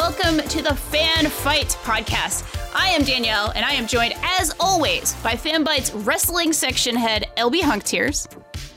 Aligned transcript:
Welcome 0.00 0.38
to 0.48 0.62
the 0.62 0.70
Fanbyte 0.70 1.76
podcast. 1.84 2.58
I 2.74 2.88
am 2.88 3.02
Danielle, 3.02 3.52
and 3.54 3.66
I 3.66 3.72
am 3.72 3.86
joined, 3.86 4.14
as 4.22 4.50
always, 4.58 5.12
by 5.16 5.34
Fanbyte's 5.34 5.92
wrestling 5.92 6.54
section 6.54 6.96
head, 6.96 7.26
LB 7.36 7.60
Hunktears. 7.60 8.26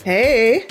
Hey. 0.04 0.68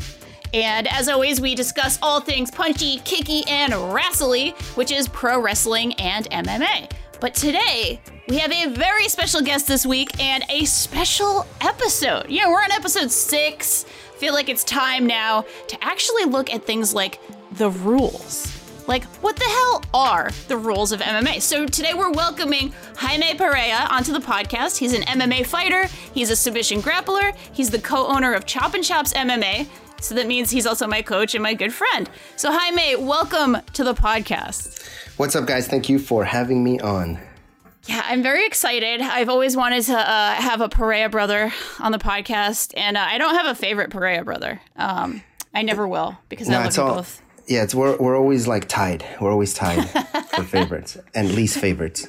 And 0.53 0.87
as 0.89 1.09
always, 1.09 1.41
we 1.41 1.55
discuss 1.55 1.99
all 2.03 2.21
things 2.21 2.51
punchy, 2.51 2.99
kicky, 2.99 3.45
and 3.49 3.73
wrestly, 3.95 4.51
which 4.75 4.93
is 4.93 5.09
pro 5.09 5.41
wrestling 5.41 5.95
and 5.95 6.29
MMA. 6.31 6.93
But 7.19 7.35
today, 7.35 7.99
we 8.29 8.37
have 8.37 8.53
a 8.53 8.67
very 8.75 9.09
special 9.09 9.41
guest 9.41 9.67
this 9.67 9.87
week 9.87 10.21
and 10.23 10.45
a 10.51 10.67
special 10.67 11.47
episode. 11.63 12.27
Yeah, 12.29 12.49
we're 12.49 12.63
on 12.63 12.73
episode 12.73 13.11
six. 13.11 13.85
Feel 14.19 14.35
like 14.35 14.51
it's 14.51 14.65
time 14.65 15.07
now 15.07 15.47
to 15.69 15.83
actually 15.83 16.27
look 16.27 16.53
at 16.53 16.67
things 16.67 16.93
like 16.93 17.21
the 17.53 17.71
rules. 17.71 18.52
Like, 18.89 19.05
what 19.23 19.37
the 19.37 19.45
hell 19.45 19.83
are 19.95 20.31
the 20.49 20.57
rules 20.57 20.93
of 20.93 21.01
MMA? 21.01 21.41
So 21.41 21.67
today 21.67 21.95
we're 21.95 22.11
welcoming 22.11 22.75
Jaime 22.97 23.35
Perea 23.35 23.87
onto 23.91 24.13
the 24.13 24.19
podcast. 24.19 24.77
He's 24.77 24.93
an 24.93 25.03
MMA 25.03 25.47
fighter, 25.47 25.87
he's 26.13 26.31
a 26.31 26.37
submission 26.37 26.83
grappler, 26.83 27.35
he's 27.53 27.71
the 27.71 27.79
co 27.79 28.07
owner 28.09 28.35
of 28.35 28.45
Chop 28.45 28.75
and 28.75 28.83
Chops 28.83 29.13
MMA. 29.13 29.67
So 30.01 30.17
that 30.17 30.27
means 30.27 30.51
he's 30.51 30.67
also 30.67 30.87
my 30.89 31.01
coach 31.01 31.35
and 31.35 31.43
my 31.43 31.55
good 31.55 31.73
friend. 31.73 32.11
So, 32.37 32.51
Jaime, 32.51 32.97
welcome 32.97 33.57
to 33.73 33.85
the 33.85 33.95
podcast. 33.95 34.85
What's 35.17 35.37
up, 35.37 35.47
guys? 35.47 35.69
Thank 35.69 35.89
you 35.89 36.01
for 36.01 36.25
having 36.25 36.65
me 36.65 36.81
on. 36.81 37.21
Yeah, 37.87 38.03
I'm 38.07 38.23
very 38.23 38.45
excited. 38.47 39.01
I've 39.01 39.29
always 39.29 39.57
wanted 39.57 39.85
to 39.85 39.97
uh, 39.99 40.33
have 40.35 40.61
a 40.61 40.69
Perea 40.69 41.09
brother 41.09 41.53
on 41.79 41.93
the 41.93 41.99
podcast, 41.99 42.73
and 42.77 42.97
uh, 42.97 43.01
I 43.09 43.19
don't 43.19 43.35
have 43.35 43.47
a 43.47 43.55
favorite 43.55 43.91
Perea 43.91 44.25
brother. 44.25 44.61
Um, 44.77 45.23
I 45.55 45.63
never 45.63 45.87
will 45.87 46.19
because 46.29 46.49
I 46.51 46.65
love 46.65 46.77
you 46.77 46.83
all- 46.83 46.95
both. 46.97 47.22
Yeah, 47.47 47.63
it's 47.65 47.75
we're 47.75 47.97
we're 47.97 48.17
always 48.17 48.47
like 48.47 48.69
tied. 48.69 49.05
We're 49.21 49.31
always 49.33 49.55
tied 49.55 49.89
for 50.35 50.45
favorites 50.45 50.97
and 51.15 51.33
least 51.35 51.59
favorites. 51.59 52.09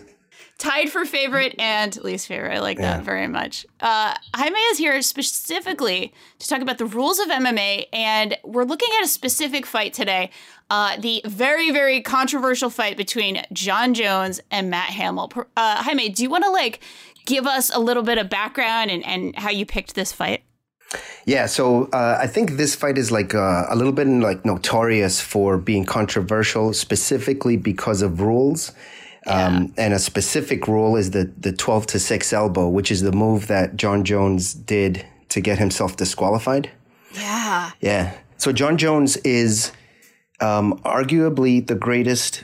tied 0.60 0.90
for 0.90 1.04
favorite 1.06 1.56
and 1.60 2.02
least 2.04 2.28
favorite. 2.28 2.56
I 2.56 2.60
like 2.60 2.78
that 2.78 3.04
very 3.04 3.28
much. 3.28 3.66
Uh, 3.82 4.14
Jaime 4.36 4.60
is 4.72 4.78
here 4.78 5.02
specifically 5.02 6.14
to 6.40 6.48
talk 6.48 6.62
about 6.62 6.78
the 6.78 6.86
rules 6.86 7.20
of 7.20 7.28
MMA, 7.28 7.88
and 7.92 8.38
we're 8.44 8.64
looking 8.64 8.90
at 9.00 9.04
a 9.04 9.08
specific 9.08 9.66
fight 9.66 9.94
today. 9.94 10.30
Uh, 10.70 10.98
the 10.98 11.22
very, 11.26 11.72
very 11.72 12.02
controversial 12.02 12.70
fight 12.70 12.96
between 12.96 13.44
Jon 13.52 13.94
Jones 13.94 14.40
and 14.52 14.70
Matt 14.70 14.90
Hamill. 14.92 15.32
Uh, 15.58 15.84
Jaime, 15.84 16.10
do 16.10 16.24
you 16.24 16.30
want 16.30 16.44
to 16.46 16.50
like 16.52 16.80
give 17.26 17.46
us 17.46 17.70
a 17.74 17.80
little 17.80 18.04
bit 18.04 18.18
of 18.18 18.30
background 18.30 18.90
and, 18.92 19.04
and 19.06 19.36
how 19.36 19.50
you 19.50 19.66
picked 19.66 19.96
this 19.96 20.14
fight? 20.14 20.44
Yeah, 21.26 21.46
so 21.46 21.86
uh, 21.94 22.18
I 22.20 22.28
think 22.28 22.52
this 22.52 22.76
fight 22.76 22.98
is 22.98 23.12
like 23.12 23.34
uh, 23.34 23.66
a 23.70 23.76
little 23.76 23.94
bit 23.94 24.08
like 24.08 24.46
notorious 24.46 25.22
for 25.22 25.58
being 25.58 25.86
controversial, 25.86 26.74
specifically 26.74 27.58
because 27.58 28.02
of 28.02 28.22
rules. 28.22 28.72
Um, 29.26 29.74
and 29.78 29.94
a 29.94 30.00
specific 30.00 30.68
rule 30.68 30.98
is 30.98 31.12
the 31.12 31.32
the 31.40 31.54
twelve 31.54 31.88
to 31.88 32.00
six 32.00 32.34
elbow, 32.34 32.68
which 32.68 32.92
is 32.92 33.02
the 33.02 33.14
move 33.14 33.48
that 33.48 33.78
Jon 33.78 34.04
Jones 34.04 34.54
did 34.54 35.06
to 35.30 35.40
get 35.40 35.60
himself 35.60 35.96
disqualified. 35.96 36.70
Yeah. 37.14 37.72
Yeah. 37.80 38.14
So 38.38 38.52
Jon 38.52 38.78
Jones 38.78 39.16
is 39.18 39.72
um, 40.42 40.78
arguably 40.84 41.66
the 41.66 41.76
greatest 41.76 42.44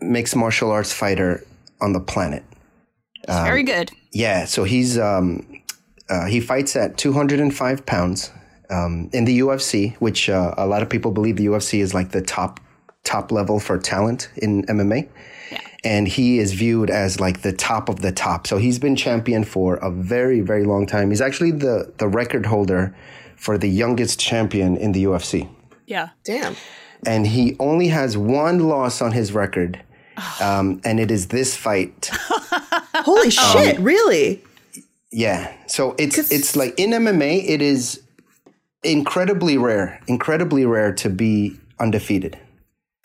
mixed 0.00 0.36
martial 0.36 0.70
arts 0.70 0.92
fighter 0.92 1.44
on 1.80 1.94
the 1.94 2.00
planet. 2.00 2.44
Um, 3.26 3.44
very 3.44 3.62
good. 3.62 3.90
Yeah, 4.12 4.44
so 4.44 4.64
he's 4.64 4.98
um, 4.98 5.57
uh, 6.10 6.26
he 6.26 6.40
fights 6.40 6.76
at 6.76 6.96
205 6.98 7.84
pounds 7.86 8.30
um, 8.70 9.08
in 9.12 9.24
the 9.24 9.38
UFC, 9.40 9.96
which 9.96 10.28
uh, 10.28 10.54
a 10.56 10.66
lot 10.66 10.82
of 10.82 10.88
people 10.88 11.10
believe 11.10 11.36
the 11.36 11.46
UFC 11.46 11.80
is 11.80 11.94
like 11.94 12.10
the 12.10 12.22
top 12.22 12.60
top 13.04 13.32
level 13.32 13.58
for 13.58 13.78
talent 13.78 14.30
in 14.36 14.64
MMA. 14.66 15.08
Yeah. 15.50 15.60
And 15.84 16.08
he 16.08 16.38
is 16.38 16.52
viewed 16.52 16.90
as 16.90 17.20
like 17.20 17.40
the 17.42 17.52
top 17.52 17.88
of 17.88 18.00
the 18.00 18.12
top. 18.12 18.46
So 18.46 18.58
he's 18.58 18.78
been 18.78 18.96
champion 18.96 19.44
for 19.44 19.76
a 19.76 19.90
very, 19.90 20.40
very 20.40 20.64
long 20.64 20.86
time. 20.86 21.10
He's 21.10 21.20
actually 21.22 21.52
the 21.52 21.92
the 21.98 22.08
record 22.08 22.46
holder 22.46 22.94
for 23.36 23.56
the 23.56 23.68
youngest 23.68 24.18
champion 24.20 24.76
in 24.76 24.92
the 24.92 25.04
UFC 25.04 25.48
Yeah. 25.86 26.08
Damn. 26.24 26.56
and 27.06 27.26
he 27.28 27.56
only 27.60 27.88
has 27.88 28.16
one 28.18 28.58
loss 28.58 29.00
on 29.00 29.12
his 29.12 29.32
record, 29.32 29.80
um, 30.42 30.80
and 30.84 30.98
it 31.00 31.10
is 31.10 31.28
this 31.28 31.56
fight. 31.56 32.10
Holy 32.96 33.30
shit, 33.30 33.78
really? 33.78 34.42
Yeah, 35.10 35.52
so 35.66 35.94
it's 35.98 36.18
it's 36.30 36.54
like 36.56 36.74
in 36.78 36.90
MMA, 36.90 37.48
it 37.48 37.62
is 37.62 38.02
incredibly 38.82 39.56
rare, 39.56 40.00
incredibly 40.06 40.66
rare 40.66 40.92
to 40.94 41.08
be 41.10 41.58
undefeated. 41.78 42.38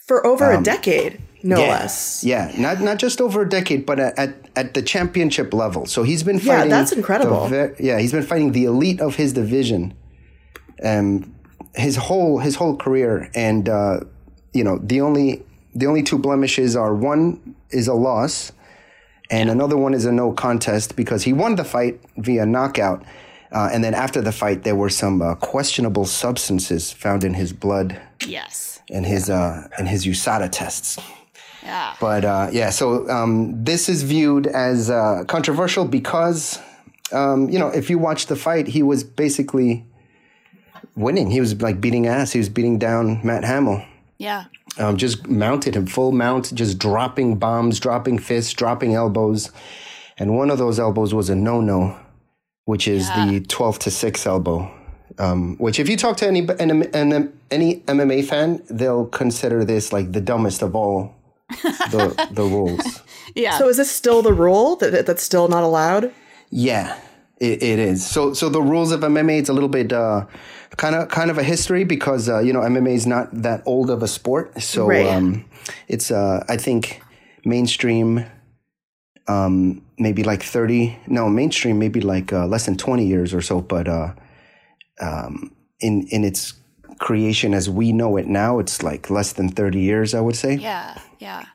For 0.05 0.25
over 0.27 0.51
a 0.51 0.61
decade, 0.61 1.21
no 1.43 1.55
Um, 1.55 1.61
yeah, 1.61 1.67
less. 1.69 2.23
yeah, 2.23 2.51
not 2.57 2.81
not 2.81 2.97
just 2.97 3.21
over 3.21 3.43
a 3.43 3.49
decade, 3.49 3.85
but 3.85 3.99
at 3.99 4.35
at, 4.55 4.73
the 4.73 4.81
championship 4.81 5.53
level. 5.53 5.85
So 5.85 6.03
he's 6.03 6.23
been 6.23 6.39
Yeah, 6.39 6.57
fighting. 6.57 6.69
that's 6.71 6.91
incredible. 6.91 7.47
ve- 7.47 7.73
yeah, 7.79 7.99
he's 7.99 8.11
been 8.11 8.23
fighting 8.23 8.51
the 8.51 8.65
elite 8.65 8.99
of 8.99 9.15
his 9.15 9.31
division, 9.33 9.93
um, 10.83 11.33
his 11.75 11.95
whole 11.95 12.39
his 12.39 12.55
whole 12.55 12.75
career, 12.75 13.29
and 13.33 13.69
uh, 13.69 14.01
you 14.53 14.63
know 14.65 14.77
the 14.83 14.99
only 15.01 15.41
the 15.73 15.87
only 15.87 16.03
two 16.03 16.17
blemishes 16.19 16.75
are 16.75 16.93
one 16.93 17.55
is 17.71 17.87
a 17.87 17.93
loss, 17.93 18.51
and 19.33 19.49
another 19.49 19.77
one 19.85 19.93
is 19.99 20.05
a 20.05 20.11
no 20.11 20.27
contest 20.45 20.95
because 20.95 21.21
he 21.27 21.33
won 21.33 21.55
the 21.55 21.63
fight 21.63 21.95
via 22.17 22.45
knockout. 22.45 22.99
Uh, 23.51 23.69
and 23.73 23.83
then 23.83 23.93
after 24.05 24.19
the 24.21 24.31
fight, 24.31 24.63
there 24.63 24.75
were 24.83 24.89
some 25.03 25.21
uh, 25.21 25.35
questionable 25.35 26.05
substances 26.05 26.91
found 27.03 27.23
in 27.23 27.33
his 27.33 27.51
blood 27.53 27.89
Yes. 28.25 28.81
and 28.95 29.05
his 29.05 29.29
uh, 29.29 29.67
and 29.77 29.87
his 29.87 30.01
USADA 30.05 30.49
tests. 30.51 30.97
Yeah. 31.63 31.95
But 31.99 32.25
uh, 32.25 32.47
yeah, 32.51 32.71
so 32.71 33.07
um, 33.09 33.63
this 33.63 33.89
is 33.89 34.03
viewed 34.03 34.47
as 34.47 34.89
uh, 34.89 35.23
controversial 35.27 35.85
because, 35.85 36.59
um, 37.11 37.49
you 37.53 37.59
know, 37.61 37.69
if 37.81 37.89
you 37.91 37.97
watch 38.07 38.25
the 38.25 38.35
fight, 38.35 38.65
he 38.67 38.81
was 38.83 39.03
basically 39.03 39.85
winning. 40.95 41.31
He 41.31 41.39
was 41.39 41.61
like 41.61 41.79
beating 41.79 42.07
ass. 42.07 42.31
He 42.33 42.39
was 42.39 42.49
beating 42.49 42.77
down 42.79 43.21
Matt 43.23 43.43
Hamill. 43.45 43.79
Yeah. 44.17 44.45
Um, 44.77 44.97
just 44.97 45.27
mounted 45.27 45.75
him 45.75 45.85
full 45.85 46.11
mount, 46.11 46.53
just 46.53 46.79
dropping 46.79 47.37
bombs, 47.37 47.79
dropping 47.79 48.19
fists, 48.19 48.53
dropping 48.53 48.95
elbows. 48.95 49.51
And 50.17 50.35
one 50.35 50.49
of 50.49 50.57
those 50.57 50.79
elbows 50.79 51.13
was 51.13 51.29
a 51.29 51.35
no 51.35 51.61
no, 51.61 51.97
which 52.65 52.87
is 52.87 53.07
the 53.09 53.45
12 53.47 53.79
to 53.79 53.91
6 53.91 54.25
elbow. 54.25 54.71
Um, 55.19 55.57
which, 55.57 55.79
if 55.79 55.87
you 55.89 55.95
talk 55.95 56.17
to 56.17 56.27
any, 56.27 56.47
any, 56.59 57.29
any 57.51 57.75
MMA 57.81 58.25
fan, 58.25 58.63
they'll 58.69 59.05
consider 59.05 59.63
this 59.63 59.93
like 59.93 60.11
the 60.11 60.21
dumbest 60.21 60.63
of 60.63 60.75
all 60.75 61.13
the, 61.61 62.27
the 62.31 62.43
rules. 62.43 63.03
Yeah. 63.35 63.57
So 63.59 63.69
is 63.69 63.77
this 63.77 63.91
still 63.91 64.23
the 64.23 64.33
rule 64.33 64.75
that 64.77 65.05
that's 65.05 65.21
still 65.21 65.47
not 65.47 65.63
allowed? 65.63 66.11
Yeah, 66.49 66.99
it, 67.43 67.61
it 67.63 67.79
is. 67.79 68.05
So, 68.05 68.33
so 68.33 68.49
the 68.49 68.61
rules 68.61 68.91
of 68.91 69.01
MMA, 69.01 69.39
it's 69.39 69.49
a 69.49 69.53
little 69.53 69.69
bit 69.79 69.91
uh, 69.91 70.25
kind 70.77 70.95
of 70.95 71.09
kind 71.09 71.29
of 71.31 71.37
a 71.37 71.43
history 71.43 71.83
because 71.83 72.29
uh, 72.29 72.39
you 72.39 72.53
know 72.53 72.61
MMA 72.61 72.93
is 72.93 73.05
not 73.05 73.25
that 73.43 73.61
old 73.65 73.89
of 73.89 74.01
a 74.03 74.07
sport. 74.07 74.61
So, 74.61 74.87
Right. 74.87 75.07
um, 75.07 75.45
it's 75.87 76.11
uh, 76.11 76.43
I 76.47 76.57
think 76.57 77.01
mainstream, 77.45 78.25
um, 79.27 79.81
maybe 79.97 80.23
like 80.23 80.43
thirty. 80.43 80.97
No, 81.07 81.29
mainstream 81.29 81.79
maybe 81.79 82.01
like 82.01 82.31
uh, 82.33 82.47
less 82.47 82.65
than 82.65 82.77
twenty 82.77 83.05
years 83.05 83.33
or 83.33 83.41
so. 83.41 83.61
But 83.61 83.87
uh, 83.87 84.13
um, 85.01 85.51
in 85.79 86.07
in 86.09 86.23
its 86.23 86.53
creation 86.99 87.53
as 87.53 87.69
we 87.69 87.91
know 87.91 88.17
it 88.17 88.27
now, 88.27 88.59
it's 88.59 88.81
like 88.83 89.09
less 89.09 89.33
than 89.33 89.49
thirty 89.49 89.79
years. 89.79 90.13
I 90.13 90.21
would 90.21 90.35
say. 90.35 90.55
Yeah, 90.55 90.97
yeah. 91.19 91.45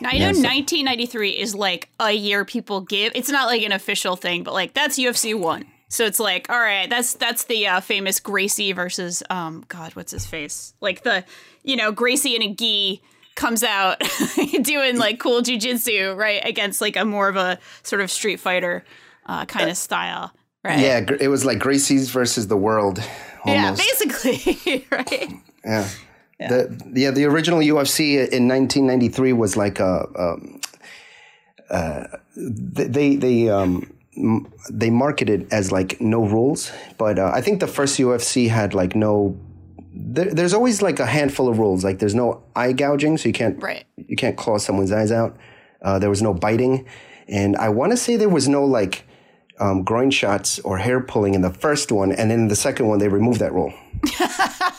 Now, 0.00 0.10
I 0.10 0.12
Yeah, 0.14 0.26
know 0.28 0.32
so- 0.34 0.42
1993 0.42 1.30
is 1.30 1.54
like 1.54 1.88
a 1.98 2.12
year 2.12 2.44
people 2.44 2.80
give. 2.82 3.12
It's 3.14 3.30
not 3.30 3.46
like 3.46 3.62
an 3.62 3.72
official 3.72 4.16
thing, 4.16 4.42
but 4.42 4.54
like 4.54 4.74
that's 4.74 4.98
UFC 4.98 5.34
one. 5.38 5.64
So 5.90 6.04
it's 6.04 6.20
like, 6.20 6.50
all 6.50 6.60
right, 6.60 6.88
that's 6.90 7.14
that's 7.14 7.44
the 7.44 7.66
uh, 7.66 7.80
famous 7.80 8.20
Gracie 8.20 8.72
versus 8.72 9.22
um, 9.30 9.64
God, 9.68 9.94
what's 9.96 10.12
his 10.12 10.26
face? 10.26 10.74
Like 10.80 11.02
the 11.02 11.24
you 11.62 11.76
know 11.76 11.92
Gracie 11.92 12.34
and 12.34 12.44
a 12.44 12.54
gi 12.54 13.00
comes 13.36 13.62
out 13.64 14.02
doing 14.62 14.98
like 14.98 15.18
cool 15.18 15.40
jujitsu, 15.40 16.14
right, 16.14 16.42
against 16.44 16.80
like 16.82 16.96
a 16.96 17.04
more 17.06 17.28
of 17.28 17.36
a 17.36 17.58
sort 17.84 18.02
of 18.02 18.10
Street 18.10 18.38
Fighter 18.38 18.84
uh, 19.26 19.46
kind 19.46 19.70
of 19.70 19.76
style, 19.78 20.30
right? 20.62 20.78
Yeah, 20.78 21.06
it 21.20 21.28
was 21.28 21.46
like 21.46 21.58
Gracie's 21.58 22.10
versus 22.10 22.48
the 22.48 22.56
world. 22.56 23.02
yeah, 23.46 23.74
basically, 23.74 24.86
right? 24.92 25.30
Yeah. 25.64 25.88
The 26.40 26.92
yeah 26.94 27.10
the 27.10 27.24
original 27.24 27.58
UFC 27.58 28.14
in 28.14 28.46
1993 28.46 29.32
was 29.32 29.56
like 29.56 29.80
a 29.80 30.06
um, 30.16 30.60
uh, 31.68 32.04
they 32.36 33.16
they 33.16 33.48
um 33.48 33.92
they 34.70 34.90
marketed 34.90 35.48
as 35.52 35.70
like 35.72 36.00
no 36.00 36.24
rules, 36.24 36.70
but 36.96 37.18
uh, 37.18 37.30
I 37.34 37.40
think 37.40 37.60
the 37.60 37.66
first 37.66 37.98
UFC 37.98 38.48
had 38.48 38.74
like 38.74 38.94
no. 38.94 39.36
There, 40.00 40.32
there's 40.32 40.54
always 40.54 40.80
like 40.80 41.00
a 41.00 41.06
handful 41.06 41.48
of 41.48 41.58
rules. 41.58 41.82
Like 41.82 41.98
there's 41.98 42.14
no 42.14 42.42
eye 42.54 42.72
gouging, 42.72 43.18
so 43.18 43.26
you 43.28 43.32
can't 43.32 43.60
Right. 43.60 43.84
you 43.96 44.14
can't 44.16 44.36
claw 44.36 44.58
someone's 44.58 44.92
eyes 44.92 45.10
out. 45.10 45.36
Uh, 45.82 45.98
there 45.98 46.10
was 46.10 46.22
no 46.22 46.32
biting, 46.34 46.86
and 47.26 47.56
I 47.56 47.68
want 47.70 47.90
to 47.92 47.96
say 47.96 48.16
there 48.16 48.28
was 48.28 48.48
no 48.48 48.64
like 48.64 49.04
um, 49.58 49.82
groin 49.82 50.10
shots 50.12 50.60
or 50.60 50.78
hair 50.78 51.00
pulling 51.00 51.34
in 51.34 51.42
the 51.42 51.52
first 51.52 51.90
one, 51.90 52.12
and 52.12 52.30
then 52.30 52.40
in 52.40 52.48
the 52.48 52.56
second 52.56 52.86
one 52.86 52.98
they 53.00 53.08
removed 53.08 53.40
that 53.40 53.52
rule. 53.52 53.72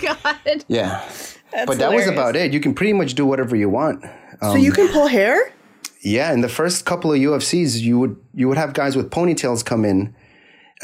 God, 0.00 0.64
Yeah. 0.68 1.02
but 1.66 1.78
that 1.78 1.92
was 1.92 2.06
about 2.06 2.36
it. 2.36 2.52
You 2.52 2.60
can 2.60 2.74
pretty 2.74 2.92
much 2.92 3.14
do 3.14 3.24
whatever 3.26 3.56
you 3.56 3.68
want. 3.68 4.04
so 4.42 4.54
you 4.54 4.72
can 4.72 4.88
pull 4.88 5.06
hair? 5.06 5.52
Yeah, 6.02 6.32
in 6.32 6.40
the 6.40 6.48
first 6.48 6.84
couple 6.84 7.12
of 7.12 7.18
UFCs, 7.18 7.80
you 7.80 7.98
would 7.98 8.16
you 8.34 8.46
would 8.48 8.58
have 8.58 8.74
guys 8.74 8.94
with 8.96 9.10
ponytails 9.10 9.64
come 9.64 9.84
in, 9.84 10.14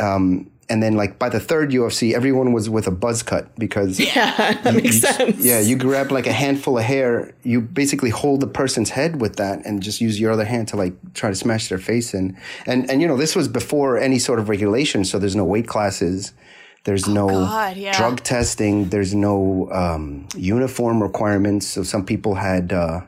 um, 0.00 0.50
and 0.68 0.82
then 0.82 0.94
like 0.96 1.18
by 1.18 1.28
the 1.28 1.38
third 1.38 1.70
UFC, 1.70 2.12
everyone 2.14 2.52
was 2.52 2.68
with 2.70 2.86
a 2.88 2.90
buzz 2.90 3.22
cut 3.22 3.54
because 3.58 4.00
Yeah, 4.14 4.52
that 4.62 4.74
makes 4.74 5.00
sense. 5.00 5.36
yeah, 5.44 5.60
you 5.60 5.76
grab 5.76 6.10
like 6.10 6.26
a 6.26 6.32
handful 6.32 6.78
of 6.78 6.84
hair, 6.84 7.34
you 7.44 7.60
basically 7.60 8.10
hold 8.10 8.40
the 8.40 8.46
person's 8.48 8.90
head 8.90 9.20
with 9.20 9.36
that, 9.36 9.64
and 9.64 9.82
just 9.82 10.00
use 10.00 10.18
your 10.18 10.32
other 10.32 10.44
hand 10.46 10.66
to 10.68 10.76
like 10.76 10.94
try 11.14 11.28
to 11.30 11.36
smash 11.36 11.68
their 11.68 11.78
face 11.78 12.14
in. 12.14 12.36
And 12.66 12.90
and 12.90 13.00
you 13.00 13.06
know 13.06 13.16
this 13.16 13.36
was 13.36 13.46
before 13.48 13.98
any 13.98 14.18
sort 14.18 14.38
of 14.40 14.48
regulation, 14.48 15.04
so 15.04 15.18
there's 15.18 15.36
no 15.36 15.44
weight 15.44 15.68
classes. 15.68 16.32
There's 16.84 17.06
no 17.06 17.28
Oh, 17.28 17.44
God, 17.46 17.76
yeah. 17.76 17.96
drug 17.96 18.22
testing. 18.22 18.88
There's 18.88 19.14
no 19.14 19.68
um, 19.70 20.26
uniform 20.36 21.02
requirements. 21.02 21.66
So 21.66 21.82
some 21.82 22.04
people 22.04 22.34
had 22.34 22.72
uh, 22.72 23.02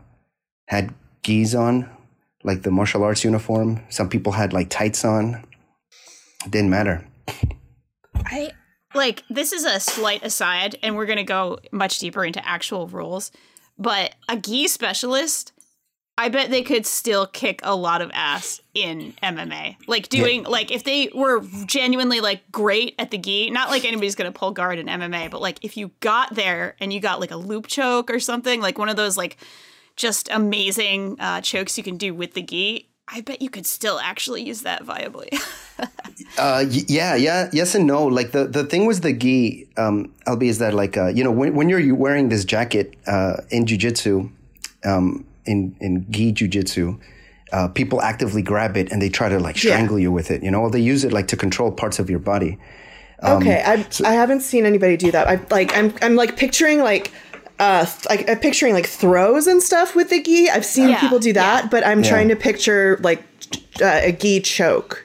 had 0.67 0.95
gis 1.23 1.55
on, 1.55 1.91
like 2.45 2.63
the 2.63 2.71
martial 2.71 3.03
arts 3.03 3.25
uniform. 3.25 3.81
Some 3.89 4.09
people 4.09 4.33
had 4.33 4.53
like 4.53 4.69
tights 4.71 5.05
on. 5.05 5.45
Didn't 6.49 6.71
matter. 6.71 7.05
I 8.15 8.53
like 8.95 9.25
this 9.29 9.53
is 9.53 9.65
a 9.65 9.81
slight 9.81 10.23
aside, 10.25 10.77
and 10.83 10.95
we're 10.95 11.07
gonna 11.07 11.25
go 11.25 11.59
much 11.73 11.99
deeper 11.99 12.25
into 12.25 12.47
actual 12.47 12.87
rules. 12.87 13.33
But 13.77 14.15
a 14.29 14.37
gi 14.37 14.69
specialist, 14.69 15.53
I 16.17 16.29
bet 16.29 16.51
they 16.51 16.63
could 16.63 16.87
still 16.87 17.27
kick 17.27 17.61
a 17.65 17.75
lot 17.75 18.01
of 18.01 18.11
ass 18.15 18.61
in 18.73 19.15
MMA. 19.23 19.77
Like 19.89 20.09
doing 20.09 20.45
like 20.45 20.71
if 20.71 20.85
they 20.85 21.11
were 21.13 21.43
genuinely 21.67 22.21
like 22.21 22.51
great 22.53 22.95
at 23.01 23.11
the 23.11 23.19
gi, 23.19 23.51
not 23.51 23.69
like 23.69 23.85
anybody's 23.85 24.15
gonna 24.15 24.31
pull 24.31 24.53
guard 24.53 24.79
in 24.79 24.87
MMA, 24.87 25.31
but 25.31 25.41
like 25.41 25.65
if 25.65 25.77
you 25.77 25.91
got 26.01 26.35
there 26.35 26.77
and 26.79 26.93
you 26.93 27.01
got 27.01 27.19
like 27.21 27.33
a 27.33 27.37
loop 27.37 27.67
choke 27.67 28.11
or 28.11 28.21
something, 28.21 28.61
like 28.61 28.79
one 28.79 28.89
of 28.89 28.97
those 28.97 29.17
like 29.17 29.39
just 29.97 30.29
amazing 30.31 31.17
uh, 31.19 31.41
chokes 31.41 31.77
you 31.77 31.83
can 31.83 31.97
do 31.97 32.15
with 32.15 32.35
the 32.35 32.43
gi. 32.43 32.89
I 33.09 33.21
bet 33.21 33.43
you 33.43 33.51
could 33.51 33.67
still 33.67 33.99
actually 33.99 34.43
use 34.43 34.63
that 34.63 34.85
viably. 34.85 35.29
Uh, 36.39 36.65
yeah, 36.69 37.17
yeah, 37.17 37.51
yes 37.53 37.75
and 37.75 37.89
no. 37.89 38.07
Like 38.07 38.31
the, 38.31 38.47
the 38.47 38.63
thing 38.65 38.87
was 38.87 39.01
the 39.01 39.13
gi, 39.13 39.69
um, 39.77 40.13
LB, 40.29 40.45
is 40.45 40.59
that 40.59 40.73
like, 40.73 40.97
uh, 40.97 41.09
you 41.09 41.25
know, 41.25 41.33
when, 41.33 41.55
when 41.57 41.69
you're 41.69 41.95
wearing 41.97 42.29
this 42.29 42.45
jacket, 42.45 42.95
uh, 43.09 43.39
in 43.51 43.65
jujitsu, 43.65 44.31
um, 44.85 45.25
in, 45.47 45.77
in 45.81 46.07
gi 46.11 46.33
jujitsu, 46.33 46.99
uh, 47.53 47.69
people 47.69 48.01
actively 48.03 48.43
grab 48.43 48.77
it 48.77 48.91
and 48.91 49.01
they 49.01 49.09
try 49.09 49.29
to 49.29 49.39
like 49.39 49.57
strangle 49.59 49.99
you 49.99 50.11
with 50.11 50.31
it, 50.31 50.43
you 50.43 50.51
know, 50.51 50.61
or 50.63 50.71
they 50.71 50.81
use 50.81 51.05
it 51.05 51.13
like 51.13 51.29
to 51.29 51.37
control 51.37 51.71
parts 51.71 51.99
of 51.99 52.09
your 52.11 52.19
body. 52.19 52.59
okay, 53.23 53.63
I 53.65 53.87
I 54.05 54.13
haven't 54.15 54.41
seen 54.41 54.67
anybody 54.67 54.97
do 54.97 55.11
that. 55.13 55.29
I 55.29 55.41
like 55.51 55.77
I'm 55.77 55.95
I'm 56.03 56.17
like 56.17 56.37
picturing 56.37 56.81
like 56.83 57.13
uh 57.59 57.87
like 58.09 58.29
I'm 58.29 58.39
picturing 58.41 58.75
like 58.75 58.87
throws 58.87 59.47
and 59.47 59.63
stuff 59.63 59.95
with 59.95 60.11
the 60.11 60.21
gi. 60.23 60.51
I've 60.51 60.65
seen 60.67 60.89
Yeah, 60.91 61.01
people 61.01 61.19
do 61.21 61.33
that, 61.35 61.71
but 61.71 61.87
I'm 61.87 62.03
Yeah. 62.03 62.09
trying 62.09 62.29
to 62.29 62.37
picture 62.37 62.99
like 63.03 63.23
uh, 63.81 64.01
a 64.03 64.13
gi 64.13 64.41
choke. 64.41 65.04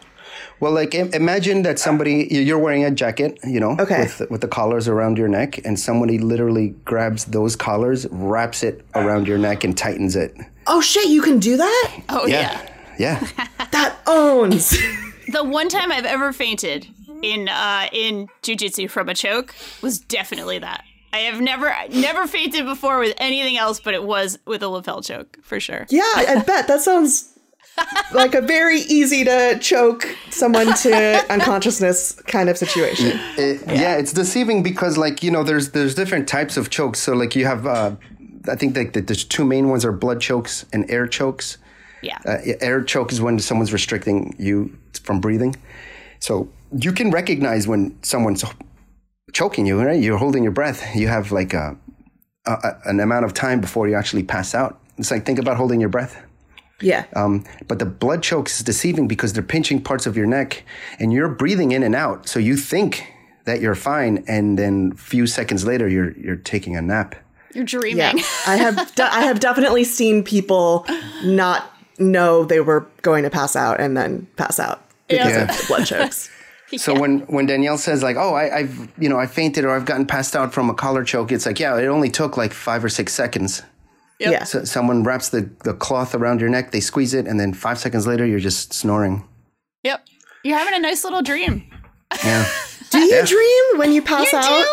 Well, 0.60 0.72
like 0.74 0.94
imagine 0.94 1.62
that 1.64 1.80
somebody 1.80 2.28
you're 2.32 2.60
wearing 2.60 2.84
a 2.84 2.92
jacket, 2.92 3.40
you 3.44 3.60
know, 3.60 3.76
Okay. 3.80 4.02
with 4.02 4.22
with 4.30 4.42
the 4.42 4.48
collars 4.48 4.88
around 4.88 5.18
your 5.18 5.28
neck, 5.30 5.60
and 5.66 5.80
somebody 5.80 6.18
literally 6.20 6.70
grabs 6.86 7.26
those 7.26 7.56
collars, 7.56 8.06
wraps 8.12 8.64
it 8.64 8.84
around 8.96 9.28
your 9.28 9.38
neck, 9.38 9.64
and 9.64 9.78
tightens 9.78 10.16
it. 10.16 10.36
Oh 10.68 10.82
shit, 10.82 11.08
you 11.08 11.22
can 11.22 11.40
do 11.40 11.58
that? 11.58 12.02
oh 12.10 12.26
Yeah, 12.28 12.60
yeah. 12.98 13.26
That 13.72 13.96
owns. 14.08 14.72
The 15.32 15.44
one 15.44 15.70
time 15.70 15.92
I've 15.92 16.06
ever 16.06 16.34
fainted 16.34 16.88
in 17.22 17.48
uh, 17.50 17.88
in 17.94 18.28
jujitsu 18.42 18.90
from 18.90 19.10
a 19.10 19.14
choke 19.14 19.54
was 19.82 20.00
definitely 20.00 20.60
that. 20.60 20.84
I 21.14 21.20
have 21.20 21.40
never 21.42 21.74
never 21.92 22.28
fainted 22.28 22.66
before 22.66 23.00
with 23.00 23.16
anything 23.18 23.58
else, 23.58 23.80
but 23.80 23.94
it 23.94 24.04
was 24.04 24.38
with 24.46 24.62
a 24.64 24.68
lapel 24.68 25.02
choke 25.02 25.38
for 25.42 25.60
sure. 25.60 25.86
yeah, 25.90 26.02
I 26.16 26.44
bet 26.46 26.68
that 26.68 26.82
sounds 26.82 27.34
like 28.14 28.36
a 28.36 28.42
very 28.42 28.80
easy 28.82 29.24
to 29.24 29.58
choke 29.60 30.06
someone 30.30 30.74
to 30.78 31.26
unconsciousness 31.32 32.14
kind 32.28 32.50
of 32.50 32.58
situation. 32.58 33.20
It- 33.38 33.62
yeah. 33.68 33.98
it's 33.98 34.14
deceiving 34.14 34.64
because 34.64 34.98
like 34.98 35.24
you 35.24 35.32
know 35.32 35.44
there's 35.44 35.72
there's 35.72 35.96
different 35.96 36.28
types 36.28 36.58
of 36.58 36.70
chokes. 36.70 37.00
So 37.00 37.14
like 37.14 37.36
you 37.36 37.46
have 37.46 37.66
uh, 37.66 37.96
I 38.48 38.56
think 38.56 38.76
like 38.76 38.94
the, 38.94 39.02
the 39.02 39.16
two 39.16 39.46
main 39.46 39.70
ones 39.70 39.86
are 39.86 39.92
blood 39.92 40.22
chokes 40.22 40.66
and 40.74 40.90
air 40.90 41.08
chokes. 41.08 41.58
Yeah. 42.02 42.18
Uh, 42.26 42.38
air 42.62 42.82
choke 42.84 43.12
is 43.12 43.20
when 43.22 43.40
someone's 43.40 43.74
restricting 43.74 44.34
you 44.40 44.78
from 45.04 45.20
breathing. 45.20 45.56
So 46.20 46.50
you 46.78 46.92
can 46.94 47.12
recognize 47.12 47.68
when 47.68 48.02
someone's 48.04 48.44
choking 49.34 49.66
you, 49.66 49.82
right? 49.82 50.02
You're 50.02 50.18
holding 50.18 50.44
your 50.44 50.52
breath. 50.54 50.96
You 50.96 51.08
have 51.10 51.32
like 51.32 51.54
a, 51.54 51.78
a, 52.48 52.52
a- 52.52 52.78
an 52.86 53.00
amount 53.00 53.26
of 53.26 53.34
time 53.34 53.60
before 53.62 53.88
you 53.90 53.96
actually 53.96 54.24
pass 54.24 54.56
out. 54.56 54.80
It's 54.98 55.12
like 55.12 55.26
think 55.26 55.40
about 55.40 55.58
holding 55.58 55.80
your 55.82 55.90
breath. 55.90 56.16
Yeah. 56.82 57.06
Um, 57.16 57.44
but 57.68 57.80
the 57.80 57.86
blood 57.86 58.24
chokes 58.24 58.60
is 58.60 58.64
deceiving 58.66 59.08
because 59.08 59.34
they're 59.34 59.44
pinching 59.44 59.82
parts 59.82 60.06
of 60.08 60.16
your 60.16 60.26
neck 60.28 60.64
and 61.00 61.12
you're 61.12 61.28
breathing 61.30 61.72
in 61.72 61.84
and 61.84 61.94
out. 61.96 62.28
So 62.28 62.40
you 62.40 62.56
think 62.56 63.04
that 63.46 63.62
you're 63.62 63.76
fine, 63.76 64.24
and 64.28 64.58
then 64.58 64.92
a 64.94 64.98
few 64.98 65.26
seconds 65.28 65.66
later, 65.66 65.88
you're 65.88 66.12
you're 66.12 66.36
taking 66.36 66.76
a 66.78 66.82
nap. 66.82 67.16
You're 67.54 67.66
dreaming. 67.66 67.98
Yeah, 67.98 68.14
I 68.48 68.56
have 68.58 68.94
de- 68.96 69.04
I 69.14 69.22
have 69.22 69.40
definitely 69.40 69.84
seen 69.84 70.24
people 70.24 70.86
not 71.24 71.72
know 71.98 72.46
they 72.46 72.60
were 72.60 72.86
going 73.02 73.24
to 73.24 73.30
pass 73.30 73.56
out 73.56 73.80
and 73.80 73.98
then 73.98 74.28
pass 74.38 74.60
out 74.60 74.82
because 75.08 75.32
Yeah. 75.32 75.42
of 75.44 75.48
the 75.58 75.66
blood 75.68 75.86
chokes. 75.86 76.30
So 76.78 76.94
when 76.94 77.22
when 77.22 77.48
Danielle 77.48 77.80
says 77.80 78.04
like, 78.04 78.16
"Oh, 78.16 78.36
I, 78.36 78.58
I've 78.58 78.92
you 79.00 79.10
know 79.10 79.18
I 79.18 79.26
fainted 79.26 79.66
or 79.66 79.72
I've 79.72 79.86
gotten 79.86 80.06
passed 80.06 80.36
out 80.36 80.54
from 80.54 80.70
a 80.70 80.74
collar 80.76 81.04
choke," 81.04 81.32
it's 81.32 81.48
like, 81.48 81.60
yeah, 81.60 81.76
it 81.80 81.88
only 81.88 82.12
took 82.12 82.38
like 82.38 82.54
five 82.54 82.84
or 82.86 82.90
six 82.90 83.12
seconds. 83.12 83.64
Yep. 84.20 84.32
Yeah. 84.32 84.44
So 84.44 84.64
someone 84.66 85.04
wraps 85.04 85.30
the, 85.30 85.50
the 85.64 85.74
cloth 85.74 86.14
around 86.14 86.42
your 86.42 86.50
neck, 86.50 86.72
they 86.72 86.80
squeeze 86.82 87.14
it, 87.14 87.26
and 87.28 87.40
then 87.40 87.54
five 87.54 87.80
seconds 87.80 88.06
later, 88.06 88.26
you're 88.26 88.40
just 88.40 88.74
snoring. 88.74 89.24
Yep. 89.84 90.06
You're 90.44 90.58
having 90.58 90.74
a 90.76 90.80
nice 90.80 91.04
little 91.04 91.22
dream. 91.22 91.64
Yeah, 92.24 92.46
Do 92.90 93.00
you 93.00 93.26
dream 93.26 93.78
when 93.80 93.92
you 93.94 94.02
pass 94.02 94.32
You 94.34 94.40
out? 94.40 94.66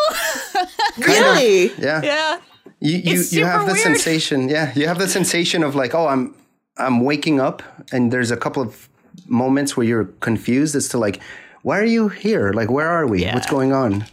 do? 0.55 0.61
Really? 1.07 1.71
yeah. 1.79 2.03
Yeah. 2.03 2.41
You 2.81 2.97
you, 2.99 3.21
It's 3.21 3.33
you 3.33 3.45
have 3.45 3.67
the 3.67 3.73
weird. 3.75 3.83
sensation, 3.85 4.49
yeah. 4.49 4.73
You 4.75 4.87
have 4.89 4.99
the 4.99 5.09
sensation 5.09 5.63
of 5.63 5.75
like, 5.75 5.95
oh, 5.95 6.07
I'm 6.09 6.35
I'm 6.79 7.01
waking 7.05 7.41
up, 7.41 7.63
and 7.93 8.13
there's 8.13 8.31
a 8.31 8.37
couple 8.37 8.63
of 8.63 8.89
moments 9.27 9.77
where 9.77 9.87
you're 9.87 10.07
confused 10.21 10.75
as 10.75 10.89
to 10.91 10.99
like, 10.99 11.21
why 11.63 11.79
are 11.79 11.85
you 11.85 12.09
here? 12.09 12.53
Like, 12.53 12.71
where 12.71 12.89
are 12.89 13.07
we? 13.07 13.25
What's 13.27 13.51
going 13.51 13.73
on? 13.73 14.05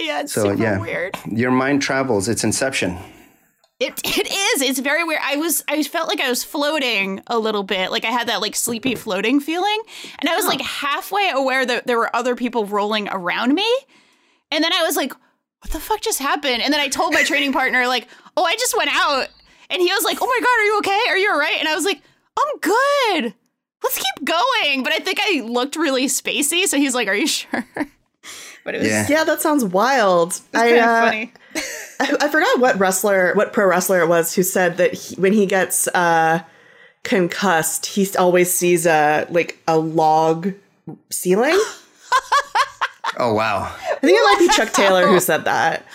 Yeah, 0.00 0.20
it's 0.22 0.32
So 0.32 0.42
super 0.50 0.62
yeah, 0.62 0.78
weird. 0.80 1.16
your 1.26 1.50
mind 1.50 1.82
travels. 1.82 2.28
It's 2.28 2.42
Inception. 2.44 2.98
It 3.80 4.00
it 4.04 4.30
is. 4.30 4.62
It's 4.62 4.78
very 4.78 5.04
weird. 5.04 5.20
I 5.22 5.36
was 5.36 5.64
I 5.68 5.82
felt 5.82 6.08
like 6.08 6.20
I 6.20 6.28
was 6.28 6.44
floating 6.44 7.22
a 7.26 7.38
little 7.38 7.62
bit. 7.62 7.90
Like 7.90 8.04
I 8.04 8.10
had 8.10 8.28
that 8.28 8.40
like 8.40 8.54
sleepy 8.54 8.94
floating 8.94 9.40
feeling. 9.40 9.80
And 10.18 10.28
I 10.28 10.36
was 10.36 10.46
like 10.46 10.60
halfway 10.60 11.30
aware 11.30 11.64
that 11.66 11.86
there 11.86 11.98
were 11.98 12.14
other 12.14 12.36
people 12.36 12.66
rolling 12.66 13.08
around 13.10 13.54
me. 13.54 13.68
And 14.50 14.62
then 14.62 14.72
I 14.72 14.82
was 14.82 14.96
like, 14.96 15.12
what 15.12 15.72
the 15.72 15.80
fuck 15.80 16.00
just 16.00 16.20
happened? 16.20 16.62
And 16.62 16.72
then 16.72 16.80
I 16.80 16.88
told 16.88 17.12
my 17.14 17.22
training 17.24 17.52
partner, 17.52 17.86
like, 17.86 18.06
oh, 18.36 18.44
I 18.44 18.54
just 18.54 18.76
went 18.76 18.90
out. 18.92 19.28
And 19.70 19.80
he 19.80 19.88
was 19.88 20.04
like, 20.04 20.18
oh 20.20 20.26
my 20.26 20.40
God, 20.40 20.60
are 20.60 20.64
you 20.64 20.78
okay? 20.78 21.00
Are 21.08 21.18
you 21.18 21.30
all 21.32 21.38
right? 21.38 21.56
And 21.58 21.66
I 21.66 21.74
was 21.74 21.84
like, 21.84 22.02
I'm 22.38 22.58
good. 22.60 23.34
Let's 23.82 23.98
keep 23.98 24.24
going. 24.24 24.82
But 24.82 24.92
I 24.92 24.98
think 24.98 25.18
I 25.20 25.40
looked 25.40 25.76
really 25.76 26.06
spacey. 26.06 26.66
So 26.66 26.76
he's 26.76 26.94
like, 26.94 27.08
are 27.08 27.14
you 27.14 27.26
sure? 27.26 27.66
But 28.64 28.74
it 28.74 28.78
was 28.78 28.88
Yeah. 28.88 29.06
Yeah, 29.10 29.24
that 29.24 29.42
sounds 29.42 29.62
wild. 29.62 30.40
I, 30.54 30.70
kind 30.70 30.76
of 30.76 30.84
uh, 30.84 31.00
funny. 31.04 31.32
I 32.00 32.16
I 32.20 32.28
forgot 32.28 32.60
what 32.60 32.78
wrestler, 32.78 33.32
what 33.34 33.52
pro 33.52 33.66
wrestler 33.66 34.00
it 34.00 34.08
was 34.08 34.34
who 34.34 34.42
said 34.42 34.76
that 34.78 34.92
he, 34.94 35.14
when 35.16 35.32
he 35.32 35.46
gets 35.46 35.86
uh, 35.88 36.40
concussed, 37.04 37.86
he 37.86 38.08
always 38.18 38.52
sees 38.52 38.86
a 38.86 39.26
like 39.30 39.58
a 39.68 39.78
log 39.78 40.52
ceiling. 41.10 41.58
Oh 43.16 43.32
wow, 43.32 43.62
I 43.80 43.94
think 44.00 44.18
it 44.18 44.22
might 44.24 44.36
be 44.40 44.48
Chuck 44.48 44.72
Taylor 44.72 45.06
who 45.06 45.20
said 45.20 45.44
that. 45.44 45.86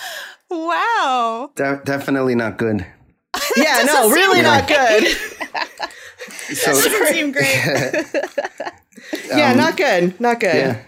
Wow. 0.49 1.51
De- 1.55 1.81
definitely 1.83 2.33
not 2.33 2.57
good. 2.57 2.85
yeah, 3.57 3.83
no, 3.85 4.09
really 4.09 4.41
not 4.41 4.69
good. 4.69 5.05
So 6.55 6.71
Doesn't 6.71 7.07
seem 7.13 7.31
great. 7.33 7.61
yeah, 9.27 9.53
not 9.53 9.75
good. 9.75 10.17
Not 10.21 10.39
good. 10.39 10.55
yeah. 10.55 10.81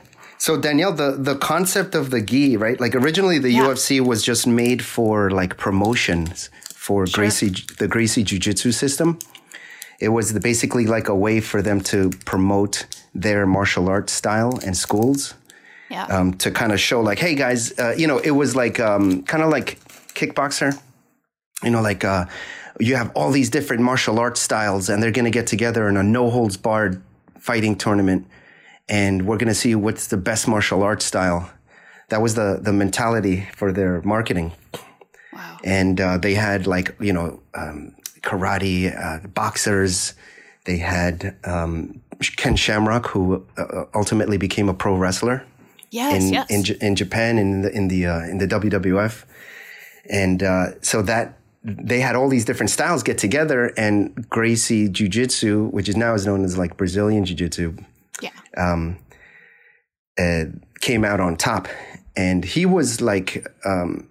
So 0.45 0.57
Danielle, 0.57 0.93
the 1.03 1.11
the 1.29 1.35
concept 1.35 1.93
of 1.93 2.09
the 2.09 2.19
gi, 2.19 2.57
right? 2.57 2.79
Like 2.85 2.95
originally, 2.95 3.37
the 3.37 3.51
Yeah. 3.51 3.65
UFC 3.65 3.99
was 4.11 4.19
just 4.23 4.47
made 4.47 4.81
for 4.95 5.29
like 5.41 5.55
promotions 5.57 6.49
for 6.85 7.05
Gracie, 7.17 7.51
the 7.77 7.87
Gracie 7.87 8.23
Jiu 8.23 8.39
Jitsu 8.39 8.71
system. 8.71 9.19
It 9.99 10.09
was 10.09 10.33
the, 10.33 10.39
basically 10.39 10.85
like 10.95 11.07
a 11.09 11.15
way 11.25 11.41
for 11.41 11.61
them 11.61 11.79
to 11.91 12.09
promote 12.25 12.87
their 13.13 13.45
martial 13.45 13.87
arts 13.87 14.13
style 14.13 14.53
and 14.65 14.75
schools. 14.75 15.35
Yeah. 15.91 16.05
um, 16.17 16.33
to 16.43 16.49
kind 16.51 16.71
of 16.71 16.79
show 16.79 17.01
like, 17.01 17.19
hey 17.19 17.35
guys, 17.35 17.61
uh, 17.77 17.93
you 18.01 18.07
know, 18.07 18.17
it 18.29 18.31
was 18.31 18.55
like 18.55 18.79
um, 18.79 19.23
kind 19.31 19.43
of 19.43 19.49
like 19.57 19.77
kickboxer, 20.15 20.71
you 21.63 21.69
know, 21.69 21.81
like 21.81 22.03
uh, 22.05 22.25
you 22.79 22.95
have 22.95 23.11
all 23.13 23.29
these 23.31 23.49
different 23.51 23.81
martial 23.83 24.17
arts 24.17 24.39
styles, 24.41 24.89
and 24.89 25.03
they're 25.03 25.17
going 25.19 25.31
to 25.31 25.37
get 25.39 25.47
together 25.47 25.87
in 25.89 25.97
a 25.97 26.03
no 26.03 26.29
holds 26.31 26.57
barred 26.57 26.95
fighting 27.37 27.75
tournament, 27.75 28.25
and 28.91 29.25
we're 29.25 29.37
going 29.37 29.47
to 29.47 29.55
see 29.55 29.73
what's 29.73 30.07
the 30.07 30.17
best 30.17 30.47
martial 30.47 30.83
arts 30.83 31.05
style. 31.05 31.49
That 32.09 32.21
was 32.21 32.35
the 32.35 32.59
the 32.61 32.73
mentality 32.73 33.47
for 33.55 33.71
their 33.71 34.01
marketing, 34.03 34.51
wow. 35.33 35.57
and 35.63 35.99
uh, 35.99 36.17
they 36.17 36.35
had 36.35 36.67
like 36.67 36.93
you 36.99 37.13
know 37.13 37.39
um, 37.55 37.95
karate, 38.21 38.91
uh, 38.93 39.25
boxers. 39.29 40.13
They 40.65 40.77
had 40.77 41.35
um, 41.45 42.01
Ken 42.35 42.55
Shamrock, 42.55 43.07
who 43.07 43.43
uh, 43.57 43.85
ultimately 43.95 44.37
became 44.37 44.69
a 44.69 44.73
pro 44.73 44.95
wrestler 44.95 45.43
Yes, 45.91 46.23
in 46.23 46.33
yes. 46.33 46.49
in, 46.49 46.63
J- 46.63 46.77
in 46.81 46.95
Japan 46.95 47.37
in 47.37 47.61
the 47.61 47.71
in 47.71 47.87
the 47.89 48.05
uh, 48.05 48.19
in 48.21 48.37
the 48.37 48.47
WWF, 48.47 49.23
and 50.09 50.41
uh, 50.41 50.79
so 50.81 51.01
that 51.01 51.37
they 51.63 51.99
had 51.99 52.15
all 52.15 52.29
these 52.29 52.45
different 52.45 52.69
styles 52.69 53.03
get 53.03 53.17
together, 53.17 53.73
and 53.77 54.29
Gracie 54.29 54.87
Jiu 54.87 55.09
Jitsu, 55.09 55.67
which 55.67 55.89
is 55.89 55.97
now 55.97 56.13
is 56.13 56.25
known 56.25 56.43
as 56.45 56.57
like 56.57 56.77
Brazilian 56.77 57.25
Jiu 57.25 57.35
Jitsu, 57.35 57.75
yeah. 58.55 58.93
uh, 60.19 60.43
came 60.79 61.03
out 61.03 61.19
on 61.19 61.35
top, 61.35 61.67
and 62.15 62.43
he 62.45 62.65
was 62.65 63.01
like. 63.01 63.45
Um, 63.65 64.07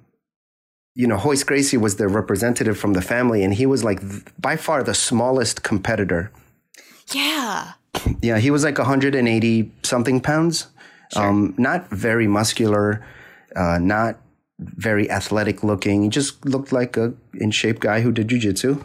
you 0.96 1.06
know, 1.06 1.16
Royce 1.16 1.44
Gracie 1.44 1.76
was 1.76 1.96
the 1.96 2.08
representative 2.08 2.76
from 2.76 2.94
the 2.94 3.00
family, 3.00 3.44
and 3.44 3.54
he 3.54 3.64
was 3.64 3.84
like 3.84 4.02
by 4.38 4.56
far 4.56 4.82
the 4.82 4.92
smallest 4.92 5.62
competitor. 5.62 6.32
Yeah. 7.14 7.72
Yeah, 8.20 8.38
he 8.38 8.50
was 8.50 8.64
like 8.64 8.78
180 8.78 9.72
something 9.82 10.20
pounds. 10.20 10.66
Um, 11.16 11.54
not 11.58 11.88
very 11.90 12.28
muscular, 12.28 13.04
uh, 13.56 13.78
not 13.80 14.20
very 14.58 15.10
athletic 15.10 15.64
looking. 15.64 16.04
He 16.04 16.08
just 16.08 16.44
looked 16.44 16.72
like 16.72 16.96
a 16.96 17.14
in 17.34 17.50
shape 17.50 17.80
guy 17.80 18.00
who 18.00 18.12
did 18.12 18.28
jujitsu. 18.28 18.84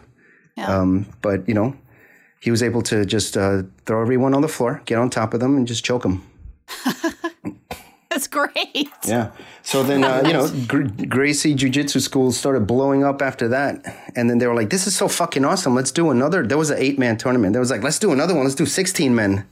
Yeah. 0.57 0.67
Um, 0.67 1.05
but 1.21 1.47
you 1.47 1.53
know, 1.53 1.75
he 2.39 2.51
was 2.51 2.61
able 2.61 2.81
to 2.83 3.05
just 3.05 3.37
uh, 3.37 3.63
throw 3.85 4.01
everyone 4.01 4.33
on 4.33 4.41
the 4.41 4.47
floor, 4.47 4.81
get 4.85 4.97
on 4.97 5.09
top 5.09 5.33
of 5.33 5.39
them, 5.39 5.57
and 5.57 5.67
just 5.67 5.83
choke 5.83 6.03
them. 6.03 6.23
That's 8.15 8.27
great. 8.27 8.87
Yeah. 9.05 9.31
So 9.61 9.83
then, 9.83 10.05
uh, 10.05 10.23
you 10.25 10.31
know, 10.31 10.49
Gr- 10.67 11.05
Gracie 11.05 11.53
Jiu 11.53 11.69
Jitsu 11.69 11.99
school 11.99 12.31
started 12.31 12.65
blowing 12.65 13.03
up 13.03 13.21
after 13.21 13.49
that. 13.49 13.83
And 14.15 14.29
then 14.29 14.37
they 14.37 14.47
were 14.47 14.55
like, 14.55 14.69
this 14.69 14.87
is 14.87 14.95
so 14.95 15.09
fucking 15.09 15.43
awesome. 15.43 15.75
Let's 15.75 15.91
do 15.91 16.11
another. 16.11 16.47
There 16.47 16.57
was 16.57 16.69
an 16.69 16.77
eight 16.79 16.97
man 16.97 17.17
tournament. 17.17 17.51
There 17.51 17.59
was 17.59 17.71
like, 17.71 17.83
let's 17.83 17.99
do 17.99 18.13
another 18.13 18.33
one. 18.33 18.43
Let's 18.43 18.55
do 18.55 18.65
16 18.65 19.13
men. 19.13 19.45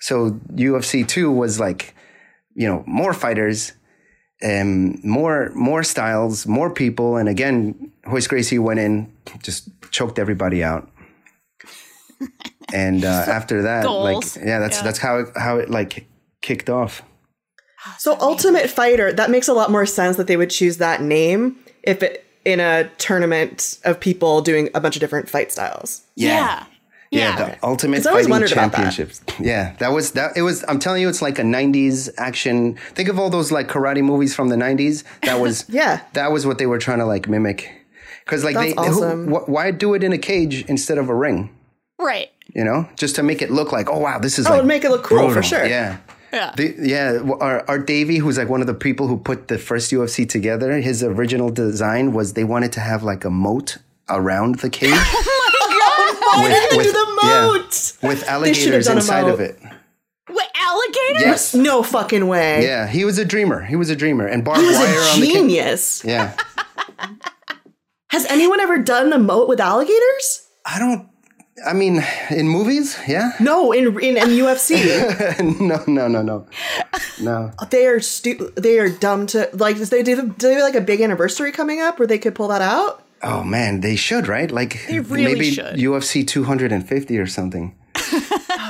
So 0.00 0.32
UFC 0.52 1.06
2 1.06 1.30
was 1.30 1.60
like, 1.60 1.94
you 2.54 2.66
know, 2.66 2.82
more 2.88 3.14
fighters, 3.14 3.72
um, 4.42 4.98
more, 5.04 5.52
more 5.54 5.84
styles, 5.84 6.44
more 6.44 6.70
people. 6.70 7.16
And 7.16 7.28
again, 7.28 7.92
Royce 8.04 8.26
Gracie 8.26 8.58
went 8.58 8.80
in, 8.80 9.12
just 9.44 9.68
choked 9.92 10.18
everybody 10.18 10.64
out. 10.64 10.90
And 12.72 13.04
uh, 13.04 13.08
after 13.28 13.62
that, 13.62 13.84
Goals. 13.84 14.36
like, 14.36 14.44
yeah, 14.46 14.58
that's, 14.58 14.78
Yeah. 14.78 14.82
that's 14.82 14.98
how 14.98 15.18
it, 15.18 15.28
how 15.36 15.58
it 15.58 15.70
like 15.70 16.06
kicked 16.42 16.68
off. 16.70 17.02
So 17.98 18.16
Ultimate 18.20 18.68
Fighter, 18.68 19.12
that 19.12 19.30
makes 19.30 19.46
a 19.48 19.52
lot 19.54 19.70
more 19.70 19.86
sense 19.86 20.16
that 20.16 20.26
they 20.26 20.36
would 20.36 20.50
choose 20.50 20.78
that 20.78 21.02
name 21.02 21.56
if 21.84 22.02
it 22.02 22.24
in 22.44 22.58
a 22.60 22.88
tournament 22.98 23.78
of 23.84 23.98
people 24.00 24.40
doing 24.42 24.70
a 24.74 24.80
bunch 24.80 24.96
of 24.96 25.00
different 25.00 25.28
fight 25.28 25.52
styles. 25.52 26.02
Yeah. 26.16 26.64
Yeah, 27.12 27.36
the 27.36 27.66
Ultimate 27.66 27.98
'Cause 27.98 28.06
I 28.08 28.10
always 28.10 28.24
Fighting 28.26 28.30
wondered 28.30 28.52
about 28.52 28.72
that. 28.72 29.20
Yeah, 29.38 29.74
that 29.78 29.92
was 29.92 30.10
that. 30.12 30.36
It 30.36 30.42
was. 30.42 30.64
I'm 30.66 30.80
telling 30.80 31.00
you, 31.00 31.08
it's 31.08 31.22
like 31.22 31.38
a 31.38 31.42
'90s 31.44 32.10
action. 32.18 32.76
Think 32.94 33.08
of 33.08 33.18
all 33.20 33.30
those 33.30 33.52
like 33.52 33.68
karate 33.68 34.02
movies 34.02 34.34
from 34.34 34.48
the 34.48 34.56
'90s. 34.56 35.04
That 35.22 35.38
was. 35.40 35.64
Yeah. 35.68 36.00
That 36.14 36.32
was 36.32 36.46
what 36.46 36.58
they 36.58 36.66
were 36.66 36.78
trying 36.78 36.98
to 36.98 37.06
like 37.06 37.28
mimic. 37.28 37.70
Because 38.24 38.42
like 38.42 38.54
That's 38.56 38.74
they, 38.74 38.90
who- 38.90 39.30
wh- 39.36 39.48
why 39.48 39.70
do 39.70 39.94
it 39.94 40.02
in 40.02 40.12
a 40.12 40.18
cage 40.18 40.64
instead 40.66 40.98
of 40.98 41.08
a 41.08 41.14
ring? 41.14 41.55
Right. 41.98 42.30
You 42.54 42.64
know, 42.64 42.88
just 42.96 43.16
to 43.16 43.22
make 43.22 43.42
it 43.42 43.50
look 43.50 43.72
like, 43.72 43.88
oh 43.90 43.98
wow, 43.98 44.18
this 44.18 44.38
is 44.38 44.46
Oh, 44.46 44.50
like 44.50 44.58
it'd 44.58 44.68
make 44.68 44.84
it 44.84 44.90
look 44.90 45.02
cool 45.04 45.30
for 45.30 45.42
sure. 45.42 45.64
Yeah. 45.66 45.98
Yeah. 46.32 46.52
The, 46.56 46.74
yeah, 46.78 47.12
w- 47.14 47.38
our, 47.38 47.64
Art 47.68 47.86
Davie, 47.86 48.18
who's 48.18 48.36
like 48.36 48.48
one 48.48 48.60
of 48.60 48.66
the 48.66 48.74
people 48.74 49.06
who 49.06 49.16
put 49.16 49.48
the 49.48 49.56
first 49.58 49.90
UFC 49.92 50.28
together, 50.28 50.72
his 50.80 51.02
original 51.02 51.48
design 51.50 52.12
was 52.12 52.34
they 52.34 52.44
wanted 52.44 52.72
to 52.72 52.80
have 52.80 53.02
like 53.02 53.24
a 53.24 53.30
moat 53.30 53.78
around 54.10 54.56
the 54.56 54.68
cage 54.68 54.90
oh 54.94 56.32
Why 56.36 56.48
did 56.48 56.70
they 56.72 56.76
with- 56.76 56.86
do 56.86 56.92
the 56.92 57.06
yeah. 57.22 57.52
with 57.52 58.00
They 58.00 58.08
should 58.08 58.18
have 58.18 58.28
alligators 58.28 58.86
done 58.86 58.96
a 58.96 59.00
inside 59.00 59.28
of 59.28 59.40
it. 59.40 59.58
With 60.28 60.46
alligators? 60.60 61.22
Yes. 61.22 61.54
No 61.54 61.82
fucking 61.82 62.26
way. 62.28 62.62
Yeah, 62.64 62.86
he 62.86 63.04
was 63.04 63.18
a 63.18 63.24
dreamer. 63.24 63.62
He 63.64 63.76
was 63.76 63.88
a 63.90 63.96
dreamer, 63.96 64.26
and 64.26 64.44
barbed 64.44 64.62
was 64.66 64.76
wire 64.76 64.86
a 65.00 65.02
on 65.14 65.20
the 65.20 65.26
cage. 65.26 65.34
genius. 65.34 66.04
Yeah, 66.04 66.36
Has 68.10 68.24
anyone 68.26 68.60
ever 68.60 68.78
done 68.78 69.10
the 69.10 69.18
moat 69.18 69.48
with 69.48 69.60
alligators? 69.60 70.46
I 70.64 70.78
don't. 70.78 71.08
I 71.64 71.72
mean, 71.72 72.04
in 72.30 72.48
movies, 72.48 72.98
yeah. 73.08 73.32
No, 73.40 73.72
in 73.72 73.86
in, 74.00 74.16
in 74.16 74.28
UFC. 74.44 74.76
no, 75.60 75.82
no, 75.86 76.06
no, 76.08 76.22
no, 76.22 76.46
no. 77.20 77.52
they 77.70 77.86
are 77.86 78.00
stu- 78.00 78.52
they 78.56 78.78
are 78.78 78.90
dumb 78.90 79.26
to 79.28 79.48
like 79.54 79.76
they 79.78 80.02
do, 80.02 80.16
do 80.28 80.48
they 80.48 80.54
have 80.54 80.62
like 80.62 80.74
a 80.74 80.80
big 80.82 81.00
anniversary 81.00 81.52
coming 81.52 81.80
up 81.80 81.98
where 81.98 82.06
they 82.06 82.18
could 82.18 82.34
pull 82.34 82.48
that 82.48 82.62
out? 82.62 83.02
Oh 83.22 83.42
man, 83.42 83.80
they 83.80 83.96
should 83.96 84.28
right. 84.28 84.50
Like 84.50 84.86
They 84.86 85.00
really 85.00 85.24
maybe 85.24 85.50
should. 85.50 85.76
UFC 85.76 86.26
250 86.26 87.18
or 87.18 87.26
something. 87.26 87.74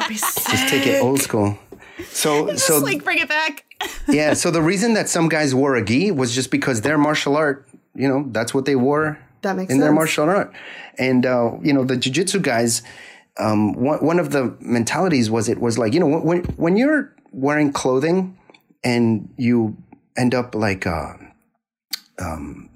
Just 0.09 0.69
take 0.69 0.87
it 0.87 1.03
old 1.03 1.21
school. 1.21 1.59
So, 2.11 2.47
Just 2.53 2.67
so 2.67 2.79
like 2.79 3.03
bring 3.03 3.19
it 3.19 3.29
back. 3.29 3.65
yeah. 4.09 4.35
So 4.35 4.51
the 4.51 4.63
reason 4.63 4.95
that 4.95 5.09
some 5.09 5.29
guys 5.29 5.55
wore 5.55 5.75
a 5.75 5.85
gi 5.85 6.13
was 6.13 6.35
just 6.35 6.51
because 6.51 6.83
their 6.83 6.99
martial 6.99 7.37
art. 7.37 7.67
You 7.95 8.09
know, 8.09 8.27
that's 8.31 8.53
what 8.55 8.67
they 8.67 8.77
wore. 8.77 9.19
That 9.43 9.57
makes 9.57 9.73
in 9.73 9.81
their 9.81 9.93
martial 9.93 10.29
art, 10.29 10.53
and 10.99 11.25
uh, 11.25 11.53
you 11.63 11.73
know 11.73 11.85
the 11.85 11.97
jujitsu 11.97 12.43
guys. 12.43 12.83
Um, 13.39 13.75
one, 13.75 13.99
one 13.99 14.19
of 14.19 14.31
the 14.31 14.57
mentalities 14.61 15.31
was 15.31 15.49
it 15.49 15.61
was 15.61 15.77
like 15.79 15.93
you 15.93 16.01
know 16.01 16.07
when 16.07 16.45
when 16.57 16.77
you're 16.77 17.15
wearing 17.33 17.73
clothing 17.73 18.39
and 18.83 19.29
you 19.37 19.77
end 20.17 20.35
up 20.35 20.55
like 20.55 20.87
uh, 20.87 21.13
um, 22.19 22.71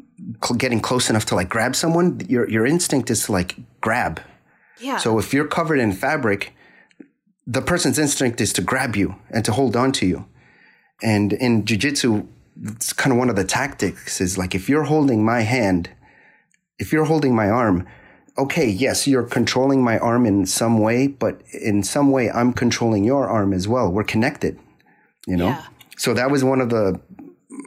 getting 0.56 0.80
close 0.80 1.08
enough 1.08 1.24
to 1.26 1.34
like 1.34 1.48
grab 1.48 1.74
someone, 1.74 2.20
your 2.28 2.48
your 2.48 2.66
instinct 2.66 3.10
is 3.10 3.24
to 3.24 3.32
like 3.32 3.56
grab. 3.80 4.20
Yeah. 4.80 4.98
So 4.98 5.18
if 5.18 5.32
you're 5.32 5.46
covered 5.46 5.78
in 5.78 5.92
fabric, 5.92 6.54
the 7.46 7.62
person's 7.62 7.98
instinct 7.98 8.40
is 8.40 8.52
to 8.54 8.62
grab 8.62 8.96
you 8.96 9.16
and 9.30 9.44
to 9.44 9.52
hold 9.52 9.76
on 9.76 9.92
to 9.92 10.06
you. 10.06 10.26
And 11.02 11.32
in 11.32 11.64
jujitsu, 11.64 12.26
it's 12.62 12.92
kind 12.92 13.12
of 13.12 13.18
one 13.18 13.30
of 13.30 13.36
the 13.36 13.44
tactics 13.44 14.20
is 14.20 14.36
like 14.36 14.54
if 14.54 14.68
you're 14.68 14.84
holding 14.84 15.24
my 15.24 15.40
hand, 15.40 15.90
if 16.80 16.92
you're 16.92 17.04
holding 17.04 17.36
my 17.36 17.48
arm, 17.48 17.86
okay, 18.36 18.68
yes, 18.68 19.06
you're 19.06 19.22
controlling 19.22 19.84
my 19.84 19.98
arm 19.98 20.26
in 20.26 20.46
some 20.46 20.78
way, 20.78 21.06
but 21.06 21.40
in 21.52 21.82
some 21.82 22.10
way 22.10 22.30
I'm 22.30 22.52
controlling 22.52 23.04
your 23.04 23.28
arm 23.28 23.52
as 23.52 23.68
well. 23.68 23.92
We're 23.92 24.02
connected, 24.02 24.58
you 25.26 25.36
know? 25.36 25.48
Yeah. 25.48 25.66
So 25.98 26.14
that 26.14 26.30
was 26.30 26.42
one 26.42 26.62
of 26.62 26.70
the 26.70 26.98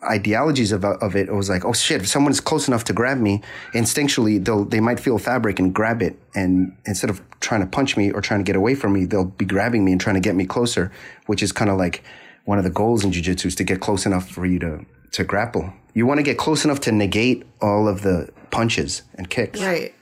ideologies 0.09 0.71
of, 0.71 0.83
of 0.83 1.15
it. 1.15 1.29
It 1.29 1.33
was 1.33 1.49
like, 1.49 1.63
oh 1.63 1.73
shit, 1.73 2.01
if 2.01 2.07
someone's 2.07 2.41
close 2.41 2.67
enough 2.67 2.83
to 2.85 2.93
grab 2.93 3.19
me, 3.19 3.43
instinctually 3.73 4.43
they'll 4.43 4.65
they 4.65 4.79
might 4.79 4.99
feel 4.99 5.19
fabric 5.19 5.59
and 5.59 5.73
grab 5.73 6.01
it, 6.01 6.17
and 6.33 6.75
instead 6.85 7.11
of 7.11 7.21
trying 7.39 7.61
to 7.61 7.67
punch 7.67 7.95
me 7.95 8.11
or 8.11 8.19
trying 8.19 8.39
to 8.39 8.43
get 8.43 8.55
away 8.55 8.73
from 8.73 8.93
me, 8.93 9.05
they'll 9.05 9.25
be 9.25 9.45
grabbing 9.45 9.85
me 9.85 9.91
and 9.91 10.01
trying 10.01 10.15
to 10.15 10.19
get 10.19 10.35
me 10.35 10.45
closer, 10.45 10.91
which 11.27 11.43
is 11.43 11.51
kind 11.51 11.69
of 11.69 11.77
like 11.77 12.03
one 12.45 12.57
of 12.57 12.63
the 12.63 12.69
goals 12.71 13.05
in 13.05 13.11
jujitsu 13.11 13.45
is 13.45 13.55
to 13.55 13.63
get 13.63 13.79
close 13.79 14.05
enough 14.05 14.27
for 14.29 14.45
you 14.45 14.59
to 14.59 14.83
to 15.13 15.23
grapple. 15.23 15.73
You 15.93 16.05
want 16.05 16.17
to 16.19 16.23
get 16.23 16.37
close 16.37 16.65
enough 16.65 16.79
to 16.81 16.91
negate 16.91 17.43
all 17.61 17.87
of 17.87 18.01
the 18.01 18.29
punches 18.51 19.01
and 19.15 19.29
kicks. 19.29 19.61
right. 19.61 19.93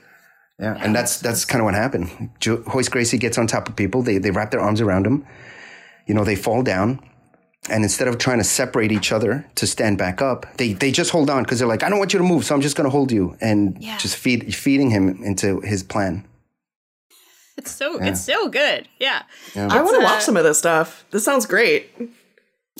Yeah, 0.58 0.76
and 0.80 0.94
that's 0.94 1.18
that's 1.20 1.44
kind 1.44 1.60
of 1.60 1.64
what 1.64 1.74
happened. 1.74 2.30
Jo- 2.38 2.62
Royce 2.72 2.88
Gracie 2.88 3.18
gets 3.18 3.36
on 3.38 3.46
top 3.48 3.68
of 3.68 3.74
people. 3.74 4.02
They 4.02 4.18
they 4.18 4.30
wrap 4.30 4.50
their 4.52 4.60
arms 4.60 4.80
around 4.80 5.06
him. 5.06 5.26
You 6.06 6.14
know, 6.14 6.22
they 6.24 6.36
fall 6.36 6.62
down, 6.62 7.00
and 7.68 7.82
instead 7.82 8.06
of 8.06 8.18
trying 8.18 8.38
to 8.38 8.44
separate 8.44 8.92
each 8.92 9.10
other 9.10 9.44
to 9.56 9.66
stand 9.66 9.98
back 9.98 10.22
up, 10.22 10.46
they 10.58 10.72
they 10.74 10.92
just 10.92 11.10
hold 11.10 11.30
on 11.30 11.42
because 11.42 11.58
they're 11.58 11.66
like, 11.66 11.82
I 11.82 11.88
don't 11.88 11.98
want 11.98 12.12
you 12.12 12.18
to 12.18 12.24
move, 12.24 12.44
so 12.44 12.54
I'm 12.54 12.60
just 12.60 12.76
going 12.76 12.84
to 12.84 12.90
hold 12.90 13.10
you, 13.10 13.36
and 13.40 13.76
Yeah. 13.80 13.98
just 13.98 14.16
feed 14.16 14.54
feeding 14.54 14.90
him 14.90 15.08
into 15.24 15.60
his 15.62 15.82
plan. 15.82 16.24
It's 17.56 17.70
so 17.70 17.98
it's 18.00 18.20
so 18.20 18.48
good. 18.48 18.88
Yeah. 19.00 19.22
I 19.56 19.82
want 19.82 19.96
to 19.96 20.00
uh, 20.00 20.04
watch 20.04 20.22
some 20.22 20.36
of 20.36 20.44
this 20.44 20.58
stuff. 20.58 21.04
This 21.10 21.24
sounds 21.24 21.46
great. 21.46 21.90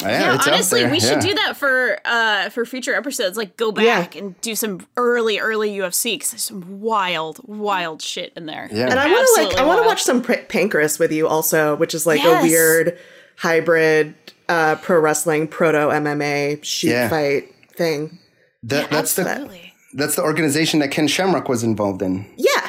Yeah, 0.02 0.34
it's 0.34 0.46
honestly, 0.46 0.80
there, 0.82 0.90
we 0.90 1.00
should 1.00 1.20
do 1.20 1.34
that 1.34 1.56
for 1.56 1.98
uh 2.04 2.48
for 2.50 2.64
future 2.66 2.94
episodes. 2.94 3.36
Like, 3.36 3.56
go 3.56 3.72
back 3.72 4.16
and 4.16 4.38
do 4.40 4.54
some 4.54 4.86
early, 4.96 5.38
early 5.38 5.70
UFC 5.76 6.14
because 6.14 6.30
there's 6.32 6.42
some 6.44 6.80
wild, 6.80 7.40
wild 7.44 8.02
shit 8.02 8.32
in 8.36 8.46
there. 8.46 8.68
Yeah. 8.72 8.88
And 8.90 8.98
I 8.98 9.10
want 9.10 9.28
to 9.36 9.42
like 9.44 9.58
I 9.58 9.64
want 9.64 9.80
to 9.82 9.86
watch 9.86 10.02
some 10.02 10.22
pr- 10.22 10.32
Pancrase 10.48 10.98
with 10.98 11.12
you 11.12 11.26
also, 11.28 11.76
which 11.76 11.94
is 11.94 12.06
like 12.06 12.22
Yes. 12.22 12.42
a 12.44 12.46
weird 12.46 12.98
hybrid 13.38 14.14
uh, 14.48 14.76
pro 14.76 14.98
wrestling 15.00 15.48
proto 15.48 15.78
MMA 15.78 16.62
shoot 16.64 16.90
Yeah. 16.90 17.08
fight 17.08 17.54
thing. 17.76 18.18
That, 18.64 18.90
that's 18.90 19.14
the 19.16 19.50
that's 19.94 20.16
the 20.16 20.22
organization 20.22 20.80
that 20.80 20.90
Ken 20.90 21.06
Shamrock 21.08 21.48
was 21.48 21.62
involved 21.62 22.00
in. 22.02 22.26
Yeah, 22.36 22.68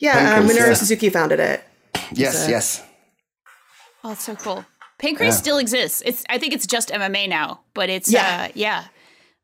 yeah. 0.00 0.10
Uh, 0.38 0.42
Pancrase, 0.42 0.50
Minoru 0.50 0.66
yeah. 0.68 0.74
Suzuki 0.74 1.08
founded 1.10 1.40
it. 1.40 1.62
Yes, 2.12 2.46
a- 2.46 2.50
yes. 2.50 2.82
Oh, 4.02 4.08
that's 4.08 4.24
so 4.24 4.34
cool. 4.34 4.64
Pancrase 5.04 5.20
Yeah. 5.24 5.30
still 5.30 5.58
exists. 5.58 6.02
It's 6.06 6.24
I 6.28 6.38
think 6.38 6.52
it's 6.54 6.66
just 6.66 6.88
MMA 6.90 7.28
now, 7.28 7.60
but 7.74 7.88
it's 7.90 8.10
Yeah. 8.12 8.46
uh 8.48 8.52
yeah. 8.54 8.84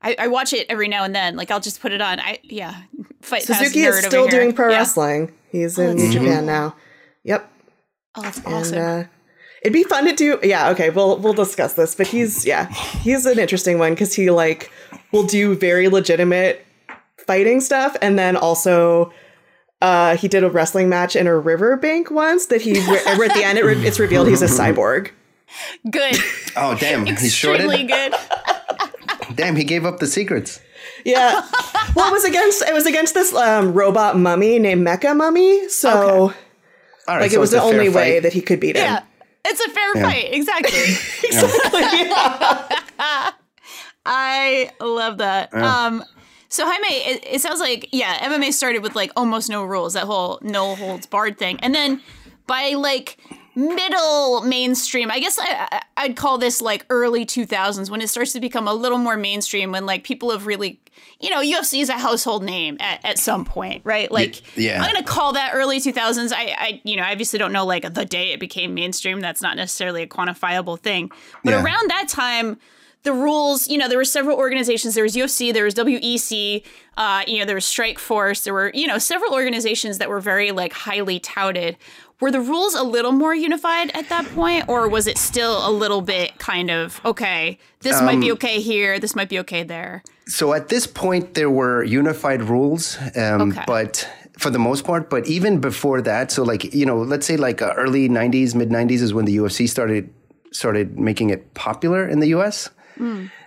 I, 0.02 0.16
I 0.18 0.26
watch 0.28 0.52
it 0.54 0.66
every 0.70 0.88
now 0.88 1.04
and 1.04 1.14
then. 1.14 1.36
Like 1.36 1.50
I'll 1.50 1.60
just 1.60 1.80
put 1.82 1.92
it 1.92 2.00
on. 2.00 2.20
I 2.20 2.38
yeah. 2.42 2.74
Fight 3.22 3.42
Suzuki 3.42 3.80
is 3.82 4.04
still 4.04 4.26
doing 4.28 4.52
pro 4.54 4.70
Yeah. 4.70 4.78
wrestling. 4.78 5.32
He's 5.50 5.78
in 5.78 5.96
that's 5.98 6.12
Japan 6.12 6.46
now. 6.46 6.74
Yep. 7.24 7.50
Oh, 8.16 8.22
that's 8.22 8.38
And 8.38 8.54
awesome. 8.54 8.78
uh, 8.78 9.04
it'd 9.62 9.72
be 9.72 9.84
fun 9.84 10.04
to 10.06 10.12
do. 10.14 10.38
Yeah, 10.42 10.70
okay, 10.70 10.88
we'll 10.90 11.18
we'll 11.18 11.34
discuss 11.34 11.74
this. 11.74 11.94
But 11.94 12.06
he's 12.08 12.46
yeah, 12.46 12.66
he's 13.04 13.26
an 13.26 13.38
interesting 13.38 13.78
one 13.78 13.92
because 13.92 14.14
he 14.14 14.30
like 14.30 14.70
will 15.12 15.24
do 15.26 15.54
very 15.54 15.88
legitimate 15.88 16.64
fighting 17.26 17.60
stuff, 17.60 17.96
and 18.02 18.18
then 18.18 18.36
also. 18.36 19.12
Uh, 19.82 20.14
he 20.14 20.28
did 20.28 20.44
a 20.44 20.50
wrestling 20.50 20.90
match 20.90 21.16
in 21.16 21.26
a 21.26 21.34
riverbank 21.38 22.10
once 22.10 22.44
that 22.46 22.60
he 22.60 22.78
where 22.82 23.24
at 23.24 23.32
the 23.34 23.42
end 23.42 23.58
it 23.58 23.64
re- 23.64 23.86
it's 23.86 23.98
revealed 23.98 24.28
he's 24.28 24.42
a 24.42 24.46
cyborg. 24.46 25.08
Good. 25.90 26.16
Oh 26.56 26.76
damn, 26.78 27.06
he 27.06 27.12
Extremely 27.12 27.86
shorted. 27.86 27.88
good. 27.88 28.14
Damn, 29.36 29.56
he 29.56 29.64
gave 29.64 29.84
up 29.84 29.98
the 29.98 30.06
secrets. 30.06 30.60
Yeah. 31.04 31.46
well, 31.94 32.08
it 32.08 32.12
was 32.12 32.24
against 32.24 32.62
it 32.62 32.74
was 32.74 32.86
against 32.86 33.14
this 33.14 33.32
um, 33.34 33.72
robot 33.72 34.18
mummy 34.18 34.58
named 34.58 34.86
Mecha 34.86 35.16
Mummy. 35.16 35.68
So 35.68 35.90
All 35.98 36.32
right, 37.08 37.22
like 37.22 37.30
so 37.30 37.36
it 37.36 37.40
was 37.40 37.50
the 37.52 37.58
a 37.58 37.60
fair 37.60 37.72
only 37.72 37.88
way 37.88 38.20
that 38.20 38.32
he 38.32 38.40
could 38.40 38.60
beat 38.60 38.76
him. 38.76 38.84
Yeah. 38.84 39.02
It's 39.44 39.60
a 39.64 39.70
fair 39.70 39.94
fight. 40.02 40.28
Exactly. 40.32 40.78
Exactly. 41.30 41.82
I 44.06 44.70
love 44.80 45.18
that. 45.18 45.52
Um, 45.54 46.04
so 46.48 46.64
Jaime, 46.66 46.88
it, 46.88 47.24
it 47.34 47.40
sounds 47.40 47.60
like 47.60 47.88
yeah, 47.92 48.18
MMA 48.28 48.52
started 48.52 48.82
with 48.82 48.94
like 48.96 49.12
almost 49.16 49.48
no 49.48 49.62
rules, 49.64 49.94
that 49.94 50.04
whole 50.04 50.38
no 50.42 50.74
holds 50.74 51.06
barred 51.06 51.38
thing, 51.38 51.58
and 51.60 51.74
then 51.74 52.00
by 52.46 52.70
like 52.74 53.18
middle 53.54 54.42
mainstream, 54.42 55.10
I 55.10 55.18
guess 55.20 55.38
I, 55.40 55.82
I'd 55.96 56.16
call 56.16 56.38
this 56.38 56.60
like 56.60 56.86
early 56.90 57.24
two 57.24 57.46
thousands 57.46 57.90
when 57.90 58.00
it 58.00 58.08
starts 58.08 58.32
to 58.32 58.40
become 58.40 58.66
a 58.68 58.74
little 58.74 58.98
more 58.98 59.16
mainstream 59.16 59.72
when 59.72 59.86
like 59.86 60.04
people 60.04 60.30
have 60.30 60.46
really. 60.46 60.80
You 61.18 61.30
know, 61.30 61.40
UFC 61.42 61.80
is 61.80 61.88
a 61.88 61.94
household 61.98 62.42
name 62.44 62.76
at, 62.80 63.02
at 63.04 63.18
some 63.18 63.44
point, 63.44 63.82
right? 63.84 64.10
Like, 64.10 64.56
yeah. 64.58 64.82
I'm 64.82 64.92
gonna 64.92 65.04
call 65.04 65.32
that 65.34 65.52
early 65.54 65.78
2000s. 65.80 66.32
I, 66.32 66.54
I, 66.58 66.80
you 66.84 66.96
know, 66.96 67.02
I 67.02 67.12
obviously 67.12 67.38
don't 67.38 67.52
know 67.52 67.64
like 67.64 67.92
the 67.94 68.04
day 68.04 68.32
it 68.32 68.40
became 68.40 68.74
mainstream. 68.74 69.20
That's 69.20 69.40
not 69.40 69.56
necessarily 69.56 70.02
a 70.02 70.06
quantifiable 70.06 70.78
thing. 70.78 71.10
But 71.44 71.52
Yeah. 71.52 71.62
around 71.64 71.90
that 71.90 72.08
time, 72.08 72.58
the 73.02 73.12
rules, 73.14 73.66
you 73.68 73.78
know, 73.78 73.88
there 73.88 73.96
were 73.98 74.04
several 74.04 74.36
organizations. 74.36 74.94
There 74.94 75.04
was 75.04 75.14
UFC, 75.16 75.52
there 75.54 75.64
was 75.64 75.74
WEC, 75.74 76.62
uh, 76.98 77.22
you 77.26 77.38
know, 77.38 77.44
there 77.46 77.54
was 77.54 77.64
Strikeforce. 77.64 78.44
There 78.44 78.52
were, 78.52 78.70
you 78.74 78.86
know, 78.86 78.98
several 78.98 79.32
organizations 79.32 79.96
that 79.98 80.08
were 80.10 80.20
very 80.20 80.50
like 80.52 80.72
highly 80.74 81.18
touted. 81.18 81.78
Were 82.20 82.30
the 82.30 82.40
rules 82.40 82.74
a 82.74 82.82
little 82.82 83.12
more 83.12 83.34
unified 83.34 83.90
at 83.94 84.08
that 84.10 84.26
point, 84.34 84.68
or 84.68 84.88
was 84.88 85.06
it 85.06 85.16
still 85.18 85.66
a 85.66 85.72
little 85.72 86.02
bit 86.02 86.38
kind 86.38 86.70
of 86.70 87.00
okay? 87.04 87.58
This 87.80 88.00
might 88.02 88.14
Um, 88.14 88.20
be 88.20 88.32
okay 88.32 88.60
here. 88.60 88.98
This 88.98 89.16
might 89.16 89.28
be 89.30 89.38
okay 89.40 89.62
there. 89.62 90.02
So 90.26 90.52
at 90.52 90.68
this 90.68 90.86
point, 90.86 91.34
there 91.34 91.50
were 91.50 91.82
unified 91.82 92.42
rules, 92.42 92.98
um, 93.16 93.50
Okay. 93.52 93.64
but 93.66 94.06
for 94.38 94.50
the 94.50 94.58
most 94.58 94.84
part. 94.84 95.08
But 95.10 95.26
even 95.26 95.60
before 95.60 96.02
that, 96.02 96.30
so 96.30 96.42
like 96.42 96.74
you 96.74 96.84
know, 96.86 96.98
let's 97.02 97.26
say 97.26 97.36
like 97.36 97.62
uh, 97.62 97.72
early 97.76 98.08
'90s, 98.08 98.54
mid 98.54 98.68
'90s 98.70 99.00
is 99.02 99.12
when 99.14 99.24
the 99.24 99.36
UFC 99.36 99.66
started 99.68 100.08
started 100.52 100.98
making 100.98 101.30
it 101.30 101.54
popular 101.54 102.06
in 102.06 102.20
the 102.20 102.28
U.S. 102.36 102.68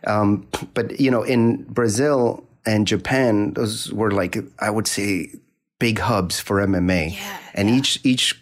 Um, 0.07 0.47
but 0.73 0.99
you 0.99 1.11
know, 1.11 1.21
in 1.23 1.63
Brazil 1.69 2.43
and 2.65 2.87
Japan, 2.87 3.53
those 3.53 3.91
were 3.93 4.11
like 4.11 4.37
I 4.59 4.69
would 4.69 4.87
say 4.87 5.29
big 5.79 5.99
hubs 5.99 6.39
for 6.39 6.57
MMA, 6.65 7.15
and 7.53 7.69
each 7.69 7.99
each 8.03 8.39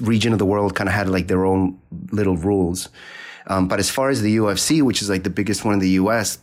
region 0.00 0.32
of 0.32 0.38
the 0.38 0.46
world 0.46 0.74
kind 0.74 0.88
of 0.88 0.94
had 0.94 1.08
like 1.08 1.26
their 1.28 1.44
own 1.44 1.78
little 2.12 2.36
rules. 2.36 2.88
Um, 3.46 3.68
but 3.68 3.78
as 3.78 3.90
far 3.90 4.08
as 4.08 4.22
the 4.22 4.36
UFC, 4.38 4.82
which 4.82 5.02
is 5.02 5.10
like 5.10 5.22
the 5.24 5.30
biggest 5.30 5.64
one 5.64 5.74
in 5.74 5.80
the 5.80 5.90
US, 5.90 6.38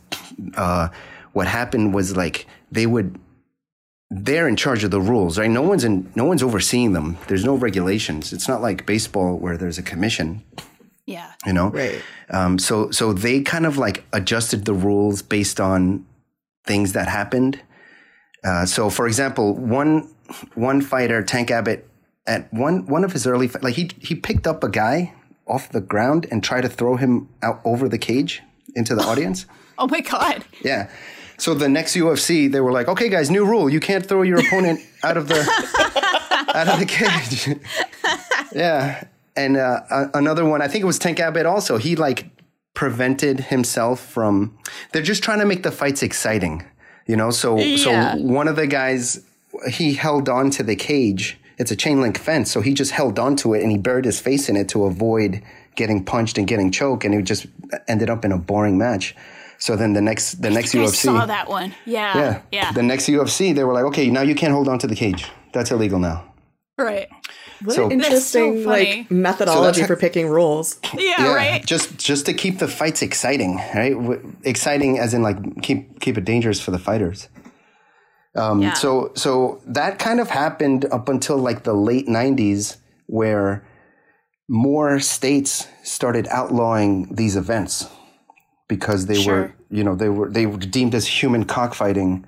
uh, 0.56 0.88
what 1.32 1.46
happened 1.48 1.94
was 1.94 2.16
like 2.16 2.46
they 2.70 2.86
would 2.86 3.18
they're 4.10 4.46
in 4.46 4.56
charge 4.56 4.84
of 4.84 4.90
the 4.90 5.00
rules, 5.00 5.38
right? 5.38 5.50
No 5.50 5.62
one's 5.62 5.84
in 5.84 6.10
no 6.14 6.24
one's 6.24 6.42
overseeing 6.42 6.92
them. 6.92 7.16
There's 7.28 7.44
no 7.44 7.54
regulations. 7.54 8.32
It's 8.32 8.46
not 8.46 8.60
like 8.60 8.84
baseball 8.86 9.38
where 9.38 9.56
there's 9.56 9.78
a 9.78 9.82
commission, 9.82 10.42
Yeah. 11.06 11.32
you 11.46 11.54
know. 11.54 11.70
Right. 11.70 12.02
Um, 12.28 12.58
so 12.58 12.90
so 12.90 13.12
they 13.14 13.40
kind 13.40 13.64
of 13.66 13.78
like 13.78 14.04
adjusted 14.12 14.66
the 14.66 14.74
rules 14.74 15.22
based 15.22 15.60
on 15.60 16.04
things 16.66 16.92
that 16.92 17.08
happened. 17.08 17.60
Uh, 18.44 18.66
so 18.66 18.90
for 18.90 19.06
example, 19.06 19.54
one 19.56 20.08
one 20.54 20.82
fighter, 20.82 21.22
Tank 21.22 21.50
Abbott, 21.50 21.88
at 22.26 22.52
one 22.52 22.86
one 22.86 23.04
of 23.04 23.12
his 23.12 23.26
early 23.26 23.48
like 23.62 23.74
he 23.74 23.90
he 24.00 24.14
picked 24.14 24.46
up 24.46 24.62
a 24.64 24.68
guy 24.68 25.12
off 25.46 25.68
the 25.70 25.80
ground 25.80 26.26
and 26.30 26.42
tried 26.44 26.60
to 26.62 26.68
throw 26.68 26.96
him 26.96 27.28
out 27.42 27.60
over 27.64 27.88
the 27.88 27.98
cage 27.98 28.42
into 28.74 28.94
the 28.94 29.02
audience. 29.02 29.46
Oh 29.78 29.88
my 29.88 30.00
god. 30.00 30.44
Yeah. 30.62 30.90
So 31.38 31.54
the 31.54 31.68
next 31.68 31.96
UFC, 31.96 32.52
they 32.52 32.60
were 32.60 32.70
like, 32.70 32.86
"Okay, 32.88 33.08
guys, 33.08 33.30
new 33.30 33.44
rule: 33.44 33.68
you 33.70 33.80
can't 33.80 34.06
throw 34.06 34.22
your 34.22 34.38
opponent 34.38 34.80
out 35.02 35.16
of 35.16 35.26
the 35.28 35.40
out 36.54 36.68
of 36.68 36.78
the 36.78 36.86
cage." 36.86 37.48
yeah, 38.54 39.04
and 39.34 39.56
uh, 39.56 39.80
another 40.14 40.44
one, 40.44 40.62
I 40.62 40.68
think 40.68 40.82
it 40.82 40.86
was 40.86 40.98
Tank 40.98 41.18
Abbott. 41.18 41.46
Also, 41.46 41.78
he 41.78 41.96
like 41.96 42.26
prevented 42.74 43.40
himself 43.40 43.98
from. 44.00 44.56
They're 44.92 45.02
just 45.02 45.22
trying 45.24 45.40
to 45.40 45.46
make 45.46 45.62
the 45.62 45.72
fights 45.72 46.02
exciting, 46.02 46.64
you 47.06 47.16
know. 47.16 47.30
So, 47.30 47.58
Yeah. 47.58 48.14
so 48.14 48.20
one 48.22 48.46
of 48.46 48.54
the 48.56 48.66
guys, 48.66 49.20
he 49.70 49.94
held 49.94 50.28
on 50.28 50.50
to 50.50 50.62
the 50.62 50.76
cage. 50.76 51.38
It's 51.58 51.70
a 51.70 51.76
chain 51.76 52.00
link 52.00 52.18
fence, 52.18 52.50
so 52.50 52.60
he 52.60 52.74
just 52.74 52.90
held 52.92 53.18
onto 53.18 53.54
it 53.54 53.62
and 53.62 53.70
he 53.70 53.78
buried 53.78 54.04
his 54.04 54.20
face 54.20 54.48
in 54.48 54.56
it 54.56 54.68
to 54.70 54.84
avoid 54.84 55.42
getting 55.76 56.04
punched 56.04 56.38
and 56.38 56.46
getting 56.46 56.70
choked, 56.70 57.04
and 57.04 57.14
it 57.14 57.22
just 57.22 57.46
ended 57.88 58.10
up 58.10 58.24
in 58.24 58.32
a 58.32 58.38
boring 58.38 58.76
match. 58.78 59.14
So 59.58 59.76
then 59.76 59.92
the 59.92 60.00
next 60.02 60.42
the 60.42 60.50
next 60.50 60.74
I 60.74 60.78
UFC, 60.78 60.94
saw 61.04 61.24
that 61.26 61.48
one. 61.48 61.74
Yeah. 61.86 62.16
yeah, 62.18 62.40
Yeah. 62.50 62.72
the 62.72 62.82
next 62.82 63.06
UFC, 63.06 63.54
they 63.54 63.64
were 63.64 63.72
like, 63.72 63.84
okay, 63.84 64.10
now 64.10 64.22
you 64.22 64.34
can't 64.34 64.52
hold 64.52 64.68
on 64.68 64.78
to 64.80 64.86
the 64.86 64.96
cage. 64.96 65.30
That's 65.52 65.70
illegal 65.70 65.98
now. 65.98 66.24
right. 66.78 67.08
What 67.62 67.76
So- 67.76 67.84
an 67.86 67.92
interesting 67.92 68.64
so 68.64 68.68
like 68.68 69.08
methodology 69.08 69.82
So 69.82 69.86
for 69.86 69.94
picking 69.96 70.26
rules. 70.26 70.80
Yeah, 70.98 71.32
right. 71.32 71.64
Just 71.64 71.96
just 71.96 72.26
to 72.26 72.34
keep 72.34 72.58
the 72.58 72.66
fights 72.66 73.02
exciting, 73.02 73.56
right? 73.72 73.92
W- 73.94 74.34
Exciting 74.42 74.98
as 74.98 75.14
in 75.14 75.22
like 75.22 75.62
keep 75.62 76.00
keep 76.00 76.18
it 76.18 76.24
dangerous 76.24 76.60
for 76.60 76.72
the 76.72 76.78
fighters. 76.80 77.28
Um, 78.34 78.62
Yeah. 78.62 78.74
So 78.74 79.12
so 79.14 79.60
that 79.66 79.98
kind 79.98 80.20
of 80.20 80.30
happened 80.30 80.86
up 80.90 81.08
until 81.08 81.36
like 81.38 81.64
the 81.64 81.74
late 81.74 82.08
'90s, 82.08 82.76
where 83.06 83.62
more 84.48 85.00
states 85.00 85.66
started 85.82 86.26
outlawing 86.30 87.14
these 87.14 87.36
events 87.36 87.88
because 88.68 89.06
they 89.06 89.20
Sure. 89.22 89.34
were 89.34 89.52
you 89.70 89.84
know 89.84 89.94
they 89.94 90.08
were 90.08 90.30
they 90.30 90.46
were 90.46 90.58
deemed 90.58 90.94
as 90.94 91.06
human 91.06 91.44
cockfighting. 91.44 92.24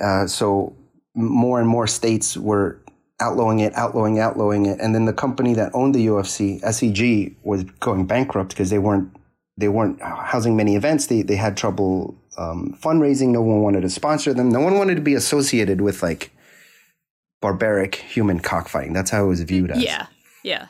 Uh, 0.00 0.26
so 0.26 0.74
more 1.14 1.58
and 1.60 1.68
more 1.68 1.86
states 1.86 2.36
were 2.36 2.80
outlawing 3.20 3.58
it, 3.58 3.74
outlawing, 3.74 4.20
outlawing 4.20 4.66
it, 4.66 4.78
and 4.80 4.94
then 4.94 5.04
the 5.04 5.12
company 5.12 5.52
that 5.54 5.70
owned 5.74 5.92
the 5.94 6.06
UFC, 6.06 6.60
SEG, 6.62 7.34
was 7.42 7.64
going 7.80 8.06
bankrupt 8.06 8.50
because 8.50 8.70
they 8.70 8.78
weren't 8.78 9.10
they 9.58 9.68
weren't 9.68 10.00
housing 10.00 10.56
many 10.56 10.76
events. 10.76 11.06
They 11.06 11.22
they 11.22 11.36
had 11.36 11.56
trouble 11.56 12.16
um, 12.38 12.78
fundraising. 12.80 13.28
No 13.28 13.42
one 13.42 13.60
wanted 13.60 13.82
to 13.82 13.90
sponsor 13.90 14.32
them. 14.32 14.50
No 14.50 14.60
one 14.60 14.78
wanted 14.78 14.94
to 14.94 15.02
be 15.02 15.14
associated 15.14 15.80
with 15.80 16.02
like 16.02 16.30
barbaric 17.42 17.96
human 17.96 18.38
cockfighting. 18.38 18.92
That's 18.92 19.10
how 19.10 19.24
it 19.24 19.28
was 19.28 19.42
viewed 19.42 19.72
as. 19.72 19.82
Yeah. 19.82 20.06
Yeah. 20.44 20.68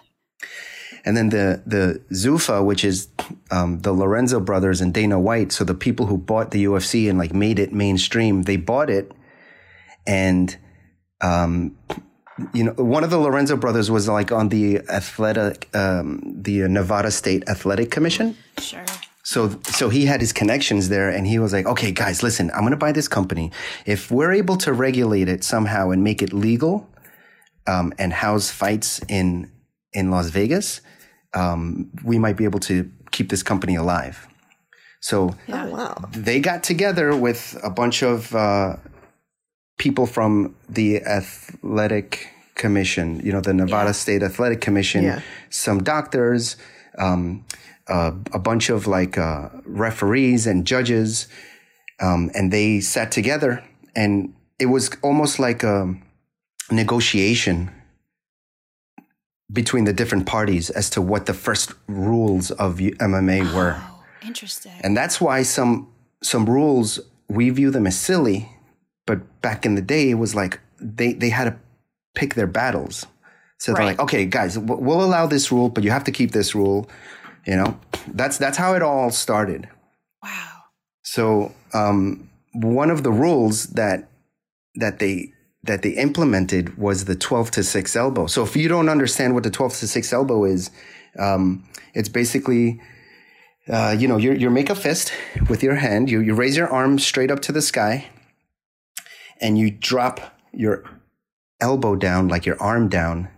And 1.05 1.17
then 1.17 1.29
the 1.29 1.63
the 1.67 2.01
Zuffa, 2.13 2.65
which 2.65 2.85
is 2.85 3.09
um, 3.51 3.81
the 3.81 3.93
Lorenzo 3.93 4.41
brothers 4.41 4.81
and 4.81 4.93
Dana 4.93 5.21
White, 5.21 5.53
so 5.53 5.65
the 5.65 5.75
people 5.75 6.07
who 6.07 6.17
bought 6.17 6.51
the 6.51 6.65
UFC 6.65 7.09
and 7.09 7.19
like 7.19 7.35
made 7.35 7.59
it 7.59 7.73
mainstream, 7.73 8.43
they 8.43 8.57
bought 8.57 8.91
it, 8.91 9.13
and 10.07 10.57
um, 11.21 11.77
you 12.53 12.65
know, 12.65 12.73
one 12.73 13.05
of 13.05 13.11
the 13.11 13.19
Lorenzo 13.19 13.57
brothers 13.57 13.91
was 13.91 14.09
like 14.09 14.31
on 14.33 14.49
the 14.49 14.79
athletic, 14.89 15.69
um, 15.75 16.21
the 16.43 16.69
Nevada 16.69 17.11
State 17.11 17.49
Athletic 17.49 17.91
Commission. 17.91 18.37
Sure. 18.59 18.85
So, 19.25 19.61
so 19.65 19.89
he 19.91 20.07
had 20.07 20.21
his 20.21 20.33
connections 20.33 20.89
there, 20.89 21.11
and 21.11 21.27
he 21.27 21.39
was 21.39 21.53
like, 21.53 21.67
"Okay, 21.67 21.93
guys, 21.93 22.23
listen, 22.23 22.51
I'm 22.53 22.61
going 22.61 22.71
to 22.71 22.77
buy 22.79 22.93
this 22.93 23.09
company. 23.09 23.51
If 23.85 24.11
we're 24.11 24.33
able 24.33 24.57
to 24.59 24.73
regulate 24.73 25.29
it 25.29 25.45
somehow 25.45 25.91
and 25.91 26.03
make 26.03 26.23
it 26.23 26.33
legal, 26.33 26.89
um, 27.67 27.93
and 27.99 28.13
house 28.13 28.51
fights 28.51 29.01
in 29.09 29.51
in 29.93 30.11
Las 30.11 30.31
Vegas, 30.31 30.81
um, 31.35 31.91
we 32.05 32.19
might 32.19 32.37
be 32.37 32.45
able 32.45 32.61
to 32.61 32.91
keep 33.11 33.29
this 33.29 33.43
company 33.43 33.77
alive." 33.77 34.27
So 35.01 35.35
Oh 35.53 35.67
wow. 35.71 35.95
they 36.13 36.41
got 36.41 36.63
together 36.63 37.15
with 37.15 37.57
a 37.63 37.71
bunch 37.71 38.03
of 38.03 38.35
uh, 38.35 38.77
people 39.79 40.07
from 40.07 40.55
the 40.69 41.01
athletic 41.03 42.29
commission, 42.55 43.21
you 43.25 43.33
know, 43.33 43.41
the 43.41 43.55
Nevada 43.55 43.95
State 43.95 44.23
Athletic 44.23 44.61
Commission, 44.61 45.05
Yeah. 45.05 45.21
some 45.51 45.83
doctors, 45.83 46.57
um, 46.99 47.45
uh, 47.87 48.13
a 48.33 48.39
bunch 48.39 48.69
of 48.71 48.87
like 48.87 49.17
uh, 49.17 49.49
referees 49.65 50.47
and 50.47 50.67
judges, 50.67 51.29
um, 52.01 52.31
and 52.35 52.53
they 52.53 52.81
sat 52.81 53.11
together, 53.13 53.63
and 53.97 54.35
it 54.59 54.67
was 54.67 54.91
almost 55.03 55.39
like 55.39 55.63
a 55.63 55.95
negotiation 56.71 57.71
between 59.51 59.85
the 59.85 59.93
different 59.93 60.27
parties 60.27 60.69
as 60.71 60.91
to 60.91 61.01
what 61.01 61.25
the 61.27 61.33
first 61.35 61.73
rules 61.87 62.51
of 62.51 62.79
MMA 62.79 63.55
were. 63.55 63.77
Oh, 63.79 64.05
interesting. 64.27 64.73
And 64.83 64.97
that's 64.97 65.21
why 65.21 65.43
some 65.45 65.89
some 66.23 66.45
rules 66.47 67.01
we 67.29 67.49
view 67.51 67.71
them 67.71 67.87
as 67.87 67.97
silly, 67.97 68.51
but 69.09 69.41
back 69.41 69.65
in 69.65 69.75
the 69.75 69.83
day 69.83 70.11
it 70.11 70.19
was 70.25 70.35
like 70.35 70.61
they 70.79 71.15
they 71.15 71.31
had 71.31 71.45
to 71.45 71.57
pick 72.15 72.35
their 72.35 72.47
battles. 72.47 73.07
So 73.59 73.73
they're 73.73 73.85
like, 73.85 73.99
okay, 73.99 74.25
guys, 74.25 74.57
we'll 74.57 75.03
allow 75.03 75.27
this 75.27 75.51
rule, 75.51 75.69
but 75.69 75.83
you 75.83 75.91
have 75.91 76.05
to 76.05 76.13
keep 76.13 76.31
this 76.31 76.55
rule. 76.55 76.89
You 77.45 77.57
know, 77.57 77.81
that's 78.07 78.39
that's 78.39 78.59
how 78.59 78.75
it 78.75 78.83
all 78.83 79.11
started. 79.11 79.69
wow. 80.23 80.59
So 81.03 81.53
um, 81.73 82.29
one 82.53 82.91
of 82.91 83.03
the 83.03 83.11
rules 83.11 83.69
that 83.81 84.09
that 84.77 84.99
they 84.99 85.33
that 85.65 85.83
they 85.83 85.91
implemented 85.91 86.79
was 86.79 87.07
the 87.07 87.17
twelve 87.17 87.51
to 87.53 87.65
six 87.65 87.97
elbow. 87.97 88.27
So 88.27 88.45
if 88.45 88.55
you 88.55 88.69
don't 88.69 88.89
understand 88.89 89.35
what 89.35 89.43
the 89.43 89.51
twelve 89.51 89.75
to 89.79 89.89
six 89.89 90.13
elbow 90.13 90.45
is, 90.45 90.71
um, 91.19 91.65
it's 91.95 92.11
basically 92.11 92.81
uh, 93.69 93.97
you 93.99 94.07
know 94.07 94.19
you 94.19 94.33
you 94.33 94.51
make 94.51 94.71
a 94.71 94.77
fist 94.77 95.13
with 95.49 95.63
your 95.63 95.77
hand. 95.77 96.11
You 96.11 96.21
you 96.21 96.35
raise 96.35 96.57
your 96.57 96.69
arm 96.69 96.99
straight 96.99 97.31
up 97.31 97.41
to 97.41 97.53
the 97.53 97.63
sky, 97.63 98.07
and 99.41 99.59
you 99.59 99.71
drop 99.71 100.37
your 100.53 100.85
elbow 101.61 101.97
down 101.97 102.29
like 102.29 102.47
your 102.47 102.61
arm 102.63 102.89
down 102.89 103.29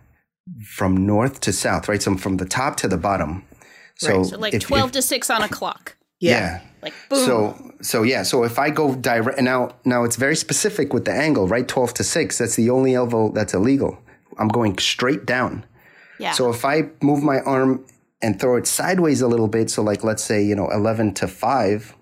from 0.65 1.05
north 1.05 1.39
to 1.41 1.53
south, 1.53 1.87
right? 1.87 2.01
So 2.01 2.15
from 2.17 2.37
the 2.37 2.45
top 2.45 2.75
to 2.77 2.87
the 2.87 2.97
bottom. 2.97 3.43
So, 3.97 4.17
Right. 4.17 4.25
So 4.25 4.37
like 4.37 4.53
if- 4.53 4.61
if- 4.63 4.67
12 4.67 4.91
to 4.93 5.01
6 5.01 5.29
on 5.29 5.41
a 5.43 5.47
clock. 5.49 5.95
yeah. 6.19 6.61
Like 6.81 6.93
boom. 7.09 7.25
So 7.25 7.71
so 7.81 8.01
yeah, 8.03 8.23
so 8.23 8.43
if 8.43 8.57
I 8.57 8.71
go 8.71 8.95
direct 8.95 9.39
now 9.41 9.75
now 9.85 10.03
it's 10.03 10.15
very 10.15 10.35
specific 10.35 10.93
with 10.93 11.05
the 11.05 11.11
angle, 11.13 11.47
right? 11.47 11.67
12 11.67 11.93
to 11.95 12.03
6, 12.03 12.37
that's 12.39 12.55
the 12.55 12.69
only 12.71 12.95
elbow 12.95 13.31
that's 13.31 13.53
illegal. 13.53 13.99
I'm 14.39 14.47
going 14.47 14.77
straight 14.79 15.25
down. 15.27 15.63
yeah. 16.19 16.31
So 16.33 16.49
if 16.49 16.65
I 16.65 16.89
move 17.01 17.21
my 17.23 17.39
arm 17.41 17.85
and 18.23 18.39
throw 18.39 18.55
it 18.55 18.65
sideways 18.67 19.21
a 19.21 19.27
little 19.27 19.47
bit, 19.47 19.69
so 19.69 19.83
like 19.83 20.03
let's 20.03 20.23
say, 20.23 20.43
you 20.43 20.55
know, 20.55 20.69
11 20.71 21.13
to 21.15 21.27
5, 21.27 21.95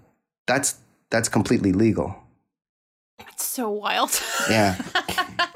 that's 0.47 0.75
that's 1.09 1.27
completely 1.29 1.73
legal. 1.73 2.15
It's 3.59 3.65
so 3.65 3.69
wild. 3.69 4.21
Yeah. 4.49 4.81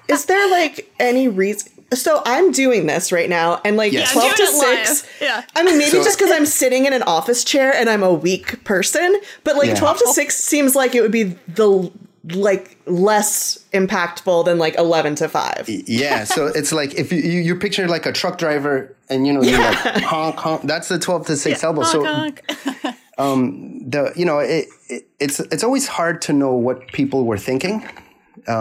Is 0.07 0.25
there 0.25 0.49
like 0.51 0.91
any 0.99 1.27
reason? 1.27 1.71
So 1.93 2.21
I'm 2.25 2.51
doing 2.51 2.87
this 2.87 3.11
right 3.11 3.29
now, 3.29 3.61
and 3.63 3.77
like 3.77 3.93
Yes. 3.93 4.09
I'm 4.15 4.21
12 4.21 4.31
to 4.31 4.37
doing 4.37 4.53
it 4.53 4.77
live. 4.79 4.87
6. 4.87 5.21
Yeah. 5.21 5.43
I 5.55 5.63
mean, 5.63 5.77
maybe 5.77 5.91
So- 5.91 6.03
just 6.03 6.17
because 6.17 6.31
I'm 6.31 6.45
sitting 6.45 6.85
in 6.85 6.93
an 6.93 7.03
office 7.03 7.43
chair 7.43 7.73
and 7.73 7.89
I'm 7.89 8.03
a 8.03 8.13
weak 8.13 8.63
person, 8.63 9.19
but 9.43 9.55
like 9.55 9.67
Yeah. 9.69 9.75
12 9.75 9.97
to 9.99 10.07
6 10.07 10.35
seems 10.35 10.75
like 10.75 10.95
it 10.95 11.01
would 11.01 11.11
be 11.11 11.35
the 11.47 11.91
like 12.31 12.77
less 12.85 13.59
impactful 13.73 14.45
than 14.45 14.57
like 14.57 14.75
11 14.77 15.15
to 15.15 15.27
5. 15.29 15.65
Yeah, 15.67 16.23
so 16.23 16.47
it's 16.47 16.71
like 16.71 16.95
if 16.95 17.11
you, 17.11 17.19
you 17.19 17.41
you 17.41 17.55
picture 17.55 17.85
like 17.87 18.05
a 18.05 18.13
truck 18.13 18.37
driver 18.37 18.95
and 19.09 19.27
you 19.27 19.33
know 19.33 19.41
you're 19.43 19.59
like 19.59 19.75
honk 20.03 20.37
honk 20.37 20.61
that's 20.63 20.87
the 20.87 20.97
12 20.97 21.27
to 21.27 21.35
6 21.37 21.63
elbow. 21.63 21.83
So 21.83 22.03
Honk, 22.05 22.41
honk. 23.17 23.91
the 23.91 24.13
you 24.15 24.26
know 24.26 24.39
it, 24.39 24.67
it 24.89 25.08
it's 25.19 25.39
it's 25.39 25.63
always 25.63 25.88
hard 25.88 26.21
to 26.23 26.34
know 26.34 26.54
what 26.54 26.88
people 26.88 27.26
were 27.26 27.38
thinking. 27.38 27.88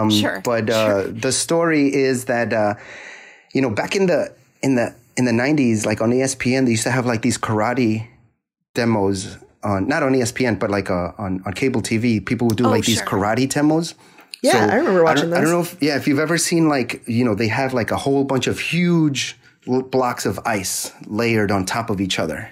Sure. 0.09 0.41
but 0.45 0.69
uh, 0.69 1.07
the 1.09 1.31
story 1.31 1.93
is 1.93 2.25
that 2.25 2.53
uh, 2.53 2.75
you 3.53 3.61
know 3.61 3.69
back 3.69 3.95
in 3.95 4.05
the 4.05 4.33
in 4.61 4.75
the 4.75 4.95
in 5.17 5.25
the 5.25 5.31
90s 5.31 5.85
like 5.85 6.01
on 6.01 6.11
espn 6.11 6.65
they 6.65 6.71
used 6.71 6.83
to 6.83 6.91
have 6.91 7.05
like 7.05 7.21
these 7.21 7.37
karate 7.37 8.07
demos 8.73 9.37
on 9.63 9.87
not 9.87 10.01
on 10.03 10.13
espn 10.13 10.57
but 10.57 10.69
like 10.69 10.89
uh, 10.89 11.11
on 11.17 11.43
on 11.45 11.53
cable 11.53 11.81
tv 11.81 12.25
people 12.25 12.47
would 12.47 12.57
do 12.57 12.63
like 12.63 12.85
these 12.85 13.01
karate 13.01 13.49
demos. 13.49 13.95
Yeah, 14.41 14.67
I 14.69 14.75
remember 14.75 15.05
watching 15.05 15.29
don't, 15.29 15.39
I 15.39 15.41
don't 15.41 15.51
know 15.51 15.61
if 15.61 15.77
yeah 15.81 15.95
if 15.95 16.05
you've 16.05 16.19
ever 16.19 16.37
seen 16.37 16.67
like 16.67 17.01
you 17.07 17.23
know 17.23 17.33
they 17.33 17.47
have 17.47 17.73
like 17.73 17.91
a 17.91 17.97
whole 17.97 18.25
bunch 18.25 18.47
of 18.47 18.59
huge 18.59 19.37
blocks 19.65 20.25
of 20.25 20.37
ice 20.45 20.91
layered 21.05 21.49
on 21.49 21.65
top 21.65 21.89
of 21.89 22.01
each 22.01 22.19
other 22.19 22.49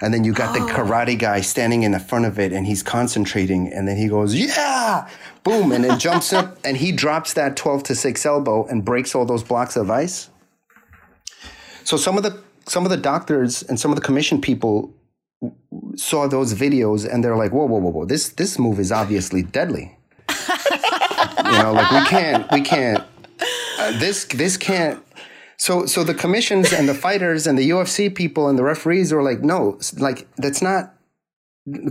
and 0.00 0.12
then 0.12 0.24
you 0.24 0.32
got 0.32 0.52
the 0.52 0.60
karate 0.72 1.18
guy 1.18 1.40
standing 1.40 1.82
in 1.82 1.92
the 1.92 2.00
front 2.00 2.24
of 2.24 2.38
it 2.38 2.52
and 2.52 2.66
he's 2.66 2.82
concentrating 2.82 3.72
and 3.72 3.88
then 3.88 3.96
he 3.96 4.08
goes 4.08 4.34
yeah! 4.34 5.08
Boom 5.42 5.72
and 5.72 5.84
then 5.84 5.98
jumps 5.98 6.32
up 6.32 6.58
and 6.64 6.76
he 6.76 6.92
drops 6.92 7.32
that 7.34 7.56
12 7.56 7.84
to 7.84 7.94
6 7.94 8.26
elbow 8.26 8.66
and 8.66 8.84
breaks 8.84 9.14
all 9.14 9.24
those 9.24 9.42
blocks 9.42 9.76
of 9.76 9.90
ice. 9.90 10.30
So 11.84 11.96
some 11.96 12.16
of 12.16 12.22
the 12.22 12.42
some 12.66 12.84
of 12.84 12.90
the 12.90 12.96
doctors 12.96 13.62
and 13.62 13.78
some 13.78 13.92
of 13.92 13.96
the 13.96 14.02
commission 14.02 14.40
people 14.40 14.92
saw 15.94 16.26
those 16.26 16.52
videos 16.52 17.08
and 17.08 17.22
they're 17.22 17.36
like 17.36 17.52
whoa 17.52 17.66
whoa 17.66 17.78
whoa 17.78 17.90
whoa 17.90 18.04
this 18.04 18.30
this 18.30 18.58
move 18.58 18.78
is 18.80 18.92
obviously 18.92 19.42
deadly. 19.42 19.96
You 21.44 21.62
know 21.62 21.72
like 21.72 21.90
we 21.90 22.04
can't 22.06 22.50
we 22.50 22.60
can't 22.60 23.04
uh, 23.78 23.98
this 23.98 24.24
this 24.24 24.56
can't 24.56 25.00
so 25.58 25.86
so 25.86 26.04
the 26.04 26.14
commissions 26.14 26.72
and 26.72 26.88
the 26.88 26.94
fighters 26.94 27.46
and 27.46 27.58
the 27.58 27.70
UFC 27.70 28.14
people 28.14 28.48
and 28.48 28.58
the 28.58 28.62
referees 28.64 29.12
are 29.12 29.22
like 29.22 29.40
no 29.42 29.78
like 29.98 30.26
that's 30.36 30.60
not 30.62 30.94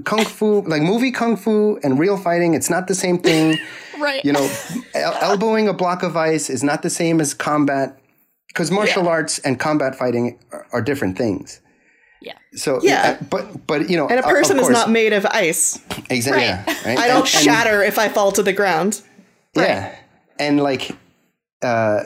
kung 0.05 0.23
fu 0.23 0.61
like 0.61 0.81
movie 0.81 1.11
kung 1.11 1.35
fu 1.35 1.77
and 1.83 1.99
real 1.99 2.17
fighting 2.17 2.53
it's 2.53 2.69
not 2.69 2.87
the 2.87 2.95
same 2.95 3.17
thing 3.17 3.57
right. 3.99 4.23
you 4.23 4.31
know 4.31 4.49
el- 4.93 5.17
elbowing 5.21 5.67
a 5.67 5.73
block 5.73 6.01
of 6.03 6.15
ice 6.15 6.49
is 6.49 6.63
not 6.63 6.81
the 6.81 6.89
same 6.89 7.19
as 7.19 7.33
combat 7.33 7.99
because 8.47 8.71
martial 8.71 9.07
arts 9.09 9.37
and 9.39 9.59
combat 9.59 9.93
fighting 9.95 10.39
are, 10.53 10.65
are 10.71 10.81
different 10.81 11.17
things 11.17 11.59
yeah. 12.21 12.37
so 12.53 12.79
Yeah. 12.81 13.17
uh, 13.19 13.23
but 13.29 13.67
but 13.67 13.89
you 13.89 13.97
know 13.97 14.07
And 14.07 14.19
a 14.19 14.23
of 14.23 14.29
person 14.29 14.57
is 14.59 14.69
not 14.69 14.89
made 14.89 15.11
of 15.11 15.25
ice. 15.25 15.77
exactly 16.09 16.43
Right. 16.43 16.63
yeah, 16.65 16.87
right? 16.87 16.97
I 16.97 17.07
don't 17.07 17.25
And- 17.27 17.35
and- 17.35 17.43
shatter 17.43 17.83
if 17.83 17.99
I 17.99 18.07
fall 18.09 18.31
to 18.31 18.41
the 18.43 18.53
ground. 18.53 19.01
Yeah. 19.55 19.93
And 20.39 20.59
like, 20.59 20.91
uh, 21.61 22.03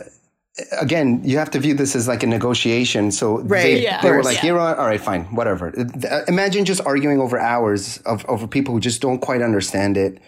again, 0.82 1.22
you 1.24 1.38
have 1.38 1.52
to 1.52 1.60
view 1.60 1.74
this 1.74 1.95
as 1.95 2.08
like 2.08 2.24
a 2.24 2.28
negotiation. 2.28 3.12
So 3.12 3.39
Right, 3.39 3.63
they, 3.63 3.84
Yeah. 3.84 4.02
they 4.02 4.12
were 4.12 4.24
like, 4.24 4.38
course. 4.38 4.43
you're 4.43 4.60
on, 4.60 4.76
all 4.78 4.86
right, 4.86 5.00
fine, 5.02 5.24
whatever. 5.36 5.74
Imagine 6.28 6.65
just 6.65 6.82
arguing 6.86 7.19
over 7.19 7.38
hours 7.39 7.98
of 8.06 8.26
over 8.28 8.48
people 8.48 8.74
who 8.74 8.80
just 8.80 9.02
don't 9.02 9.19
quite 9.19 9.41
understand 9.41 9.98
it. 9.98 10.19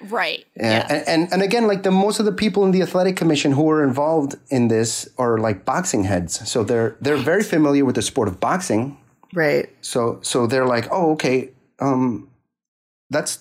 Right. 0.00 0.44
Yeah. 0.56 0.62
Yeah. 0.64 0.86
And, 0.90 1.08
and 1.08 1.32
and 1.32 1.42
again, 1.42 1.66
like 1.66 1.82
the 1.82 1.90
most 1.90 2.20
of 2.20 2.26
the 2.26 2.32
people 2.32 2.64
in 2.66 2.70
the 2.70 2.82
athletic 2.82 3.16
commission 3.16 3.52
who 3.52 3.70
are 3.70 3.82
involved 3.82 4.36
in 4.50 4.68
this 4.68 5.08
are 5.16 5.38
like 5.38 5.64
boxing 5.64 6.04
heads. 6.04 6.46
So 6.50 6.62
they're 6.64 6.96
they're 7.00 7.16
very 7.16 7.42
familiar 7.42 7.84
with 7.86 7.94
the 7.94 8.02
sport 8.02 8.28
of 8.28 8.38
boxing. 8.38 8.98
Right. 9.34 9.70
So 9.80 10.18
so 10.22 10.46
they're 10.46 10.66
like, 10.66 10.86
oh, 10.90 11.12
okay, 11.12 11.48
um, 11.80 12.28
that's 13.08 13.38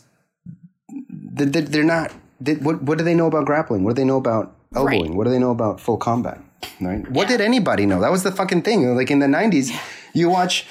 they- 1.10 1.46
they- 1.46 1.62
they're 1.62 1.84
not. 1.84 2.14
What 2.62 2.82
what 2.84 2.98
do 2.98 3.04
they 3.04 3.16
know 3.16 3.28
about 3.28 3.46
grappling? 3.46 3.84
What 3.84 3.96
do 3.96 4.02
they 4.02 4.08
know 4.08 4.18
about 4.18 4.55
elbowing? 4.76 5.02
Right. 5.10 5.14
What 5.16 5.24
do 5.26 5.30
they 5.32 5.40
know 5.40 5.52
about 5.52 5.80
full 5.80 5.98
combat? 5.98 6.40
Right? 6.82 7.10
What 7.12 7.28
did 7.28 7.42
anybody 7.42 7.86
know? 7.86 8.02
That 8.02 8.12
was 8.12 8.24
the 8.24 8.32
fucking 8.32 8.64
thing. 8.64 8.96
Like 8.96 9.12
in 9.12 9.20
the 9.20 9.28
'90s, 9.28 9.72
you 10.14 10.30
watch 10.30 10.66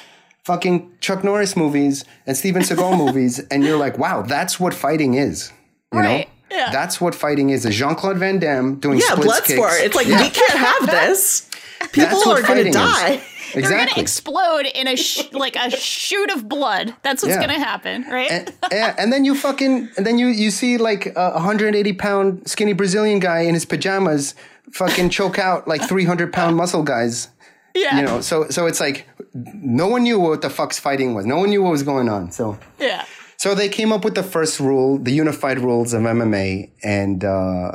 fucking 0.45 0.93
Chuck 1.01 1.25
Norris 1.25 1.57
movies 1.57 2.05
and 2.27 2.37
Steven 2.37 2.63
Seagal 2.63 2.99
movies, 3.05 3.39
and 3.51 3.65
you're 3.65 3.79
like, 3.79 3.99
wow, 3.99 4.23
that's 4.23 4.59
what 4.61 4.75
fighting 4.75 5.15
is. 5.15 5.53
You 5.93 6.01
Right. 6.01 6.29
know, 6.51 6.57
Yeah. 6.57 6.71
that's 6.73 7.01
what 7.01 7.15
fighting 7.15 7.51
is. 7.51 7.65
Is 7.65 7.75
Jean 7.77 7.95
Claude 7.95 8.19
Van 8.19 8.39
Damme 8.39 8.77
doing 8.81 8.99
Yeah, 8.99 9.15
splits 9.15 9.51
Bloodsport. 9.53 9.81
It's 9.85 9.95
like 9.97 10.07
Yeah. 10.07 10.21
we 10.23 10.31
can't 10.31 10.59
have 10.59 10.87
this. 10.91 11.49
People 11.93 12.19
are 12.31 12.43
going 12.43 12.65
to 12.65 12.69
is. 12.71 13.21
Die. 13.63 13.69
They're 13.69 13.87
gonna 13.87 14.01
explode 14.01 14.67
in 14.75 14.89
a 14.89 14.97
sh- 14.97 15.23
like 15.33 15.57
a 15.57 15.71
shoot 15.71 16.31
of 16.31 16.49
blood. 16.49 16.95
That's 17.03 17.23
what's 17.23 17.35
Yeah. 17.35 17.41
gonna 17.41 17.59
happen, 17.59 18.05
right? 18.11 18.31
and, 18.31 18.53
yeah, 18.73 18.95
and 18.99 19.13
then 19.13 19.25
you 19.25 19.35
fucking, 19.35 19.91
and 19.97 20.07
then 20.07 20.19
you 20.19 20.29
you 20.29 20.51
see 20.51 20.77
like 20.79 21.07
a 21.17 21.31
180 21.33 21.93
pound 21.95 22.49
skinny 22.49 22.73
Brazilian 22.73 23.19
guy 23.21 23.41
in 23.41 23.55
his 23.55 23.65
pajamas 23.65 24.35
fucking 24.73 25.11
choke 25.11 25.39
out 25.39 25.69
like 25.69 25.83
300 25.89 26.33
pound 26.33 26.57
muscle 26.57 26.83
guys. 26.83 27.29
yeah. 27.75 27.97
You 27.99 28.03
know, 28.07 28.21
so 28.21 28.49
so 28.51 28.67
it's 28.67 28.81
like 28.81 29.07
no 29.35 29.89
one 29.89 30.03
knew 30.05 30.19
what 30.21 30.43
the 30.43 30.51
fuck's 30.51 30.79
fighting 30.79 31.15
was. 31.15 31.27
No 31.27 31.39
one 31.39 31.51
knew 31.51 31.63
what 31.63 31.71
was 31.71 31.83
going 31.83 32.09
on. 32.09 32.31
So 32.31 32.59
yeah. 32.79 33.05
so 33.37 33.55
they 33.55 33.69
came 33.69 33.93
up 33.93 34.05
with 34.05 34.15
the 34.15 34.23
first 34.23 34.61
rule, 34.61 34.99
the 34.99 35.11
unified 35.13 35.59
rules 35.59 35.93
of 35.93 36.03
MMA, 36.03 36.71
and 36.83 37.25
uh, 37.25 37.73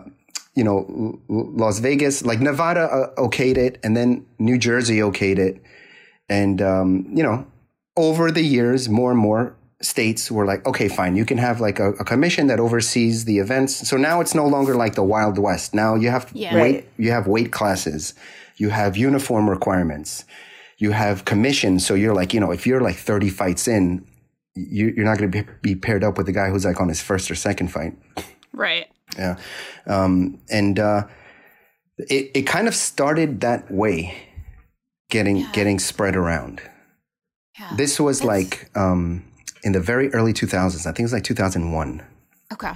you 0.55 0.63
know, 0.63 1.19
Las 1.29 1.79
Vegas, 1.79 2.23
like 2.25 2.39
Nevada 2.41 2.81
uh, 2.81 3.15
okayed 3.15 3.57
it, 3.57 3.77
and 3.83 3.95
then 3.95 4.25
New 4.39 4.57
Jersey 4.57 4.97
okayed 4.99 5.37
it, 5.37 5.61
and 6.29 6.61
um, 6.61 7.05
you 7.13 7.23
know, 7.23 7.45
over 7.97 8.31
the 8.31 8.43
years, 8.43 8.87
more 8.89 9.11
and 9.11 9.19
more 9.19 9.55
states 9.81 10.29
were 10.29 10.45
like, 10.45 10.65
okay, 10.67 10.89
fine, 10.89 11.15
you 11.15 11.25
can 11.25 11.37
have 11.37 11.61
like 11.61 11.79
a, 11.79 11.91
a 11.93 12.03
commission 12.03 12.47
that 12.47 12.59
oversees 12.59 13.23
the 13.25 13.39
events. 13.39 13.87
So 13.87 13.95
now 13.97 14.19
it's 14.19 14.35
no 14.35 14.45
longer 14.45 14.75
like 14.75 14.95
the 14.95 15.03
Wild 15.03 15.37
West. 15.37 15.73
Now 15.73 15.95
you 15.95 16.09
have 16.09 16.29
Yeah. 16.33 16.53
weight, 16.55 16.85
you 16.97 17.11
have 17.11 17.27
weight 17.27 17.51
classes, 17.53 18.13
you 18.57 18.69
have 18.69 18.97
uniform 18.97 19.49
requirements, 19.49 20.25
you 20.77 20.91
have 20.91 21.23
commissions. 21.23 21.85
So 21.85 21.93
you're 21.93 22.13
like, 22.13 22.33
you 22.33 22.41
know, 22.41 22.51
if 22.51 22.67
you're 22.67 22.81
like 22.81 22.97
30 22.97 23.29
fights 23.29 23.67
in, 23.69 24.05
you, 24.53 24.93
you're 24.95 25.05
not 25.05 25.17
going 25.17 25.31
to 25.31 25.43
be, 25.43 25.49
be 25.61 25.75
paired 25.75 26.03
up 26.03 26.17
with 26.17 26.25
the 26.25 26.33
guy 26.33 26.49
who's 26.49 26.65
like 26.65 26.81
on 26.81 26.89
his 26.89 27.01
first 27.01 27.31
or 27.31 27.35
second 27.35 27.69
fight. 27.71 27.93
Right. 28.51 28.87
Yeah. 29.17 29.37
Um, 29.87 30.41
and 30.49 30.77
uh, 30.77 31.07
it, 31.97 32.31
it 32.33 32.41
kind 32.43 32.67
of 32.67 32.75
started 32.75 33.39
that 33.41 33.71
way, 33.71 34.13
getting 35.09 35.45
getting 35.51 35.79
spread 35.79 36.15
around. 36.15 36.61
Yeah. 37.59 37.71
This 37.75 37.99
was 37.99 38.23
like 38.23 38.69
um, 38.75 39.23
in 39.63 39.73
the 39.73 39.79
very 39.79 40.11
early 40.13 40.33
2000s. 40.33 40.81
I 40.81 40.91
think 40.91 40.99
it 40.99 41.03
was 41.03 41.13
like 41.13 41.23
2001. 41.23 42.01
Okay. 42.53 42.73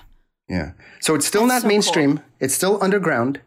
Yeah. 0.49 0.71
So 0.99 1.15
it's 1.15 1.25
still 1.25 1.41
That's 1.47 1.53
not 1.53 1.61
so 1.63 1.67
mainstream. 1.67 2.19
It's 2.39 2.53
still 2.53 2.81
underground. 2.83 3.39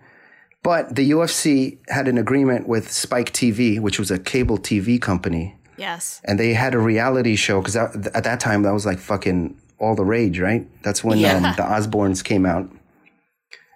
But 0.62 0.96
the 0.96 1.11
UFC 1.12 1.79
had 1.88 2.09
an 2.09 2.18
agreement 2.18 2.66
with 2.66 2.90
Spike 2.90 3.33
TV, 3.33 3.79
which 3.79 3.99
was 4.01 4.11
a 4.11 4.18
cable 4.18 4.59
TV 4.59 5.01
company, 5.01 5.55
Yes. 5.77 6.20
and 6.25 6.40
they 6.40 6.55
had 6.55 6.75
a 6.75 6.79
reality 6.79 7.37
show 7.37 7.61
because 7.61 7.77
at 7.77 8.25
that 8.25 8.40
time 8.40 8.62
that 8.62 8.72
was 8.72 8.85
like 8.85 8.99
fucking 8.99 9.57
all 9.79 9.94
the 9.94 10.05
rage, 10.05 10.40
right? 10.40 10.66
That's 10.83 11.05
when 11.05 11.18
Yeah. 11.18 11.37
um, 11.37 11.42
the 11.42 11.62
Osbournes 11.62 12.25
came 12.25 12.44
out. 12.44 12.68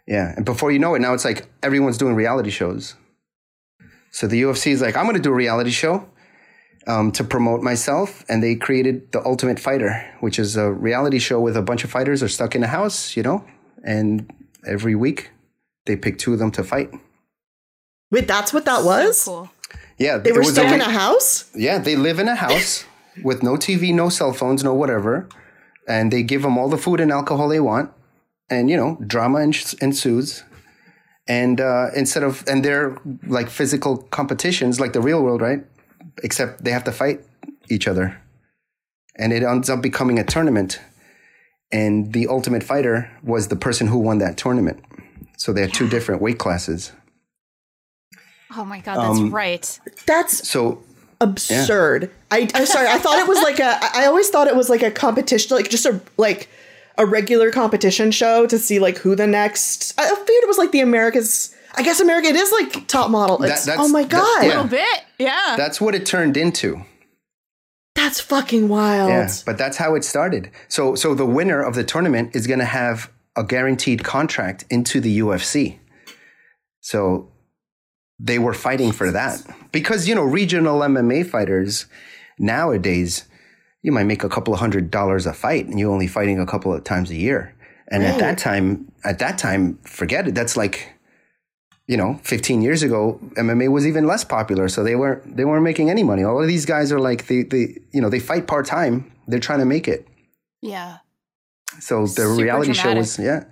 Yeah, 0.09 0.33
and 0.35 0.44
before 0.44 0.73
you 0.73 0.81
know 0.81 0.94
it, 0.96 0.99
now 1.01 1.12
it's 1.14 1.25
like 1.25 1.46
everyone's 1.62 1.96
doing 1.99 2.16
reality 2.16 2.51
shows. 2.51 2.94
So 4.11 4.27
the 4.27 4.42
UFC 4.42 4.73
is 4.73 4.81
like, 4.81 4.96
I'm 4.96 5.05
going 5.05 5.16
to 5.16 5.23
do 5.23 5.31
a 5.31 5.35
reality 5.35 5.70
show 5.70 6.09
um, 6.87 7.12
to 7.12 7.23
promote 7.25 7.62
myself, 7.62 8.25
and 8.29 8.42
they 8.42 8.55
created 8.57 9.12
the 9.12 9.25
Ultimate 9.25 9.61
Fighter, 9.61 10.05
which 10.20 10.38
is 10.38 10.57
a 10.57 10.70
reality 10.70 11.18
show 11.18 11.40
with 11.40 11.57
a 11.57 11.62
bunch 11.62 11.85
of 11.85 11.90
fighters 11.90 12.23
are 12.23 12.29
stuck 12.29 12.55
in 12.55 12.62
a 12.62 12.66
house, 12.66 13.16
you 13.16 13.23
know, 13.23 13.44
and 13.85 14.31
every 14.66 14.94
week 14.94 15.31
they 15.87 15.96
pick 15.96 16.18
two 16.18 16.33
of 16.33 16.38
them 16.38 16.51
to 16.53 16.64
fight. 16.64 16.90
Wait, 18.11 18.27
that's 18.27 18.53
what 18.53 18.64
that 18.64 18.85
was? 18.85 19.20
So 19.20 19.31
cool. 19.33 19.51
Yeah, 19.99 20.18
They 20.18 20.31
it 20.31 20.35
were 20.35 20.40
was 20.40 20.53
stuck 20.55 20.70
a- 20.70 20.75
in 20.75 20.81
a 20.81 20.90
house? 20.90 21.51
Yeah, 21.55 21.79
they 21.79 21.94
live 21.94 22.18
in 22.18 22.27
a 22.29 22.35
house 22.35 22.85
with 23.23 23.42
no 23.42 23.53
TV, 23.53 23.94
no 23.94 24.09
cell 24.09 24.33
phones, 24.33 24.64
no 24.64 24.75
whatever, 24.75 25.29
and 25.87 26.12
they 26.12 26.23
give 26.23 26.42
them 26.42 26.59
all 26.59 26.68
the 26.68 26.79
food 26.79 27.01
and 27.01 27.12
alcohol 27.12 27.49
they 27.49 27.61
want, 27.61 27.90
and 28.49 28.68
you 28.70 28.77
know, 28.77 28.99
drama 29.07 29.40
ens- 29.42 29.75
ensues. 29.75 30.42
And 31.31 31.61
uh, 31.61 31.90
instead 31.95 32.25
of 32.25 32.43
and 32.49 32.64
they're 32.64 32.99
like 33.29 33.49
physical 33.49 33.99
competitions, 34.11 34.81
like 34.81 34.93
the 34.95 35.01
real 35.01 35.23
world, 35.23 35.40
right? 35.40 35.61
Except 36.25 36.64
they 36.64 36.73
have 36.73 36.83
to 36.85 36.93
fight 36.93 37.21
each 37.69 37.87
other, 37.87 38.21
and 39.14 39.33
it 39.33 39.43
ends 39.45 39.71
up 39.71 39.81
becoming 39.81 40.19
a 40.19 40.25
tournament. 40.25 40.81
And 41.71 42.12
the 42.12 42.27
Ultimate 42.27 42.64
Fighter 42.64 43.09
was 43.23 43.47
the 43.47 43.55
person 43.55 43.87
who 43.87 43.99
won 43.99 44.19
that 44.19 44.37
tournament. 44.37 44.85
So 45.37 45.53
they 45.53 45.61
had 45.61 45.73
two 45.73 45.88
different 45.88 46.21
weight 46.21 46.38
classes. 46.38 46.90
Oh 48.57 48.64
my 48.64 48.81
god, 48.81 48.97
that's 48.97 49.21
Um, 49.21 49.31
right. 49.31 49.81
That's 50.07 50.49
So 50.49 50.83
absurd. 51.21 52.11
I, 52.33 52.49
I'm 52.55 52.66
sorry. 52.66 52.88
I 52.88 52.99
thought 52.99 53.21
it 53.21 53.29
was 53.29 53.38
like 53.38 53.61
a 53.61 53.79
i 53.97 54.07
always 54.07 54.29
thought 54.31 54.49
it 54.49 54.57
was 54.57 54.69
like 54.69 54.83
a 54.83 54.90
competition, 54.90 55.57
like 55.57 55.71
just 55.71 55.87
a 55.87 56.01
like 56.16 56.49
a 57.01 57.07
regular 57.07 57.51
competition 57.51 58.11
show 58.11 58.47
to 58.47 58.59
see 58.59 58.79
like 58.79 58.99
who 58.99 59.17
the 59.17 59.27
next. 59.27 59.95
I 59.99 60.07
figured 60.09 60.27
it 60.29 60.49
was 60.49 60.59
like 60.59 60.71
the 60.73 60.81
America's. 60.81 61.55
I 61.75 61.83
guess 61.83 62.01
America 62.01 62.29
it 62.29 62.37
is 62.37 62.51
like 62.53 62.87
top 62.89 63.11
model. 63.11 63.39
That- 63.39 63.51
It's, 63.51 63.69
oh 63.69 63.89
my 63.89 64.03
that- 64.03 64.11
god, 64.11 64.43
A 64.43 64.47
yeah. 64.47 64.49
little 64.55 64.69
bit. 64.69 65.03
Yeah. 65.19 65.55
that's 65.57 65.81
what 65.81 65.95
it 65.95 66.05
turned 66.07 66.37
into. 66.37 66.83
that's 67.95 68.21
fucking 68.21 68.69
wild. 68.69 69.09
Yeah, 69.11 69.29
but 69.47 69.57
that's 69.59 69.77
how 69.77 69.95
it 69.95 70.05
started. 70.05 70.51
So 70.69 70.95
so 70.95 71.15
the 71.15 71.27
winner 71.27 71.63
of 71.63 71.75
the 71.75 71.85
tournament 71.85 72.35
is 72.35 72.47
going 72.47 72.59
to 72.61 72.65
have 72.65 73.11
a 73.37 73.45
guaranteed 73.45 74.03
contract 74.05 74.65
into 74.71 75.01
the 75.01 75.19
UFC. 75.21 75.79
So 76.81 77.31
they 78.19 78.39
were 78.39 78.55
fighting 78.55 78.93
for 78.93 79.11
that 79.13 79.41
because 79.73 80.09
you 80.09 80.15
know 80.15 80.25
regional 80.25 80.81
MMA 80.81 81.25
fighters 81.27 81.87
nowadays 82.39 83.25
you 83.83 83.93
might 83.93 84.05
make 84.05 84.25
a 84.25 84.29
couple 84.29 84.53
of 84.55 84.61
hundred 84.61 84.90
dollars 84.90 85.27
a 85.27 85.33
fight 85.33 85.66
and 85.66 85.79
you're 85.79 85.93
only 85.93 86.07
fighting 86.07 86.38
a 86.38 86.47
couple 86.47 86.73
of 86.75 86.85
times 86.85 87.11
a 87.11 87.16
year. 87.16 87.55
And 87.88 88.05
at 88.05 88.19
that 88.21 88.38
time, 88.38 88.93
at 89.05 89.19
that 89.19 89.37
time, 89.38 89.79
forget 89.83 90.29
it. 90.29 90.35
That's 90.35 90.57
like 90.57 90.93
you 91.87 91.97
know, 91.97 92.21
15 92.23 92.62
years 92.62 92.85
ago, 92.85 93.19
MMA 93.37 93.69
was 93.69 93.85
even 93.85 94.07
less 94.07 94.23
popular, 94.23 94.69
so 94.69 94.85
they 94.85 94.95
weren't 94.95 95.37
they 95.37 95.45
weren't 95.45 95.64
making 95.64 95.90
any 95.90 96.05
money. 96.05 96.23
All 96.23 96.40
of 96.40 96.47
these 96.47 96.64
guys 96.64 96.93
are 96.93 97.01
like 97.01 97.27
they 97.27 97.43
they 97.43 97.79
you 97.90 98.01
know 98.01 98.09
they 98.09 98.21
fight 98.21 98.47
part 98.47 98.66
time. 98.66 99.11
They're 99.27 99.40
trying 99.40 99.59
to 99.59 99.64
make 99.64 99.88
it. 99.88 100.07
yeah. 100.62 100.99
So 101.81 102.03
the 102.03 102.09
Super 102.09 102.35
reality 102.35 102.73
show 102.75 102.95
was 102.95 103.19
yeah. 103.19 103.45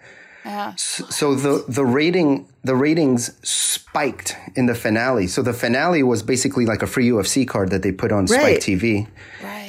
Yeah. 0.45 0.71
S- 0.75 1.03
So 1.11 1.35
the 1.35 1.65
the 1.69 1.85
rating 1.85 2.47
the 2.63 2.75
ratings 2.77 3.31
spiked 3.49 4.37
in 4.55 4.67
the 4.67 4.75
finale. 4.75 5.27
So 5.27 5.43
the 5.43 5.53
finale 5.53 6.03
was 6.03 6.23
basically 6.23 6.65
like 6.67 6.83
a 6.83 6.87
free 6.87 7.09
UFC 7.09 7.47
card 7.47 7.71
that 7.71 7.83
they 7.83 7.93
put 7.93 8.13
on 8.13 8.27
Spike 8.29 8.59
TV. 8.61 9.07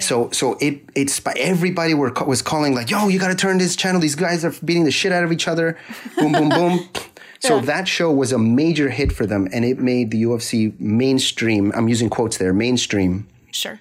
So 0.01 0.29
so 0.31 0.57
it 0.59 0.81
it's 0.95 1.21
everybody 1.35 1.93
were 1.93 2.11
was 2.25 2.41
calling 2.41 2.73
like, 2.73 2.89
"Yo, 2.89 3.07
you 3.07 3.19
got 3.19 3.29
to 3.29 3.35
turn 3.35 3.57
this 3.57 3.75
channel. 3.75 4.01
These 4.01 4.15
guys 4.15 4.43
are 4.45 4.53
beating 4.63 4.85
the 4.85 4.91
shit 4.91 5.11
out 5.11 5.23
of 5.23 5.31
each 5.31 5.47
other." 5.47 5.77
Boom 6.17 6.33
boom 6.33 6.49
boom. 6.49 6.89
So 7.39 7.61
that 7.61 7.87
show 7.87 8.11
was 8.11 8.31
a 8.31 8.37
major 8.37 8.89
hit 8.89 9.13
for 9.13 9.25
them 9.25 9.47
and 9.53 9.63
it 9.63 9.79
made 9.79 10.11
the 10.11 10.23
UFC 10.23 10.77
mainstream. 10.79 11.71
I'm 11.73 11.87
using 11.87 12.09
quotes 12.09 12.37
there, 12.37 12.53
mainstream. 12.53 13.27
Sure. 13.51 13.79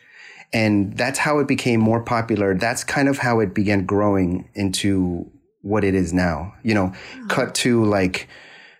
And 0.52 0.96
that's 0.96 1.18
how 1.18 1.40
it 1.40 1.48
became 1.48 1.80
more 1.80 2.00
popular. 2.00 2.54
That's 2.54 2.84
kind 2.84 3.08
of 3.08 3.18
how 3.18 3.40
it 3.40 3.54
began 3.54 3.84
growing 3.84 4.48
into 4.54 5.30
what 5.62 5.84
it 5.84 5.94
is 5.94 6.12
now. 6.12 6.54
You 6.62 6.74
know, 6.74 6.92
cut 7.28 7.54
to 7.56 7.84
like 7.84 8.28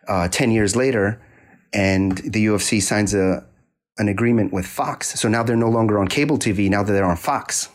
uh, 0.07 0.29
10 0.29 0.51
years 0.53 0.77
later, 0.77 1.20
and 1.72 2.16
the 2.18 2.46
UFC 2.46 2.81
signs 2.81 3.14
a, 3.14 3.46
an 3.99 4.09
agreement 4.09 4.53
with 4.53 4.67
Fox. 4.67 5.19
So 5.21 5.29
now 5.29 5.43
they're 5.43 5.57
no 5.57 5.69
longer 5.69 5.99
on 5.99 6.09
cable 6.09 6.39
TV. 6.39 6.71
Now 6.71 6.83
they're 6.83 7.05
on 7.05 7.17
Fox, 7.17 7.69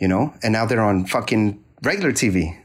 you 0.00 0.08
know, 0.08 0.34
and 0.42 0.52
now 0.52 0.66
they're 0.66 0.84
on 0.84 1.06
fucking 1.06 1.62
regular 1.82 2.12
TV. 2.12 2.60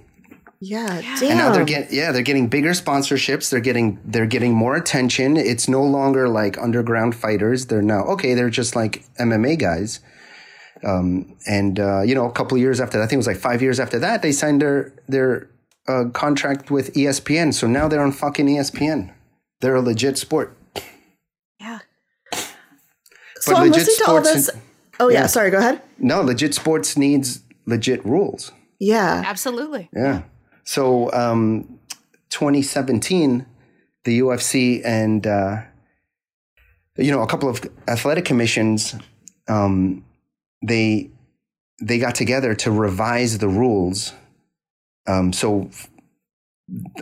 Yeah, 0.62 1.02
damn. 1.02 1.30
And 1.30 1.38
now 1.38 1.52
they're 1.54 1.64
getting 1.64 1.96
yeah, 1.98 2.12
they're 2.12 2.22
getting 2.22 2.50
bigger 2.50 2.72
sponsorships. 2.72 3.50
They're 3.50 3.62
getting 3.62 3.98
they're 4.04 4.26
getting 4.26 4.54
more 4.54 4.76
attention. 4.76 5.38
It's 5.38 5.70
no 5.70 5.82
longer 5.82 6.28
like 6.28 6.58
underground 6.58 7.16
fighters. 7.16 7.68
They're 7.68 7.82
now 7.82 8.02
okay. 8.08 8.34
They're 8.34 8.50
just 8.50 8.76
like 8.76 9.06
MMA 9.16 9.58
guys. 9.58 10.02
Um, 10.84 11.38
and 11.48 11.80
uh, 11.80 12.02
you 12.02 12.14
know, 12.14 12.26
a 12.26 12.32
couple 12.32 12.56
of 12.58 12.62
years 12.62 12.82
after 12.82 12.98
that, 12.98 13.06
I 13.06 13.08
think 13.08 13.14
it 13.14 13.18
was 13.18 13.28
like 13.28 13.38
five 13.38 13.62
years 13.62 13.80
after 13.80 14.00
that, 14.00 14.22
they 14.22 14.34
signed 14.34 14.62
their 14.62 14.94
their 15.08 15.50
uh, 15.88 16.06
contract 16.14 16.70
with 16.70 16.94
ESPN. 16.94 17.54
So 17.54 17.66
now 17.66 17.88
they're 17.88 18.04
on 18.04 18.12
fucking 18.12 18.48
ESPN. 18.48 19.14
They're 19.62 19.76
a 19.76 19.82
legit 19.82 20.18
sport. 20.18 20.58
Yeah. 23.50 23.56
so 23.56 23.56
but 23.56 23.62
I'm 23.62 23.72
legit 23.72 23.88
listening 23.88 24.06
to 24.06 24.12
all 24.12 24.24
sports 24.24 24.48
this. 24.48 24.62
Oh 25.00 25.10
yeah, 25.10 25.20
yeah. 25.22 25.26
sorry. 25.28 25.52
Go 25.52 25.58
ahead. 25.58 25.82
No, 25.98 26.22
legit 26.22 26.54
sports 26.54 26.98
needs 26.98 27.44
legit 27.66 28.06
rules. 28.06 28.52
Yeah. 28.80 29.24
Absolutely. 29.26 29.90
Yeah. 29.94 30.24
So, 30.64 31.12
um, 31.14 31.80
2017, 32.30 33.46
the 34.06 34.20
UFC 34.20 34.82
and 34.86 35.26
uh, 35.28 35.62
you 36.98 37.12
know 37.12 37.22
a 37.22 37.28
couple 37.28 37.50
of 37.50 37.62
athletic 37.88 38.26
commissions, 38.26 38.96
um, 39.48 40.06
they 40.66 41.10
they 41.82 41.98
got 41.98 42.16
together 42.16 42.54
to 42.56 42.72
revise 42.72 43.38
the 43.40 43.48
rules. 43.48 44.14
Um, 45.08 45.34
so, 45.34 45.68
f- 45.72 45.90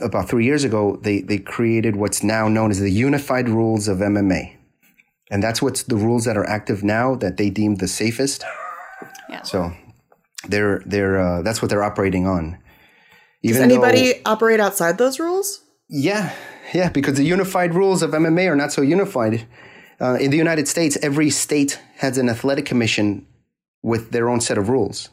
about 0.02 0.30
three 0.30 0.46
years 0.46 0.64
ago, 0.64 0.98
they 1.02 1.22
they 1.22 1.38
created 1.40 1.96
what's 1.96 2.24
now 2.24 2.48
known 2.48 2.72
as 2.72 2.80
the 2.80 2.90
Unified 2.92 3.50
Rules 3.50 3.88
of 3.88 3.98
MMA, 4.00 4.56
and 5.32 5.42
that's 5.44 5.62
what's 5.62 5.84
the 5.84 5.96
rules 5.98 6.26
that 6.26 6.38
are 6.38 6.48
active 6.48 6.84
now 6.84 7.16
that 7.16 7.38
they 7.38 7.50
deem 7.50 7.76
the 7.76 7.88
safest. 7.88 8.44
Yeah. 9.30 9.44
So, 9.44 9.72
they're 10.48 10.82
they're 10.86 11.20
uh, 11.20 11.42
that's 11.42 11.62
what 11.62 11.70
they're 11.70 11.84
operating 11.84 12.26
on. 12.28 12.58
Does 13.44 13.58
Even 13.58 13.70
though- 13.70 13.76
anybody 13.84 14.22
operate 14.26 14.60
outside 14.60 14.98
those 14.98 15.20
rules? 15.20 15.62
yeah, 15.90 16.34
yeah, 16.74 16.90
because 16.90 17.16
the 17.18 17.24
unified 17.24 17.74
rules 17.76 18.02
of 18.04 18.12
MMA 18.12 18.48
are 18.50 18.56
not 18.56 18.72
so 18.72 18.82
unified. 18.82 19.46
Uh, 20.00 20.13
in 20.20 20.30
the 20.32 20.38
United 20.38 20.68
States, 20.68 20.98
every 21.02 21.30
state 21.30 21.80
has 21.98 22.18
an 22.18 22.30
athletic 22.30 22.66
commission 22.66 23.26
with 23.82 24.12
their 24.12 24.30
own 24.30 24.40
set 24.42 24.58
of 24.58 24.70
rules. 24.70 25.10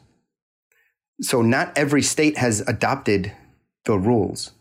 So 1.21 1.41
not 1.41 1.75
every 1.77 2.01
state 2.01 2.37
has 2.37 2.61
adopted 2.67 3.31
the 3.85 3.97
rules. 3.97 4.51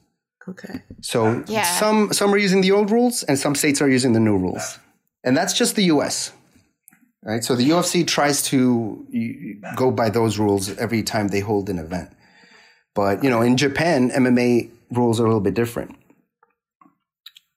Okay. 0.49 0.83
So 1.01 1.43
Yeah. 1.49 1.63
some 1.65 2.13
some 2.13 2.33
are 2.35 2.39
using 2.39 2.61
the 2.63 2.71
old 2.73 2.91
rules, 2.91 3.23
and 3.25 3.39
some 3.39 3.55
states 3.55 3.81
are 3.83 3.89
using 3.89 4.13
the 4.13 4.21
new 4.21 4.37
rules, 4.37 4.79
and 5.25 5.37
that's 5.37 5.53
just 5.55 5.75
the 5.77 5.85
U.S. 5.85 6.33
Right. 7.23 7.43
So 7.43 7.57
the 7.57 7.69
UFC 7.71 8.07
tries 8.07 8.43
to 8.45 9.07
go 9.77 9.91
by 9.91 10.11
those 10.11 10.39
rules 10.39 10.77
every 10.77 11.03
time 11.03 11.29
they 11.29 11.41
hold 11.41 11.71
an 11.71 11.79
event, 11.79 12.11
but 12.95 13.25
you 13.25 13.31
know, 13.31 13.41
in 13.41 13.57
Japan, 13.57 14.11
MMA 14.11 14.71
rules 14.91 15.19
are 15.19 15.25
a 15.25 15.29
little 15.29 15.41
bit 15.41 15.55
different. 15.55 15.97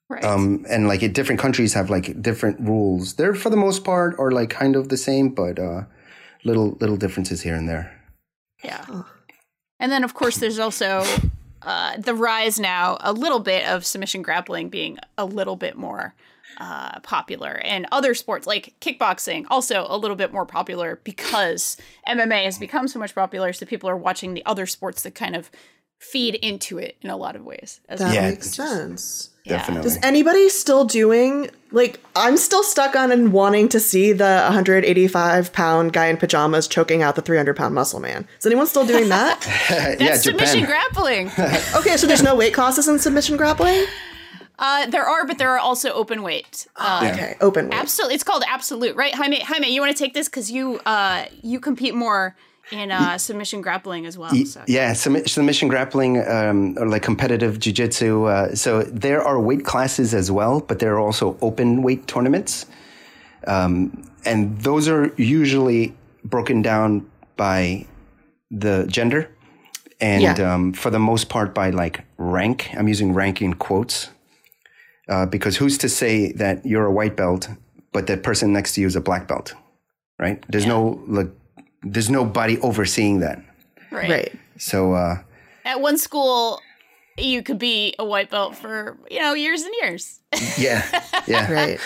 Right. 0.10 0.24
um, 0.24 0.66
and 0.70 0.88
like 0.88 1.02
different 1.12 1.42
countries 1.42 1.74
have 1.74 1.90
like 1.90 2.22
different 2.22 2.62
rules. 2.62 3.16
They're 3.16 3.36
for 3.36 3.50
the 3.50 3.58
most 3.58 3.84
part 3.84 4.18
are 4.18 4.32
like 4.32 4.50
kind 4.50 4.78
of 4.78 4.88
the 4.88 4.96
same, 4.96 5.30
but 5.30 5.60
uh, 5.60 5.84
little 6.46 6.78
little 6.80 6.96
differences 6.96 7.42
here 7.42 7.56
and 7.56 7.68
there. 7.68 7.94
yeah. 8.64 9.04
And 9.80 9.92
then, 9.92 10.04
of 10.04 10.14
course, 10.14 10.38
there's 10.38 10.60
also 10.60 11.04
uh, 11.62 11.98
the 11.98 12.14
rise 12.16 12.60
now, 12.60 12.98
a 13.02 13.14
little 13.14 13.40
bit 13.40 13.68
of 13.68 13.86
submission 13.86 14.22
grappling 14.22 14.70
being 14.70 14.98
a 15.18 15.26
little 15.26 15.56
bit 15.56 15.78
more 15.78 16.16
uh, 16.60 17.00
popular, 17.02 17.62
and 17.64 17.86
other 17.92 18.14
sports 18.14 18.48
like 18.48 18.76
kickboxing 18.82 19.46
also 19.50 19.86
a 19.88 19.98
little 19.98 20.16
bit 20.16 20.34
more 20.34 20.46
popular 20.46 21.00
because 21.04 21.78
MMA 22.08 22.46
has 22.46 22.58
become 22.58 22.88
so 22.88 23.00
much 23.00 23.14
popular. 23.14 23.54
So 23.54 23.66
people 23.66 23.90
are 23.90 23.98
watching 23.98 24.34
the 24.34 24.46
other 24.46 24.66
sports 24.66 25.04
that 25.04 25.16
kind 25.16 25.36
of 25.36 25.52
feed 26.00 26.36
into 26.36 26.78
it 26.78 26.96
in 27.02 27.10
a 27.10 27.18
lot 27.18 27.36
of 27.36 27.44
ways. 27.44 27.82
As 27.90 28.00
That 28.00 28.06
well. 28.06 28.16
Yeah, 28.16 28.30
makes 28.30 28.52
sense. 28.52 29.30
Definitely. 29.46 29.84
Does 29.84 29.98
anybody 30.04 30.50
still 30.50 30.84
doing 30.84 31.50
like 31.72 32.00
I'm 32.16 32.38
still 32.38 32.64
stuck 32.64 32.96
on 32.96 33.12
and 33.12 33.32
wanting 33.32 33.70
to 33.70 33.80
see 33.80 34.12
the 34.12 34.42
185 34.44 35.54
pound 35.54 35.94
guy 35.94 36.08
in 36.08 36.18
pajamas 36.18 36.68
choking 36.68 37.02
out 37.02 37.16
the 37.16 37.22
300 37.22 37.56
pound 37.56 37.74
muscle 37.74 38.00
man. 38.00 38.28
Is 38.40 38.46
anyone 38.46 38.68
still 38.68 38.86
doing 38.86 39.10
that? 39.10 39.40
That's 39.70 40.02
yeah, 40.02 40.16
submission 40.16 40.66
grappling. 40.66 41.28
okay, 41.76 41.98
so 41.98 42.08
there's 42.08 42.24
no 42.24 42.36
weight 42.36 42.54
classes 42.54 42.88
in 42.88 43.00
submission 43.00 43.38
grappling. 43.38 43.86
uh, 44.60 44.86
there 44.88 45.04
are, 45.06 45.26
but 45.26 45.38
there 45.38 45.50
are 45.52 45.60
also 45.60 45.92
open 45.92 46.24
weight. 46.24 46.68
Uh, 46.76 47.10
Okay, 47.14 47.36
open 47.42 47.66
weight. 47.70 47.80
Absolutely, 47.80 48.16
it's 48.16 48.24
called 48.24 48.44
absolute, 48.48 48.96
right? 48.96 49.14
Jaime, 49.14 49.40
Jaime, 49.40 49.68
you 49.74 49.82
want 49.82 49.96
to 49.96 50.04
take 50.04 50.14
this 50.14 50.28
because 50.28 50.52
you 50.52 50.80
uh, 50.86 51.26
you 51.44 51.60
compete 51.60 51.94
more 51.96 52.36
in 52.72 52.92
uh, 52.92 53.18
submission 53.18 53.62
grappling 53.62 54.06
as 54.06 54.18
well. 54.18 54.34
So. 54.46 54.62
Yeah, 54.68 54.92
submi- 54.94 55.28
submission 55.30 55.70
grappling 55.70 56.28
um, 56.28 56.76
or 56.78 56.86
like 56.88 57.02
competitive 57.02 57.60
jiu-jitsu. 57.60 58.26
Uh, 58.26 58.56
so 58.56 58.84
there 58.84 59.22
are 59.24 59.40
weight 59.40 59.64
classes 59.64 60.14
as 60.14 60.30
well, 60.32 60.60
but 60.60 60.80
there 60.80 60.94
are 60.96 61.00
also 61.00 61.38
open 61.42 61.82
weight 61.82 62.08
tournaments. 62.08 62.66
Um, 63.48 64.04
and 64.26 64.60
those 64.60 64.90
are 64.90 65.14
usually 65.16 65.96
broken 66.26 66.62
down 66.62 67.10
by 67.38 67.86
the 68.52 68.86
gender 68.90 69.30
and 70.02 70.22
Yeah. 70.22 70.54
um, 70.54 70.74
for 70.74 70.90
the 70.90 71.00
most 71.00 71.30
part 71.30 71.54
by 71.54 71.70
like 71.70 72.04
rank. 72.18 72.70
I'm 72.78 72.90
using 72.90 73.14
rank 73.14 73.42
in 73.42 73.54
quotes 73.54 74.10
uh, 75.10 75.26
because 75.26 75.58
who's 75.58 75.78
to 75.80 75.90
say 75.90 76.32
that 76.34 76.66
you're 76.66 76.86
a 76.86 76.92
white 76.92 77.16
belt, 77.16 77.50
but 77.94 78.08
that 78.08 78.24
person 78.24 78.54
next 78.54 78.74
to 78.76 78.82
you 78.82 78.88
is 78.88 78.96
a 78.96 79.02
black 79.02 79.28
belt, 79.28 79.54
right? 80.20 80.44
There's 80.50 80.66
no 80.66 81.02
like, 81.08 81.30
there's 81.84 82.10
nobody 82.10 82.60
overseeing 82.60 83.20
that. 83.20 83.40
right. 83.92 84.10
Right. 84.10 84.34
So 84.58 84.94
uh, 84.94 85.18
At 85.66 85.82
one 85.82 85.98
school, 85.98 86.60
you 87.18 87.42
could 87.44 87.58
be 87.60 87.96
a 88.00 88.06
white 88.06 88.30
belt 88.30 88.56
for 88.56 88.98
you 89.10 89.20
know 89.20 89.34
years 89.34 89.62
and 89.64 89.74
years. 89.82 90.20
yeah, 90.58 90.84
yeah, 91.28 91.52
Right. 91.52 91.80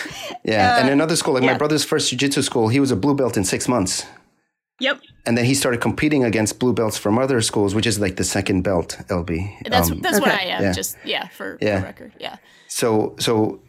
yeah. 0.44 0.78
and 0.80 0.90
another 0.90 1.16
school, 1.16 1.34
like 1.34 1.44
yeah. 1.44 1.52
my 1.52 1.58
brother's 1.58 1.84
first 1.84 2.10
jiu-jitsu 2.10 2.42
school, 2.42 2.68
he 2.68 2.80
was 2.80 2.90
a 2.90 2.96
blue 2.96 3.14
belt 3.14 3.36
in 3.36 3.44
six 3.44 3.68
months, 3.68 4.04
Yep, 4.80 5.00
and 5.26 5.36
then 5.38 5.44
he 5.44 5.54
started 5.54 5.80
competing 5.80 6.24
against 6.24 6.58
blue 6.58 6.72
belts 6.72 6.98
from 6.98 7.18
other 7.18 7.40
schools, 7.40 7.74
which 7.74 7.86
is 7.86 8.00
like 8.00 8.16
the 8.16 8.24
second 8.24 8.62
belt 8.62 8.96
LB. 9.08 9.68
that's 9.70 9.90
Um, 9.90 10.00
that's 10.00 10.18
what 10.20 10.30
I 10.30 10.42
am. 10.44 10.62
yeah. 10.62 10.72
Just 10.72 10.96
yeah, 11.04 11.28
for 11.28 11.56
Yeah. 11.60 11.78
the 11.80 11.84
record. 11.86 12.12
Yeah, 12.18 12.36
So, 12.68 13.14
so 13.18 13.60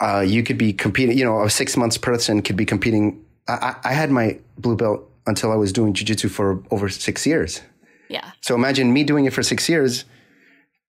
uh, 0.00 0.24
you 0.26 0.42
could 0.42 0.56
be 0.56 0.72
competing. 0.72 1.18
You 1.18 1.24
know, 1.24 1.42
a 1.42 1.50
six 1.50 1.76
months 1.76 1.98
person 1.98 2.40
could 2.42 2.56
be 2.56 2.64
competing. 2.64 3.22
I, 3.48 3.52
I 3.84 3.90
I 3.90 3.92
had 3.92 4.10
my 4.10 4.38
blue 4.56 4.76
belt 4.76 5.00
until 5.26 5.52
I 5.52 5.56
was 5.56 5.72
doing 5.72 5.92
jiu-jitsu 5.92 6.28
for 6.28 6.62
over 6.70 6.88
six 6.88 7.26
years. 7.26 7.60
yeah. 8.08 8.30
So 8.40 8.54
imagine 8.54 8.92
me 8.92 9.04
doing 9.04 9.26
it 9.26 9.32
for 9.34 9.42
six 9.42 9.68
years, 9.68 10.04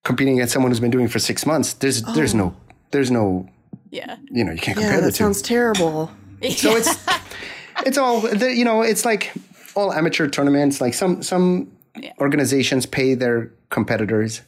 competing 0.04 0.36
against 0.36 0.54
someone 0.54 0.72
who's 0.72 0.80
been 0.80 0.92
doing 0.92 1.06
it 1.06 1.12
for 1.12 1.20
six 1.20 1.46
months. 1.46 1.74
There's 1.74 2.02
there's 2.16 2.34
no 2.34 2.54
there's 2.92 3.12
no 3.12 3.50
Yeah. 3.92 4.16
you 4.32 4.44
know 4.46 4.54
you 4.54 4.60
can't 4.62 4.78
Yeah, 4.78 4.84
compare 4.86 5.02
the 5.02 5.08
that 5.08 5.12
two. 5.18 5.24
sounds 5.26 5.42
terrible. 5.42 6.10
So 6.56 6.76
it's 6.78 6.90
it's 7.86 7.98
all 7.98 8.22
the, 8.22 8.54
you 8.54 8.66
know. 8.66 8.82
It's 8.82 9.06
like 9.06 9.32
all 9.76 9.92
amateur 9.94 10.28
tournaments. 10.28 10.82
Like 10.82 10.94
some 10.94 11.22
some 11.24 11.72
organizations 12.20 12.86
pay 12.86 13.14
their 13.16 13.52
competitors, 13.70 14.42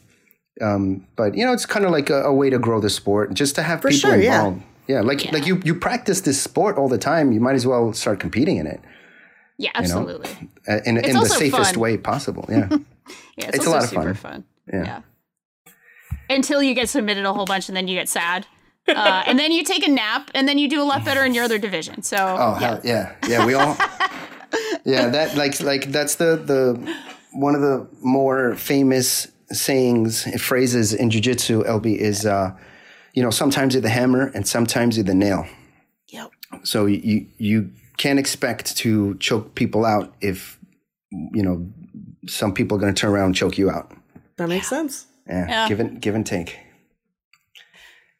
um, 0.60 1.06
but 1.16 1.34
you 1.36 1.44
know 1.44 1.52
it's 1.52 1.66
kind 1.66 1.84
of 1.84 1.90
like 1.90 2.10
a, 2.10 2.22
a 2.24 2.32
way 2.32 2.50
to 2.50 2.58
grow 2.58 2.80
the 2.80 2.90
sport, 2.90 3.34
just 3.34 3.54
to 3.56 3.62
have 3.62 3.80
people 3.80 3.96
sure, 3.96 4.16
yeah. 4.16 4.36
involved. 4.46 4.62
Yeah, 4.86 5.00
like 5.00 5.32
like 5.32 5.46
you 5.46 5.60
you 5.64 5.74
practice 5.74 6.20
this 6.22 6.40
sport 6.40 6.76
all 6.76 6.88
the 6.88 6.98
time. 6.98 7.32
You 7.32 7.40
might 7.40 7.54
as 7.54 7.66
well 7.66 7.92
start 7.92 8.20
competing 8.20 8.58
in 8.58 8.66
it 8.66 8.80
Yeah, 9.56 9.70
absolutely. 9.74 10.28
uh, 10.68 10.80
in, 10.84 10.98
in 10.98 11.16
the 11.16 11.26
safest 11.26 11.72
fun. 11.72 11.80
way 11.80 11.96
possible. 11.96 12.44
Yeah, 12.50 12.68
Yeah, 13.36 13.48
it's, 13.48 13.56
It's 13.58 13.66
a 13.66 13.70
lot 13.70 13.82
of 13.84 13.88
super 13.90 14.14
fun. 14.14 14.44
fun. 14.70 14.84
Yeah. 14.86 15.00
Until 16.30 16.62
you 16.62 16.74
get 16.74 16.88
submitted 16.88 17.24
a 17.24 17.32
whole 17.32 17.44
bunch 17.46 17.68
and 17.68 17.76
then 17.76 17.86
you 17.88 17.94
get 17.96 18.08
sad. 18.08 18.46
Uh, 18.86 19.22
and 19.26 19.38
then 19.38 19.50
you 19.52 19.64
take 19.64 19.86
a 19.86 19.90
nap 19.90 20.30
and 20.34 20.46
then 20.46 20.58
you 20.58 20.68
do 20.68 20.80
a 20.82 20.84
lot 20.84 21.04
better 21.04 21.24
in 21.24 21.32
your 21.34 21.44
other 21.44 21.58
division. 21.58 22.02
So 22.02 22.16
Oh 22.16 22.58
yeah. 22.60 22.66
hell 22.66 22.80
yeah, 22.84 23.14
yeah. 23.28 23.46
We 23.46 23.54
all, 23.54 23.76
yeah. 24.84 25.08
That 25.08 25.36
like 25.36 25.60
like 25.60 25.90
that's 25.90 26.16
the 26.16 26.36
the 26.36 26.94
one 27.32 27.54
of 27.54 27.62
the 27.62 27.88
more 28.02 28.54
famous 28.56 29.28
sayings 29.50 30.24
phrases 30.42 30.92
in 30.92 31.10
jujitsu. 31.10 31.64
LB 31.66 31.96
is, 31.96 32.26
uh, 32.26 32.52
you 33.14 33.22
know, 33.22 33.30
sometimes 33.30 33.74
you're 33.74 33.80
the 33.80 33.88
hammer 33.88 34.30
and 34.34 34.46
sometimes 34.46 34.96
you're 34.96 35.04
the 35.04 35.14
nail. 35.14 35.46
Yep. 36.08 36.30
So 36.62 36.86
you 36.86 37.26
you 37.38 37.70
can't 37.96 38.18
expect 38.18 38.76
to 38.78 39.14
choke 39.18 39.54
people 39.54 39.84
out 39.84 40.14
if 40.20 40.58
you 41.10 41.42
know 41.42 41.66
some 42.28 42.52
people 42.52 42.76
are 42.76 42.80
going 42.80 42.94
to 42.94 43.00
turn 43.00 43.10
around 43.12 43.26
and 43.26 43.34
choke 43.36 43.56
you 43.58 43.70
out. 43.70 43.92
That 44.36 44.48
makes 44.48 44.68
sense. 44.68 45.06
Yeah, 45.26 45.46
Yeah. 45.48 45.68
give 45.68 45.80
and 45.80 46.00
give 46.02 46.14
and 46.14 46.26
take. 46.26 46.58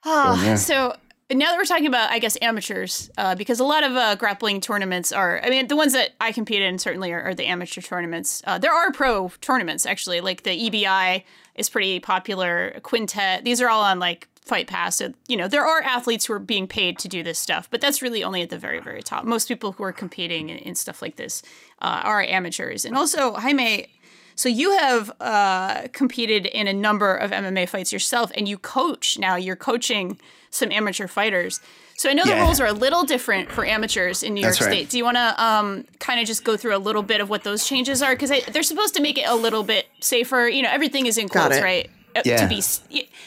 Yeah. 0.05 0.57
So 0.57 0.95
now 1.31 1.51
that 1.51 1.57
we're 1.57 1.64
talking 1.64 1.87
about, 1.87 2.11
I 2.11 2.19
guess, 2.19 2.37
amateurs, 2.43 3.11
uh, 3.17 3.35
because 3.35 3.61
a 3.61 3.64
lot 3.64 3.83
of 3.83 3.93
uh, 3.93 4.14
grappling 4.17 4.61
tournaments 4.61 5.12
are, 5.12 5.40
I 5.43 5.51
mean, 5.51 5.69
the 5.69 5.77
ones 5.77 5.93
that 5.95 6.11
I 6.21 6.33
compete 6.33 6.62
in 6.62 6.79
certainly 6.79 7.12
are, 7.12 7.23
are 7.23 7.35
the 7.35 7.47
amateur 7.47 7.81
tournaments. 7.81 8.43
Uh, 8.47 8.59
there 8.59 8.73
are 8.73 8.93
pro 8.93 9.31
tournaments, 9.40 9.87
actually, 9.87 10.21
like 10.21 10.43
the 10.43 10.51
EBI 10.51 11.25
is 11.55 11.69
pretty 11.69 12.01
popular, 12.01 12.79
Quintet. 12.83 13.45
These 13.45 13.61
are 13.62 13.69
all 13.69 13.83
on 13.83 13.99
like 13.99 14.29
Fight 14.43 14.67
Pass. 14.67 14.97
So, 14.97 15.14
you 15.27 15.37
know, 15.37 15.49
there 15.49 15.64
are 15.64 15.83
athletes 15.83 16.27
who 16.27 16.35
are 16.35 16.38
being 16.38 16.67
paid 16.67 16.99
to 16.99 17.09
do 17.09 17.23
this 17.23 17.38
stuff, 17.38 17.69
but 17.71 17.81
that's 17.81 18.03
really 18.03 18.23
only 18.23 18.43
at 18.43 18.51
the 18.51 18.59
very, 18.59 18.81
very 18.81 19.03
top. 19.03 19.25
Most 19.25 19.49
people 19.49 19.73
who 19.73 19.85
are 19.85 19.93
competing 19.93 20.51
in, 20.51 20.59
in 20.59 20.75
stuff 20.75 21.01
like 21.01 21.17
this 21.17 21.43
uh, 21.81 22.03
are 22.05 22.23
amateurs. 22.23 22.85
And 22.85 22.97
also, 22.97 23.33
Jaime, 23.33 23.87
so 24.35 24.49
you 24.49 24.77
have 24.79 25.12
uh, 25.20 25.88
competed 25.92 26.47
in 26.47 26.66
a 26.66 26.73
number 26.73 27.14
of 27.14 27.31
MMA 27.31 27.68
fights 27.68 27.92
yourself, 27.92 28.31
and 28.37 28.49
you 28.49 28.59
coach 28.59 29.18
now. 29.18 29.37
You're 29.37 29.57
coaching 29.57 30.18
some 30.51 30.70
amateur 30.73 31.07
fighters. 31.07 31.61
So 31.97 32.11
I 32.11 32.12
know 32.12 32.25
the 32.25 32.31
Yeah. 32.31 32.42
rules 32.42 32.61
are 32.61 32.66
a 32.66 32.73
little 32.73 33.05
different 33.05 33.51
for 33.51 33.64
amateurs 33.64 34.23
in 34.23 34.35
New 34.35 34.40
York 34.40 34.61
right. 34.61 34.70
State. 34.70 34.90
Do 34.90 34.99
you 34.99 35.05
want 35.05 35.16
to 35.16 35.42
um, 35.44 35.85
kind 36.01 36.20
of 36.20 36.27
just 36.27 36.44
go 36.44 36.57
through 36.57 36.77
a 36.77 36.79
little 36.79 37.03
bit 37.03 37.20
of 37.20 37.29
what 37.29 37.44
those 37.44 37.66
changes 37.66 38.03
are? 38.03 38.14
Because 38.14 38.33
they're 38.53 38.62
supposed 38.62 38.94
to 38.94 39.03
make 39.03 39.16
it 39.18 39.29
a 39.29 39.35
little 39.35 39.62
bit 39.62 39.87
safer. 40.01 40.49
You 40.49 40.62
know, 40.62 40.70
everything 40.70 41.07
is 41.07 41.18
in 41.18 41.29
quotes, 41.29 41.61
right? 41.61 41.88
Uh, 42.16 42.23
To 42.23 42.47
be 42.49 42.62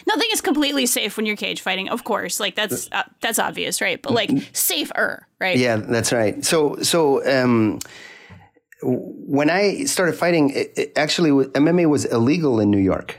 nothing 0.05 0.27
is 0.31 0.39
completely 0.41 0.85
safe 0.85 1.17
when 1.17 1.25
you're 1.25 1.35
cage 1.35 1.61
fighting, 1.61 1.89
of 1.89 2.03
course. 2.05 2.39
Like 2.39 2.55
that's 2.55 2.89
uh, 2.91 3.03
that's 3.19 3.39
obvious, 3.39 3.81
right? 3.81 4.01
But 4.01 4.13
like 4.13 4.31
safer, 4.53 5.27
right? 5.39 5.57
Yeah, 5.57 5.75
that's 5.77 6.13
right. 6.13 6.43
So, 6.45 6.77
so 6.81 7.25
um, 7.29 7.79
when 8.81 9.49
I 9.49 9.85
started 9.85 10.15
fighting, 10.15 10.51
it, 10.51 10.73
it 10.75 10.93
actually 10.95 11.31
MMA 11.31 11.89
was 11.89 12.05
illegal 12.05 12.59
in 12.59 12.69
New 12.69 12.77
York. 12.77 13.17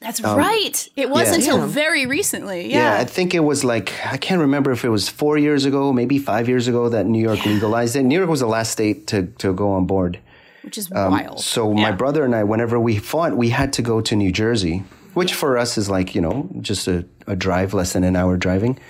That's 0.00 0.20
right. 0.20 0.88
It 0.96 1.10
was 1.10 1.28
yeah. 1.28 1.34
until 1.36 1.58
Damn. 1.58 1.68
very 1.68 2.06
recently. 2.06 2.68
Yeah. 2.68 2.94
Yeah. 2.94 3.00
I 3.00 3.04
think 3.04 3.34
it 3.34 3.40
was 3.40 3.62
like 3.62 3.92
I 4.04 4.16
can't 4.16 4.40
remember 4.40 4.72
if 4.72 4.84
it 4.84 4.88
was 4.88 5.08
four 5.08 5.38
years 5.38 5.64
ago, 5.64 5.92
maybe 5.92 6.18
five 6.18 6.48
years 6.48 6.66
ago 6.66 6.88
that 6.88 7.06
New 7.06 7.22
York 7.22 7.46
legalized 7.46 7.94
it. 7.94 8.02
New 8.02 8.18
York 8.18 8.28
was 8.28 8.40
the 8.40 8.46
last 8.46 8.72
state 8.72 9.06
to 9.08 9.26
to 9.38 9.52
go 9.52 9.72
on 9.72 9.86
board. 9.86 10.18
which 10.62 10.76
is 10.76 10.90
wild. 10.90 11.40
So 11.40 11.72
my 11.72 11.92
brother 11.92 12.24
and 12.24 12.34
I, 12.34 12.42
whenever 12.42 12.80
we 12.80 12.98
fought, 12.98 13.36
we 13.36 13.50
had 13.50 13.72
to 13.74 13.82
go 13.82 14.00
to 14.00 14.16
New 14.16 14.32
Jersey, 14.32 14.82
which 15.14 15.34
for 15.34 15.56
us 15.56 15.78
is 15.78 15.88
like 15.88 16.16
you 16.16 16.20
know 16.20 16.50
just 16.60 16.88
a, 16.88 17.04
a 17.28 17.36
drive, 17.36 17.72
less 17.72 17.92
than 17.92 18.02
an 18.02 18.16
hour 18.16 18.36
driving. 18.36 18.80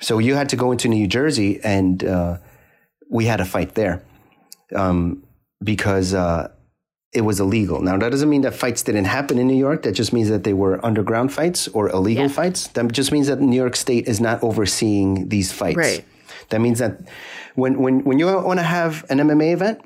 So 0.00 0.18
you 0.18 0.34
had 0.34 0.48
to 0.48 0.56
go 0.56 0.72
into 0.72 0.88
New 0.88 1.06
Jersey, 1.06 1.60
and 1.62 2.04
uh, 2.04 2.38
we 3.08 3.26
had 3.26 3.40
a 3.40 3.44
fight 3.44 3.74
there 3.74 4.02
um, 4.74 5.22
because 5.62 6.14
uh, 6.14 6.48
it 7.12 7.22
was 7.22 7.40
illegal. 7.40 7.80
Now 7.80 7.96
that 7.98 8.10
doesn't 8.10 8.28
mean 8.28 8.42
that 8.42 8.54
fights 8.54 8.82
didn't 8.82 9.06
happen 9.06 9.38
in 9.38 9.46
New 9.46 9.56
York. 9.56 9.82
That 9.82 9.92
just 9.92 10.12
means 10.12 10.28
that 10.28 10.44
they 10.44 10.52
were 10.52 10.84
underground 10.84 11.32
fights 11.32 11.68
or 11.68 11.88
illegal 11.90 12.24
Yeah. 12.24 12.28
fights. 12.28 12.68
That 12.68 12.92
just 12.92 13.12
means 13.12 13.26
that 13.28 13.40
New 13.40 13.56
York 13.56 13.76
State 13.76 14.06
is 14.06 14.20
not 14.20 14.42
overseeing 14.42 15.28
these 15.28 15.52
fights. 15.52 15.76
Right. 15.76 16.04
That 16.50 16.60
means 16.60 16.78
that 16.78 17.00
when 17.54 17.80
when 17.80 18.04
when 18.04 18.18
you 18.18 18.26
want 18.26 18.58
to 18.58 18.64
have 18.64 19.04
an 19.10 19.18
MMA 19.18 19.52
event 19.52 19.80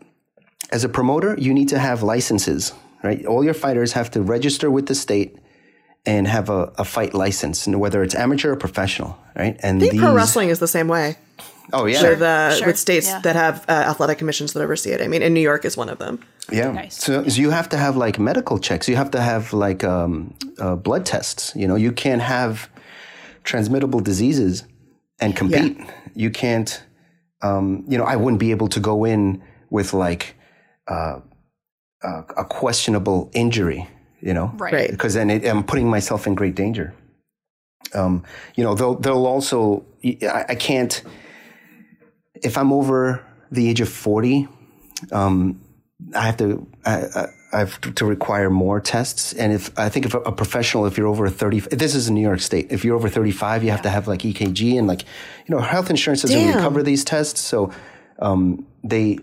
as 0.70 0.85
a 0.85 0.88
promoter, 0.88 1.37
you 1.38 1.54
need 1.54 1.68
to 1.68 1.78
have 1.78 2.02
licenses, 2.02 2.72
right? 3.02 3.24
All 3.26 3.44
your 3.44 3.54
fighters 3.54 3.92
have 3.92 4.11
to 4.12 4.22
register 4.22 4.70
with 4.70 4.87
the 4.87 4.94
state 4.94 5.37
and 6.04 6.27
have 6.27 6.50
a, 6.50 6.73
a 6.79 6.85
fight 6.85 7.14
license, 7.14 7.66
whether 7.68 8.02
it's 8.02 8.14
amateur 8.14 8.52
or 8.52 8.56
professional, 8.56 9.16
right? 9.37 9.56
And 9.62 9.83
I 9.83 9.88
think 9.88 10.02
pro 10.02 10.14
wrestling 10.14 10.48
is 10.48 10.58
the 10.58 10.66
same 10.68 10.88
way. 10.88 11.16
Oh 11.73 11.87
yeah, 11.87 12.02
with, 12.02 12.23
uh, 12.23 12.54
Sure. 12.56 12.67
with 12.69 12.79
states 12.79 13.06
Yeah. 13.08 13.21
that 13.21 13.37
have 13.37 13.65
uh, 13.69 13.73
athletic 13.90 14.19
commissions 14.19 14.52
that 14.52 14.63
oversee 14.63 14.90
it. 14.90 15.00
I 15.00 15.08
mean, 15.08 15.23
in 15.23 15.33
New 15.35 15.40
York 15.40 15.65
is 15.65 15.77
one 15.77 15.88
of 15.88 15.98
them. 15.98 16.19
yeah. 16.50 16.73
Nice. 16.73 16.96
So, 16.96 17.27
so 17.29 17.40
you 17.40 17.50
have 17.50 17.69
to 17.71 17.77
have 17.77 17.96
like 17.96 18.19
medical 18.19 18.58
checks. 18.58 18.88
You 18.88 18.96
have 18.96 19.10
to 19.13 19.21
have 19.21 19.52
like 19.52 19.85
um, 19.85 20.35
uh, 20.58 20.77
blood 20.77 21.04
tests. 21.06 21.52
You 21.54 21.67
know, 21.69 21.77
you 21.77 21.92
can't 21.92 22.23
have 22.23 22.69
transmittable 23.44 24.00
diseases 24.02 24.65
and 25.21 25.37
compete. 25.37 25.79
You 26.15 26.31
can't. 26.31 26.83
Um, 27.42 27.85
you 27.88 27.98
know, 27.98 28.04
I 28.04 28.17
wouldn't 28.17 28.40
be 28.40 28.50
able 28.52 28.69
to 28.69 28.81
go 28.81 29.04
in 29.04 29.42
with 29.71 29.92
like 29.94 30.35
uh, 30.88 31.21
a, 32.02 32.25
a 32.37 32.44
questionable 32.44 33.31
injury. 33.35 33.88
You 34.21 34.35
know, 34.35 34.52
right. 34.58 34.73
Right. 34.73 34.90
because 34.90 35.15
then 35.15 35.31
it, 35.31 35.44
I'm 35.46 35.65
putting 35.65 35.88
myself 35.90 36.27
in 36.27 36.35
great 36.37 36.54
danger. 36.54 36.94
Um, 37.94 38.23
you 38.56 38.63
know, 38.65 38.75
they'll 38.75 38.94
they'll 38.94 39.27
also. 39.27 39.85
I, 40.04 40.44
I 40.50 40.54
can't. 40.54 41.02
If 42.43 42.59
I'm 42.59 42.73
over 42.73 43.25
the 43.51 43.69
age 43.69 43.81
of 43.81 43.88
forty, 43.88 44.49
um, 45.11 45.61
I 46.15 46.27
have 46.27 46.37
to. 46.38 46.67
I, 46.85 47.05
I, 47.15 47.27
I 47.55 47.59
have 47.59 47.79
to 47.81 48.07
require 48.07 48.49
more 48.49 48.81
tests, 48.81 49.35
and 49.35 49.53
if 49.53 49.79
I 49.79 49.90
think 49.90 50.07
if 50.07 50.15
a, 50.15 50.33
professional, 50.33 50.87
if 50.87 50.97
you're 50.97 51.07
over 51.07 51.29
thirty, 51.29 51.61
this 51.61 51.95
is 51.95 52.09
in 52.09 52.15
New 52.15 52.23
York 52.23 52.40
State. 52.40 52.69
If 52.71 52.83
you're 52.83 52.97
over 52.97 53.11
thirty-five, 53.11 53.63
you 53.63 53.71
have 53.71 53.83
to 53.83 53.90
have 53.90 54.09
like 54.09 54.21
EKG 54.21 54.79
and 54.79 54.88
like, 54.88 55.03
you 55.03 55.55
know, 55.55 55.61
health 55.61 55.90
insurance 55.90 56.23
doesn't 56.23 56.38
really 56.38 56.53
cover 56.53 56.83
these 56.83 57.05
tests, 57.05 57.40
so 57.40 57.71
um, 58.21 58.67
they 58.83 59.19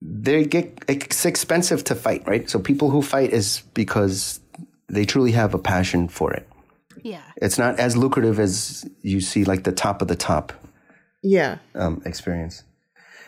they 0.00 0.44
get 0.44 0.84
it's 0.88 1.26
expensive 1.26 1.84
to 1.84 1.94
fight, 1.94 2.26
right? 2.26 2.48
So 2.48 2.58
people 2.58 2.88
who 2.88 3.02
fight 3.02 3.30
is 3.30 3.62
because 3.74 4.40
they 4.88 5.04
truly 5.04 5.32
have 5.32 5.54
a 5.54 5.58
passion 5.58 6.08
for 6.08 6.32
it. 6.32 6.48
Yeah. 7.02 7.22
It's 7.36 7.58
not 7.58 7.78
as 7.78 7.96
lucrative 7.96 8.40
as 8.40 8.88
you 9.02 9.20
see 9.20 9.44
like 9.44 9.64
the 9.64 9.72
top 9.72 10.02
of 10.02 10.08
the 10.08 10.16
top 10.16 10.52
Yeah. 11.22 11.58
um, 11.74 12.02
experience. 12.04 12.64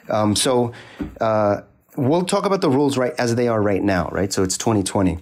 Um, 0.09 0.35
so 0.35 0.73
uh, 1.21 1.63
we'll 1.97 2.25
talk 2.25 2.45
about 2.45 2.61
the 2.61 2.71
rules 2.71 2.99
right 2.99 3.15
as 3.19 3.35
they 3.37 3.49
are 3.49 3.63
right 3.63 3.83
now, 3.83 4.09
right? 4.11 4.33
So 4.33 4.43
it's 4.43 4.59
2020, 4.59 5.19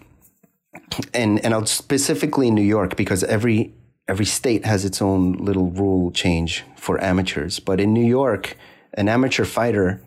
and 1.12 1.44
and 1.44 1.52
I'll 1.52 1.66
specifically 1.66 2.48
in 2.48 2.54
New 2.54 2.62
York 2.62 2.96
because 2.96 3.24
every 3.24 3.74
every 4.08 4.24
state 4.24 4.64
has 4.64 4.84
its 4.84 5.00
own 5.02 5.32
little 5.32 5.70
rule 5.70 6.10
change 6.10 6.64
for 6.76 7.02
amateurs. 7.02 7.60
But 7.60 7.80
in 7.80 7.92
New 7.92 8.04
York, 8.04 8.56
an 8.94 9.08
amateur 9.08 9.44
fighter, 9.44 10.00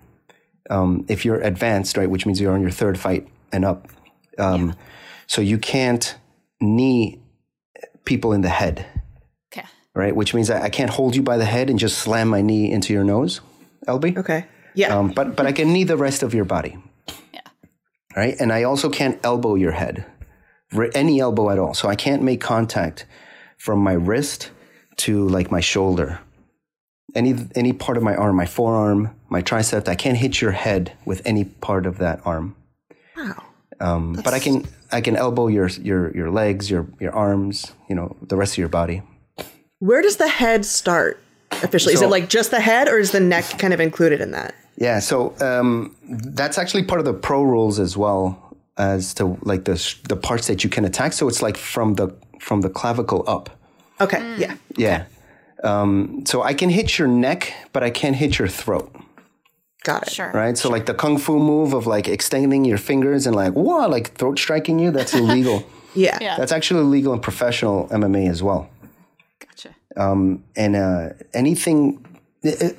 um, 0.69 1.05
if 1.07 1.23
you're 1.23 1.39
advanced, 1.41 1.97
right, 1.97 2.09
which 2.09 2.25
means 2.25 2.41
you're 2.41 2.53
on 2.53 2.61
your 2.61 2.71
third 2.71 2.99
fight 2.99 3.27
and 3.51 3.63
up, 3.63 3.87
um, 4.39 4.75
so 5.27 5.41
you 5.41 5.57
can't 5.57 6.15
knee 6.59 7.21
people 8.05 8.33
in 8.33 8.41
the 8.41 8.49
head. 8.49 8.85
Right? 9.95 10.15
Which 10.15 10.33
means 10.33 10.49
I, 10.49 10.63
I 10.63 10.69
can't 10.69 10.89
hold 10.89 11.15
you 11.15 11.21
by 11.21 11.37
the 11.37 11.45
head 11.45 11.69
and 11.69 11.79
just 11.79 11.97
slam 11.99 12.27
my 12.27 12.41
knee 12.41 12.71
into 12.71 12.93
your 12.93 13.03
nose, 13.03 13.41
LB. 13.87 14.17
Okay. 14.17 14.45
Yeah. 14.75 14.97
Um, 14.97 15.11
but 15.11 15.35
but 15.35 15.45
I 15.45 15.51
can 15.51 15.71
knee 15.71 15.83
the 15.83 15.97
rest 15.97 16.23
of 16.23 16.33
your 16.33 16.45
body. 16.45 16.77
Yeah. 17.33 17.41
Right, 18.15 18.35
and 18.39 18.51
I 18.51 18.63
also 18.63 18.89
can't 18.89 19.19
elbow 19.23 19.55
your 19.55 19.71
head, 19.71 20.05
any 20.93 21.19
elbow 21.19 21.49
at 21.49 21.59
all. 21.59 21.73
So 21.73 21.87
I 21.87 21.95
can't 21.95 22.23
make 22.23 22.41
contact 22.41 23.05
from 23.57 23.79
my 23.79 23.93
wrist 23.93 24.51
to 24.97 25.27
like 25.27 25.51
my 25.51 25.61
shoulder, 25.61 26.19
any 27.15 27.35
any 27.55 27.73
part 27.73 27.97
of 27.97 28.03
my 28.03 28.15
arm, 28.15 28.35
my 28.35 28.45
forearm, 28.45 29.15
my 29.29 29.41
tricep. 29.41 29.87
I 29.87 29.95
can't 29.95 30.17
hit 30.17 30.41
your 30.41 30.51
head 30.51 30.93
with 31.05 31.21
any 31.25 31.45
part 31.45 31.85
of 31.85 31.97
that 31.99 32.21
arm. 32.25 32.55
wow. 33.15 33.43
Um, 33.79 34.13
but 34.13 34.33
I 34.33 34.39
can 34.39 34.65
I 34.91 35.01
can 35.01 35.15
elbow 35.15 35.47
your 35.47 35.67
your 35.67 36.15
your 36.15 36.31
legs, 36.31 36.69
your 36.69 36.87
your 36.99 37.13
arms, 37.13 37.73
you 37.89 37.95
know, 37.95 38.15
the 38.21 38.37
rest 38.37 38.53
of 38.53 38.57
your 38.59 38.69
body. 38.69 39.01
Where 39.83 40.01
does 40.01 40.15
the 40.15 40.29
head 40.29 40.63
start 40.63 41.19
officially? 41.51 41.93
is 41.93 42.01
it 42.01 42.07
like 42.07 42.29
just 42.29 42.51
the 42.51 42.61
head 42.61 42.87
or 42.87 42.99
is 42.99 43.11
the 43.11 43.19
neck 43.19 43.43
kind 43.59 43.73
of 43.73 43.81
included 43.81 44.21
in 44.21 44.31
that? 44.31 44.55
Yeah, 44.77 44.99
so 44.99 45.35
um, 45.41 45.93
that's 46.07 46.57
actually 46.57 46.83
part 46.83 46.99
of 46.99 47.05
the 47.05 47.13
pro 47.13 47.43
rules 47.43 47.79
as 47.79 47.97
well 47.97 48.55
as 48.77 49.13
to 49.15 49.37
like 49.41 49.65
the 49.65 49.75
the 50.07 50.15
parts 50.15 50.47
that 50.47 50.63
you 50.63 50.69
can 50.69 50.85
attack. 50.85 51.11
So 51.11 51.27
it's 51.27 51.41
like 51.41 51.57
from 51.57 51.95
the 51.95 52.15
from 52.39 52.61
the 52.61 52.69
clavicle 52.69 53.25
up. 53.27 53.49
Okay. 53.99 54.21
Yeah. 54.37 54.55
Yeah. 54.77 55.03
Um, 55.65 56.23
so 56.25 56.43
I 56.43 56.53
can 56.53 56.69
hit 56.69 56.97
your 56.97 57.09
neck, 57.09 57.53
but 57.73 57.83
I 57.83 57.89
can't 57.89 58.15
hit 58.15 58.39
your 58.39 58.47
throat. 58.47 58.89
Got 59.83 60.03
it. 60.03 60.13
Sure. 60.13 60.31
Right. 60.33 60.57
So 60.57 60.69
like 60.69 60.85
the 60.85 60.93
kung 60.93 61.17
fu 61.17 61.37
move 61.39 61.73
of 61.73 61.87
like 61.87 62.07
extending 62.07 62.63
your 62.63 62.77
fingers 62.77 63.27
and 63.27 63.35
like 63.35 63.51
whoa, 63.51 63.89
like 63.89 64.13
throat 64.13 64.39
striking 64.39 64.79
you. 64.79 64.91
That's 64.91 65.13
illegal. 65.13 65.63
Yeah. 65.95 66.17
Yeah. 66.19 66.37
that's 66.37 66.51
actually 66.51 66.79
illegal 66.79 67.13
in 67.13 67.19
professional 67.19 67.87
MMA 67.89 68.27
as 68.27 68.41
well. 68.41 68.67
Gotcha. 69.95 70.39
And 70.55 70.75
uh, 70.75 71.09
anything. 71.33 72.05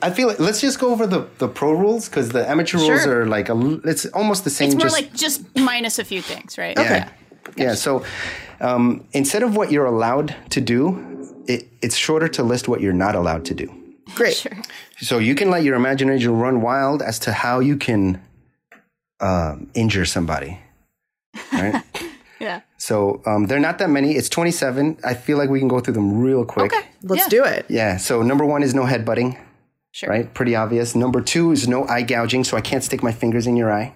I 0.02 0.10
feel 0.10 0.28
like 0.28 0.38
let's 0.38 0.60
just 0.60 0.78
go 0.78 0.90
over 0.92 1.06
the, 1.06 1.26
the 1.38 1.48
pro 1.48 1.72
rules 1.72 2.06
because 2.08 2.28
the 2.28 2.46
amateur 2.46 2.76
rules 2.76 3.06
are 3.06 3.24
like 3.24 3.48
a, 3.48 3.52
l- 3.52 3.80
it's 3.88 4.04
almost 4.06 4.44
the 4.44 4.50
same. 4.50 4.66
It's 4.68 4.74
more 4.74 4.82
just, 4.82 4.94
like 4.94 5.14
just 5.14 5.56
minus 5.56 5.98
a 5.98 6.04
few 6.04 6.20
things, 6.20 6.58
right? 6.58 6.76
Yeah. 6.78 7.08
Yeah. 7.56 7.74
So 7.74 8.04
um, 8.60 9.06
instead 9.12 9.42
of 9.42 9.56
what 9.56 9.72
you're 9.72 9.86
allowed 9.86 10.36
to 10.50 10.60
do, 10.60 11.42
it, 11.46 11.66
it's 11.80 11.96
shorter 11.96 12.28
to 12.28 12.42
list 12.42 12.68
what 12.68 12.82
you're 12.82 12.92
not 12.92 13.14
allowed 13.14 13.46
to 13.46 13.54
do. 13.54 13.72
Great. 14.14 14.36
Sure. 14.36 14.52
So 14.98 15.18
you 15.18 15.34
can 15.34 15.50
let 15.50 15.62
your 15.62 15.76
imagination 15.76 16.38
run 16.38 16.60
wild 16.60 17.00
as 17.00 17.18
to 17.20 17.32
how 17.32 17.60
you 17.60 17.78
can 17.78 18.20
um, 19.20 19.70
injure 19.74 20.04
somebody. 20.04 20.58
Right. 21.52 21.82
Yeah. 22.40 22.60
So 22.86 23.22
um, 23.26 23.46
they're 23.48 23.60
not 23.68 23.78
that 23.78 23.90
many. 23.90 24.10
It's 24.18 24.28
27. 24.28 24.98
I 25.04 25.14
feel 25.14 25.38
like 25.38 25.50
we 25.50 25.58
can 25.58 25.68
go 25.68 25.80
through 25.80 25.94
them 25.94 26.08
real 26.26 26.44
quick. 26.44 26.72
Okay. 26.72 26.84
Let's 27.02 27.22
Yeah. 27.24 27.28
do 27.36 27.44
it. 27.44 27.66
Yeah. 27.68 27.96
So 27.98 28.22
number 28.22 28.44
one 28.54 28.62
is 28.62 28.74
no 28.74 28.84
headbutting. 28.84 29.30
Sure. 29.92 30.10
Right. 30.10 30.26
Pretty 30.34 30.54
obvious. 30.56 30.94
Number 30.94 31.20
two 31.22 31.52
is 31.52 31.66
no 31.68 31.86
eye 31.86 32.02
gouging. 32.02 32.44
So 32.44 32.56
I 32.56 32.60
can't 32.60 32.82
stick 32.84 33.02
my 33.02 33.12
fingers 33.12 33.46
in 33.46 33.56
your 33.56 33.70
eye. 33.72 33.94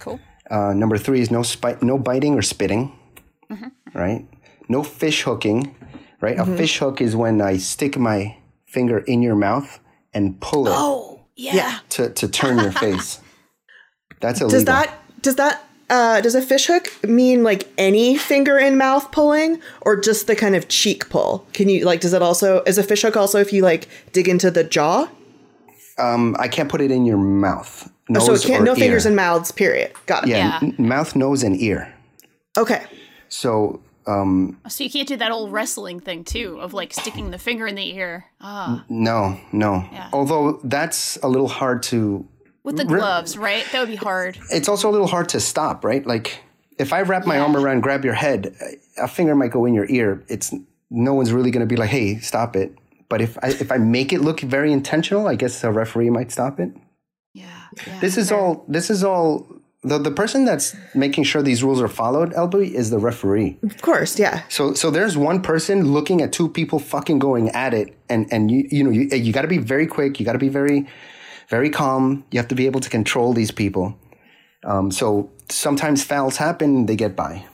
Cool. 0.00 0.18
Uh, 0.50 0.72
number 0.74 0.96
three 0.98 1.20
is 1.20 1.30
no 1.30 1.42
spi- 1.42 1.76
no 1.82 1.98
biting 1.98 2.34
or 2.34 2.42
spitting, 2.42 2.92
right? 3.94 4.26
No 4.68 4.82
fish 4.82 5.22
hooking, 5.22 5.74
right? 6.22 6.38
A 6.38 6.46
fish 6.46 6.78
hook 6.78 7.00
is 7.02 7.14
when 7.14 7.40
I 7.42 7.58
stick 7.58 7.98
my 7.98 8.36
finger 8.66 8.98
in 8.98 9.20
your 9.22 9.34
mouth 9.36 9.78
and 10.14 10.40
pull 10.40 10.66
it 10.66 10.72
Oh, 10.74 11.20
yeah. 11.36 11.80
to, 11.90 12.08
to 12.10 12.28
turn 12.28 12.58
your 12.58 12.72
face. 12.72 13.20
That's 14.20 14.40
illegal. 14.40 14.56
Does 14.58 14.64
that 14.64 14.88
does 15.22 15.36
that 15.36 15.62
uh, 15.90 16.20
does 16.20 16.34
a 16.34 16.42
fish 16.42 16.66
hook 16.66 16.88
mean 17.04 17.42
like 17.42 17.66
any 17.78 18.16
finger 18.18 18.58
in 18.58 18.76
mouth 18.76 19.10
pulling 19.12 19.60
or 19.82 19.98
just 20.00 20.26
the 20.26 20.36
kind 20.36 20.54
of 20.56 20.68
cheek 20.68 21.08
pull? 21.10 21.46
Can 21.52 21.68
you 21.68 21.84
like 21.84 22.00
does 22.00 22.12
it 22.12 22.22
also 22.22 22.62
is 22.64 22.78
a 22.78 22.82
fish 22.82 23.02
hook 23.02 23.16
also 23.16 23.38
if 23.38 23.52
you 23.52 23.62
like 23.62 23.88
dig 24.12 24.28
into 24.28 24.50
the 24.50 24.64
jaw? 24.64 25.08
um, 25.98 26.36
I 26.38 26.46
can't 26.48 26.68
put 26.68 26.80
it 26.80 26.90
in 26.92 27.04
your 27.04 27.18
mouth. 27.18 27.90
Nose 28.08 28.24
so 28.26 28.32
it 28.34 28.42
can't 28.42 28.62
or 28.62 28.66
no 28.66 28.74
fingers 28.74 29.04
ear. 29.04 29.08
and 29.10 29.16
mouths. 29.16 29.50
Period. 29.50 29.92
Got 30.06 30.24
it. 30.24 30.30
yeah, 30.30 30.58
Yeah. 30.62 30.68
n- 30.78 30.86
mouth, 30.86 31.16
nose, 31.16 31.42
and 31.42 31.60
ear. 31.60 31.92
Okay. 32.56 32.84
So 33.28 33.80
um, 34.06 34.58
So 34.68 34.84
you 34.84 34.90
can't 34.90 35.06
do 35.08 35.16
that 35.16 35.30
old 35.32 35.52
wrestling 35.52 36.00
thing 36.00 36.24
too 36.24 36.58
of 36.60 36.72
like 36.72 36.94
sticking 36.94 37.30
the 37.32 37.38
finger 37.38 37.66
in 37.66 37.74
the 37.74 37.94
ear. 37.96 38.24
Ah, 38.40 38.84
no, 38.88 39.38
no. 39.52 39.84
Yeah. 39.92 40.08
Although 40.12 40.60
that's 40.64 41.18
a 41.22 41.28
little 41.28 41.48
hard 41.48 41.82
to 41.84 42.24
with 42.64 42.76
the 42.76 42.84
Re- 42.86 42.98
gloves, 43.00 43.36
right? 43.38 43.64
That 43.72 43.80
would 43.80 43.88
be 43.88 43.96
hard. 43.96 44.38
it's 44.50 44.68
also 44.68 44.88
a 44.88 44.92
little 44.92 45.06
hard 45.06 45.28
to 45.30 45.40
stop, 45.40 45.84
right? 45.84 46.06
Like 46.06 46.40
if 46.78 46.92
I 46.92 47.02
wrap 47.02 47.26
my 47.26 47.38
arm 47.38 47.56
around, 47.56 47.80
grab 47.80 48.04
your 48.04 48.14
head, 48.14 48.54
a 48.96 49.08
finger 49.08 49.34
might 49.34 49.50
go 49.50 49.64
in 49.64 49.74
your 49.74 49.86
ear. 49.88 50.22
It's 50.28 50.54
no 50.90 51.14
one's 51.14 51.32
really 51.32 51.50
going 51.50 51.66
to 51.66 51.72
be 51.74 51.76
like, 51.76 51.90
"Hey, 51.90 52.18
stop 52.18 52.54
it." 52.56 52.72
But 53.08 53.20
if 53.20 53.38
I 53.42 53.48
if 53.48 53.72
I 53.72 53.78
make 53.78 54.12
it 54.12 54.20
look 54.20 54.40
very 54.40 54.72
intentional, 54.72 55.26
I 55.26 55.34
guess 55.34 55.64
a 55.64 55.70
referee 55.72 56.10
might 56.10 56.30
stop 56.30 56.60
it. 56.60 56.70
Yeah. 57.34 57.46
yeah 57.86 58.00
This 58.00 58.16
is 58.16 58.28
fair. 58.30 58.38
all. 58.38 58.64
This 58.68 58.90
is 58.90 59.02
all. 59.04 59.46
The 59.84 59.96
the 59.98 60.10
person 60.10 60.44
that's 60.44 60.74
making 60.94 61.24
sure 61.24 61.40
these 61.40 61.62
rules 61.62 61.80
are 61.80 61.88
followed, 61.88 62.32
Elby, 62.32 62.72
is 62.74 62.90
the 62.90 62.98
referee. 62.98 63.58
Of 63.62 63.80
course. 63.80 64.18
Yeah. 64.18 64.42
So 64.48 64.74
so 64.74 64.90
there's 64.90 65.16
one 65.16 65.40
person 65.40 65.92
looking 65.92 66.20
at 66.20 66.32
two 66.32 66.48
people 66.48 66.78
fucking 66.80 67.18
going 67.20 67.48
at 67.50 67.72
it, 67.74 67.96
and 68.08 68.26
and 68.32 68.50
you 68.50 68.66
you 68.70 68.82
know 68.84 68.90
you 68.90 69.02
you 69.16 69.32
got 69.32 69.42
to 69.42 69.48
be 69.48 69.58
very 69.58 69.86
quick. 69.86 70.18
You 70.20 70.26
got 70.26 70.32
to 70.32 70.38
be 70.38 70.48
very 70.48 70.86
very 71.50 71.70
calm. 71.70 72.24
You 72.30 72.38
have 72.38 72.48
to 72.48 72.54
be 72.54 72.66
able 72.66 72.80
to 72.80 72.90
control 72.90 73.32
these 73.32 73.50
people. 73.50 73.98
Um, 74.64 74.90
so 74.90 75.30
sometimes 75.48 76.04
fouls 76.04 76.36
happen, 76.36 76.86
they 76.86 76.96
get 76.96 77.16
by. 77.16 77.44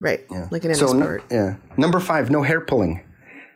Right. 0.00 0.28
Like 0.50 0.64
in 0.64 0.70
any 0.70 0.78
So 0.78 0.92
no- 0.92 1.18
yeah. 1.30 1.56
Number 1.76 2.00
five, 2.00 2.30
no 2.30 2.42
hair 2.42 2.60
pulling. 2.60 3.02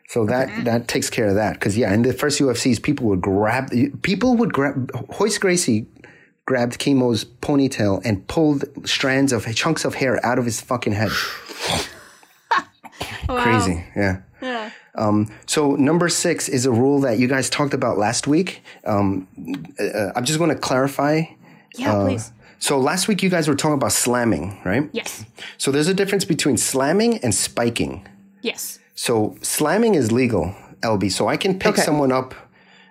So 0.09 0.25
that 0.27 0.65
that 0.65 0.87
takes 0.87 1.11
care 1.11 1.27
of 1.27 1.35
that 1.35 1.55
because 1.55 1.77
yeah, 1.77 1.93
in 1.93 2.03
the 2.03 2.13
first 2.13 2.41
UFCs, 2.41 2.81
people 2.81 3.09
would 3.09 3.21
grab 3.21 3.73
people 4.03 4.37
would 4.37 4.53
grab 4.53 4.89
Royce 5.19 5.39
Gracie 5.39 5.89
grabbed 6.47 6.79
Kimo's 6.79 7.25
ponytail 7.25 8.01
and 8.05 8.27
pulled 8.29 8.65
strands 8.89 9.33
of 9.33 9.53
chunks 9.57 9.85
of 9.85 9.97
hair 9.97 10.25
out 10.25 10.39
of 10.39 10.45
his 10.45 10.61
fucking 10.61 10.93
head. 10.93 11.11
Crazy, 13.29 13.85
yeah. 13.97 14.23
Yeah. 14.43 14.71
Um, 14.95 15.31
so 15.47 15.77
number 15.77 16.09
six 16.09 16.49
is 16.49 16.67
a 16.67 16.73
rule 16.73 17.01
that 17.01 17.19
you 17.19 17.27
guys 17.29 17.49
talked 17.51 17.75
about 17.75 17.99
last 17.99 18.27
week. 18.27 18.63
Um, 18.85 19.27
uh, 19.81 20.13
I'm 20.15 20.25
just 20.25 20.39
going 20.39 20.51
to 20.51 20.57
clarify. 20.61 21.23
Yeah, 21.77 21.95
please. 22.05 22.33
So 22.59 22.79
last 22.79 23.07
week 23.09 23.23
you 23.23 23.29
guys 23.29 23.49
were 23.49 23.55
talking 23.55 23.75
about 23.75 23.93
slamming, 23.93 24.59
right? 24.65 24.89
Yes. 24.93 25.25
So 25.59 25.71
there's 25.71 25.89
a 25.89 25.95
difference 25.95 26.25
between 26.25 26.57
slamming 26.57 27.19
and 27.19 27.35
spiking. 27.35 28.07
Yes. 28.41 28.79
So 28.95 29.37
slamming 29.43 29.95
is 29.95 30.11
legal, 30.13 30.55
LB. 30.81 31.13
So 31.13 31.29
I 31.29 31.37
can 31.37 31.59
pick 31.59 31.73
Okay. 31.75 31.83
someone 31.83 32.13
up 32.13 32.35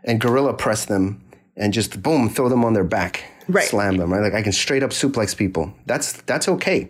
and 0.03 0.21
gorilla 0.21 0.53
press 0.53 0.85
them 0.85 1.21
and 1.57 1.73
just 1.73 2.03
boom, 2.03 2.29
throw 2.29 2.47
them 2.49 2.63
on 2.63 2.73
their 2.73 2.83
back, 2.83 3.23
Right. 3.47 3.67
slam 3.67 3.97
them. 3.97 4.13
Right? 4.13 4.21
Like 4.21 4.33
I 4.35 4.43
can 4.43 4.51
straight 4.51 4.83
up 4.83 4.91
suplex 4.91 5.35
people. 5.35 5.73
That's 5.87 6.11
that's 6.27 6.47
okay. 6.47 6.89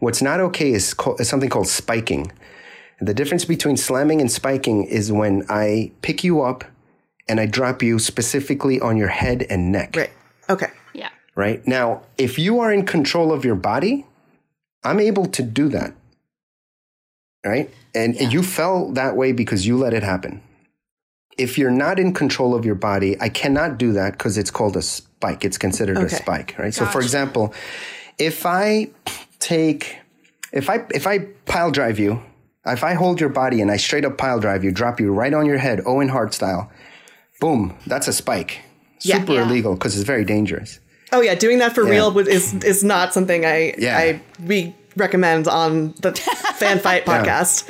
What's 0.00 0.20
not 0.20 0.40
okay 0.40 0.72
is, 0.72 0.92
co- 0.92 1.16
is 1.16 1.28
something 1.28 1.48
called 1.50 1.68
spiking. 1.68 2.32
The 3.00 3.12
difference 3.14 3.44
between 3.44 3.76
slamming 3.76 4.20
and 4.20 4.30
spiking 4.32 4.84
is 4.84 5.12
when 5.12 5.44
I 5.48 5.92
pick 6.02 6.24
you 6.24 6.40
up 6.42 6.64
and 7.28 7.38
I 7.40 7.46
drop 7.46 7.82
you 7.82 7.98
specifically 7.98 8.80
on 8.80 8.96
your 8.96 9.08
head 9.08 9.46
and 9.50 9.70
neck. 9.70 9.94
Right. 9.96 10.10
Okay. 10.48 10.68
Yeah. 10.94 11.10
Right 11.34 11.66
now, 11.66 12.02
if 12.16 12.38
you 12.38 12.60
are 12.60 12.72
in 12.72 12.86
control 12.86 13.32
of 13.32 13.44
your 13.44 13.54
body, 13.56 14.06
I'm 14.84 15.00
able 15.00 15.26
to 15.26 15.42
do 15.42 15.68
that. 15.70 15.92
right? 17.44 17.70
And, 17.94 18.16
and 18.16 18.32
you 18.32 18.42
fell 18.42 18.92
that 18.92 19.16
way 19.16 19.32
because 19.32 19.66
you 19.66 19.76
let 19.76 19.92
it 19.94 20.02
happen. 20.02 20.42
If 21.38 21.58
you're 21.58 21.70
not 21.70 21.98
in 21.98 22.14
control 22.14 22.54
of 22.54 22.64
your 22.64 22.74
body, 22.74 23.16
I 23.20 23.28
cannot 23.28 23.76
do 23.78 23.92
that 23.92 24.12
because 24.12 24.38
it's 24.38 24.50
called 24.50 24.76
a 24.76 24.82
spike. 24.82 25.44
It's 25.44 25.58
considered 25.58 25.98
a 25.98 26.08
spike, 26.08 26.54
right? 26.58 26.72
So, 26.72 26.86
for 26.86 27.00
example, 27.02 27.52
if 28.18 28.46
I 28.46 28.88
take, 29.38 29.98
if 30.52 30.70
I 30.70 30.86
if 30.94 31.06
I 31.06 31.18
pile 31.44 31.70
drive 31.70 31.98
you, 31.98 32.22
if 32.66 32.82
I 32.84 32.94
hold 32.94 33.20
your 33.20 33.28
body 33.30 33.60
and 33.60 33.70
I 33.70 33.76
straight 33.76 34.04
up 34.04 34.18
pile 34.18 34.40
drive 34.40 34.64
you, 34.64 34.70
drop 34.72 35.00
you 35.00 35.12
right 35.12 35.32
on 35.34 35.46
your 35.46 35.58
head, 35.58 35.80
Owen 35.86 36.08
Hart 36.08 36.34
style, 36.34 36.70
boom, 37.40 37.76
that's 37.86 38.08
a 38.08 38.12
spike. 38.12 38.60
Yeah. 39.02 39.18
Super 39.18 39.34
Yeah. 39.34 39.42
illegal 39.48 39.74
because 39.74 39.94
it's 39.94 40.04
very 40.06 40.24
dangerous. 40.24 40.80
Oh 41.12 41.20
yeah, 41.20 41.34
doing 41.34 41.58
that 41.58 41.74
for 41.74 41.84
real 41.84 42.16
is 42.18 42.54
is 42.64 42.82
not 42.82 43.12
something 43.14 43.44
I 43.44 43.74
Yeah. 43.78 43.96
I 43.98 44.20
we 44.44 44.74
recommend 44.96 45.46
on 45.46 45.94
the 46.00 46.10
Fanbyte 46.58 47.04
podcast. 47.04 47.64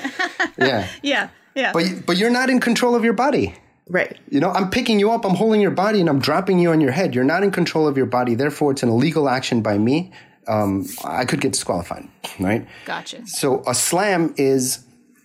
Yeah, 0.59 0.86
Yeah. 1.03 1.28
Yeah. 1.55 1.72
but 1.72 1.84
but 2.07 2.16
you're 2.16 2.30
not 2.30 2.49
in 2.51 2.61
control 2.61 2.94
of 2.94 3.05
your 3.05 3.12
body. 3.14 3.55
Right. 3.88 4.18
You 4.30 4.40
know, 4.40 4.51
I'm 4.51 4.68
picking 4.70 4.99
you 4.99 5.12
up, 5.12 5.24
I'm 5.24 5.34
holding 5.36 5.61
your 5.61 5.70
body, 5.70 6.01
and 6.01 6.09
I'm 6.09 6.18
dropping 6.18 6.59
you 6.59 6.70
on 6.72 6.80
your 6.80 6.90
head. 6.90 7.14
You're 7.14 7.24
not 7.34 7.44
in 7.44 7.51
control 7.53 7.86
of 7.86 7.97
your 7.97 8.07
body. 8.07 8.34
Therefore, 8.34 8.72
it's 8.72 8.82
an 8.82 8.88
illegal 8.88 9.28
action 9.28 9.61
by 9.62 9.78
me. 9.78 10.11
Um, 10.49 10.86
I 11.05 11.24
could 11.24 11.40
get 11.40 11.53
disqualified, 11.53 12.07
right? 12.40 12.66
gotcha. 12.84 13.26
So 13.26 13.62
a 13.66 13.74
slam 13.74 14.32
is 14.36 14.78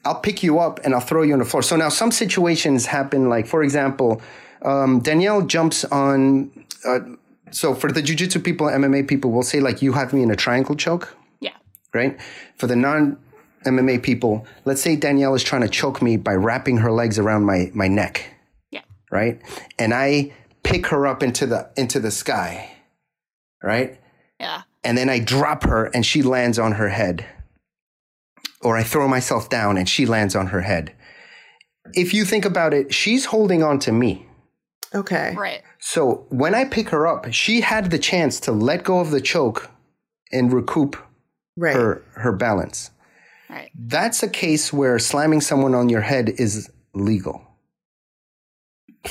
I'll 0.06 0.20
pick 0.20 0.42
you 0.44 0.60
up 0.60 0.80
and 0.84 0.94
I'll 0.94 1.02
throw 1.02 1.22
you 1.22 1.34
on 1.34 1.40
the 1.40 1.46
floor. 1.46 1.62
So 1.62 1.76
now 1.76 1.90
some 1.90 2.12
situations 2.12 2.88
happen, 2.88 3.30
like 3.30 3.46
for 3.48 3.62
example, 3.64 4.22
um, 4.64 5.00
Danielle 5.00 5.42
jumps 5.44 5.86
on. 5.86 6.52
Uh, 6.86 7.00
so 7.52 7.76
for 7.76 7.92
the 7.92 8.02
jujitsu 8.02 8.44
people, 8.44 8.68
MMA 8.68 9.08
people, 9.08 9.32
will 9.32 9.44
say 9.44 9.60
like 9.60 9.82
you 9.82 9.94
have 9.94 10.14
me 10.14 10.24
in 10.24 10.32
a 10.32 10.36
triangle 10.36 10.76
choke, 10.76 11.16
Yeah. 11.40 11.52
right? 11.94 12.20
For 12.56 12.66
the 12.68 12.76
non 12.76 13.18
MMA 13.66 14.02
people, 14.02 14.48
let's 14.66 14.82
say 14.82 14.96
Danielle 14.96 15.36
is 15.36 15.44
trying 15.44 15.62
to 15.62 15.68
choke 15.70 16.02
me 16.02 16.18
by 16.18 16.34
wrapping 16.34 16.78
her 16.78 16.92
legs 16.92 17.20
around 17.20 17.44
my 17.46 17.70
my 17.74 17.88
neck 17.88 18.24
Yeah. 18.72 18.82
right? 19.12 19.40
And 19.78 19.94
I 19.94 20.32
pick 20.64 20.88
her 20.88 21.06
up 21.06 21.22
into 21.22 21.46
the 21.46 21.70
into 21.78 22.00
the 22.00 22.10
sky, 22.12 22.72
right? 23.62 24.00
Yeah. 24.40 24.64
And 24.84 24.98
then 24.98 25.10
I 25.10 25.20
drop 25.20 25.64
her 25.64 25.86
and 25.94 26.04
she 26.06 26.24
lands 26.24 26.58
on 26.58 26.72
her 26.74 26.90
head. 26.90 27.26
Or 28.64 28.78
I 28.78 28.84
throw 28.84 29.08
myself 29.08 29.50
down 29.50 29.78
and 29.78 29.88
she 29.90 30.06
lands 30.06 30.36
on 30.36 30.48
her 30.48 30.62
head. 30.62 30.94
If 31.94 32.14
you 32.14 32.26
think 32.26 32.46
about 32.46 32.74
it, 32.74 32.94
she's 32.94 33.26
holding 33.26 33.64
on 33.64 33.80
to 33.80 33.92
me. 33.92 34.26
Okay. 34.94 35.34
Right. 35.38 35.62
So 35.80 36.26
when 36.30 36.54
I 36.54 36.66
pick 36.66 36.90
her 36.90 37.08
up, 37.08 37.32
she 37.34 37.62
had 37.62 37.90
the 37.92 37.98
chance 38.00 38.40
to 38.42 38.52
let 38.52 38.84
go 38.84 39.00
of 39.00 39.12
the 39.12 39.22
choke 39.22 39.70
and 40.32 40.52
recoup 40.54 40.96
Right. 41.58 41.76
her 41.76 42.04
her 42.16 42.32
balance. 42.32 42.92
Right. 43.50 43.72
That's 43.76 44.22
a 44.24 44.30
case 44.30 44.72
where 44.72 44.98
slamming 45.00 45.42
someone 45.42 45.74
on 45.76 45.90
your 45.90 46.02
head 46.02 46.30
is 46.38 46.70
legal. 46.94 47.42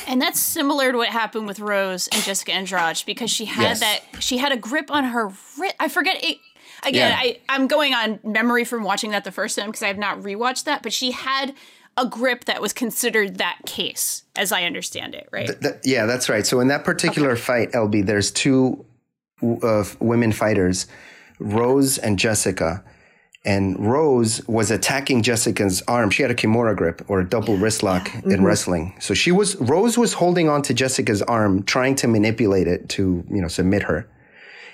And 0.07 0.23
that's 0.23 0.39
similar 0.39 0.93
to 0.93 0.99
what 0.99 1.09
happened 1.09 1.47
with 1.49 1.59
Rose 1.59 2.09
and 2.13 2.23
Jessica 2.23 2.53
Andrade 2.53 3.03
because 3.07 3.31
she 3.31 3.47
had 3.47 3.63
Yes. 3.63 3.81
that 3.81 4.01
she 4.23 4.39
had 4.39 4.53
a 4.53 4.57
grip 4.57 4.91
on 4.91 5.05
her 5.05 5.33
wrist. 5.59 5.75
I 5.81 5.89
forget 5.89 6.23
it 6.23 6.39
again. 6.83 7.11
Yeah. 7.11 7.19
I 7.19 7.41
I'm 7.49 7.67
going 7.67 7.95
on 7.95 8.21
memory 8.25 8.65
from 8.65 8.85
watching 8.85 9.11
that 9.11 9.25
the 9.25 9.33
first 9.33 9.57
time 9.57 9.67
because 9.67 9.83
I 9.83 9.89
have 9.89 9.99
not 9.99 10.19
rewatched 10.21 10.65
that, 10.65 10.83
but 10.83 10.93
she 10.93 11.13
had 11.13 11.55
a 11.97 12.07
grip 12.07 12.45
that 12.47 12.63
was 12.63 12.73
considered 12.73 13.39
that 13.39 13.59
case, 13.67 14.25
as 14.37 14.53
I 14.53 14.65
understand 14.65 15.15
it. 15.15 15.29
Right. 15.33 15.49
Th- 15.61 15.75
yeah, 15.85 16.07
that's 16.07 16.29
right. 16.29 16.47
So 16.47 16.61
in 16.61 16.69
that 16.69 16.85
particular 16.85 17.37
fight, 17.37 17.73
LB, 17.73 18.07
there's 18.07 18.31
two 18.31 18.85
uh, 19.63 19.85
women 20.01 20.33
fighters, 20.33 20.87
Rose 21.39 21.99
and 21.99 22.19
Jessica. 22.19 22.85
And 23.43 23.79
Rose 23.79 24.47
was 24.47 24.71
attacking 24.71 25.23
Jessica's 25.23 25.83
arm. 25.89 26.11
She 26.11 26.21
had 26.21 26.31
a 26.31 26.35
kimura 26.35 26.77
grip 26.77 27.03
or 27.09 27.21
a 27.21 27.29
double 27.29 27.57
wrist 27.57 27.83
lock 27.83 28.15
in 28.25 28.45
wrestling. 28.45 28.95
So 29.01 29.15
she 29.15 29.33
was 29.33 29.57
Rose 29.57 29.97
was 29.97 30.13
holding 30.13 30.51
on 30.51 30.61
to 30.63 30.75
Jessica's 30.75 31.23
arm, 31.23 31.63
trying 31.63 31.95
to 31.97 32.07
manipulate 32.07 32.67
it 32.67 32.91
to 32.91 33.25
you 33.31 33.41
know 33.41 33.49
submit 33.49 33.85
her. 33.85 34.07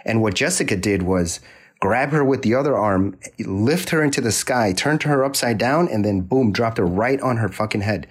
And 0.04 0.20
what 0.20 0.34
Jessica 0.34 0.76
did 0.76 1.02
was 1.02 1.38
grab 1.80 2.10
her 2.10 2.24
with 2.24 2.42
the 2.42 2.54
other 2.54 2.76
arm, 2.76 3.18
lift 3.38 3.90
her 3.90 4.02
into 4.02 4.20
the 4.20 4.32
sky, 4.32 4.72
turned 4.72 5.02
her 5.04 5.24
upside 5.24 5.58
down, 5.58 5.88
and 5.88 6.04
then 6.04 6.20
boom, 6.20 6.52
dropped 6.52 6.78
her 6.78 6.86
right 6.86 7.20
on 7.20 7.36
her 7.36 7.48
fucking 7.48 7.82
head 7.82 8.06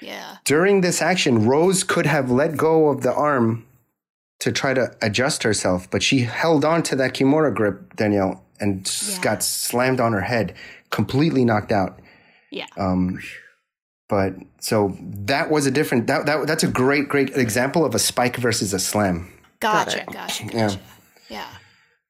yeah. 0.00 0.36
during 0.44 0.80
this 0.80 1.02
action, 1.02 1.46
Rose 1.46 1.84
could 1.84 2.06
have 2.06 2.30
let 2.30 2.56
go 2.56 2.88
of 2.88 3.02
the 3.02 3.12
arm 3.12 3.66
to 4.40 4.52
try 4.52 4.74
to 4.74 4.94
adjust 5.02 5.42
herself, 5.42 5.90
but 5.90 6.02
she 6.02 6.20
held 6.20 6.64
on 6.64 6.82
to 6.84 6.96
that 6.96 7.14
Kimura 7.14 7.52
grip, 7.52 7.96
Danielle, 7.96 8.44
and 8.60 8.88
Yeah. 9.08 9.20
got 9.20 9.42
slammed 9.42 10.00
on 10.00 10.12
her 10.12 10.20
head, 10.20 10.54
completely 10.90 11.44
knocked 11.44 11.72
out. 11.72 11.98
Yeah. 12.50 12.66
Um, 12.76 13.20
but 14.08 14.34
so 14.60 14.96
that 15.00 15.50
was 15.50 15.66
a 15.66 15.70
different. 15.70 16.06
That, 16.06 16.26
that 16.26 16.46
that's 16.46 16.64
a 16.64 16.68
great, 16.68 17.08
great 17.08 17.36
example 17.36 17.84
of 17.84 17.94
a 17.94 17.98
spike 17.98 18.36
versus 18.36 18.72
a 18.72 18.78
slam. 18.78 19.30
gotcha. 19.60 20.02
it. 20.02 20.06
Gotcha. 20.06 20.44
Yeah. 20.52 20.76
Yeah. 21.28 21.46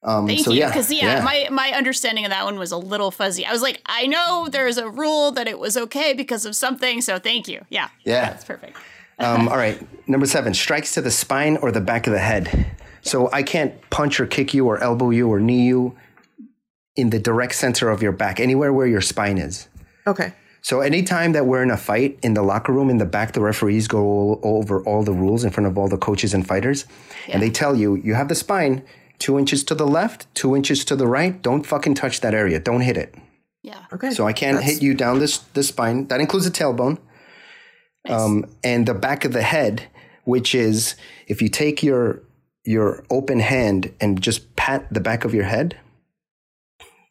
Um, 0.08 0.26
Thank 0.26 0.40
so 0.40 0.52
you. 0.52 0.60
yeah, 0.60 0.68
Because 0.68 0.90
yeah, 0.90 1.22
my 1.22 1.48
my 1.50 1.72
understanding 1.72 2.24
of 2.24 2.30
that 2.30 2.46
one 2.46 2.58
was 2.58 2.72
a 2.72 2.78
little 2.78 3.10
fuzzy. 3.10 3.44
I 3.44 3.52
was 3.52 3.60
like, 3.60 3.82
I 3.84 4.06
know 4.06 4.48
there's 4.50 4.78
a 4.78 4.88
rule 4.88 5.32
that 5.32 5.46
it 5.46 5.58
was 5.58 5.76
okay 5.76 6.14
because 6.14 6.46
of 6.46 6.56
something. 6.56 7.02
So 7.02 7.18
thank 7.18 7.46
you. 7.46 7.66
Yeah. 7.68 7.90
Yeah. 8.04 8.30
That's 8.30 8.44
perfect. 8.44 8.76
Um, 9.20 9.48
all 9.48 9.56
right, 9.56 9.76
number 10.08 10.26
seven: 10.26 10.54
strikes 10.54 10.94
to 10.94 11.00
the 11.00 11.10
spine 11.10 11.56
or 11.56 11.72
the 11.72 11.80
back 11.80 12.06
of 12.06 12.12
the 12.12 12.20
head. 12.20 12.70
So 13.02 13.28
I 13.32 13.42
can't 13.42 13.74
punch 13.90 14.20
or 14.20 14.26
kick 14.28 14.54
you 14.54 14.68
or 14.68 14.78
elbow 14.78 15.10
you 15.10 15.28
or 15.28 15.40
knee 15.40 15.66
you 15.66 15.96
in 16.94 17.10
the 17.10 17.18
direct 17.18 17.56
center 17.56 17.90
of 17.90 18.00
your 18.00 18.12
back, 18.12 18.38
anywhere 18.38 18.72
where 18.72 18.86
your 18.86 19.00
spine 19.00 19.38
is. 19.38 19.66
Okay. 20.06 20.34
So 20.62 20.82
anytime 20.82 21.32
that 21.32 21.46
we're 21.46 21.64
in 21.64 21.72
a 21.72 21.76
fight 21.76 22.16
in 22.22 22.34
the 22.34 22.42
locker 22.42 22.72
room 22.72 22.90
in 22.90 22.98
the 22.98 23.06
back, 23.06 23.32
the 23.32 23.40
referees 23.40 23.88
go 23.88 24.04
all, 24.04 24.40
over 24.44 24.82
all 24.84 25.02
the 25.02 25.12
rules 25.12 25.42
in 25.42 25.50
front 25.50 25.66
of 25.66 25.76
all 25.76 25.88
the 25.88 25.98
coaches 25.98 26.32
and 26.32 26.46
fighters, 26.46 26.86
and 27.28 27.42
they 27.42 27.50
tell 27.50 27.74
you 27.74 27.96
you 27.96 28.14
have 28.14 28.28
the 28.28 28.36
spine 28.36 28.84
two 29.18 29.38
inches 29.38 29.64
to 29.64 29.74
the 29.74 29.86
left, 29.86 30.32
two 30.34 30.54
inches 30.56 30.84
to 30.86 30.96
the 30.96 31.06
right. 31.06 31.40
Don't 31.42 31.66
fucking 31.66 31.94
touch 31.94 32.20
that 32.20 32.34
area. 32.34 32.58
Don't 32.58 32.80
hit 32.82 32.96
it. 32.96 33.14
Yeah. 33.62 33.84
Okay. 33.92 34.10
So 34.10 34.26
I 34.26 34.32
can't 34.32 34.62
hit 34.62 34.82
you 34.82 34.94
down 34.94 35.18
this 35.18 35.38
the 35.38 35.62
spine. 35.62 36.06
That 36.08 36.20
includes 36.20 36.44
the 36.50 36.52
tailbone, 36.52 36.98
um, 38.08 38.44
and 38.62 38.86
the 38.86 38.94
back 38.94 39.24
of 39.24 39.32
the 39.32 39.42
head, 39.42 39.88
which 40.24 40.54
is 40.54 40.94
if 41.26 41.42
you 41.42 41.48
take 41.48 41.82
your 41.82 42.22
your 42.64 43.04
open 43.10 43.40
hand 43.40 43.92
and 44.00 44.20
just 44.22 44.54
pat 44.56 44.86
the 44.92 45.00
back 45.00 45.24
of 45.24 45.34
your 45.34 45.44
head, 45.44 45.76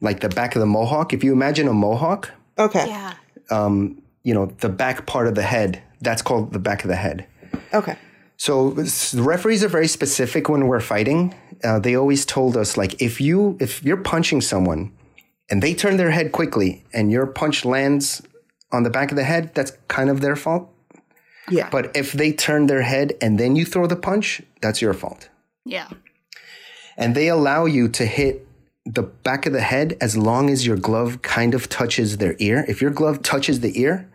like 0.01 0.19
the 0.21 0.29
back 0.29 0.55
of 0.55 0.59
the 0.59 0.65
mohawk. 0.65 1.13
If 1.13 1.23
you 1.23 1.33
imagine 1.33 1.67
a 1.67 1.73
mohawk, 1.73 2.31
Okay. 2.57 2.87
Yeah. 2.87 3.13
um, 3.49 4.01
you 4.23 4.33
know, 4.33 4.47
the 4.59 4.69
back 4.69 5.05
part 5.05 5.27
of 5.27 5.35
the 5.35 5.43
head. 5.43 5.81
That's 6.01 6.21
called 6.21 6.53
the 6.53 6.59
back 6.59 6.83
of 6.83 6.89
the 6.89 6.95
head. 6.95 7.25
Okay. 7.73 7.97
So 8.37 8.69
the 8.69 9.23
referees 9.23 9.63
are 9.63 9.67
very 9.67 9.87
specific 9.87 10.47
when 10.47 10.67
we're 10.67 10.79
fighting. 10.79 11.33
Uh, 11.63 11.79
they 11.79 11.95
always 11.95 12.25
told 12.25 12.55
us 12.55 12.77
like 12.77 13.01
if 13.01 13.19
you 13.19 13.57
if 13.59 13.83
you're 13.83 13.97
punching 13.97 14.41
someone 14.41 14.91
and 15.49 15.61
they 15.63 15.73
turn 15.73 15.97
their 15.97 16.11
head 16.11 16.31
quickly 16.31 16.85
and 16.93 17.11
your 17.11 17.25
punch 17.25 17.65
lands 17.65 18.21
on 18.71 18.83
the 18.83 18.89
back 18.89 19.11
of 19.11 19.17
the 19.17 19.23
head, 19.23 19.55
that's 19.55 19.71
kind 19.87 20.09
of 20.09 20.21
their 20.21 20.35
fault. 20.35 20.69
Yeah. 21.49 21.69
But 21.71 21.95
if 21.95 22.11
they 22.11 22.31
turn 22.31 22.67
their 22.67 22.83
head 22.83 23.13
and 23.21 23.39
then 23.39 23.55
you 23.55 23.65
throw 23.65 23.87
the 23.87 23.95
punch, 23.95 24.41
that's 24.61 24.81
your 24.81 24.93
fault. 24.93 25.29
Yeah. 25.65 25.89
And 26.95 27.15
they 27.15 27.29
allow 27.29 27.65
you 27.65 27.87
to 27.89 28.05
hit 28.05 28.47
the 28.85 29.03
back 29.03 29.45
of 29.45 29.53
the 29.53 29.61
head 29.61 29.97
as 29.99 30.17
long 30.17 30.49
as 30.49 30.65
your 30.65 30.77
glove 30.77 31.21
kind 31.21 31.53
of 31.53 31.69
touches 31.69 32.17
their 32.17 32.35
ear. 32.39 32.65
If 32.67 32.81
your 32.81 32.91
glove 32.91 33.21
touches 33.23 33.61
the 33.61 33.79
ear, 33.79 34.09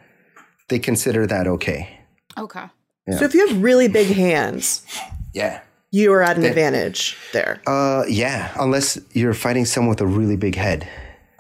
they 0.68 0.79
consider 0.79 1.27
that 1.27 1.47
okay. 1.47 2.01
Okay. 2.39 2.66
So 3.11 3.25
if 3.25 3.35
you 3.35 3.47
have 3.49 3.63
really 3.63 3.89
big 3.89 4.09
hands, 4.09 4.87
Yeah. 5.35 5.61
you 5.91 6.13
are 6.13 6.23
at 6.23 6.37
an 6.37 6.45
advantage 6.45 7.17
there. 7.33 7.61
Uh, 7.67 8.05
yeah, 8.09 8.53
unless 8.61 8.99
you're 9.13 9.35
fighting 9.35 9.65
someone 9.65 9.91
with 9.91 10.01
a 10.01 10.07
really 10.07 10.37
big 10.37 10.55
head. 10.55 10.87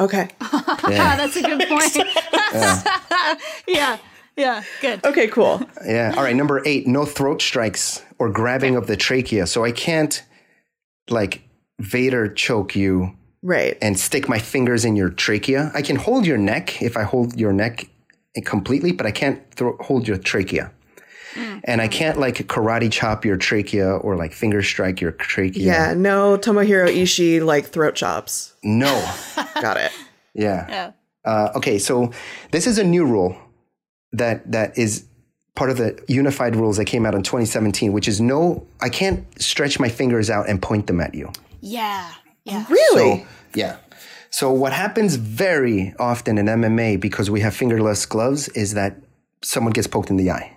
Okay. 0.00 0.28
Ah, 0.40 0.80
that's 1.16 1.36
a 1.36 1.42
good 1.42 1.68
point. 1.68 1.96
yeah. 3.68 3.98
Yeah. 4.36 4.62
Good. 4.80 5.04
Okay, 5.04 5.28
cool. 5.28 5.62
Yeah. 5.86 6.14
All 6.16 6.22
right. 6.24 6.34
Number 6.34 6.62
eight, 6.66 6.86
no 6.86 7.04
throat 7.04 7.40
strikes 7.42 8.02
or 8.18 8.28
grabbing 8.30 8.76
of 8.76 8.86
the 8.86 8.96
trachea. 8.96 9.46
So 9.46 9.64
I 9.64 9.70
can't 9.72 10.22
like 11.10 11.42
Vader 11.78 12.28
choke 12.32 12.74
you 12.74 13.16
Right. 13.42 13.76
and 13.82 13.98
stick 13.98 14.28
my 14.28 14.38
fingers 14.38 14.84
in 14.84 14.96
your 14.96 15.10
trachea. 15.10 15.70
I 15.74 15.82
can 15.82 15.96
hold 15.96 16.26
your 16.26 16.38
neck 16.38 16.80
if 16.82 16.96
I 16.96 17.02
hold 17.02 17.38
your 17.38 17.52
neck 17.52 17.88
completely, 18.44 18.92
but 18.92 19.04
I 19.06 19.10
can't 19.10 19.42
throw, 19.54 19.76
hold 19.80 20.08
your 20.08 20.16
trachea. 20.16 20.72
And 21.36 21.80
I 21.80 21.88
can't 21.88 22.18
like 22.18 22.36
karate 22.48 22.90
chop 22.90 23.24
your 23.24 23.36
trachea 23.36 23.90
or 23.90 24.16
like 24.16 24.32
finger 24.32 24.62
strike 24.62 25.00
your 25.00 25.12
trachea. 25.12 25.62
Yeah, 25.64 25.94
no 25.94 26.36
Tomohiro 26.36 26.88
Ishii 26.88 27.44
like 27.44 27.66
throat 27.66 27.94
chops. 27.94 28.54
No. 28.62 28.92
Got 29.60 29.76
it. 29.76 29.92
Yeah. 30.34 30.66
Yeah. 30.68 30.92
Uh, 31.24 31.52
okay, 31.56 31.78
so 31.78 32.10
this 32.50 32.66
is 32.66 32.78
a 32.78 32.84
new 32.84 33.04
rule 33.04 33.36
that 34.12 34.50
that 34.50 34.76
is 34.76 35.06
part 35.54 35.70
of 35.70 35.76
the 35.76 36.02
unified 36.08 36.56
rules 36.56 36.76
that 36.78 36.86
came 36.86 37.06
out 37.06 37.14
in 37.14 37.22
2017, 37.22 37.92
which 37.92 38.08
is 38.08 38.20
no, 38.20 38.66
I 38.80 38.88
can't 38.88 39.24
stretch 39.40 39.78
my 39.78 39.88
fingers 39.88 40.30
out 40.30 40.48
and 40.48 40.60
point 40.60 40.86
them 40.86 41.00
at 41.00 41.14
you. 41.14 41.30
Yeah. 41.60 42.10
Yeah. 42.44 42.66
Really? 42.68 43.20
So, 43.20 43.26
yeah. 43.54 43.76
So 44.30 44.50
what 44.50 44.72
happens 44.72 45.16
very 45.16 45.94
often 45.98 46.38
in 46.38 46.46
MMA 46.46 46.98
because 46.98 47.30
we 47.30 47.40
have 47.40 47.54
fingerless 47.54 48.06
gloves 48.06 48.48
is 48.48 48.74
that 48.74 48.96
someone 49.42 49.72
gets 49.72 49.86
poked 49.86 50.08
in 50.08 50.16
the 50.16 50.30
eye, 50.30 50.51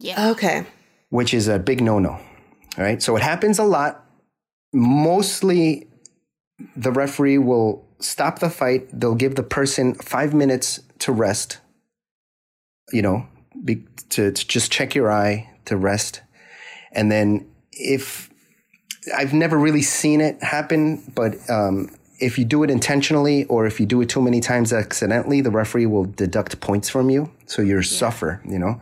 Yeah. 0.00 0.30
Okay. 0.30 0.66
which 1.10 1.34
is 1.34 1.48
a 1.48 1.58
big 1.58 1.82
no-no. 1.82 2.12
All 2.12 2.84
right. 2.84 3.02
So 3.02 3.16
it 3.16 3.22
happens 3.22 3.58
a 3.58 3.64
lot. 3.64 4.04
Mostly 4.72 5.88
the 6.76 6.92
referee 6.92 7.38
will 7.38 7.84
stop 7.98 8.38
the 8.38 8.48
fight. 8.48 8.88
They'll 8.98 9.14
give 9.14 9.34
the 9.34 9.42
person 9.42 9.94
five 9.94 10.32
minutes 10.32 10.80
to 11.00 11.12
rest, 11.12 11.58
you 12.92 13.02
know, 13.02 13.26
be, 13.64 13.84
to, 14.10 14.32
to 14.32 14.48
just 14.48 14.70
check 14.70 14.94
your 14.94 15.10
eye 15.10 15.50
to 15.66 15.76
rest. 15.76 16.22
And 16.92 17.10
then 17.10 17.50
if 17.72 18.30
I've 19.16 19.34
never 19.34 19.58
really 19.58 19.82
seen 19.82 20.20
it 20.20 20.42
happen, 20.42 21.02
but 21.14 21.34
um, 21.50 21.90
if 22.20 22.38
you 22.38 22.44
do 22.44 22.62
it 22.62 22.70
intentionally 22.70 23.44
or 23.46 23.66
if 23.66 23.80
you 23.80 23.86
do 23.86 24.00
it 24.00 24.08
too 24.08 24.22
many 24.22 24.40
times 24.40 24.72
accidentally, 24.72 25.40
the 25.40 25.50
referee 25.50 25.86
will 25.86 26.04
deduct 26.04 26.60
points 26.60 26.88
from 26.88 27.10
you. 27.10 27.32
So 27.46 27.62
you 27.62 27.82
suffer, 27.82 28.40
you 28.48 28.58
know, 28.58 28.80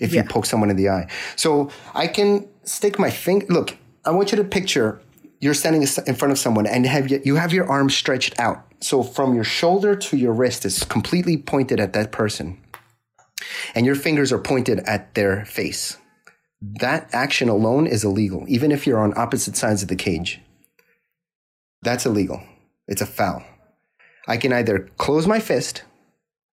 if 0.00 0.12
you 0.12 0.22
poke 0.24 0.46
someone 0.46 0.70
in 0.70 0.76
the 0.76 0.88
eye. 0.88 1.08
So 1.36 1.70
I 1.94 2.06
can 2.06 2.48
stick 2.64 2.98
my 2.98 3.10
finger. 3.10 3.46
Look, 3.48 3.76
I 4.04 4.10
want 4.10 4.32
you 4.32 4.36
to 4.36 4.44
picture 4.44 5.00
you're 5.40 5.54
standing 5.54 5.82
in 5.82 6.14
front 6.14 6.32
of 6.32 6.38
someone 6.38 6.66
and 6.66 6.86
have 6.86 7.10
you, 7.10 7.20
you 7.24 7.36
have 7.36 7.52
your 7.52 7.68
arm 7.70 7.90
stretched 7.90 8.38
out. 8.38 8.64
So 8.80 9.02
from 9.02 9.34
your 9.34 9.44
shoulder 9.44 9.94
to 9.94 10.16
your 10.16 10.32
wrist 10.32 10.64
is 10.64 10.84
completely 10.84 11.36
pointed 11.36 11.80
at 11.80 11.92
that 11.92 12.12
person. 12.12 12.58
And 13.74 13.84
your 13.84 13.94
fingers 13.94 14.32
are 14.32 14.38
pointed 14.38 14.80
at 14.80 15.14
their 15.14 15.44
face. 15.44 15.98
That 16.62 17.10
action 17.12 17.50
alone 17.50 17.86
is 17.86 18.04
illegal, 18.04 18.44
even 18.48 18.72
if 18.72 18.86
you're 18.86 19.00
on 19.00 19.12
opposite 19.18 19.54
sides 19.54 19.82
of 19.82 19.88
the 19.88 19.96
cage. 19.96 20.40
That's 21.82 22.06
illegal. 22.06 22.42
It's 22.88 23.02
a 23.02 23.06
foul. 23.06 23.42
I 24.26 24.38
can 24.38 24.52
either 24.52 24.88
close 24.96 25.26
my 25.26 25.40
fist 25.40 25.82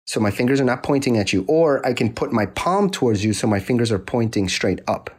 so 0.08 0.20
my 0.20 0.30
fingers 0.30 0.58
are 0.58 0.64
not 0.64 0.82
pointing 0.82 1.18
at 1.18 1.34
you, 1.34 1.44
or 1.46 1.86
I 1.86 1.92
can 1.92 2.10
put 2.14 2.32
my 2.32 2.46
palm 2.46 2.88
towards 2.88 3.22
you 3.22 3.34
so 3.34 3.46
my 3.46 3.60
fingers 3.60 3.92
are 3.92 3.98
pointing 3.98 4.48
straight 4.48 4.80
up. 4.88 5.10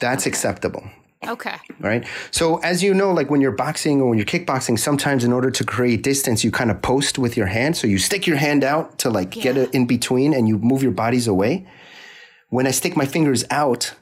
That's 0.00 0.24
acceptable. 0.24 0.82
Okay. 1.28 1.56
Right. 1.78 2.06
So 2.30 2.56
as 2.60 2.82
you 2.82 2.94
know, 2.94 3.12
like 3.12 3.28
when 3.28 3.42
you're 3.42 3.52
boxing 3.52 4.00
or 4.00 4.08
when 4.08 4.16
you're 4.16 4.24
kickboxing, 4.24 4.78
sometimes 4.78 5.24
in 5.24 5.32
order 5.32 5.50
to 5.50 5.62
create 5.62 6.02
distance, 6.02 6.42
you 6.42 6.50
kind 6.50 6.70
of 6.70 6.80
post 6.80 7.18
with 7.18 7.36
your 7.36 7.48
hand. 7.48 7.76
So 7.76 7.86
you 7.86 7.98
stick 7.98 8.26
your 8.26 8.38
hand 8.38 8.64
out 8.64 8.98
to 9.00 9.10
like 9.10 9.30
get 9.30 9.58
it 9.58 9.74
in 9.74 9.86
between 9.86 10.32
and 10.32 10.48
you 10.48 10.56
move 10.56 10.82
your 10.82 10.92
bodies 10.92 11.28
away. 11.28 11.66
When 12.48 12.66
I 12.66 12.70
stick 12.70 12.96
my 12.96 13.04
fingers 13.04 13.44
out, 13.50 13.92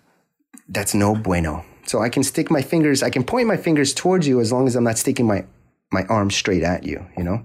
that's 0.69 0.95
no 0.95 1.17
bueno. 1.17 1.65
So 1.85 2.01
I 2.01 2.11
can 2.11 2.23
stick 2.23 2.49
my 2.49 2.63
fingers, 2.63 3.03
I 3.03 3.11
can 3.11 3.25
point 3.25 3.49
my 3.49 3.57
fingers 3.57 3.93
towards 3.93 4.29
you 4.29 4.39
as 4.39 4.53
long 4.53 4.69
as 4.69 4.77
I'm 4.77 4.85
not 4.85 4.99
sticking 4.99 5.27
my, 5.27 5.47
my 5.91 6.05
arm 6.05 6.31
straight 6.31 6.63
at 6.63 6.85
you, 6.85 7.05
you 7.17 7.25
know? 7.25 7.45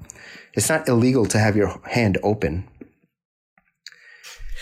It's 0.56 0.70
not 0.70 0.88
illegal 0.88 1.26
to 1.28 1.38
have 1.40 1.56
your 1.56 1.80
hand 1.90 2.18
open. 2.24 2.68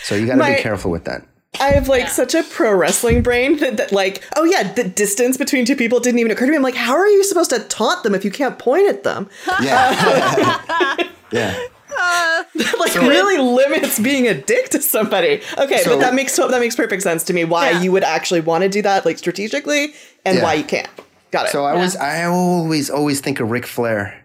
So 0.04 0.14
you 0.14 0.26
got 0.26 0.32
to 0.34 0.38
My- 0.38 0.56
be 0.56 0.62
careful 0.62 0.90
with 0.90 1.04
that. 1.04 1.26
I 1.60 1.68
have 1.68 1.86
like 1.88 2.08
such 2.08 2.34
a 2.34 2.42
pro 2.42 2.74
wrestling 2.74 3.22
brain 3.22 3.56
that, 3.60 3.76
that 3.76 3.92
like, 3.92 4.22
oh 4.36 4.42
yeah, 4.44 4.72
the 4.72 4.82
distance 4.82 5.36
between 5.36 5.64
two 5.64 5.76
people 5.76 6.00
didn't 6.00 6.18
even 6.18 6.32
occur 6.32 6.46
to 6.46 6.50
me. 6.50 6.56
I'm 6.56 6.62
like, 6.64 6.74
how 6.74 6.94
are 6.96 7.06
you 7.06 7.22
supposed 7.22 7.50
to 7.50 7.60
taunt 7.60 8.02
them 8.02 8.12
if 8.14 8.24
you 8.24 8.30
can't 8.32 8.58
point 8.58 8.88
at 8.88 9.04
them? 9.04 9.30
Yeah. 9.62 10.98
yeah. 11.30 11.56
like 12.80 12.94
really 12.96 13.38
limits 13.38 14.00
being 14.00 14.26
a 14.26 14.34
dick 14.34 14.68
to 14.70 14.82
somebody. 14.82 15.40
Okay, 15.56 15.78
So- 15.78 15.90
but 15.90 16.00
that 16.00 16.12
makes 16.14 16.34
that 16.36 16.50
makes 16.58 16.74
perfect 16.74 17.02
sense 17.04 17.22
to 17.24 17.32
me. 17.32 17.44
Why 17.44 17.70
Yeah. 17.70 17.82
you 17.82 17.92
would 17.92 18.02
actually 18.04 18.40
want 18.40 18.62
to 18.64 18.68
do 18.68 18.82
that, 18.82 19.06
like 19.06 19.16
strategically, 19.18 19.94
and 20.24 20.38
Yeah. 20.38 20.42
why 20.42 20.54
you 20.54 20.64
can't. 20.64 20.88
Got 21.30 21.46
it. 21.46 21.50
So 21.52 21.64
I 21.64 21.74
was, 21.74 21.94
I 21.96 22.24
always, 22.24 22.90
always 22.90 23.20
think 23.20 23.38
of 23.38 23.50
Ric 23.52 23.64
Flair 23.66 24.23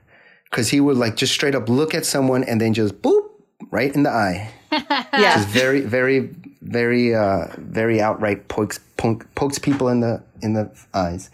because 0.49 0.69
he 0.69 0.79
would 0.79 0.97
like 0.97 1.15
just 1.15 1.33
straight 1.33 1.55
up 1.55 1.69
look 1.69 1.93
at 1.93 2.05
someone 2.05 2.43
and 2.43 2.59
then 2.59 2.73
just 2.73 3.01
boop 3.01 3.29
right 3.71 3.93
in 3.93 4.03
the 4.03 4.09
eye. 4.09 4.51
yeah, 4.71 5.35
Just 5.35 5.47
very, 5.49 5.81
very, 5.81 6.29
very, 6.61 7.15
uh, 7.15 7.47
very 7.57 8.01
outright 8.01 8.47
pokes, 8.47 8.79
pokes, 8.97 9.25
pokes 9.35 9.59
people 9.59 9.89
in 9.89 9.99
the 10.01 10.21
in 10.41 10.53
the 10.53 10.71
eyes. 10.93 11.29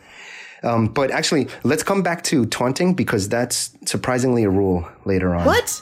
Um, 0.64 0.88
but 0.88 1.12
actually, 1.12 1.48
let's 1.64 1.84
come 1.84 2.02
back 2.02 2.24
to 2.26 2.46
taunting 2.46 2.94
because 2.96 3.30
that's 3.30 3.76
surprisingly 3.86 4.44
a 4.46 4.50
rule 4.50 4.88
later 5.06 5.36
on. 5.36 5.46
what? 5.46 5.82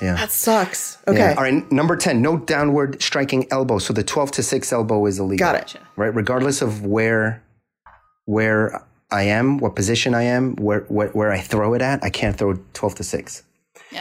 Yeah. 0.00 0.14
That 0.14 0.30
sucks. 0.30 0.98
Okay, 1.08 1.18
Yeah. 1.18 1.34
All 1.36 1.42
right. 1.42 1.72
Number 1.72 1.96
10, 1.96 2.20
no 2.20 2.36
downward 2.36 3.00
striking 3.02 3.46
elbow. 3.50 3.78
So 3.78 3.94
the 3.94 4.04
12 4.04 4.30
to 4.32 4.42
6 4.42 4.72
elbow 4.72 5.06
is 5.06 5.18
illegal. 5.18 5.38
got 5.38 5.54
it. 5.56 5.80
Right. 5.96 6.14
Regardless 6.14 6.60
of 6.60 6.84
where, 6.84 7.42
where 8.26 8.84
I 9.16 9.22
am, 9.22 9.58
what 9.58 9.74
position 9.74 10.14
I 10.14 10.22
am, 10.22 10.54
where, 10.56 10.80
where, 10.82 11.08
where 11.08 11.32
I 11.32 11.40
throw 11.40 11.74
it 11.74 11.82
at, 11.82 12.04
I 12.04 12.10
can't 12.10 12.36
throw 12.36 12.54
12 12.74 12.96
to 12.96 13.04
6. 13.04 13.42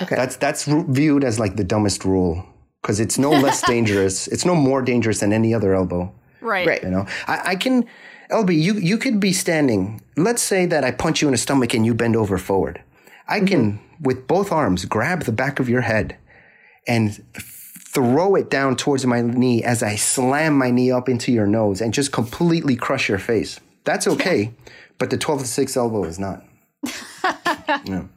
Okay, 0.02 0.16
That's, 0.16 0.36
that's 0.36 0.68
ru- 0.68 0.86
viewed 0.88 1.24
as 1.24 1.40
like 1.40 1.56
the 1.56 1.64
dumbest 1.64 2.06
rule 2.06 2.46
because 2.82 3.00
it's 3.00 3.18
no 3.18 3.32
less 3.32 3.62
dangerous. 3.68 4.28
It's 4.28 4.46
no 4.46 4.56
more 4.56 4.82
dangerous 4.82 5.22
than 5.22 5.32
any 5.34 5.54
other 5.54 5.74
elbow. 5.74 6.14
Right. 6.42 6.68
right. 6.68 6.84
You 6.84 6.90
know, 6.90 7.06
I, 7.28 7.42
I 7.46 7.56
can, 7.56 7.86
LB, 8.30 8.62
you, 8.62 8.74
you 8.76 8.98
could 8.98 9.20
be 9.20 9.32
standing. 9.32 10.02
Let's 10.18 10.42
say 10.42 10.66
that 10.66 10.84
I 10.84 10.92
punch 10.92 11.22
you 11.22 11.28
in 11.28 11.32
the 11.32 11.38
stomach 11.38 11.74
and 11.74 11.86
you 11.86 11.94
bend 11.94 12.16
over 12.16 12.38
forward. 12.38 12.84
I 13.28 13.40
can, 13.40 13.74
mm-hmm. 13.74 14.04
with 14.04 14.28
both 14.28 14.52
arms, 14.52 14.86
grab 14.86 15.24
the 15.24 15.32
back 15.32 15.60
of 15.60 15.70
your 15.70 15.82
head 15.82 16.18
and 16.88 17.24
throw 17.34 18.36
it 18.36 18.50
down 18.50 18.76
towards 18.76 19.06
my 19.06 19.22
knee 19.22 19.64
as 19.64 19.82
I 19.82 19.96
slam 19.96 20.58
my 20.58 20.70
knee 20.70 20.92
up 20.92 21.08
into 21.08 21.32
your 21.32 21.48
nose 21.48 21.80
and 21.80 21.94
just 21.94 22.12
completely 22.12 22.76
crush 22.76 23.08
your 23.08 23.18
face. 23.18 23.60
That's 23.86 24.08
okay, 24.08 24.52
but 24.98 25.10
the 25.10 25.18
12 25.18 25.42
to 25.42 25.48
6 25.48 25.78
elbow 25.78 26.04
is 26.06 26.20
not. 26.20 26.44
no. 27.88 28.10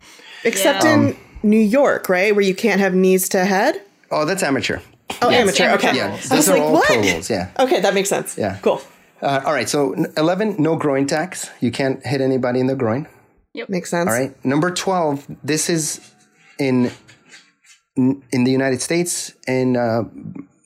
Except 0.44 0.84
Um, 0.84 1.08
in 1.08 1.16
New 1.42 1.58
York, 1.60 2.08
right, 2.08 2.34
where 2.34 2.44
you 2.44 2.54
can't 2.54 2.80
have 2.80 2.94
knees 2.94 3.28
to 3.30 3.44
head. 3.44 3.80
Oh, 4.10 4.24
that's 4.24 4.42
amateur. 4.42 4.78
Oh, 5.22 5.30
Yes, 5.30 5.40
amateur. 5.40 5.64
amateur 5.64 5.88
Okay, 5.88 5.96
Yeah, 5.96 6.08
rules. 6.10 6.30
I 6.30 6.36
was 6.36 6.48
are 6.48 6.52
like, 6.52 6.62
all 6.62 6.72
what? 6.72 6.86
pro 6.86 7.00
rules. 7.00 7.30
Yeah. 7.30 7.50
Okay, 7.58 7.80
that 7.80 7.94
makes 7.94 8.08
sense. 8.08 8.36
Yeah. 8.38 8.58
cool. 8.62 8.80
Uh, 9.20 9.40
all 9.44 9.52
right. 9.52 9.68
So 9.68 9.94
11, 10.16 10.56
no 10.58 10.76
groin 10.76 11.06
tacks. 11.06 11.50
You 11.60 11.70
can't 11.72 12.04
hit 12.06 12.20
anybody 12.20 12.60
in 12.60 12.66
the 12.68 12.76
groin. 12.76 13.08
Yep. 13.54 13.68
Makes 13.68 13.90
sense. 13.90 14.08
All 14.08 14.14
right. 14.14 14.32
Number 14.44 14.70
12, 14.70 15.26
this 15.42 15.68
is 15.68 16.00
in 16.58 16.90
in 17.96 18.44
the 18.44 18.52
United 18.52 18.80
States 18.80 19.34
and 19.48 19.76
uh, 19.76 20.04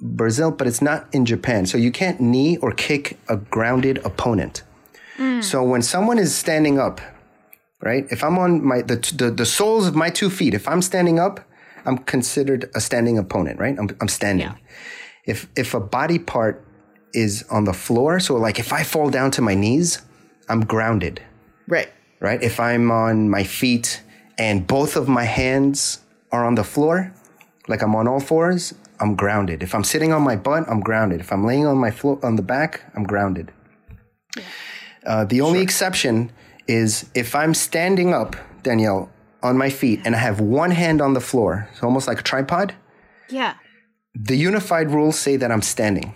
Brazil, 0.02 0.50
but 0.50 0.66
it's 0.66 0.82
not 0.82 1.06
in 1.14 1.24
Japan. 1.24 1.64
So 1.64 1.78
you 1.78 1.90
can't 1.90 2.20
knee 2.20 2.58
or 2.58 2.72
kick 2.72 3.16
a 3.26 3.36
grounded 3.38 3.98
opponent. 4.04 4.64
Mm. 5.22 5.42
So 5.50 5.62
when 5.72 5.82
someone 5.82 6.18
is 6.18 6.34
standing 6.34 6.76
up, 6.86 7.00
right? 7.80 8.04
If 8.10 8.20
I'm 8.26 8.36
on 8.44 8.50
my 8.70 8.82
the, 8.82 8.96
the 9.20 9.30
the 9.30 9.46
soles 9.46 9.86
of 9.86 9.94
my 9.94 10.10
two 10.10 10.30
feet, 10.30 10.54
if 10.60 10.66
I'm 10.72 10.82
standing 10.82 11.18
up, 11.26 11.40
I'm 11.86 11.98
considered 12.14 12.70
a 12.74 12.80
standing 12.80 13.18
opponent, 13.18 13.56
right? 13.64 13.76
I'm 13.80 13.88
I'm 14.00 14.08
standing. 14.08 14.48
Yeah. 14.48 14.56
If 15.32 15.38
if 15.56 15.74
a 15.74 15.80
body 15.80 16.18
part 16.18 16.54
is 17.24 17.44
on 17.56 17.64
the 17.64 17.72
floor, 17.86 18.20
so 18.20 18.32
like 18.46 18.58
if 18.58 18.72
I 18.80 18.82
fall 18.84 19.10
down 19.10 19.30
to 19.36 19.42
my 19.42 19.54
knees, 19.54 20.02
I'm 20.48 20.62
grounded 20.64 21.20
Right. 21.68 21.88
right? 22.20 22.42
If 22.42 22.58
I'm 22.58 22.90
on 22.90 23.30
my 23.30 23.44
feet 23.44 24.02
and 24.38 24.66
both 24.66 24.96
of 24.96 25.08
my 25.08 25.24
hands 25.24 26.00
are 26.32 26.44
on 26.44 26.54
the 26.56 26.64
floor, 26.64 27.12
like 27.68 27.82
I'm 27.82 27.94
on 27.94 28.08
all 28.08 28.20
fours, 28.20 28.74
I'm 29.00 29.14
grounded. 29.14 29.62
If 29.62 29.74
I'm 29.74 29.84
sitting 29.84 30.12
on 30.12 30.22
my 30.22 30.36
butt, 30.36 30.64
I'm 30.68 30.80
grounded. 30.80 31.20
If 31.20 31.32
I'm 31.32 31.44
laying 31.46 31.66
on 31.66 31.78
my 31.78 31.90
floor 31.90 32.18
on 32.22 32.36
the 32.36 32.42
back, 32.42 32.82
I'm 32.94 33.04
grounded. 33.04 33.52
Uh, 35.06 35.24
the 35.24 35.40
only 35.40 35.60
exception 35.60 36.30
is 36.68 37.08
if 37.14 37.34
I'm 37.34 37.54
standing 37.54 38.14
up, 38.14 38.36
Danielle, 38.62 39.10
on 39.42 39.58
my 39.58 39.70
feet, 39.70 40.00
and 40.04 40.14
I 40.14 40.18
have 40.18 40.40
one 40.40 40.70
hand 40.70 41.00
on 41.00 41.14
the 41.14 41.20
floor, 41.20 41.68
so 41.74 41.86
almost 41.86 42.06
like 42.06 42.20
a 42.20 42.22
tripod. 42.22 42.74
Yeah. 43.28 43.54
The 44.14 44.36
unified 44.36 44.90
rules 44.90 45.18
say 45.18 45.36
that 45.36 45.50
I'm 45.50 45.62
standing. 45.62 46.14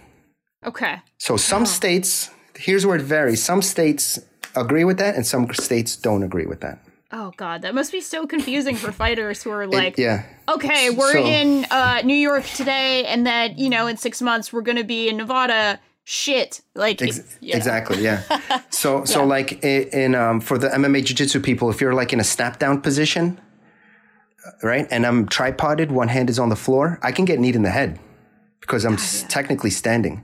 Okay. 0.65 1.01
So 1.19 1.37
some 1.37 1.67
states, 1.67 2.31
here's 2.55 2.87
where 2.87 2.97
it 2.97 3.03
varies. 3.03 3.43
Some 3.43 3.63
states 3.63 4.19
agree 4.55 4.85
with 4.85 4.99
that, 4.99 5.17
and 5.17 5.27
some 5.27 5.53
states 5.55 5.97
don't 5.97 6.23
agree 6.23 6.47
with 6.47 6.61
that. 6.61 6.79
Oh 7.13 7.33
god, 7.37 7.63
that 7.63 7.75
must 7.75 7.93
be 7.93 8.01
so 8.01 8.27
confusing 8.27 8.75
for 8.77 8.91
fighters 8.91 9.41
who 9.43 9.51
are 9.51 9.67
like, 9.67 9.97
yeah. 9.97 10.25
okay, 10.49 10.91
we're 10.91 11.13
So- 11.13 11.25
in 11.25 11.65
uh, 11.71 12.03
New 12.05 12.17
York 12.17 12.45
today, 12.45 13.05
and 13.07 13.27
that 13.27 13.59
you 13.59 13.69
know 13.71 13.87
in 13.87 13.97
six 13.97 14.21
months 14.21 14.53
we're 14.53 14.63
gonna 14.63 14.85
be 14.85 15.09
in 15.09 15.17
Nevada. 15.17 15.79
Shit, 16.09 16.61
like 16.77 17.03
Ex- 17.03 17.37
you 17.41 17.53
know. 17.53 17.57
Exactly. 17.59 18.01
Yeah. 18.03 18.23
So 18.71 19.05
so 19.05 19.25
like 19.25 19.65
i- 19.65 19.89
in 19.93 20.15
um, 20.15 20.41
for 20.41 20.57
the 20.59 20.69
MMA 20.69 21.05
jiu-jitsu 21.05 21.41
people, 21.41 21.69
if 21.71 21.81
you're 21.81 21.95
like 21.95 22.13
in 22.13 22.21
a 22.21 22.25
snap 22.25 22.59
down 22.61 22.81
position, 22.81 23.41
uh, 24.47 24.51
right, 24.63 24.87
and 24.91 25.05
I'm 25.05 25.27
tripoded, 25.27 25.91
one 25.91 26.09
hand 26.09 26.31
is 26.31 26.39
on 26.39 26.49
the 26.49 26.57
floor, 26.57 26.99
I 27.03 27.11
can 27.13 27.25
get 27.25 27.41
kneed 27.41 27.57
in 27.57 27.63
the 27.63 27.71
head 27.71 27.99
because 28.61 28.85
I'm 28.85 28.95
s- 28.95 29.25
technically 29.29 29.71
standing, 29.71 30.23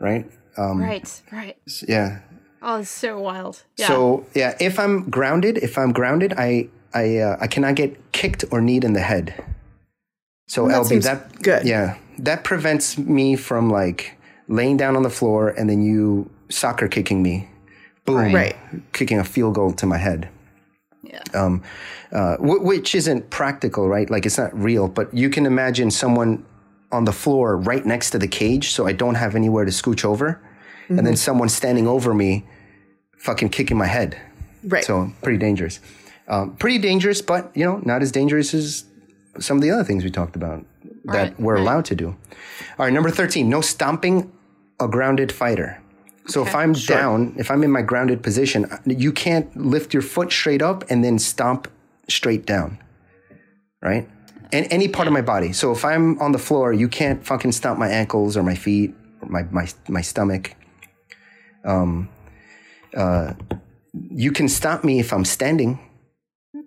right? 0.00 0.30
Um, 0.56 0.80
Right, 0.80 1.22
right. 1.32 1.56
Yeah. 1.88 2.20
Oh, 2.62 2.80
it's 2.80 2.90
so 2.90 3.18
wild. 3.18 3.64
Yeah. 3.78 3.88
So 3.88 4.26
yeah, 4.34 4.54
if 4.60 4.78
I'm 4.78 5.10
grounded, 5.10 5.58
if 5.58 5.76
I'm 5.76 5.92
grounded, 5.92 6.34
I 6.38 6.68
I 6.94 7.18
uh, 7.18 7.36
I 7.40 7.46
cannot 7.48 7.74
get 7.74 7.90
kicked 8.12 8.44
or 8.52 8.60
kneed 8.60 8.84
in 8.84 8.92
the 8.92 9.02
head. 9.02 9.34
So 10.48 10.68
that 10.68 10.82
LB, 10.82 10.86
seems 10.88 11.04
that 11.04 11.42
good. 11.42 11.66
yeah, 11.66 11.96
that 12.18 12.44
prevents 12.44 12.96
me 12.96 13.36
from 13.36 13.70
like 13.70 14.15
laying 14.48 14.76
down 14.76 14.96
on 14.96 15.02
the 15.02 15.10
floor 15.10 15.48
and 15.50 15.68
then 15.68 15.82
you 15.82 16.30
soccer 16.48 16.88
kicking 16.88 17.22
me, 17.22 17.48
boom, 18.04 18.32
Right. 18.34 18.56
kicking 18.92 19.18
a 19.18 19.24
field 19.24 19.54
goal 19.54 19.72
to 19.72 19.86
my 19.86 19.98
head. 19.98 20.28
Yeah. 21.02 21.22
um, 21.34 21.62
uh, 22.12 22.36
w- 22.36 22.60
which 22.62 22.94
isn't 22.94 23.30
practical, 23.30 23.88
right? 23.88 24.10
Like 24.10 24.26
it's 24.26 24.38
not 24.38 24.52
real, 24.58 24.88
but 24.88 25.12
you 25.14 25.30
can 25.30 25.46
imagine 25.46 25.90
someone 25.90 26.44
on 26.90 27.04
the 27.04 27.12
floor 27.12 27.56
right 27.56 27.86
next 27.86 28.10
to 28.10 28.18
the 28.18 28.26
cage, 28.28 28.70
so 28.70 28.86
I 28.88 28.92
don't 28.92 29.14
have 29.14 29.36
anywhere 29.36 29.64
to 29.64 29.70
scooch 29.70 30.04
over, 30.04 30.40
and 30.88 31.06
then 31.06 31.14
someone 31.16 31.48
standing 31.48 31.86
over 31.86 32.12
me, 32.12 32.44
fucking 33.18 33.50
kicking 33.50 33.76
my 33.78 33.86
head. 33.86 34.20
Right. 34.64 34.84
So 34.84 35.12
pretty 35.22 35.38
dangerous. 35.38 35.78
Um, 36.28 36.56
pretty 36.56 36.78
dangerous, 36.78 37.22
but 37.22 37.50
you 37.54 37.64
know, 37.64 37.80
not 37.84 38.02
as 38.02 38.10
dangerous 38.10 38.52
as 38.52 38.84
some 39.38 39.56
of 39.56 39.62
the 39.62 39.70
other 39.70 39.84
things 39.84 40.02
we 40.02 40.10
talked 40.10 40.34
about 40.36 40.64
that 41.04 41.12
Right, 41.14 41.40
we're 41.40 41.54
right. 41.54 41.60
allowed 41.62 41.84
to 41.86 41.94
do. 41.94 42.08
All 42.78 42.84
right, 42.86 42.92
number 42.92 43.10
thirteen: 43.10 43.48
no 43.48 43.60
stomping 43.60 44.32
a 44.80 44.88
grounded 44.88 45.32
fighter. 45.32 45.80
So 46.28 46.44
if 46.44 46.54
I'm 46.54 46.72
down, 46.72 47.34
if 47.38 47.50
I'm 47.50 47.62
in 47.62 47.70
my 47.70 47.82
grounded 47.82 48.22
position, 48.22 48.66
you 48.84 49.12
can't 49.12 49.54
lift 49.56 49.94
your 49.94 50.02
foot 50.02 50.32
straight 50.32 50.60
up 50.60 50.84
and 50.90 51.04
then 51.04 51.18
stomp 51.18 51.68
straight 52.08 52.44
down, 52.44 52.78
right? 53.80 54.08
And 54.52 54.66
any 54.70 54.88
part 54.88 55.06
of 55.06 55.12
my 55.12 55.22
body. 55.22 55.52
So 55.52 55.72
if 55.72 55.84
I'm 55.84 56.18
on 56.20 56.32
the 56.32 56.38
floor, 56.38 56.72
you 56.72 56.88
can't 56.88 57.24
fucking 57.24 57.52
stomp 57.52 57.78
my 57.78 57.88
ankles 57.88 58.36
or 58.36 58.42
my 58.42 58.54
feet 58.54 58.94
or 59.20 59.28
my 59.28 59.44
my 59.50 59.68
my 59.88 60.00
stomach. 60.00 60.54
Um, 61.64 62.08
uh, 62.96 63.34
you 63.92 64.32
can 64.32 64.48
stop 64.48 64.84
me 64.84 64.98
if 64.98 65.12
I'm 65.12 65.24
standing. 65.24 65.78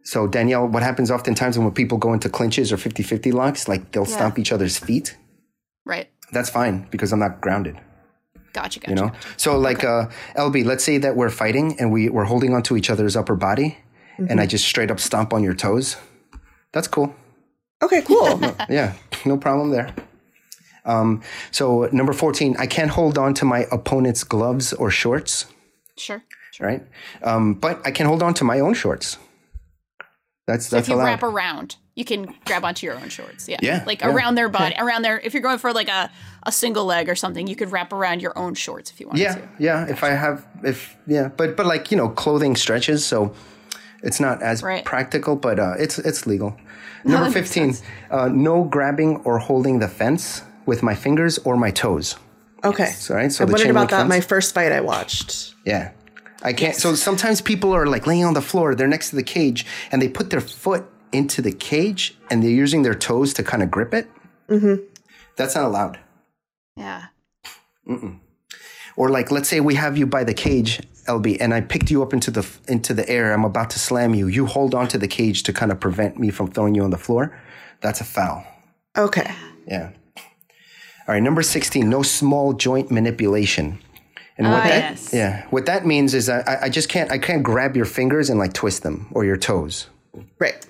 So 0.03 0.27
Danielle, 0.27 0.67
what 0.67 0.83
happens 0.83 1.11
oftentimes 1.11 1.59
when 1.59 1.71
people 1.71 1.97
go 1.97 2.13
into 2.13 2.29
clinches 2.29 2.71
or 2.71 2.77
50-50 2.77 3.33
locks, 3.33 3.67
like 3.67 3.91
they'll 3.91 4.05
stomp 4.05 4.39
each 4.39 4.51
other's 4.51 4.77
feet. 4.77 5.17
Right. 5.85 6.09
That's 6.31 6.49
fine 6.49 6.87
because 6.89 7.11
I'm 7.11 7.19
not 7.19 7.41
grounded 7.41 7.79
Gotcha. 8.53 8.79
Gotcha. 8.79 8.89
you 8.89 8.95
know 8.95 9.11
so 9.37 9.57
like 9.57 9.83
uh 9.83 10.07
lb 10.35 10.65
let's 10.65 10.83
say 10.83 10.97
that 10.97 11.15
we're 11.15 11.29
fighting 11.29 11.75
and 11.79 11.91
we, 11.91 12.09
we're 12.09 12.23
holding 12.25 12.53
onto 12.53 12.75
each 12.75 12.89
other's 12.89 13.15
upper 13.15 13.35
body 13.35 13.77
and 14.17 14.41
i 14.41 14.45
just 14.45 14.65
straight 14.65 14.91
up 14.91 14.99
stomp 14.99 15.33
on 15.33 15.43
your 15.43 15.53
toes 15.53 15.95
that's 16.73 16.87
cool 16.87 17.13
Okay, 17.81 18.01
cool. 18.01 18.39
yeah 18.69 18.93
no 19.25 19.37
problem 19.37 19.69
there 19.71 19.93
um 20.85 21.21
so 21.51 21.87
number 21.91 22.13
14 22.13 22.55
i 22.59 22.65
can't 22.67 22.91
hold 22.91 23.17
on 23.17 23.33
to 23.35 23.45
my 23.45 23.65
opponent's 23.71 24.23
gloves 24.23 24.73
or 24.73 24.89
shorts 24.91 25.45
Sure. 25.97 26.23
right 26.59 26.81
um 27.23 27.53
but 27.53 27.79
i 27.85 27.91
can 27.91 28.05
hold 28.05 28.21
on 28.23 28.33
to 28.33 28.43
my 28.43 28.59
own 28.59 28.73
shorts 28.73 29.17
that's 30.47 30.65
So 30.65 30.77
that's 30.77 30.87
if 30.87 30.89
you 30.89 30.95
allowed 30.95 31.05
wrap 31.05 31.21
around, 31.23 31.75
you 31.93 32.03
can 32.03 32.33
grab 32.45 32.65
onto 32.65 32.87
your 32.87 32.95
own 32.95 33.09
shorts. 33.09 33.47
Yeah. 33.47 33.59
Yeah, 33.61 33.83
Like 33.85 34.01
yeah. 34.01 34.09
around 34.11 34.33
their 34.33 34.49
body, 34.49 34.73
around 34.79 35.03
their. 35.03 35.19
If 35.19 35.35
you're 35.35 35.43
going 35.43 35.59
for 35.59 35.73
like 35.73 35.89
a 35.89 36.09
a 36.43 36.51
single 36.51 36.85
leg 36.85 37.09
or 37.09 37.15
something, 37.15 37.47
you 37.47 37.55
could 37.55 37.71
wrap 37.71 37.91
around 37.93 38.21
your 38.21 38.37
own 38.37 38.53
shorts 38.55 38.91
if 38.91 38.99
you 38.99 39.07
wanted 39.07 39.21
yeah 39.21 39.35
to. 39.35 39.41
yeah 39.59 39.85
if 39.87 40.03
i 40.03 40.09
have 40.09 40.45
if 40.63 40.95
yeah 41.07 41.29
but 41.37 41.55
but 41.57 41.65
like 41.65 41.91
you 41.91 41.97
know 41.97 42.09
clothing 42.09 42.55
stretches 42.55 43.05
so 43.05 43.33
it's 44.03 44.19
not 44.19 44.41
as 44.41 44.63
Right. 44.63 44.85
practical 44.85 45.35
but 45.35 45.59
uh 45.59 45.73
it's 45.77 45.99
it's 45.99 46.25
legal 46.25 46.55
number 47.03 47.29
that 47.29 47.35
makes 47.35 47.49
15 47.49 47.75
uh 48.11 48.29
no 48.29 48.63
grabbing 48.63 49.17
or 49.25 49.39
holding 49.39 49.79
the 49.79 49.87
fence 49.87 50.43
with 50.65 50.81
my 50.83 50.95
fingers 50.95 51.37
or 51.39 51.55
my 51.57 51.71
toes 51.71 52.15
Okay. 52.61 52.87
So, 52.87 53.15
right, 53.15 53.31
so 53.31 53.43
I 53.43 53.45
the 53.45 53.53
wondered 53.53 53.69
about 53.71 53.89
that 53.91 53.99
fence? 53.99 54.09
my 54.09 54.19
first 54.19 54.53
fight 54.53 54.71
I 54.73 54.81
watched. 54.81 55.53
yeah 55.65 55.91
i 56.43 56.51
can't 56.53 56.75
so 56.75 56.95
sometimes 56.95 57.41
people 57.41 57.71
are 57.73 57.85
like 57.87 58.05
laying 58.07 58.25
on 58.25 58.33
the 58.33 58.41
floor 58.41 58.75
they're 58.75 58.87
next 58.95 59.09
to 59.11 59.15
the 59.15 59.23
cage 59.23 59.65
and 59.91 60.01
they 60.01 60.07
put 60.09 60.29
their 60.29 60.41
foot 60.41 60.83
into 61.11 61.41
the 61.41 61.51
cage 61.51 62.15
and 62.29 62.41
they're 62.43 62.59
using 62.65 62.83
their 62.83 62.95
toes 62.95 63.33
to 63.33 63.43
kind 63.43 63.61
of 63.63 63.69
grip 63.71 63.93
it 63.93 64.07
mm-hmm. 64.47 64.75
that's 65.37 65.55
not 65.55 65.65
allowed 65.65 65.99
Yeah. 66.79 67.05
Or 68.95 69.09
like, 69.09 69.31
let's 69.31 69.47
say 69.49 69.59
we 69.59 69.75
have 69.75 69.97
you 69.97 70.05
by 70.05 70.23
the 70.23 70.33
cage, 70.33 70.81
LB, 71.07 71.37
and 71.39 71.53
I 71.53 71.61
picked 71.61 71.89
you 71.91 72.01
up 72.03 72.13
into 72.13 72.31
the 72.31 72.45
into 72.67 72.93
the 72.93 73.07
air. 73.09 73.33
I'm 73.33 73.45
about 73.45 73.69
to 73.71 73.79
slam 73.79 74.13
you. 74.13 74.27
You 74.27 74.45
hold 74.45 74.73
on 74.75 74.87
to 74.89 74.97
the 74.97 75.07
cage 75.07 75.43
to 75.43 75.53
kind 75.53 75.71
of 75.71 75.79
prevent 75.79 76.17
me 76.19 76.29
from 76.31 76.47
throwing 76.51 76.75
you 76.75 76.83
on 76.83 76.89
the 76.91 76.97
floor. 76.97 77.37
That's 77.81 78.01
a 78.01 78.03
foul. 78.03 78.43
Okay. 78.97 79.31
Yeah. 79.67 79.91
All 81.07 81.15
right, 81.15 81.23
number 81.23 81.41
sixteen. 81.41 81.89
No 81.89 82.03
small 82.03 82.53
joint 82.53 82.91
manipulation. 82.91 83.79
And 84.37 84.47
what 84.47 84.63
Ah, 84.63 84.67
that 84.67 84.91
yes. 84.91 85.13
yeah, 85.13 85.45
what 85.49 85.65
that 85.65 85.85
means 85.85 86.13
is 86.13 86.29
I, 86.29 86.39
I- 86.41 86.59
I 86.65 86.69
just 86.69 86.87
can't 86.89 87.11
I 87.11 87.17
can't 87.17 87.43
grab 87.43 87.75
your 87.75 87.85
fingers 87.85 88.29
and 88.29 88.39
like 88.39 88.53
twist 88.53 88.83
them 88.83 89.07
or 89.11 89.25
your 89.25 89.37
toes. 89.37 89.87
Right. 90.39 90.65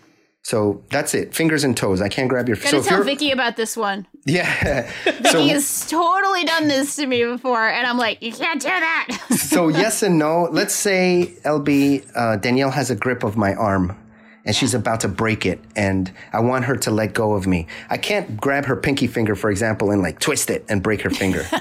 So 0.50 0.82
that's 0.90 1.14
it. 1.14 1.36
Fingers 1.36 1.64
and 1.64 1.78
toes. 1.78 2.02
I 2.02 2.10
can't 2.10 2.28
grab 2.28 2.48
your. 2.48 2.58
Gotta 2.58 2.70
so 2.70 2.82
tell 2.82 2.98
you're- 2.98 3.06
Vicky 3.12 3.30
about 3.30 3.56
this 3.56 3.78
one. 3.78 4.08
Yeah. 4.26 4.90
Vicky 5.04 5.30
so 5.30 5.48
has 5.48 5.88
totally 5.88 6.44
done 6.44 6.68
this 6.68 6.96
to 6.96 7.06
me 7.06 7.24
before, 7.24 7.68
and 7.68 7.86
I'm 7.86 8.00
like, 8.00 8.24
you 8.24 8.32
can't 8.34 8.60
do 8.60 8.68
that. 8.68 9.10
so 9.38 9.68
yes 9.68 10.02
and 10.02 10.18
no. 10.18 10.50
Let's 10.52 10.74
say 10.74 11.36
LB 11.44 12.10
uh, 12.16 12.38
Danielle 12.38 12.72
has 12.72 12.90
a 12.90 12.96
grip 12.96 13.24
of 13.24 13.38
my 13.38 13.54
arm, 13.54 13.96
and 14.44 14.56
she's 14.56 14.74
about 14.74 15.02
to 15.02 15.08
break 15.08 15.46
it, 15.46 15.60
and 15.76 16.12
I 16.34 16.40
want 16.40 16.66
her 16.66 16.76
to 16.78 16.90
let 16.90 17.14
go 17.14 17.34
of 17.34 17.46
me. 17.46 17.68
I 17.92 17.98
can't 17.98 18.36
grab 18.42 18.66
her 18.66 18.76
pinky 18.76 19.06
finger, 19.06 19.36
for 19.36 19.52
example, 19.52 19.92
and 19.92 20.02
like 20.02 20.20
twist 20.20 20.50
it 20.50 20.66
and 20.68 20.82
break 20.82 21.02
her 21.02 21.12
finger. 21.12 21.46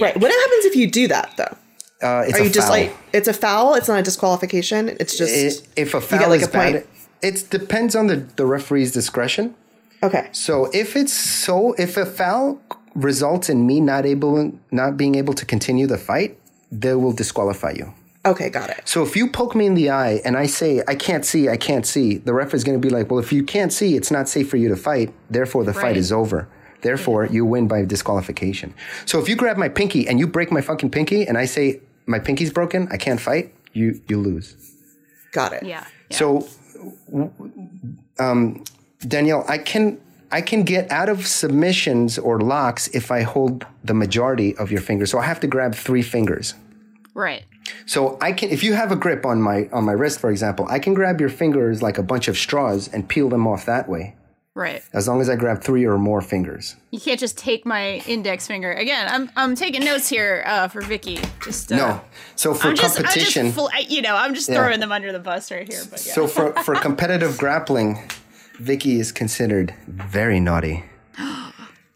Right. 0.00 0.16
What 0.20 0.32
happens 0.32 0.64
if 0.64 0.74
you 0.74 0.90
do 0.90 1.06
that 1.06 1.36
though? 1.36 1.56
Uh, 2.04 2.24
it's 2.26 2.36
Are 2.36 2.42
a 2.42 2.44
you 2.46 2.50
just 2.50 2.66
foul. 2.66 2.76
like 2.78 2.96
it's 3.12 3.28
a 3.28 3.32
foul? 3.32 3.74
It's 3.74 3.86
not 3.86 4.00
a 4.00 4.02
disqualification. 4.02 4.88
It's 4.88 5.16
just 5.16 5.32
I- 5.78 5.80
if 5.82 5.94
a 5.94 5.98
you 5.98 6.00
foul 6.00 6.18
get 6.18 6.28
like 6.30 6.40
is 6.40 6.48
a 6.48 6.50
point. 6.50 6.74
bad, 6.74 6.86
it 7.24 7.50
depends 7.50 7.96
on 7.96 8.06
the, 8.06 8.16
the 8.16 8.46
referee's 8.46 8.92
discretion. 8.92 9.54
Okay. 10.02 10.28
So 10.32 10.70
if 10.72 10.96
it's 10.96 11.12
so, 11.12 11.72
if 11.74 11.96
a 11.96 12.06
foul 12.06 12.60
results 12.94 13.48
in 13.48 13.66
me 13.66 13.80
not 13.80 14.04
able, 14.04 14.52
not 14.70 14.96
being 14.96 15.14
able 15.14 15.34
to 15.34 15.44
continue 15.46 15.86
the 15.86 15.98
fight, 15.98 16.38
they 16.70 16.94
will 16.94 17.12
disqualify 17.12 17.72
you. 17.72 17.92
Okay, 18.26 18.48
got 18.48 18.70
it. 18.70 18.80
So 18.86 19.02
if 19.02 19.16
you 19.16 19.28
poke 19.28 19.54
me 19.54 19.66
in 19.66 19.74
the 19.74 19.90
eye 19.90 20.20
and 20.24 20.36
I 20.36 20.46
say 20.46 20.82
I 20.88 20.94
can't 20.94 21.24
see, 21.26 21.48
I 21.48 21.58
can't 21.58 21.86
see, 21.86 22.16
the 22.16 22.32
ref 22.32 22.54
is 22.54 22.64
going 22.64 22.80
to 22.80 22.86
be 22.88 22.92
like, 22.94 23.10
well, 23.10 23.20
if 23.20 23.32
you 23.32 23.42
can't 23.44 23.72
see, 23.72 23.96
it's 23.96 24.10
not 24.10 24.28
safe 24.28 24.48
for 24.48 24.56
you 24.56 24.68
to 24.70 24.76
fight. 24.76 25.12
Therefore, 25.30 25.62
the 25.64 25.74
fight 25.74 25.96
is 25.96 26.10
over. 26.10 26.48
Therefore, 26.80 27.26
you 27.26 27.44
win 27.44 27.68
by 27.68 27.84
disqualification. 27.84 28.74
So 29.06 29.18
if 29.20 29.28
you 29.28 29.36
grab 29.36 29.56
my 29.56 29.68
pinky 29.68 30.06
and 30.08 30.18
you 30.18 30.26
break 30.26 30.50
my 30.52 30.60
fucking 30.60 30.90
pinky, 30.90 31.26
and 31.26 31.36
I 31.38 31.46
say 31.46 31.80
my 32.06 32.18
pinky's 32.18 32.52
broken, 32.52 32.88
I 32.90 32.96
can't 32.96 33.20
fight, 33.20 33.54
you 33.72 34.00
you 34.08 34.18
lose. 34.18 34.56
Got 35.32 35.52
it. 35.54 35.62
yeah. 35.62 35.84
yeah. 36.10 36.16
So, 36.16 36.26
w- 36.40 36.50
um, 38.18 38.64
Danielle, 39.06 39.44
I 39.48 39.58
can 39.58 40.00
I 40.30 40.40
can 40.40 40.64
get 40.64 40.90
out 40.90 41.08
of 41.08 41.26
submissions 41.26 42.18
or 42.18 42.40
locks 42.40 42.88
if 42.88 43.10
I 43.12 43.22
hold 43.22 43.66
the 43.84 43.94
majority 43.94 44.56
of 44.56 44.72
your 44.72 44.80
fingers. 44.80 45.10
So 45.10 45.18
I 45.18 45.24
have 45.24 45.38
to 45.40 45.46
grab 45.46 45.74
three 45.74 46.02
fingers. 46.02 46.54
right. 47.14 47.44
So 47.86 48.18
I 48.20 48.32
can, 48.32 48.50
if 48.50 48.62
you 48.62 48.74
have 48.74 48.92
a 48.92 48.96
grip 48.96 49.24
on 49.24 49.40
my 49.40 49.68
on 49.72 49.84
my 49.84 49.92
wrist, 49.92 50.20
for 50.20 50.30
example, 50.30 50.66
I 50.68 50.78
can 50.78 50.92
grab 50.92 51.20
your 51.20 51.30
fingers 51.30 51.82
like 51.82 51.98
a 51.98 52.02
bunch 52.02 52.28
of 52.28 52.36
straws 52.36 52.88
and 52.88 53.08
peel 53.08 53.28
them 53.28 53.46
off 53.46 53.64
that 53.66 53.88
way. 53.88 54.16
Right. 54.56 54.82
As 54.92 55.08
long 55.08 55.20
as 55.20 55.28
I 55.28 55.34
grab 55.34 55.62
three 55.62 55.84
or 55.84 55.98
more 55.98 56.20
fingers. 56.20 56.76
You 56.92 57.00
can't 57.00 57.18
just 57.18 57.36
take 57.36 57.66
my 57.66 58.02
index 58.06 58.46
finger. 58.46 58.72
Again, 58.72 59.08
I'm 59.10 59.28
I'm 59.34 59.56
taking 59.56 59.84
notes 59.84 60.08
here 60.08 60.44
uh, 60.46 60.68
for 60.68 60.80
Vicky. 60.80 61.18
Just 61.42 61.72
uh, 61.72 61.76
No. 61.76 62.00
So 62.36 62.54
for 62.54 62.68
I'm 62.68 62.76
just, 62.76 62.96
competition, 62.96 63.46
I'm 63.48 63.52
just 63.52 63.90
you 63.90 64.00
know, 64.00 64.14
I'm 64.14 64.32
just 64.34 64.48
Yeah. 64.48 64.56
throwing 64.56 64.78
them 64.78 64.92
under 64.92 65.10
the 65.10 65.18
bus 65.18 65.50
right 65.50 65.66
here. 65.66 65.82
But 65.90 66.06
yeah. 66.06 66.12
so 66.12 66.28
for 66.28 66.52
for 66.62 66.74
competitive 66.88 67.36
grappling, 67.36 67.98
Vicky 68.60 69.00
is 69.00 69.10
considered 69.10 69.74
very 69.88 70.38
naughty. 70.40 70.84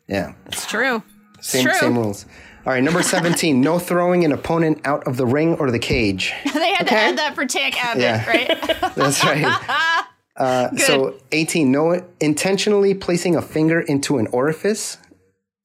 Yeah. 0.08 0.32
it's 0.46 0.64
true. 0.66 1.02
Same 1.42 1.66
true. 1.66 1.74
same 1.74 1.96
rules. 1.98 2.24
All 2.66 2.72
right, 2.72 2.82
number 2.82 3.02
17, 3.02 3.60
no 3.60 3.78
throwing 3.78 4.24
an 4.24 4.32
opponent 4.32 4.80
out 4.86 5.06
of 5.06 5.16
the 5.18 5.26
ring 5.26 5.54
or 5.56 5.70
the 5.70 5.78
cage. 5.78 6.32
they 6.54 6.72
had 6.72 6.86
to 6.88 6.94
add 6.94 7.18
that 7.18 7.34
for 7.34 7.44
Tank 7.46 7.76
Abbott, 7.82 8.02
Yeah. 8.02 8.26
right? 8.26 8.48
That's 8.96 9.22
right. 9.22 10.06
Uh, 10.38 10.74
so 10.76 11.18
18, 11.32 11.70
no 11.70 12.00
intentionally 12.20 12.94
placing 12.94 13.34
a 13.34 13.42
finger 13.42 13.80
into 13.80 14.18
an 14.18 14.28
orifice 14.28 14.96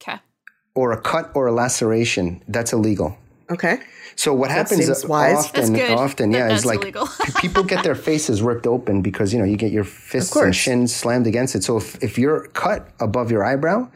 okay. 0.02 0.18
or 0.74 0.90
a 0.92 1.00
cut 1.00 1.30
or 1.34 1.46
a 1.46 1.52
laceration. 1.52 2.42
That's 2.48 2.72
illegal. 2.72 3.16
Okay. 3.50 3.78
So 4.16 4.34
what 4.34 4.50
happens 4.50 4.84
seems 4.84 5.04
wise. 5.06 5.50
That's 5.52 5.68
often, 5.68 5.74
good. 5.74 5.90
often, 5.90 6.30
That- 6.32 6.50
yeah, 6.50 6.54
is 6.54 6.64
like 6.64 6.96
people 7.40 7.62
get 7.62 7.84
their 7.84 7.94
faces 7.94 8.42
ripped 8.42 8.66
open 8.66 9.00
because 9.00 9.32
you 9.32 9.38
know 9.38 9.44
you 9.44 9.56
get 9.56 9.72
your 9.72 9.84
fists 9.84 10.34
and 10.36 10.54
shins 10.54 10.94
slammed 10.94 11.26
against 11.26 11.54
it. 11.54 11.64
So 11.64 11.76
if 11.76 12.02
if 12.02 12.18
you're 12.18 12.46
cut 12.48 12.88
above 13.00 13.30
your 13.30 13.44
eyebrow, 13.44 13.88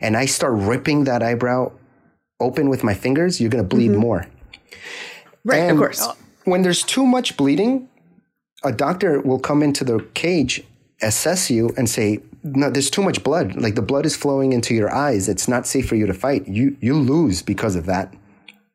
and 0.00 0.16
I 0.16 0.26
start 0.26 0.54
ripping 0.54 1.04
that 1.04 1.22
eyebrow 1.22 1.72
open 2.40 2.68
with 2.68 2.82
my 2.82 2.94
fingers, 2.94 3.40
you're 3.40 3.50
gonna 3.50 3.64
bleed 3.64 3.92
more. 3.92 4.26
Right, 5.44 5.60
And 5.60 5.72
of 5.72 5.78
course. 5.78 6.08
When 6.44 6.62
there's 6.62 6.82
too 6.82 7.06
much 7.06 7.36
bleeding, 7.36 7.88
a 8.62 8.72
doctor 8.72 9.20
will 9.20 9.38
come 9.40 9.62
into 9.62 9.84
the 9.84 10.00
cage, 10.14 10.62
assess 11.02 11.50
you, 11.50 11.70
and 11.76 11.88
say, 11.88 12.20
"No, 12.42 12.70
there's 12.70 12.90
too 12.90 13.02
much 13.02 13.22
blood. 13.24 13.56
Like 13.56 13.74
the 13.74 13.82
blood 13.82 14.04
is 14.06 14.16
flowing 14.16 14.52
into 14.52 14.74
your 14.74 14.90
eyes. 14.94 15.28
It's 15.28 15.48
not 15.48 15.66
safe 15.66 15.88
for 15.88 15.96
you 15.96 16.06
to 16.06 16.14
fight. 16.14 16.46
You 16.48 16.76
you 16.80 16.94
lose 16.94 17.42
because 17.42 17.76
of 17.76 17.86
that." 17.86 18.12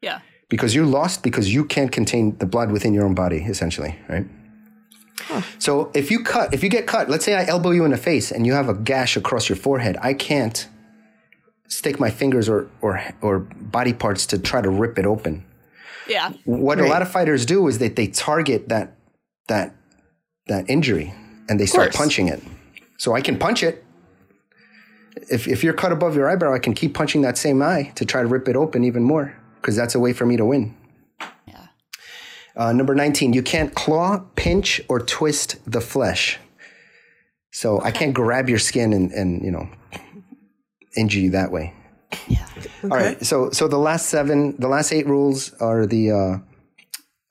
Yeah. 0.02 0.20
because 0.50 0.76
you 0.76 0.86
lost 0.86 1.24
because 1.24 1.52
you 1.54 1.66
can't 1.66 1.92
contain 1.92 2.38
the 2.38 2.46
blood 2.46 2.72
within 2.72 2.94
your 2.94 3.06
own 3.06 3.16
body 3.16 3.38
essentially 3.54 3.96
right 4.08 4.26
so 5.58 5.90
if 5.96 6.12
you 6.12 6.20
cut 6.24 6.54
if 6.54 6.62
you 6.64 6.70
get 6.70 6.86
cut 6.86 7.10
let's 7.10 7.26
say 7.26 7.34
i 7.34 7.44
elbow 7.46 7.72
you 7.72 7.84
in 7.86 7.92
the 7.92 7.98
face 7.98 8.32
and 8.32 8.46
you 8.46 8.54
have 8.54 8.70
a 8.70 8.74
gash 8.76 9.18
across 9.18 9.50
your 9.50 9.56
forehead 9.56 9.98
i 10.02 10.14
can't 10.14 10.68
stick 11.68 12.00
my 12.00 12.12
fingers 12.12 12.48
or 12.48 12.68
or 12.82 13.02
or 13.22 13.40
body 13.40 13.94
parts 13.94 14.28
to 14.28 14.38
try 14.38 14.62
to 14.62 14.70
rip 14.70 15.00
it 15.00 15.06
open 15.08 15.44
Yeah. 16.08 16.34
what 16.46 16.80
a 16.80 16.86
lot 16.86 17.02
of 17.02 17.10
fighters 17.12 17.46
do 17.46 17.68
is 17.68 17.80
that 17.80 17.96
they 17.96 18.08
target 18.08 18.70
that 18.70 18.94
that 19.48 19.76
that 20.48 20.70
injury 20.70 21.14
and 21.50 21.60
they 21.60 21.66
start 21.66 21.94
punching 21.94 22.28
it. 22.28 22.42
So 22.98 23.14
I 23.14 23.22
can 23.22 23.38
punch 23.38 23.64
it. 23.64 23.84
If 25.30 25.48
if 25.48 25.64
you're 25.64 25.74
cut 25.74 25.92
above 25.92 26.16
your 26.16 26.30
eyebrow, 26.30 26.54
I 26.54 26.60
can 26.60 26.74
keep 26.74 26.94
punching 26.94 27.22
that 27.22 27.38
same 27.38 27.62
eye 27.62 27.92
to 27.96 28.06
try 28.06 28.22
to 28.22 28.28
rip 28.28 28.48
it 28.48 28.56
open 28.56 28.84
even 28.84 29.04
more 29.04 29.36
because 29.62 29.76
that's 29.76 29.96
a 29.96 30.00
way 30.00 30.14
for 30.14 30.26
me 30.26 30.38
to 30.38 30.46
win. 30.46 30.76
Yeah. 31.48 31.68
Uh, 32.56 32.74
number 32.74 32.94
19, 32.94 33.34
you 33.34 33.42
can't 33.42 33.74
claw, 33.74 34.24
pinch, 34.36 34.82
or 34.88 35.00
twist 35.00 35.58
the 35.66 35.82
flesh. 35.82 36.38
So 37.52 37.82
I 37.82 37.92
can't 37.92 38.14
grab 38.14 38.50
your 38.50 38.60
skin 38.60 38.94
and, 38.94 39.12
and 39.12 39.44
you 39.44 39.52
know, 39.52 39.70
injure 40.98 41.20
you 41.20 41.32
that 41.32 41.52
way. 41.52 41.74
Yeah. 42.28 42.46
All 42.84 42.90
right. 42.90 43.26
So 43.26 43.50
so 43.52 43.68
the 43.68 43.80
last 43.80 44.08
seven, 44.08 44.56
the 44.60 44.68
last 44.68 44.92
eight 44.92 45.08
rules 45.08 45.54
are 45.56 45.86
the 45.86 46.12
uh, 46.12 46.38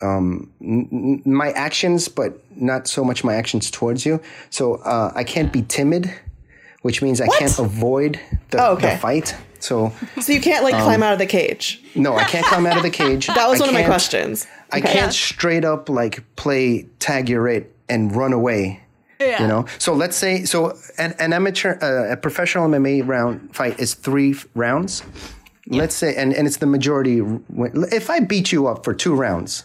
um, 0.04 0.50
n- 0.62 1.22
my 1.24 1.50
actions, 1.52 2.08
but 2.08 2.30
not 2.56 2.86
so 2.88 3.02
much 3.04 3.24
my 3.24 3.34
actions 3.34 3.70
towards 3.70 4.04
you. 4.06 4.20
So 4.50 4.74
uh, 4.76 5.12
I 5.14 5.24
can't 5.24 5.52
be 5.52 5.62
timid, 5.62 6.12
which 6.82 7.02
means 7.02 7.20
I 7.20 7.26
can't 7.38 7.58
avoid 7.58 8.20
the, 8.50 8.58
Oh, 8.64 8.72
okay. 8.74 8.94
the 8.94 8.98
fight. 9.00 9.34
So 9.60 9.92
So 10.20 10.32
you 10.32 10.40
can't 10.40 10.62
like 10.62 10.74
climb 10.82 11.02
out 11.02 11.12
of 11.14 11.18
the 11.18 11.26
cage. 11.26 11.82
no, 11.94 12.14
I 12.16 12.24
can't 12.24 12.44
climb 12.46 12.66
out 12.66 12.76
of 12.76 12.82
the 12.82 12.90
cage. 13.04 13.26
That 13.28 13.48
was 13.48 13.60
I 13.60 13.64
one 13.64 13.68
of 13.74 13.80
my 13.80 13.84
questions. 13.86 14.46
I 14.70 14.80
can't 14.80 15.12
straight 15.12 15.64
up 15.64 15.88
like 15.88 16.22
play 16.36 16.82
tag 16.98 17.28
your 17.28 17.48
it 17.48 17.74
and 17.88 18.14
run 18.14 18.32
away. 18.32 18.80
Yeah. 19.20 19.40
You 19.42 19.48
know, 19.48 19.64
so 19.78 19.94
let's 19.94 20.16
say 20.16 20.44
so 20.44 20.76
an, 20.98 21.14
an 21.18 21.32
amateur, 21.32 21.78
uh, 21.80 22.12
a 22.12 22.16
professional 22.16 22.68
MMA 22.68 23.06
round 23.06 23.54
fight 23.56 23.78
is 23.80 23.94
three 23.94 24.34
rounds. 24.54 25.02
Let's 25.66 25.94
say, 25.94 26.14
and, 26.14 26.34
and 26.34 26.46
it's 26.46 26.58
the 26.58 26.66
majority. 26.66 27.22
If 27.90 28.10
I 28.10 28.20
beat 28.20 28.52
you 28.52 28.66
up 28.66 28.84
for 28.84 28.92
two 28.92 29.14
rounds, 29.14 29.64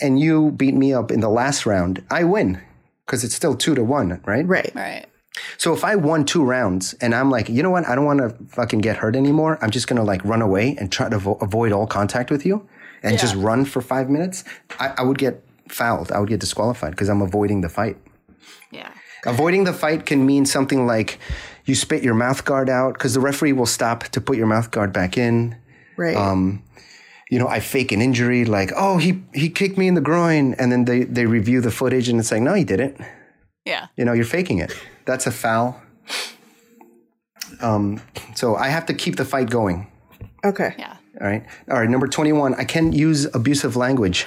and 0.00 0.18
you 0.18 0.50
beat 0.52 0.74
me 0.74 0.92
up 0.92 1.10
in 1.10 1.20
the 1.20 1.28
last 1.28 1.66
round, 1.66 2.04
I 2.10 2.24
win 2.24 2.60
because 3.06 3.24
it's 3.24 3.34
still 3.34 3.56
two 3.56 3.74
to 3.74 3.84
one, 3.84 4.20
right? 4.24 4.46
Right. 4.46 4.72
Right. 4.74 5.06
So 5.58 5.72
if 5.74 5.84
I 5.84 5.96
won 5.96 6.24
two 6.24 6.44
rounds 6.44 6.94
and 6.94 7.14
I'm 7.14 7.30
like, 7.30 7.48
you 7.48 7.62
know 7.62 7.70
what, 7.70 7.86
I 7.86 7.94
don't 7.94 8.04
want 8.04 8.20
to 8.20 8.30
fucking 8.46 8.80
get 8.80 8.96
hurt 8.96 9.16
anymore. 9.16 9.58
I'm 9.60 9.70
just 9.70 9.88
gonna 9.88 10.04
like 10.04 10.24
run 10.24 10.42
away 10.42 10.76
and 10.78 10.90
try 10.90 11.08
to 11.08 11.18
avo- 11.18 11.42
avoid 11.42 11.72
all 11.72 11.86
contact 11.86 12.30
with 12.30 12.46
you 12.46 12.68
and 13.02 13.18
just 13.18 13.34
run 13.34 13.64
for 13.64 13.82
five 13.82 14.08
minutes. 14.08 14.44
I, 14.78 14.94
I 14.98 15.02
would 15.02 15.18
get 15.18 15.44
fouled. 15.68 16.10
I 16.12 16.20
would 16.20 16.28
get 16.28 16.40
disqualified 16.40 16.92
because 16.92 17.08
I'm 17.08 17.20
avoiding 17.20 17.60
the 17.60 17.68
fight. 17.68 17.96
Yeah. 18.70 18.90
Avoiding 19.26 19.64
the 19.64 19.72
fight 19.72 20.06
can 20.06 20.24
mean 20.24 20.46
something 20.46 20.86
like 20.86 21.18
you 21.64 21.74
spit 21.74 22.02
your 22.02 22.14
mouth 22.14 22.44
guard 22.44 22.68
out 22.68 22.94
because 22.94 23.14
the 23.14 23.20
referee 23.20 23.52
will 23.52 23.66
stop 23.66 24.04
to 24.04 24.20
put 24.20 24.36
your 24.36 24.46
mouth 24.46 24.70
guard 24.70 24.92
back 24.92 25.16
in. 25.16 25.56
Right. 25.96 26.16
Um, 26.16 26.62
You 27.30 27.38
know, 27.38 27.48
I 27.48 27.60
fake 27.60 27.90
an 27.92 28.00
injury 28.02 28.44
like, 28.44 28.72
oh, 28.76 28.98
he 28.98 29.22
he 29.32 29.48
kicked 29.48 29.78
me 29.78 29.88
in 29.88 29.94
the 29.94 30.00
groin, 30.00 30.54
and 30.54 30.70
then 30.70 30.84
they 30.84 31.04
they 31.04 31.26
review 31.26 31.60
the 31.60 31.70
footage 31.70 32.08
and 32.08 32.20
it's 32.20 32.30
like, 32.30 32.42
no, 32.42 32.54
he 32.54 32.64
didn't. 32.64 33.00
Yeah. 33.64 33.86
You 33.96 34.04
know, 34.04 34.12
you're 34.12 34.26
faking 34.26 34.58
it. 34.58 34.76
That's 35.06 35.26
a 35.26 35.30
foul. 35.30 35.80
Um, 37.60 38.00
so 38.34 38.56
I 38.56 38.68
have 38.68 38.86
to 38.86 38.94
keep 38.94 39.16
the 39.16 39.24
fight 39.24 39.50
going. 39.50 39.86
okay. 40.44 40.74
Yeah. 40.78 40.96
All 41.20 41.26
right. 41.26 41.44
All 41.70 41.78
right. 41.78 41.88
Number 41.88 42.08
21, 42.08 42.54
I 42.54 42.64
can 42.64 42.92
use 42.92 43.26
abusive 43.34 43.76
language. 43.76 44.26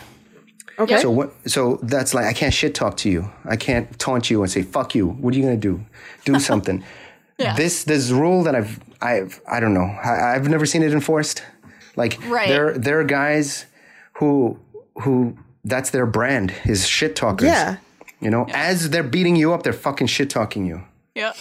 Okay. 0.80 1.00
So 1.02 1.12
what, 1.12 1.34
so 1.45 1.80
that's 1.84 2.14
like, 2.14 2.26
I 2.26 2.34
can't 2.34 2.54
shit 2.54 2.74
talk 2.74 2.95
to 2.98 3.10
you. 3.10 3.30
I 3.45 3.58
can't 3.58 3.98
taunt 4.00 4.30
you 4.30 4.41
and 4.41 4.52
say, 4.52 4.62
fuck 4.62 4.95
you. 4.95 5.08
What 5.08 5.34
are 5.34 5.38
you 5.38 5.43
going 5.43 5.60
to 5.60 5.68
do? 5.68 5.86
Do 6.24 6.39
something. 6.52 6.84
Yeah. 7.38 7.56
This, 7.56 7.84
this 7.84 8.10
rule 8.10 8.43
that 8.43 8.56
I've, 8.56 8.80
I've, 9.02 9.41
I 9.52 9.60
don't 9.60 9.74
know. 9.74 9.86
I, 10.04 10.36
I've 10.36 10.48
never 10.48 10.66
seen 10.66 10.82
it 10.84 10.93
enforced. 10.93 11.43
Like 11.98 12.18
Right. 12.28 12.48
there, 12.48 12.78
there 12.78 13.00
are 13.02 13.04
guys 13.04 13.66
who, 14.14 14.58
who 15.02 15.38
that's 15.66 15.89
their 15.89 16.06
brand 16.06 16.54
is 16.66 16.88
shit 16.88 17.16
talkers. 17.18 17.48
Yeah. 17.50 17.78
You 18.22 18.30
know, 18.30 18.45
as 18.54 18.89
they're 18.91 19.04
beating 19.04 19.36
you 19.36 19.54
up, 19.54 19.64
they're 19.64 19.74
fucking 19.74 20.08
shit 20.08 20.30
talking 20.30 20.66
you. 20.66 20.84
Yep. 21.16 21.36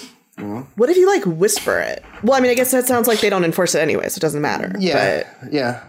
What 0.75 0.91
if 0.91 0.97
you 0.99 1.07
like 1.07 1.25
whisper 1.25 1.79
it? 1.79 2.05
Well, 2.23 2.35
I 2.37 2.41
mean, 2.41 2.51
I 2.51 2.55
guess 2.55 2.71
that 2.73 2.87
sounds 2.87 3.09
like 3.09 3.21
they 3.21 3.31
don't 3.31 3.45
enforce 3.45 3.75
it 3.75 3.79
anyway, 3.79 4.09
so 4.11 4.19
it 4.19 4.21
doesn't 4.21 4.43
matter. 4.43 4.75
Yeah, 4.79 5.25
But 5.43 5.53
yeah. 5.53 5.85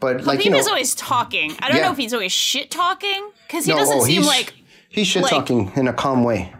But 0.00 0.24
like 0.24 0.44
you 0.44 0.50
know, 0.50 0.58
is 0.58 0.66
always 0.66 0.94
talking. 0.96 1.52
I 1.60 1.68
don't 1.68 1.76
Yeah. 1.78 1.86
know 1.86 1.92
if 1.92 1.96
he's 1.98 2.12
always 2.12 2.32
shit 2.32 2.70
talking 2.70 3.30
because 3.46 3.64
he 3.64 3.70
no, 3.72 3.78
doesn't 3.78 3.98
oh, 3.98 4.04
seem 4.04 4.16
he's, 4.18 4.26
like. 4.26 4.54
he's 4.88 5.06
shit 5.06 5.22
like- 5.22 5.30
talking 5.30 5.70
in 5.76 5.86
a 5.88 5.92
calm 5.92 6.24
way. 6.24 6.52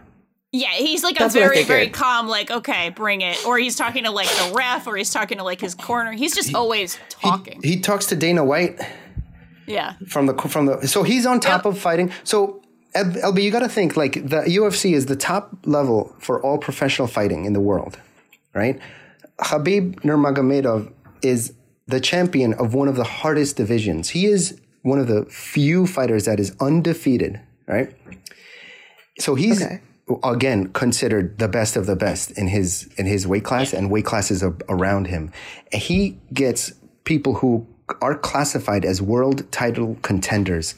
Yeah, 0.53 0.69
he's 0.71 1.03
like 1.03 1.17
That's 1.17 1.35
a 1.35 1.39
very, 1.39 1.63
very 1.63 1.89
calm, 1.89 2.27
like, 2.29 2.49
okay, 2.49 2.89
bring 2.89 3.21
it. 3.21 3.45
Or 3.45 3.57
he's 3.57 3.75
talking 3.75 4.05
to 4.05 4.11
like 4.11 4.29
the 4.29 4.53
ref, 4.55 4.87
or 4.87 4.95
he's 4.95 5.11
talking 5.11 5.37
to 5.39 5.43
like 5.43 5.59
his 5.59 5.75
corner. 5.75 6.13
He's 6.13 6.33
just 6.33 6.55
always 6.55 6.97
talking. 7.09 7.59
He 7.63 7.79
talks 7.81 8.05
to 8.07 8.15
Dana 8.15 8.45
White 8.45 8.79
yeah. 9.67 9.95
from 10.07 10.25
the 10.27 10.33
from 10.35 10.65
the. 10.67 10.87
So 10.87 11.03
he's 11.03 11.25
on 11.25 11.39
top 11.41 11.65
Yep. 11.65 11.73
of 11.73 11.79
fighting. 11.79 12.11
So 12.23 12.61
L- 12.95 13.03
LB, 13.33 13.43
you 13.43 13.51
got 13.51 13.59
to 13.59 13.67
think 13.69 13.97
like 13.97 14.13
the 14.13 14.43
UFC 14.47 14.93
is 14.93 15.07
the 15.07 15.17
top 15.17 15.51
level 15.65 16.15
for 16.19 16.41
all 16.41 16.57
professional 16.57 17.07
fighting 17.09 17.43
in 17.45 17.51
the 17.51 17.59
world, 17.59 17.99
right? 18.55 18.79
Khabib 19.39 19.95
Nurmagomedov 20.01 20.91
is 21.21 21.53
the 21.87 21.99
champion 21.99 22.53
of 22.53 22.73
one 22.73 22.87
of 22.87 22.95
the 22.95 23.03
hardest 23.03 23.57
divisions. 23.57 24.09
He 24.09 24.25
is 24.25 24.59
one 24.83 24.97
of 24.97 25.07
the 25.07 25.25
few 25.25 25.85
fighters 25.85 26.23
that 26.25 26.39
is 26.39 26.55
undefeated, 26.61 27.41
right? 27.67 27.93
So 29.19 29.35
he's 29.35 29.61
Okay. 29.61 29.81
Again 30.23 30.71
considered 30.73 31.37
the 31.37 31.47
best 31.47 31.75
of 31.75 31.85
the 31.85 31.95
best 31.95 32.31
in 32.31 32.47
his 32.47 32.89
in 32.97 33.05
his 33.05 33.27
weight 33.27 33.43
class 33.43 33.73
and 33.73 33.91
weight 33.91 34.05
classes 34.05 34.43
around 34.69 35.07
him. 35.07 35.31
He 35.71 36.17
gets 36.33 36.73
people 37.03 37.35
who 37.35 37.67
are 38.01 38.17
classified 38.17 38.85
as 38.85 39.01
world 39.01 39.49
title 39.51 39.97
contenders, 40.01 40.75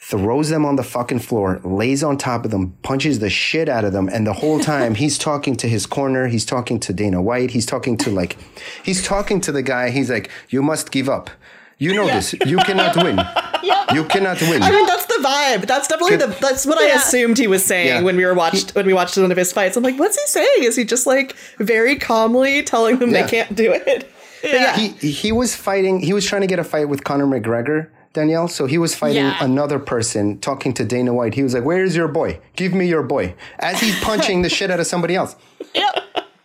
throws 0.00 0.48
them 0.50 0.64
on 0.64 0.76
the 0.76 0.82
fucking 0.82 1.18
floor, 1.18 1.60
lays 1.64 2.02
on 2.02 2.16
top 2.16 2.44
of 2.44 2.50
them, 2.50 2.76
punches 2.82 3.18
the 3.18 3.30
shit 3.30 3.68
out 3.68 3.84
of 3.84 3.92
them, 3.92 4.08
and 4.08 4.26
the 4.26 4.32
whole 4.32 4.60
time 4.72 4.94
he's 4.94 5.18
talking 5.18 5.56
to 5.56 5.68
his 5.68 5.86
corner, 5.86 6.26
he's 6.26 6.44
talking 6.44 6.78
to 6.80 6.92
Dana 6.92 7.22
White, 7.22 7.50
he's 7.50 7.66
talking 7.66 7.96
to 7.98 8.10
like 8.10 8.36
he's 8.82 9.04
talking 9.04 9.40
to 9.42 9.52
the 9.52 9.62
guy, 9.62 9.90
he's 9.90 10.10
like, 10.10 10.30
You 10.48 10.62
must 10.62 10.90
give 10.90 11.08
up. 11.08 11.30
You 11.78 11.94
know 11.94 12.06
this. 12.06 12.32
You 12.46 12.58
cannot 12.58 12.96
win. 13.02 13.16
yeah. 13.62 13.92
You 13.94 14.04
cannot 14.04 14.40
win. 14.42 14.62
I 14.62 14.70
mean, 14.70 14.86
that's 14.86 15.06
the 15.06 15.20
vibe. 15.22 15.66
That's 15.66 15.88
definitely 15.88 16.16
the. 16.16 16.28
That's 16.40 16.64
what 16.66 16.78
I 16.78 16.88
assumed 16.94 17.38
he 17.38 17.46
was 17.46 17.64
saying 17.64 17.88
Yeah. 17.88 18.02
when 18.02 18.16
we 18.16 18.24
were 18.24 18.34
watched 18.34 18.74
when 18.74 18.86
we 18.86 18.92
watched 18.94 19.16
one 19.16 19.30
of 19.32 19.36
his 19.36 19.52
fights. 19.52 19.76
I'm 19.76 19.82
like, 19.82 19.98
what's 19.98 20.18
he 20.20 20.26
saying? 20.26 20.62
Is 20.62 20.76
he 20.76 20.84
just 20.84 21.06
like 21.06 21.34
very 21.58 21.96
calmly 21.96 22.62
telling 22.62 22.98
them 22.98 23.10
Yeah. 23.10 23.22
they 23.22 23.28
can't 23.28 23.54
do 23.54 23.72
it? 23.72 24.10
Yeah. 24.42 24.76
he 24.76 24.88
he 25.10 25.32
was 25.32 25.54
fighting. 25.56 26.00
He 26.00 26.12
was 26.12 26.24
trying 26.26 26.42
to 26.42 26.46
get 26.46 26.58
a 26.58 26.64
fight 26.64 26.88
with 26.88 27.02
Conor 27.02 27.26
McGregor, 27.26 27.88
Danielle. 28.12 28.46
So 28.48 28.66
he 28.66 28.78
was 28.78 28.94
fighting 28.94 29.24
Yeah. 29.24 29.42
another 29.42 29.78
person, 29.78 30.38
talking 30.38 30.72
to 30.74 30.84
Dana 30.84 31.12
White. 31.14 31.34
He 31.34 31.42
was 31.42 31.54
like, 31.54 31.64
"Where's 31.64 31.96
your 31.96 32.08
boy? 32.08 32.38
Give 32.54 32.72
me 32.74 32.86
your 32.86 33.02
boy." 33.02 33.34
As 33.58 33.80
he's 33.80 33.98
punching 34.00 34.42
the 34.42 34.48
shit 34.50 34.70
out 34.70 34.80
of 34.80 34.86
somebody 34.86 35.16
else. 35.16 35.34
Yep. 35.74 35.94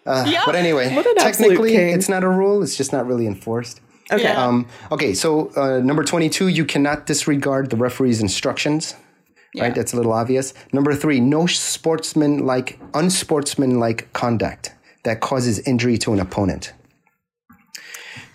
Uh, 0.07 0.25
yep. 0.27 0.41
But 0.47 0.55
anyway, 0.55 0.87
an 0.91 1.03
technically, 1.17 1.75
it's 1.75 2.09
not 2.09 2.23
a 2.23 2.27
rule. 2.29 2.63
It's 2.63 2.75
just 2.75 2.91
not 2.91 3.05
really 3.05 3.27
enforced. 3.27 3.79
Okay. 4.11 4.23
Yeah. 4.23 4.43
Um, 4.43 4.67
okay, 4.91 5.13
so 5.13 5.49
uh, 5.55 5.79
number 5.79 6.03
twenty-two, 6.03 6.47
you 6.47 6.65
cannot 6.65 7.05
disregard 7.05 7.69
the 7.69 7.77
referee's 7.77 8.21
instructions. 8.21 8.95
Right, 9.57 9.73
that's 9.73 9.93
a 9.93 9.95
little 9.95 10.13
obvious. 10.13 10.53
Number 10.73 10.93
three, 10.93 11.19
no 11.19 11.47
sportsman-like, 11.47 12.79
unsportsmanlike 12.93 14.13
conduct 14.13 14.75
that 15.03 15.21
causes 15.21 15.59
injury 15.67 15.97
to 15.97 16.13
an 16.13 16.19
opponent. 16.19 16.71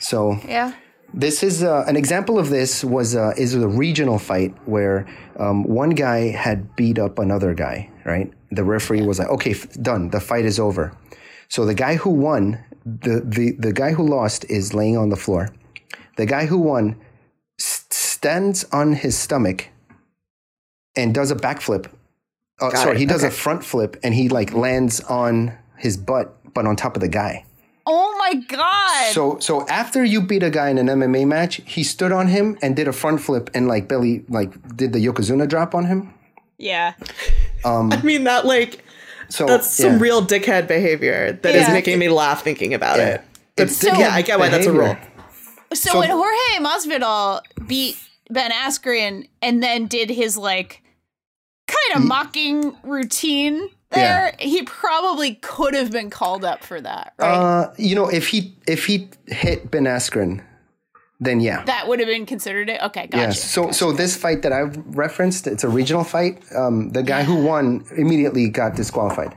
So 0.01 0.41
yeah. 0.45 0.73
this 1.15 1.45
is 1.45 1.63
uh, 1.63 1.85
an 1.87 1.97
example 1.97 2.37
of 2.37 2.51
this 2.51 2.83
was 2.83 3.15
uh, 3.15 3.33
is 3.37 3.55
a 3.55 3.69
regional 3.69 4.19
fight 4.19 4.55
where 4.67 5.07
um, 5.39 5.63
one 5.63 5.91
guy 5.91 6.31
had 6.31 6.75
beat 6.75 6.99
up 6.99 7.21
another 7.21 7.55
guy. 7.55 7.89
Right, 8.05 8.33
the 8.51 8.65
referee 8.65 9.03
was 9.03 9.21
like, 9.21 9.29
"Okay, 9.29 9.53
f- 9.53 9.73
done. 9.81 10.11
The 10.11 10.21
fight 10.21 10.45
is 10.45 10.59
over." 10.59 10.97
So 11.49 11.65
the 11.65 11.75
guy 11.75 11.95
who 11.95 12.11
won, 12.11 12.59
the 12.85 13.23
the 13.25 13.53
the 13.53 13.73
guy 13.73 13.93
who 13.93 14.05
lost 14.05 14.45
is 14.51 14.75
laying 14.75 14.97
on 14.97 15.11
the 15.11 15.17
floor. 15.17 15.49
The 16.17 16.27
guy 16.27 16.47
who 16.47 16.59
won 16.59 16.97
s- 17.61 17.85
stands 17.91 18.65
on 18.73 18.93
his 18.95 19.17
stomach 19.17 19.69
and 20.97 21.15
does 21.15 21.31
a 21.31 21.37
backflip. 21.37 21.87
Oh, 22.61 22.71
Got 22.71 22.79
sorry, 22.83 22.97
it. 22.97 23.01
he 23.01 23.07
does 23.07 23.25
a 23.25 23.31
front 23.31 23.65
flip 23.65 23.97
and 24.03 24.15
he 24.15 24.29
like 24.29 24.53
lands 24.55 25.01
on 25.01 25.53
his 25.77 25.97
butt, 25.97 26.37
but 26.55 26.67
on 26.67 26.77
top 26.77 26.95
of 26.97 27.01
the 27.01 27.09
guy. 27.09 27.45
Oh 27.87 28.17
my 28.19 28.35
god. 28.49 29.13
So 29.13 29.39
so 29.41 29.67
after 29.69 30.05
you 30.05 30.23
beat 30.23 30.43
a 30.43 30.51
guy 30.51 30.71
in 30.71 30.79
an 30.79 30.87
MMA 30.87 31.27
match, 31.27 31.61
he 31.67 31.83
stood 31.85 32.13
on 32.13 32.29
him 32.29 32.57
and 32.63 32.75
did 32.77 32.89
a 32.89 32.93
front 32.93 33.21
flip 33.21 33.51
and 33.55 33.67
like 33.69 33.89
belly 33.89 34.25
like 34.29 34.53
did 34.77 34.93
the 34.93 35.05
yokozuna 35.05 35.49
drop 35.49 35.75
on 35.75 35.85
him. 35.87 36.15
yeah. 36.59 36.95
Um, 37.65 37.93
I 37.93 38.01
mean, 38.03 38.25
that 38.25 38.47
like 38.47 38.83
So 39.29 39.45
that's 39.47 39.69
some 39.71 39.95
yeah. 39.95 39.99
real 40.01 40.23
dickhead 40.25 40.67
behavior 40.69 41.33
that 41.43 41.55
is 41.55 41.67
Yeah. 41.67 41.73
making 41.75 41.99
me 41.99 42.09
laugh 42.09 42.43
thinking 42.43 42.73
about 42.73 42.99
Yeah. 42.99 43.09
it. 43.17 43.21
That's, 43.57 43.83
It's 43.85 43.99
yeah, 43.99 44.11
I 44.15 44.23
get 44.23 44.39
why 44.39 44.49
that's 44.49 44.67
a 44.67 44.73
rule. 44.73 44.97
So, 45.75 45.93
So- 45.93 45.99
when 46.01 46.11
Jorge 46.11 46.59
Masvidal 46.61 47.41
beat 47.67 47.97
Ben 48.31 48.51
Askren 48.51 49.29
and 49.43 49.63
then 49.63 49.87
did 49.87 50.11
his 50.11 50.37
like 50.37 50.83
kind 51.67 52.03
of 52.03 52.07
mocking 52.09 52.75
routine 52.83 53.69
there, 53.91 54.35
he 54.39 54.63
probably 54.63 55.35
could 55.37 55.75
have 55.75 55.91
been 55.93 56.11
called 56.11 56.45
up 56.45 56.65
for 56.65 56.81
that, 56.81 57.15
right? 57.19 57.29
Uh, 57.35 57.75
you 57.79 57.95
know, 57.95 58.09
if 58.09 58.29
he 58.29 58.55
if 58.67 58.87
he 58.87 59.09
hit 59.27 59.71
Ben 59.71 59.85
Askren 59.85 60.43
then 61.21 61.41
yeah. 61.41 61.65
That 61.65 61.87
would 61.89 62.01
have 62.01 62.09
been 62.09 62.27
considered 62.27 62.69
it. 62.69 62.83
Okay, 62.83 63.07
gotcha. 63.07 63.23
Yeah. 63.27 63.31
So 63.31 63.71
so 63.71 63.93
this 63.93 64.17
fight 64.17 64.43
that 64.43 64.53
I've 64.53 64.77
referenced, 64.97 65.47
it's 65.47 65.65
a 65.65 65.69
regional 65.69 66.05
fight. 66.05 66.43
Um, 66.55 66.91
the 66.91 67.03
guy 67.03 67.23
who 67.23 67.37
won 67.43 67.85
immediately 67.97 68.49
got 68.49 68.75
disqualified. 68.75 69.33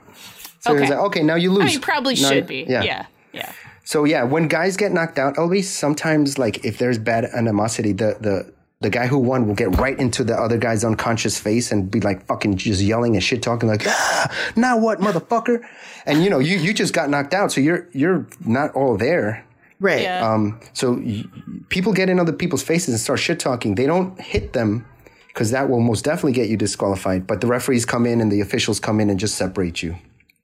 So 0.60 0.74
he 0.74 0.82
was 0.82 0.90
Okay. 0.90 0.96
like, 0.96 1.06
okay, 1.06 1.24
now 1.24 1.36
you 1.36 1.52
lose. 1.52 1.64
I 1.64 1.68
mean, 1.68 1.82
probably 1.82 2.16
Now- 2.16 2.30
should 2.30 2.48
be. 2.48 2.66
Yeah. 2.68 2.84
yeah. 2.84 3.06
Yeah. 3.32 3.52
So 3.88 4.04
yeah, 4.04 4.24
when 4.24 4.50
guys 4.50 4.76
get 4.76 4.92
knocked 4.92 5.18
out, 5.18 5.40
at 5.40 5.44
least 5.44 5.80
sometimes 5.80 6.38
like 6.38 6.66
if 6.66 6.78
there's 6.78 6.98
bad 6.98 7.24
animosity, 7.24 7.94
the 7.94 8.18
the 8.20 8.54
the 8.82 8.90
guy 8.90 9.08
who 9.08 9.18
won 9.18 9.48
will 9.48 9.56
get 9.56 9.78
right 9.80 9.98
into 9.98 10.26
the 10.26 10.36
other 10.36 10.58
guy's 10.58 10.84
unconscious 10.84 11.40
face 11.40 11.72
and 11.72 11.90
be 11.90 12.02
like 12.02 12.26
fucking 12.26 12.58
just 12.58 12.82
yelling 12.82 13.16
and 13.16 13.24
shit 13.24 13.42
talking 13.42 13.70
like, 13.70 13.88
ah, 13.88 14.52
now 14.58 14.78
what, 14.78 15.00
motherfucker? 15.00 15.66
And 16.06 16.22
you 16.22 16.30
know, 16.30 16.40
you 16.40 16.58
you 16.58 16.74
just 16.74 16.94
got 16.94 17.10
knocked 17.10 17.34
out, 17.34 17.54
so 17.54 17.62
you're 17.62 17.88
you're 17.94 18.28
not 18.46 18.76
all 18.76 18.98
there. 18.98 19.46
Right. 19.80 20.02
Yeah. 20.02 20.34
Um, 20.34 20.60
so 20.74 20.96
y- 20.96 21.24
people 21.70 21.94
get 21.94 22.10
in 22.10 22.20
other 22.20 22.34
people's 22.34 22.64
faces 22.64 22.90
and 22.90 23.00
start 23.00 23.20
shit 23.20 23.40
talking. 23.40 23.76
They 23.76 23.86
don't 23.86 24.20
hit 24.20 24.52
them 24.52 24.86
because 25.30 25.52
that 25.52 25.70
will 25.70 25.80
most 25.80 26.04
definitely 26.04 26.34
get 26.34 26.50
you 26.50 26.58
disqualified. 26.58 27.26
But 27.26 27.40
the 27.40 27.48
referees 27.48 27.86
come 27.86 28.06
in 28.06 28.20
and 28.20 28.30
the 28.30 28.42
officials 28.42 28.82
come 28.82 29.00
in 29.00 29.10
and 29.10 29.18
just 29.18 29.36
separate 29.36 29.82
you. 29.82 29.96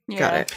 yeah. 0.08 0.18
Got 0.18 0.34
it. 0.34 0.54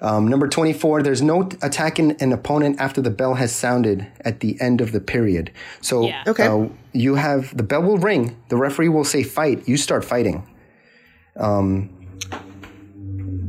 Um, 0.00 0.28
number 0.28 0.46
24, 0.46 1.02
there's 1.02 1.22
no 1.22 1.48
attacking 1.62 2.20
an 2.20 2.32
opponent 2.32 2.78
after 2.80 3.00
the 3.00 3.10
bell 3.10 3.34
has 3.34 3.52
sounded 3.52 4.06
at 4.20 4.40
the 4.40 4.60
end 4.60 4.80
of 4.80 4.92
the 4.92 5.00
period. 5.00 5.50
So 5.80 6.02
Yeah. 6.06 6.22
Okay. 6.26 6.46
uh, 6.46 6.68
you 6.92 7.14
have 7.14 7.56
the 7.56 7.62
bell 7.62 7.82
will 7.82 7.96
ring, 7.98 8.36
the 8.48 8.56
referee 8.56 8.90
will 8.90 9.04
say 9.04 9.22
fight, 9.22 9.66
you 9.66 9.76
start 9.76 10.04
fighting. 10.04 10.46
Um, 11.36 11.90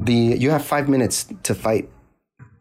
the 0.04 0.14
you 0.14 0.52
have 0.52 0.64
five 0.64 0.88
minutes 0.88 1.26
to 1.44 1.54
fight 1.54 1.90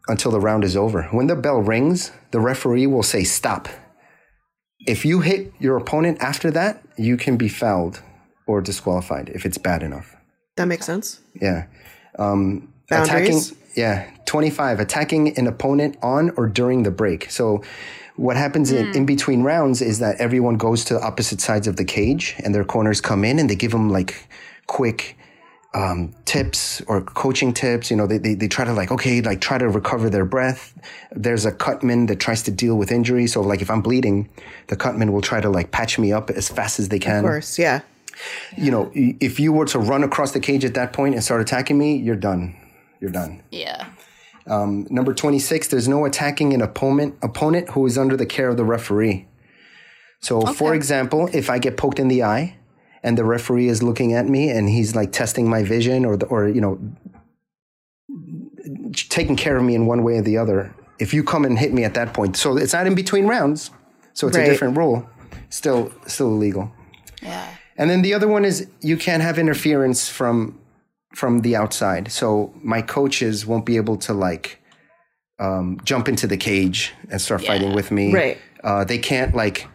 until 0.09 0.31
the 0.31 0.39
round 0.39 0.63
is 0.63 0.75
over. 0.75 1.03
When 1.11 1.27
the 1.27 1.35
bell 1.35 1.59
rings, 1.61 2.11
the 2.31 2.39
referee 2.39 2.87
will 2.87 3.03
say 3.03 3.23
stop. 3.23 3.67
If 4.85 5.05
you 5.05 5.21
hit 5.21 5.53
your 5.59 5.77
opponent 5.77 6.17
after 6.21 6.51
that, 6.51 6.81
you 6.97 7.17
can 7.17 7.37
be 7.37 7.49
fouled 7.49 8.01
or 8.47 8.61
disqualified 8.61 9.29
if 9.33 9.45
it's 9.45 9.57
bad 9.57 9.83
enough. 9.83 10.15
That 10.55 10.67
makes 10.67 10.85
sense. 10.85 11.19
Yeah. 11.41 11.65
Um, 12.17 12.73
Boundaries? 12.89 13.51
attacking. 13.51 13.66
Yeah. 13.77 14.09
25. 14.25 14.79
Attacking 14.79 15.37
an 15.37 15.47
opponent 15.47 15.97
on 16.01 16.31
or 16.31 16.47
during 16.47 16.83
the 16.83 16.91
break. 16.91 17.31
So, 17.31 17.63
what 18.15 18.35
happens 18.35 18.71
in, 18.71 18.95
in 18.95 19.05
between 19.05 19.43
rounds 19.43 19.79
is 19.79 19.99
that 19.99 20.19
everyone 20.19 20.57
goes 20.57 20.83
to 20.85 20.99
opposite 20.99 21.39
sides 21.39 21.67
of 21.67 21.75
the 21.75 21.85
cage 21.85 22.33
and 22.43 22.53
their 22.53 22.65
corners 22.65 22.99
come 22.99 23.23
in 23.23 23.37
and 23.37 23.47
they 23.47 23.55
give 23.55 23.69
them 23.69 23.91
like 23.91 24.27
quick 24.65 25.15
um, 25.75 26.15
tips 26.25 26.81
or 26.87 27.01
coaching 27.01 27.53
tips. 27.53 27.91
You 27.91 27.97
know, 27.97 28.07
they, 28.07 28.17
they, 28.17 28.33
they 28.33 28.47
try 28.47 28.65
to 28.65 28.73
like, 28.73 28.91
okay, 28.91 29.21
like 29.21 29.39
try 29.39 29.59
to 29.59 29.69
recover 29.69 30.09
their 30.09 30.25
breath. 30.25 30.73
There's 31.11 31.45
a 31.45 31.51
cutman 31.51 32.07
that 32.07 32.19
tries 32.19 32.41
to 32.43 32.51
deal 32.51 32.75
with 32.75 32.91
injury. 32.91 33.27
So, 33.27 33.41
like, 33.41 33.61
if 33.61 33.69
I'm 33.69 33.83
bleeding, 33.83 34.27
the 34.65 34.75
cutman 34.75 35.13
will 35.13 35.21
try 35.21 35.39
to 35.39 35.49
like 35.51 35.69
patch 35.69 35.99
me 35.99 36.11
up 36.11 36.31
as 36.31 36.49
fast 36.49 36.79
as 36.79 36.89
they 36.89 36.99
can 36.99 37.17
Of 37.17 37.23
course. 37.23 37.59
Yeah. 37.59 37.81
you 38.57 38.71
know, 38.71 38.91
if 38.95 39.39
you 39.39 39.53
were 39.53 39.65
to 39.65 39.77
run 39.77 40.03
across 40.03 40.31
the 40.31 40.39
cage 40.39 40.65
at 40.65 40.73
that 40.73 40.91
point 40.91 41.13
and 41.13 41.23
start 41.23 41.39
attacking 41.39 41.77
me, 41.77 41.97
you're 41.97 42.15
done. 42.15 42.55
You're 42.99 43.11
done. 43.11 43.43
Yeah. 43.51 43.89
Um, 44.47 44.87
number 44.89 45.13
26, 45.13 45.67
there's 45.67 45.87
no 45.87 46.05
attacking 46.05 46.53
an 46.53 46.61
opponent 46.61 47.15
opponent 47.21 47.69
who 47.71 47.85
is 47.85 47.97
under 47.97 48.15
the 48.15 48.25
care 48.25 48.49
of 48.49 48.57
the 48.57 48.63
referee. 48.63 49.27
So, 50.21 50.41
for 50.41 50.73
example, 50.73 51.29
if 51.33 51.49
I 51.49 51.59
get 51.59 51.77
poked 51.77 51.99
in 51.99 52.07
the 52.07 52.23
eye 52.23 52.55
and 53.03 53.17
the 53.17 53.23
referee 53.25 53.67
is 53.67 53.83
looking 53.83 54.13
at 54.13 54.25
me 54.27 54.49
and 54.49 54.67
he's 54.69 54.95
like 54.95 55.11
testing 55.11 55.49
my 55.49 55.63
vision 55.63 56.05
or 56.05 56.17
the, 56.17 56.25
or 56.27 56.47
you 56.47 56.61
know 56.61 56.79
taking 59.09 59.35
care 59.35 59.57
of 59.57 59.63
me 59.63 59.75
in 59.75 59.85
one 59.85 60.03
way 60.03 60.17
or 60.17 60.21
the 60.21 60.37
other, 60.37 60.73
if 60.99 61.13
you 61.13 61.23
come 61.23 61.45
and 61.45 61.59
hit 61.59 61.73
me 61.73 61.83
at 61.83 61.93
that 61.93 62.13
point, 62.13 62.35
so 62.37 62.57
it's 62.57 62.73
not 62.73 62.87
in 62.87 62.95
between 62.95 63.27
rounds, 63.27 63.69
so 64.13 64.27
it's 64.27 64.37
Right. 64.37 64.47
a 64.47 64.49
different 64.51 64.77
rule. 64.77 65.07
Still 65.49 65.91
still 66.07 66.27
illegal. 66.29 66.71
Yeah. 67.21 67.47
And 67.77 67.89
then 67.89 68.01
the 68.01 68.13
other 68.13 68.27
one 68.27 68.43
is 68.43 68.67
you 68.81 68.97
can't 68.97 69.21
have 69.21 69.37
interference 69.37 70.09
from 70.09 70.57
from 71.17 71.41
the 71.41 71.55
outside. 71.55 72.11
So 72.11 72.53
my 72.61 72.83
coaches 72.83 73.43
won't 73.43 73.65
be 73.65 73.75
able 73.77 73.97
to 73.97 74.13
like 74.13 74.61
um, 75.39 75.79
jump 75.83 76.07
into 76.07 76.27
the 76.27 76.37
cage 76.37 76.93
and 77.09 77.19
start 77.19 77.43
fighting 77.43 77.73
with 77.73 77.89
me. 77.89 78.13
Right. 78.13 78.37
Uh, 78.63 78.83
they 78.83 78.99
can't 78.99 79.33
like 79.35 79.67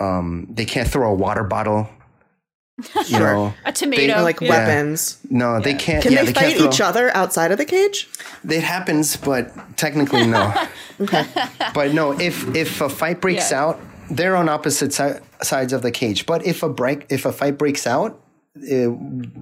um, 0.00 0.48
they 0.50 0.64
can't 0.64 0.88
throw 0.88 1.10
a 1.12 1.14
water 1.14 1.44
bottle. 1.44 1.88
You 3.08 3.18
know, 3.18 3.54
A 3.64 3.72
tomato. 3.72 4.18
Or 4.18 4.22
like 4.22 4.40
yeah. 4.40 4.50
weapons. 4.50 5.18
no, 5.30 5.60
they 5.60 5.74
can't. 5.74 6.00
Can 6.02 6.12
yeah, 6.12 6.22
they, 6.22 6.32
can't 6.32 6.46
fight 6.52 6.56
throw- 6.58 6.68
each 6.68 6.80
other 6.80 7.10
outside 7.16 7.50
of 7.50 7.58
the 7.58 7.64
cage? 7.64 8.08
It 8.48 8.62
happens, 8.62 9.16
but 9.16 9.50
technically 9.76 10.26
no. 10.26 10.44
okay. 11.00 11.24
But 11.74 11.92
no, 11.92 12.12
if 12.18 12.36
if 12.54 12.80
a 12.80 12.88
fight 12.88 13.20
breaks 13.20 13.50
Yeah. 13.50 13.62
out, 13.62 13.80
they're 14.10 14.36
on 14.36 14.48
opposite 14.48 14.92
si- 14.92 15.18
sides 15.42 15.72
of 15.72 15.82
the 15.82 15.90
cage. 15.90 16.24
But 16.26 16.46
if 16.46 16.62
a 16.62 16.68
break, 16.68 17.06
if 17.10 17.26
a 17.26 17.32
fight 17.32 17.58
breaks 17.58 17.84
out, 17.86 18.10
it 18.62 18.88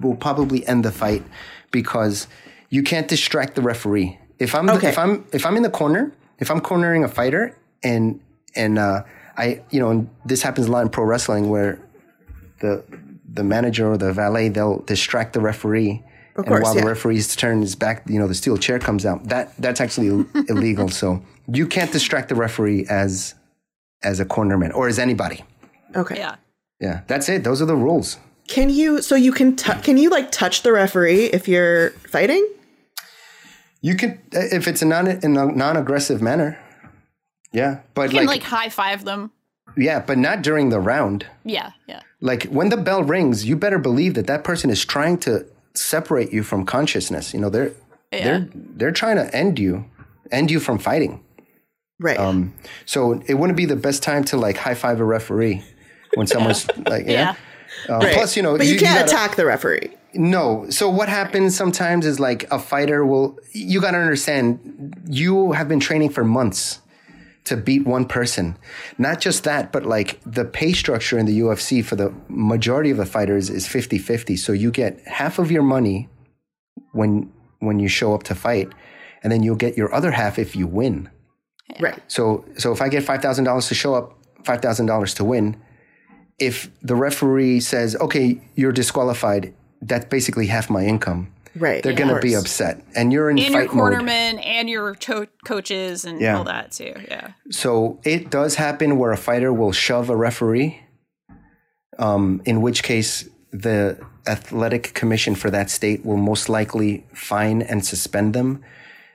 will 0.01 0.15
probably 0.15 0.65
end 0.67 0.85
the 0.85 0.91
fight 0.91 1.23
because 1.71 2.27
you 2.69 2.83
can't 2.83 3.07
distract 3.07 3.55
the 3.55 3.61
referee. 3.61 4.17
If 4.39 4.53
I'm 4.53 4.69
Okay. 4.69 4.89
if 4.89 4.97
I'm 4.97 5.25
if 5.33 5.45
I'm 5.45 5.55
in 5.57 5.63
the 5.63 5.69
corner, 5.69 6.11
if 6.39 6.51
I'm 6.51 6.61
cornering 6.61 7.03
a 7.03 7.07
fighter, 7.07 7.57
and 7.83 8.19
and 8.55 8.77
uh, 8.77 9.03
I 9.37 9.61
you 9.71 9.79
know 9.79 9.89
and 9.89 10.09
this 10.25 10.41
happens 10.41 10.67
a 10.67 10.71
lot 10.71 10.81
in 10.81 10.89
pro 10.89 11.03
wrestling 11.05 11.49
where 11.49 11.79
the 12.59 12.83
the 13.33 13.43
manager 13.43 13.91
or 13.91 13.97
the 13.97 14.13
valet 14.13 14.49
they'll 14.49 14.79
distract 14.79 15.33
the 15.33 15.41
referee. 15.41 16.03
and 16.35 16.45
course, 16.45 16.63
while 16.63 16.75
yeah. 16.75 16.81
the 16.81 16.87
referee's 16.87 17.35
turn 17.35 17.63
is 17.63 17.75
back, 17.75 18.03
you 18.07 18.19
know, 18.19 18.27
the 18.27 18.35
steel 18.35 18.57
chair 18.57 18.79
comes 18.79 19.05
out. 19.05 19.23
That 19.29 19.53
that's 19.57 19.81
actually 19.81 20.25
illegal. 20.49 20.89
So 20.89 21.21
you 21.51 21.65
can't 21.67 21.91
distract 21.91 22.29
the 22.29 22.35
referee 22.35 22.85
as 22.89 23.33
as 24.03 24.19
a 24.19 24.25
cornerman 24.25 24.73
or 24.73 24.87
as 24.87 24.99
anybody. 24.99 25.43
Okay. 25.95 26.17
Yeah. 26.17 26.35
Yeah, 26.79 27.01
that's 27.07 27.27
it. 27.27 27.43
Those 27.43 27.59
are 27.59 27.65
the 27.65 27.75
rules. 27.75 28.19
Can 28.47 28.69
you? 28.69 29.01
So 29.01 29.15
you 29.15 29.31
can? 29.31 29.55
tou 29.55 29.73
can 29.81 29.97
you 29.97 30.09
like 30.09 30.31
touch 30.31 30.63
the 30.63 30.71
referee 30.71 31.25
if 31.25 31.47
you're 31.47 31.91
fighting? 32.09 32.47
You 33.81 33.95
can 33.95 34.19
if 34.31 34.67
it's 34.67 34.81
a 34.81 34.85
non 34.85 35.07
in 35.07 35.37
a 35.37 35.45
non-aggressive 35.45 36.21
manner. 36.21 36.57
Yeah, 37.53 37.79
but 37.93 38.11
You 38.11 38.19
can 38.19 38.27
like, 38.27 38.41
like 38.41 38.43
high 38.43 38.69
five 38.69 39.05
them. 39.05 39.31
yeah, 39.77 39.99
but 39.99 40.17
not 40.17 40.41
during 40.41 40.69
the 40.69 40.79
round. 40.79 41.25
Yeah. 41.45 41.71
Yeah. 41.87 42.01
Like 42.21 42.43
when 42.45 42.69
the 42.69 42.77
bell 42.77 43.03
rings, 43.03 43.45
you 43.45 43.55
better 43.55 43.79
believe 43.79 44.13
that 44.15 44.27
that 44.27 44.43
person 44.43 44.69
is 44.69 44.83
trying 44.85 45.17
to 45.19 45.45
separate 45.75 46.33
you 46.33 46.43
from 46.43 46.65
consciousness. 46.65 47.33
You 47.33 47.39
know, 47.39 47.49
they're 47.49 47.71
Yeah. 48.11 48.23
they're 48.23 48.47
they're 48.77 48.91
trying 48.91 49.17
to 49.17 49.33
end 49.35 49.59
you, 49.59 49.85
end 50.31 50.51
you 50.51 50.59
from 50.59 50.77
fighting. 50.79 51.23
Right. 51.99 52.17
Um, 52.19 52.53
so 52.85 53.21
it 53.27 53.35
wouldn't 53.35 53.57
be 53.57 53.65
the 53.65 53.75
best 53.75 54.03
time 54.03 54.23
to 54.25 54.37
like 54.37 54.57
high 54.57 54.75
five 54.75 54.99
a 54.99 55.05
referee 55.05 55.63
when 56.15 56.27
someone's 56.27 56.67
like, 56.85 57.05
yeah. 57.07 57.35
Uh, 57.89 57.97
Right. 57.99 58.13
Plus, 58.13 58.35
you 58.35 58.43
know, 58.43 58.57
but 58.57 58.67
you, 58.67 58.77
can't 58.77 58.99
gotta- 58.99 59.11
attack 59.11 59.35
the 59.35 59.45
referee. 59.45 59.91
No. 60.13 60.65
So 60.69 60.89
what 60.89 61.09
happens 61.09 61.55
sometimes 61.55 62.05
is 62.05 62.19
like 62.19 62.49
a 62.51 62.59
fighter 62.59 63.05
will. 63.05 63.37
You 63.51 63.79
got 63.81 63.91
to 63.91 63.97
understand. 63.97 64.95
You 65.07 65.51
have 65.51 65.67
been 65.67 65.79
training 65.79 66.09
for 66.09 66.23
months 66.23 66.79
to 67.45 67.55
beat 67.55 67.85
one 67.85 68.05
person. 68.05 68.57
Not 68.97 69.21
just 69.21 69.43
that, 69.43 69.71
but 69.71 69.85
like 69.85 70.19
the 70.25 70.43
pay 70.43 70.73
structure 70.73 71.17
in 71.19 71.25
the 71.27 71.39
UFC 71.41 71.83
for 71.83 71.95
the 71.95 72.13
majority 72.29 72.89
of 72.89 72.97
the 72.97 73.05
fighters 73.05 73.49
is 73.49 73.65
50-50. 73.67 74.37
So 74.37 74.51
you 74.53 74.69
get 74.71 74.99
half 75.07 75.39
of 75.39 75.51
your 75.51 75.63
money 75.63 76.09
when 76.93 77.31
when 77.59 77.79
you 77.79 77.87
show 77.87 78.13
up 78.13 78.23
to 78.23 78.35
fight, 78.35 78.69
and 79.23 79.31
then 79.31 79.43
you'll 79.43 79.55
get 79.55 79.77
your 79.77 79.93
other 79.93 80.11
half 80.11 80.37
if 80.39 80.55
you 80.55 80.67
win. 80.67 81.09
Right. 81.79 81.99
So 82.07 82.43
so 82.57 82.71
if 82.71 82.81
I 82.81 82.89
get 82.89 83.03
five 83.03 83.21
thousand 83.21 83.45
dollars 83.45 83.67
to 83.67 83.75
show 83.75 83.93
up, 83.93 84.17
five 84.45 84.61
thousand 84.61 84.85
dollars 84.87 85.13
to 85.15 85.23
win. 85.23 85.57
If 86.39 86.69
the 86.81 86.95
referee 86.95 87.59
says, 87.61 87.95
"Okay, 87.95 88.39
you're 88.55 88.71
disqualified," 88.71 89.53
that's 89.81 90.05
basically 90.05 90.47
half 90.47 90.69
my 90.69 90.83
income. 90.85 91.29
Right. 91.55 91.81
They're 91.81 91.93
gonna 91.93 92.19
be 92.19 92.35
upset, 92.35 92.83
and 92.95 93.11
you're 93.11 93.31
in 93.31 93.39
And 93.39 93.47
your 93.49 93.65
fight 93.67 93.73
mode. 93.73 94.39
and 94.43 94.69
your 94.69 94.93
cho- 94.93 95.25
coaches 95.45 96.05
and 96.05 96.21
Yeah. 96.21 96.37
all 96.37 96.43
that 96.43 96.71
too. 96.71 96.93
Yeah. 97.07 97.29
So 97.49 97.99
it 98.03 98.29
does 98.29 98.55
happen 98.55 98.97
where 98.99 99.11
a 99.11 99.17
fighter 99.17 99.51
will 99.51 99.71
shove 99.71 100.09
a 100.11 100.15
referee. 100.15 100.79
Um, 101.97 102.41
in 102.45 102.61
which 102.61 102.83
case, 102.83 103.27
the 103.51 103.97
athletic 104.27 104.93
commission 104.93 105.33
for 105.33 105.49
that 105.49 105.71
state 105.71 106.05
will 106.05 106.17
most 106.17 106.47
likely 106.49 107.05
fine 107.13 107.63
and 107.63 107.83
suspend 107.83 108.33
them. 108.35 108.61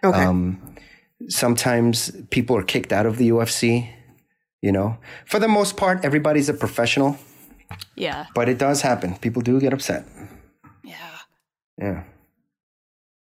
Okay. 0.02 0.18
Um, 0.24 0.60
sometimes 1.28 2.10
people 2.30 2.56
are 2.56 2.62
kicked 2.64 2.92
out 2.92 3.06
of 3.06 3.18
the 3.18 3.28
UFC. 3.28 3.88
You 4.62 4.70
know, 4.72 4.96
for 5.26 5.38
the 5.40 5.48
most 5.48 5.76
part, 5.76 6.04
everybody's 6.04 6.48
a 6.48 6.54
professional, 6.54 7.18
Yeah. 7.96 8.26
but 8.34 8.48
it 8.48 8.58
does 8.58 8.80
happen. 8.82 9.16
People 9.16 9.42
do 9.42 9.58
get 9.60 9.72
upset. 9.72 10.04
Yeah. 10.84 10.96
Yeah, 11.80 12.04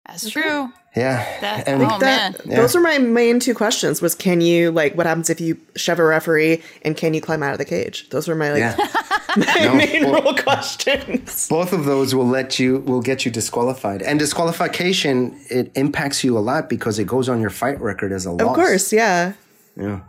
That's 0.06 0.30
true. 0.30 0.70
yeah. 0.96 1.26
That, 1.42 1.68
and 1.68 1.82
oh 1.82 1.98
man. 1.98 2.34
that, 2.34 2.44
Those 2.46 2.76
are 2.76 2.82
my 2.82 3.00
main 3.00 3.40
two 3.40 3.56
questions. 3.56 4.02
Was 4.04 4.14
can 4.14 4.40
you 4.42 4.70
like 4.72 4.94
what 4.96 5.08
happens 5.08 5.30
if 5.32 5.42
you 5.42 5.58
shove 5.76 5.98
a 6.00 6.04
referee 6.04 6.62
and 6.84 6.96
can 6.96 7.14
you 7.16 7.22
climb 7.22 7.42
out 7.42 7.54
of 7.54 7.58
the 7.58 7.66
cage? 7.66 8.08
Those 8.10 8.28
were 8.28 8.36
my 8.36 8.52
like 8.52 8.60
yeah. 8.60 8.76
my 9.38 9.56
No, 9.66 9.74
main 9.76 10.04
well- 10.12 10.22
rule 10.22 10.36
questions. 10.36 11.48
Both 11.48 11.74
of 11.74 11.86
those 11.86 12.14
will 12.14 12.28
let 12.28 12.60
you 12.60 12.80
will 12.86 13.02
get 13.02 13.26
you 13.26 13.32
disqualified, 13.32 14.04
and 14.04 14.20
disqualification 14.20 15.40
it 15.50 15.72
impacts 15.76 16.24
you 16.24 16.38
a 16.38 16.44
lot 16.44 16.70
because 16.70 17.00
it 17.00 17.08
goes 17.08 17.28
on 17.30 17.42
your 17.42 17.50
fight 17.50 17.82
record 17.82 18.12
as 18.12 18.26
a 18.28 18.32
loss. 18.32 18.42
Of 18.48 18.54
course, 18.54 18.94
yeah. 18.94 19.34
Yeah. 19.76 20.02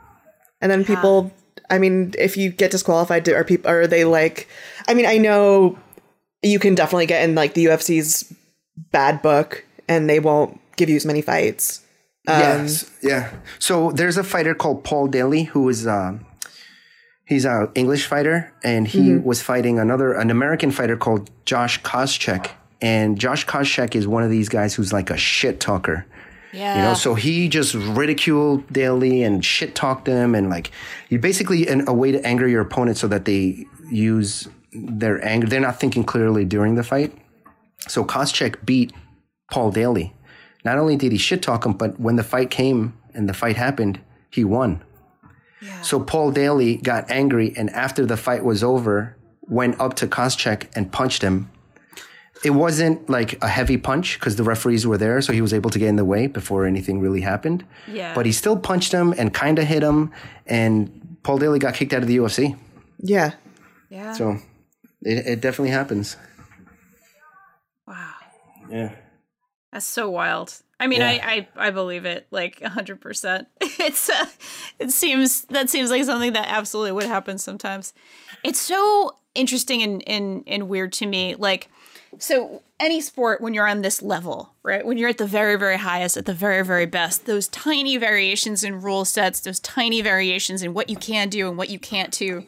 And 0.61 0.71
then 0.71 0.85
people 0.85 1.33
I 1.69 1.79
mean, 1.79 2.15
if 2.19 2.37
you 2.37 2.51
get 2.51 2.71
disqualified, 2.71 3.25
do, 3.25 3.35
are 3.35 3.45
people 3.45 3.71
are 3.71 3.87
they 3.87 4.05
like? 4.05 4.49
I 4.89 4.95
mean, 4.95 5.07
I 5.07 5.19
know 5.19 5.79
you 6.43 6.59
can 6.59 6.75
definitely 6.75 7.07
get 7.07 7.29
in 7.29 7.35
like 7.35 7.55
the 7.55 7.67
UFC's 7.67 8.33
bad 8.93 9.21
book, 9.23 9.65
and 9.89 10.09
they 10.09 10.21
won't 10.21 10.61
give 10.77 10.89
you 10.89 10.97
as 10.97 11.05
many 11.07 11.23
fights. 11.23 11.81
Um, 12.29 12.39
yes, 12.41 12.91
yeah. 13.03 13.33
So 13.59 13.91
there's 13.93 14.17
a 14.17 14.25
fighter 14.25 14.55
called 14.55 14.85
Paul 14.85 15.09
Daley 15.09 15.45
who 15.45 15.69
is 15.69 15.87
uh, 15.87 16.19
he's 17.25 17.45
an 17.45 17.69
English 17.75 18.07
fighter, 18.07 18.53
and 18.63 18.87
he 18.87 18.99
Mm-hmm. 19.11 19.25
was 19.27 19.43
fighting 19.43 19.79
another 19.79 20.13
an 20.13 20.31
American 20.31 20.71
fighter 20.71 20.97
called 20.97 21.31
Josh 21.45 21.83
Koscheck. 21.83 22.51
And 22.81 23.19
Josh 23.19 23.47
Koscheck 23.47 23.95
is 23.95 24.07
one 24.07 24.23
of 24.23 24.31
these 24.31 24.49
guys 24.49 24.75
who's 24.75 24.93
like 24.93 25.11
a 25.11 25.17
shit 25.17 25.59
talker. 25.61 26.07
Yeah. 26.57 26.77
You 26.77 26.83
know, 26.83 26.95
so 26.95 27.15
he 27.15 27.49
just 27.49 27.75
ridiculed 27.75 28.67
Daley 28.73 29.23
and 29.23 29.45
shit 29.45 29.75
talked 29.75 30.07
him, 30.07 30.35
and 30.35 30.49
like 30.49 30.71
you 31.11 31.19
basically 31.19 31.69
an, 31.69 31.87
a 31.87 31.93
way 31.93 32.13
to 32.13 32.27
anger 32.27 32.49
your 32.49 32.63
opponent 32.63 32.97
so 32.97 33.07
that 33.09 33.27
they 33.27 33.67
use 33.91 34.49
their 34.73 35.23
anger. 35.25 35.47
They're 35.47 35.61
not 35.61 35.79
thinking 35.79 36.05
clearly 36.05 36.45
during 36.47 36.75
the 36.75 36.83
fight. 36.83 37.13
So 37.89 38.05
Koscheck 38.05 38.65
beat 38.65 38.93
Paul 39.51 39.71
Daley. 39.71 40.15
Not 40.65 40.79
only 40.79 40.97
did 40.97 41.13
he 41.13 41.19
shit 41.19 41.43
talk 41.43 41.67
him, 41.67 41.75
but 41.75 42.01
when 42.01 42.17
the 42.17 42.25
fight 42.25 42.51
came 42.51 42.99
and 43.15 43.29
the 43.29 43.35
fight 43.35 43.57
happened, 43.57 44.01
he 44.31 44.43
won. 44.43 44.83
Yeah. 45.61 45.83
So 45.83 46.01
Paul 46.01 46.31
Daley 46.33 46.77
got 46.77 47.11
angry, 47.11 47.53
and 47.57 47.71
after 47.71 48.05
the 48.07 48.17
fight 48.17 48.45
was 48.45 48.65
over, 48.65 49.17
went 49.43 49.81
up 49.81 49.95
to 49.95 50.07
Koscheck 50.07 50.69
and 50.75 50.91
punched 50.91 51.23
him. 51.23 51.51
It 52.47 52.51
wasn't 52.51 53.11
like 53.11 53.43
a 53.43 53.49
heavy 53.49 53.77
punch 53.77 54.19
because 54.21 54.37
the 54.37 54.45
referees 54.45 54.87
were 54.87 54.97
there, 54.99 55.21
so 55.21 55.33
he 55.33 55.43
was 55.43 55.53
able 55.53 55.71
to 55.71 55.79
get 55.79 55.89
in 55.89 55.97
the 55.97 56.05
way 56.05 56.29
before 56.29 56.65
anything 56.65 57.01
really 57.01 57.21
happened. 57.23 57.65
Yeah. 57.89 58.15
But 58.15 58.25
he 58.25 58.33
still 58.33 58.57
punched 58.57 58.93
him 58.93 59.13
and 59.19 59.35
kind 59.35 59.59
of 59.59 59.67
hit 59.67 59.83
him, 59.83 60.13
and 60.47 61.17
Paul 61.25 61.39
Daley 61.39 61.59
got 61.59 61.75
kicked 61.75 61.93
out 61.93 62.03
of 62.03 62.09
the 62.09 62.19
UFC. 62.19 62.57
yeah, 63.01 63.33
yeah. 63.91 64.13
So 64.13 64.39
it, 65.03 65.27
it 65.27 65.41
definitely 65.41 65.71
happens. 65.73 66.17
wow. 67.87 68.15
Yeah. 68.71 68.93
That's 69.73 69.87
so 69.87 70.09
wild. 70.11 70.63
I 70.79 70.87
mean, 70.87 71.01
Yeah. 71.01 71.09
I, 71.11 71.49
I 71.57 71.67
I 71.69 71.71
believe 71.71 72.05
it 72.05 72.27
like 72.31 72.63
hundred 72.63 73.01
percent. 73.01 73.49
It's 73.79 74.09
uh, 74.09 74.27
it 74.79 74.91
seems 74.91 75.43
that 75.47 75.69
seems 75.71 75.91
like 75.91 76.03
something 76.05 76.33
that 76.33 76.49
absolutely 76.49 76.93
would 76.93 77.07
happen 77.07 77.39
sometimes. 77.39 77.93
It's 78.43 78.61
so 78.61 79.17
interesting 79.35 79.83
and 79.83 80.03
and 80.09 80.43
and 80.47 80.69
weird 80.69 80.93
to 80.95 81.07
me. 81.07 81.35
Like, 81.37 81.69
so 82.19 82.63
any 82.79 83.01
sport 83.01 83.41
when 83.41 83.55
you're 83.55 83.69
on 83.69 83.83
this 83.83 84.03
level, 84.03 84.53
right? 84.63 84.85
When 84.85 84.99
you're 84.99 85.09
at 85.09 85.19
the 85.19 85.27
very 85.27 85.57
very 85.57 85.79
highest, 85.79 86.17
at 86.17 86.27
the 86.27 86.35
very 86.35 86.65
very 86.65 86.87
best, 86.87 87.27
those 87.27 87.49
tiny 87.49 87.97
variations 87.97 88.63
in 88.65 88.81
rule 88.83 89.05
sets, 89.05 89.41
those 89.41 89.61
tiny 89.61 90.01
variations 90.03 90.63
in 90.63 90.75
what 90.75 90.89
you 90.91 90.97
can 90.97 91.29
do 91.29 91.49
and 91.49 91.57
what 91.57 91.71
you 91.71 91.79
can't 91.79 92.13
do, 92.13 92.45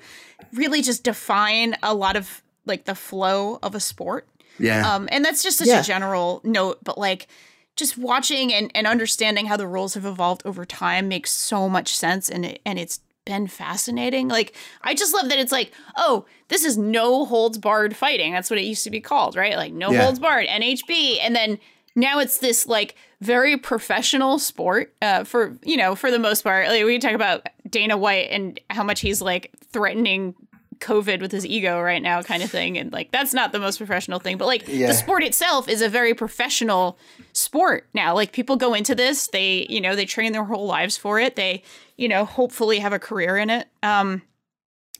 really 0.52 0.82
just 0.82 1.04
define 1.04 1.76
a 1.82 1.94
lot 1.94 2.16
of 2.16 2.42
like 2.66 2.84
the 2.84 2.94
flow 2.94 3.58
of 3.62 3.74
a 3.74 3.80
sport. 3.80 4.26
Yeah. 4.58 4.94
Um, 4.94 5.08
and 5.10 5.24
that's 5.24 5.42
just 5.42 5.58
such 5.58 5.68
Yeah. 5.68 5.80
a 5.80 5.84
general 5.84 6.40
note, 6.44 6.78
but 6.82 6.98
like 6.98 7.28
just 7.76 7.96
watching 7.96 8.52
and, 8.52 8.70
and 8.74 8.86
understanding 8.86 9.46
how 9.46 9.56
the 9.56 9.66
rules 9.66 9.94
have 9.94 10.04
evolved 10.04 10.42
over 10.44 10.64
time 10.64 11.06
makes 11.08 11.30
so 11.30 11.68
much 11.68 11.96
sense 11.96 12.28
and 12.28 12.44
it, 12.44 12.60
and 12.66 12.78
it's 12.78 13.00
been 13.28 13.46
fascinating. 13.46 14.26
Like 14.28 14.56
I 14.82 14.94
just 14.94 15.14
love 15.14 15.28
that 15.28 15.38
it's 15.38 15.52
like, 15.52 15.70
oh, 15.96 16.24
this 16.48 16.64
is 16.64 16.76
no 16.78 17.26
holds 17.26 17.58
barred 17.58 17.94
fighting. 17.94 18.32
That's 18.32 18.48
what 18.50 18.58
it 18.58 18.64
used 18.64 18.84
to 18.84 18.90
be 18.90 19.00
called, 19.00 19.36
right? 19.36 19.54
Like 19.56 19.72
no 19.72 19.92
Yeah. 19.92 20.02
holds 20.02 20.18
barred, 20.18 20.46
NHB. 20.48 21.18
And 21.20 21.36
then 21.36 21.58
now 21.94 22.18
it's 22.20 22.38
this 22.38 22.66
like 22.66 22.94
very 23.20 23.56
professional 23.58 24.38
sport 24.38 24.94
uh, 25.02 25.24
for 25.24 25.56
you 25.62 25.76
know 25.76 25.94
for 25.94 26.10
the 26.10 26.18
most 26.18 26.42
part. 26.42 26.68
Like 26.68 26.84
we 26.84 26.98
talk 26.98 27.12
about 27.14 27.46
Dana 27.68 27.96
White 27.98 28.28
and 28.30 28.58
how 28.70 28.82
much 28.82 29.00
he's 29.00 29.20
like 29.20 29.50
threatening 29.72 30.34
COVID 30.80 31.20
with 31.20 31.32
his 31.32 31.44
ego 31.44 31.80
right 31.80 32.00
now, 32.00 32.22
kind 32.22 32.40
of 32.40 32.50
thing. 32.52 32.78
And 32.78 32.92
like, 32.92 33.10
that's 33.10 33.34
not 33.34 33.50
the 33.50 33.58
most 33.58 33.78
professional 33.78 34.20
thing, 34.20 34.38
but 34.38 34.46
like 34.46 34.62
Yeah. 34.68 34.86
the 34.86 34.94
sport 34.94 35.24
itself 35.24 35.68
is 35.68 35.82
a 35.82 35.88
very 35.88 36.14
professional 36.14 36.96
sport 37.32 37.88
now. 37.94 38.14
Like, 38.14 38.30
people 38.30 38.54
go 38.56 38.74
into 38.74 38.94
this, 38.94 39.26
they, 39.26 39.66
you 39.68 39.80
know, 39.80 39.96
they 39.96 40.06
train 40.06 40.30
their 40.32 40.44
whole 40.44 40.66
lives 40.66 40.96
for 40.96 41.18
it. 41.18 41.34
They, 41.34 41.64
you 41.98 42.08
know, 42.08 42.24
hopefully 42.24 42.78
have 42.78 42.94
a 42.94 42.98
career 42.98 43.36
in 43.36 43.50
it. 43.50 43.68
Um, 43.82 44.22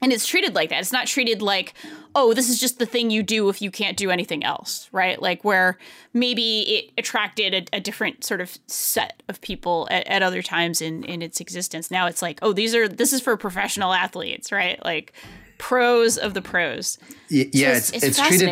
and 0.01 0.12
it's 0.12 0.26
treated 0.26 0.55
like 0.55 0.70
that. 0.70 0.78
It's 0.80 0.92
not 0.92 1.07
treated 1.09 1.42
like, 1.42 1.74
oh, 2.14 2.32
this 2.34 2.49
is 2.49 2.61
just 2.61 2.78
the 2.78 2.86
thing 2.86 3.11
you 3.11 3.22
do 3.22 3.49
if 3.49 3.61
you 3.61 3.70
can't 3.70 3.96
do 3.96 4.11
anything 4.11 4.44
else, 4.44 4.88
right? 4.92 5.20
Like 5.20 5.42
where 5.44 5.76
maybe 6.12 6.61
it 6.61 6.92
attracted 6.99 7.53
a, 7.72 7.76
a 7.78 7.80
different 7.80 8.22
sort 8.22 8.40
of 8.40 8.57
set 8.68 9.22
of 9.28 9.40
people 9.40 9.88
at, 9.90 10.07
at 10.07 10.22
other 10.22 10.40
times 10.42 10.80
in 10.80 11.03
in 11.05 11.20
its 11.22 11.40
existence. 11.40 11.90
Now 11.90 12.07
it's 12.07 12.22
like, 12.22 12.38
oh, 12.42 12.53
these 12.53 12.74
are 12.76 12.86
this 12.86 13.12
is 13.12 13.20
for 13.20 13.36
professional 13.36 13.92
athletes, 13.92 14.53
right? 14.53 14.78
Like 14.84 15.14
pros 15.59 16.16
of 16.16 16.34
the 16.34 16.42
pros. 16.42 16.99
Yeah, 17.28 17.42
it's- 17.70 17.90
it's, 17.90 18.05
it's 18.05 18.05
it's, 18.05 18.28
treated 18.28 18.49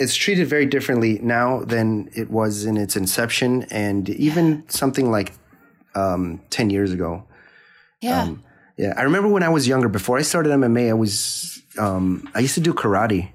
it's 0.00 0.16
treated 0.16 0.48
very 0.48 0.66
differently 0.66 1.20
now 1.22 1.60
than 1.64 2.10
it 2.16 2.28
was 2.30 2.64
in 2.64 2.76
its 2.76 2.96
inception, 2.96 3.64
and 3.70 4.08
even 4.10 4.64
something 4.68 5.12
like 5.12 5.32
um, 5.94 6.40
ten 6.50 6.70
years 6.70 6.92
ago. 6.92 7.22
Yeah. 8.00 8.34
Yeah, 8.76 8.94
I 8.96 9.02
remember 9.02 9.28
when 9.28 9.42
I 9.42 9.48
was 9.48 9.66
younger. 9.66 9.88
Before 9.88 10.18
I 10.18 10.22
started 10.22 10.50
MMA, 10.52 10.90
I 10.90 10.92
was 10.92 11.60
um, 11.78 12.28
I 12.34 12.38
used 12.40 12.54
to 12.54 12.60
do 12.60 12.72
karate, 12.72 13.32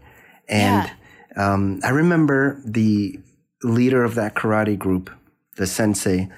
and 0.47 0.89
um, 1.35 1.81
I 1.83 1.89
remember 1.89 2.61
the 2.65 3.19
leader 3.61 4.03
of 4.05 4.15
that 4.15 4.35
karate 4.35 4.77
group, 4.79 5.09
the 5.57 5.67
sensei, 5.67 6.29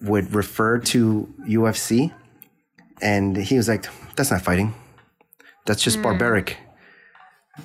would 0.00 0.34
refer 0.34 0.78
to 0.78 1.32
UFC, 1.46 2.12
and 3.00 3.36
he 3.36 3.56
was 3.56 3.68
like, 3.68 3.86
"That's 4.16 4.32
not 4.32 4.42
fighting. 4.42 4.74
That's 5.66 5.82
just 5.82 6.02
barbaric." 6.02 6.56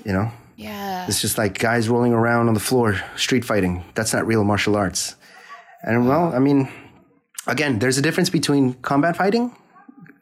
You 0.06 0.14
know. 0.14 0.32
yeah. 0.58 1.08
It's 1.08 1.22
just 1.22 1.38
like 1.40 1.58
guys 1.58 1.90
rolling 1.90 2.14
around 2.14 2.48
on 2.50 2.54
the 2.54 2.60
floor, 2.60 3.02
street 3.16 3.46
fighting. 3.46 3.84
That's 3.96 4.14
not 4.14 4.26
real 4.28 4.44
martial 4.44 4.76
arts. 4.76 5.16
And 5.82 6.08
well, 6.08 6.34
I 6.34 6.40
mean, 6.40 6.70
again, 7.48 7.80
there's 7.80 7.98
a 7.98 8.02
difference 8.02 8.30
between 8.30 8.74
combat 8.76 9.18
fighting, 9.18 9.56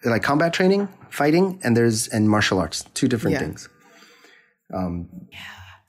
like 0.03 0.23
combat 0.23 0.53
training, 0.53 0.87
fighting, 1.09 1.59
and 1.63 1.75
there's 1.77 2.07
and 2.07 2.29
martial 2.29 2.59
arts. 2.59 2.83
Two 2.93 3.07
different 3.07 3.33
Yeah. 3.33 3.39
things. 3.39 3.69
Um, 4.73 5.09
yeah. 5.31 5.39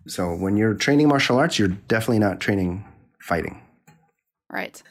so 0.09 0.35
when 0.35 0.57
you're 0.57 0.75
training 0.75 1.07
martial 1.09 1.39
arts, 1.39 1.59
you're 1.59 1.69
definitely 1.69 2.19
not 2.19 2.41
training 2.41 2.85
fighting. 3.21 3.61
Right. 4.51 4.83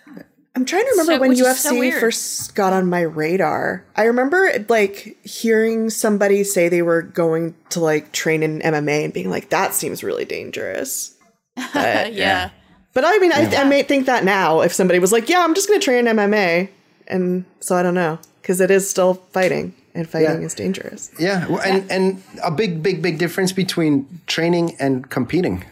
I'm 0.55 0.65
trying 0.65 0.83
to 0.83 0.89
remember 0.91 1.13
So- 1.13 1.19
when 1.19 1.31
UFC 1.35 1.91
so 1.93 1.99
first 1.99 2.55
got 2.55 2.73
on 2.73 2.89
my 2.89 3.01
radar. 3.01 3.85
I 3.95 4.03
remember 4.03 4.51
like 4.69 5.17
hearing 5.23 5.89
somebody 5.89 6.43
say 6.43 6.67
they 6.69 6.81
were 6.81 7.01
going 7.01 7.55
to 7.69 7.79
like 7.79 8.11
train 8.11 8.43
in 8.43 8.61
MMA 8.61 9.03
and 9.05 9.13
being 9.13 9.29
like, 9.29 9.49
"That 9.49 9.73
seems 9.73 10.03
really 10.03 10.25
dangerous." 10.25 11.15
But, 11.73 12.13
yeah. 12.13 12.49
but 12.93 13.03
I 13.05 13.17
mean, 13.19 13.31
I, 13.33 13.53
I 13.57 13.63
may 13.65 13.83
think 13.83 14.05
that 14.07 14.23
now 14.23 14.61
if 14.61 14.73
somebody 14.73 14.99
was 14.99 15.11
like, 15.11 15.29
"Yeah, 15.29 15.43
I'm 15.43 15.53
just 15.53 15.67
going 15.67 15.79
to 15.79 15.83
train 15.83 16.07
in 16.07 16.15
MMA," 16.17 16.69
and 17.11 17.45
so 17.59 17.75
I 17.75 17.83
don't 17.83 17.93
know 17.95 18.17
because 18.41 18.59
it 18.61 18.71
is 18.71 18.89
still 18.89 19.13
fighting, 19.33 19.73
and 19.93 20.09
fighting 20.09 20.39
Yeah. 20.41 20.47
is 20.47 20.53
dangerous. 20.55 21.11
Yeah, 21.19 21.45
well, 21.47 21.61
and 21.61 21.89
and 21.91 22.23
a 22.43 22.49
big, 22.51 22.81
big, 22.81 23.01
big 23.01 23.17
difference 23.19 23.51
between 23.51 24.07
training 24.27 24.75
and 24.79 25.09
competing. 25.09 25.63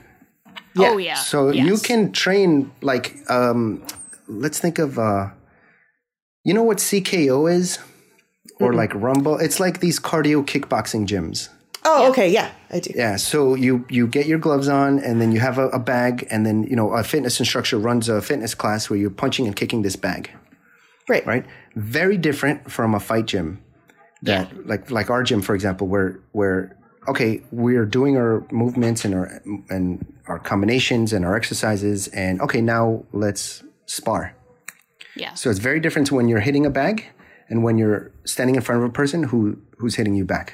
Oh 0.77 0.97
yeah. 0.97 1.15
So 1.15 1.49
you 1.51 1.77
can 1.77 2.11
train 2.11 2.71
like 2.81 3.17
um 3.29 3.81
let's 4.27 4.59
think 4.59 4.79
of 4.79 4.97
uh 4.99 5.29
you 6.45 6.53
know 6.53 6.63
what 6.63 6.77
CKO 6.77 7.51
is? 7.51 7.79
Or 8.59 8.73
like 8.73 8.93
Rumble. 8.93 9.37
It's 9.39 9.59
like 9.59 9.79
these 9.79 9.99
cardio 9.99 10.43
kickboxing 10.45 11.07
gyms. 11.07 11.49
Oh, 11.85 12.09
okay, 12.09 12.29
yeah, 12.29 12.51
I 12.69 12.79
do. 12.79 12.91
Yeah. 12.93 13.15
So 13.17 13.55
you 13.55 13.85
you 13.89 14.05
get 14.07 14.25
your 14.25 14.37
gloves 14.39 14.67
on 14.67 14.99
and 14.99 15.21
then 15.21 15.31
you 15.31 15.39
have 15.39 15.57
a, 15.57 15.69
a 15.69 15.79
bag 15.79 16.27
and 16.29 16.45
then 16.45 16.63
you 16.63 16.75
know 16.75 16.91
a 16.91 17.03
fitness 17.03 17.39
instructor 17.39 17.77
runs 17.79 18.09
a 18.09 18.21
fitness 18.21 18.53
class 18.53 18.89
where 18.89 18.99
you're 18.99 19.09
punching 19.23 19.47
and 19.47 19.55
kicking 19.55 19.81
this 19.83 19.95
bag. 19.95 20.29
Right, 21.09 21.25
Right? 21.25 21.45
Very 21.75 22.17
different 22.17 22.71
from 22.71 22.93
a 22.95 22.99
fight 22.99 23.25
gym. 23.25 23.61
That 24.21 24.67
like 24.67 24.91
like 24.91 25.09
our 25.09 25.23
gym, 25.23 25.41
for 25.41 25.55
example, 25.55 25.87
where 25.87 26.19
where 26.33 26.77
okay, 27.07 27.41
we're 27.51 27.85
doing 27.85 28.17
our 28.17 28.45
movements 28.51 29.05
and 29.05 29.15
our 29.15 29.41
and 29.69 30.05
our 30.27 30.39
combinations 30.39 31.13
and 31.13 31.25
our 31.25 31.35
exercises, 31.35 32.07
and 32.09 32.41
okay, 32.41 32.61
now 32.61 33.03
let's 33.13 33.63
spar. 33.85 34.35
yeah. 35.15 35.33
So 35.33 35.49
it's 35.49 35.59
very 35.59 35.79
different 35.79 36.07
to 36.09 36.15
when 36.15 36.27
you're 36.27 36.41
hitting 36.41 36.65
a 36.65 36.69
bag 36.69 37.05
and 37.49 37.63
when 37.63 37.77
you're 37.77 38.11
standing 38.25 38.55
in 38.55 38.61
front 38.61 38.83
of 38.83 38.89
a 38.89 38.93
person 38.93 39.23
who 39.23 39.57
who's 39.77 39.95
hitting 39.95 40.15
you 40.15 40.25
back. 40.25 40.53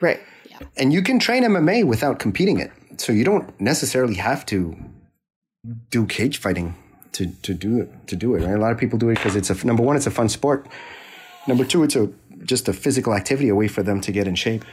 right. 0.00 0.20
Yeah. 0.50 0.58
And 0.76 0.92
you 0.92 1.02
can 1.02 1.18
train 1.18 1.42
MMA 1.44 1.84
without 1.84 2.18
competing 2.18 2.60
it. 2.60 2.70
So 2.98 3.12
you 3.12 3.24
don't 3.24 3.58
necessarily 3.60 4.14
have 4.14 4.44
to 4.46 4.76
do 5.90 6.06
cage 6.06 6.38
fighting 6.38 6.74
to, 7.18 7.26
to 7.42 7.54
do 7.54 7.80
it 7.80 7.88
to 8.08 8.16
do 8.16 8.34
it. 8.34 8.40
Right? 8.44 8.54
A 8.54 8.58
lot 8.58 8.72
of 8.72 8.78
people 8.78 8.98
do 8.98 9.08
it 9.10 9.14
because 9.16 9.36
it's 9.36 9.50
a 9.50 9.66
number 9.66 9.82
one, 9.82 9.94
it's 9.96 10.06
a 10.06 10.10
fun 10.10 10.28
sport. 10.28 10.66
Number 11.46 11.64
two, 11.64 11.82
it's 11.84 11.96
a 11.96 12.10
just 12.44 12.68
a 12.68 12.72
physical 12.72 13.14
activity, 13.14 13.48
a 13.48 13.54
way 13.54 13.68
for 13.68 13.82
them 13.82 14.00
to 14.02 14.12
get 14.12 14.26
in 14.26 14.34
shape. 14.34 14.64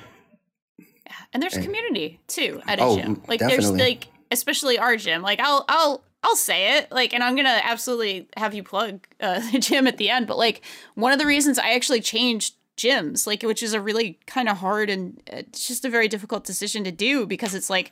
and 1.34 1.41
there's 1.41 1.57
community 1.57 2.19
too 2.27 2.61
at 2.67 2.80
a 2.80 2.84
Oh, 2.84 2.97
gym. 2.97 3.22
Like 3.27 3.39
there's 3.39 3.72
like 3.72 4.07
especially 4.31 4.77
our 4.77 4.95
gym. 4.97 5.22
Like 5.22 5.39
I'll 5.39 5.65
I'll 5.67 6.03
I'll 6.23 6.35
say 6.35 6.77
it 6.77 6.91
like 6.91 7.13
and 7.13 7.23
I'm 7.23 7.35
gonna 7.35 7.59
absolutely 7.63 8.27
have 8.38 8.53
you 8.53 8.63
plug 8.63 9.05
uh, 9.22 9.39
the 9.51 9.59
gym 9.59 9.88
at 9.88 9.97
the 9.97 10.09
end. 10.09 10.27
But 10.27 10.38
like 10.38 10.61
one 10.95 11.11
of 11.13 11.19
the 11.19 11.26
reasons 11.26 11.59
I 11.59 11.72
actually 11.73 12.01
changed 12.01 12.55
gyms, 12.77 13.26
like 13.26 13.41
which 13.43 13.63
is 13.63 13.73
a 13.73 13.80
really 13.81 14.19
kind 14.27 14.49
of 14.49 14.57
hard 14.57 14.89
and 14.89 15.22
it's 15.27 15.67
just 15.67 15.85
a 15.85 15.89
very 15.89 16.07
difficult 16.07 16.43
decision 16.43 16.84
to 16.84 16.91
do 16.91 17.26
because 17.26 17.55
it's 17.55 17.69
like 17.69 17.91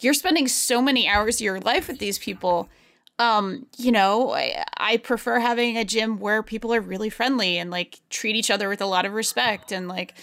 you're 0.00 0.14
spending 0.14 0.46
so 0.46 0.80
many 0.82 1.08
hours 1.08 1.36
of 1.36 1.40
your 1.40 1.60
life 1.60 1.88
with 1.88 1.98
these 1.98 2.18
people. 2.18 2.68
Um, 3.18 3.66
you 3.76 3.90
know, 3.90 4.32
I, 4.32 4.64
I 4.76 4.96
prefer 4.98 5.40
having 5.40 5.76
a 5.76 5.84
gym 5.84 6.18
where 6.20 6.42
people 6.42 6.72
are 6.72 6.80
really 6.80 7.10
friendly 7.10 7.58
and 7.58 7.70
like 7.70 8.00
treat 8.10 8.36
each 8.36 8.50
other 8.50 8.68
with 8.68 8.80
a 8.80 8.86
lot 8.86 9.04
of 9.04 9.12
respect. 9.12 9.72
And 9.72 9.88
like 9.88 10.14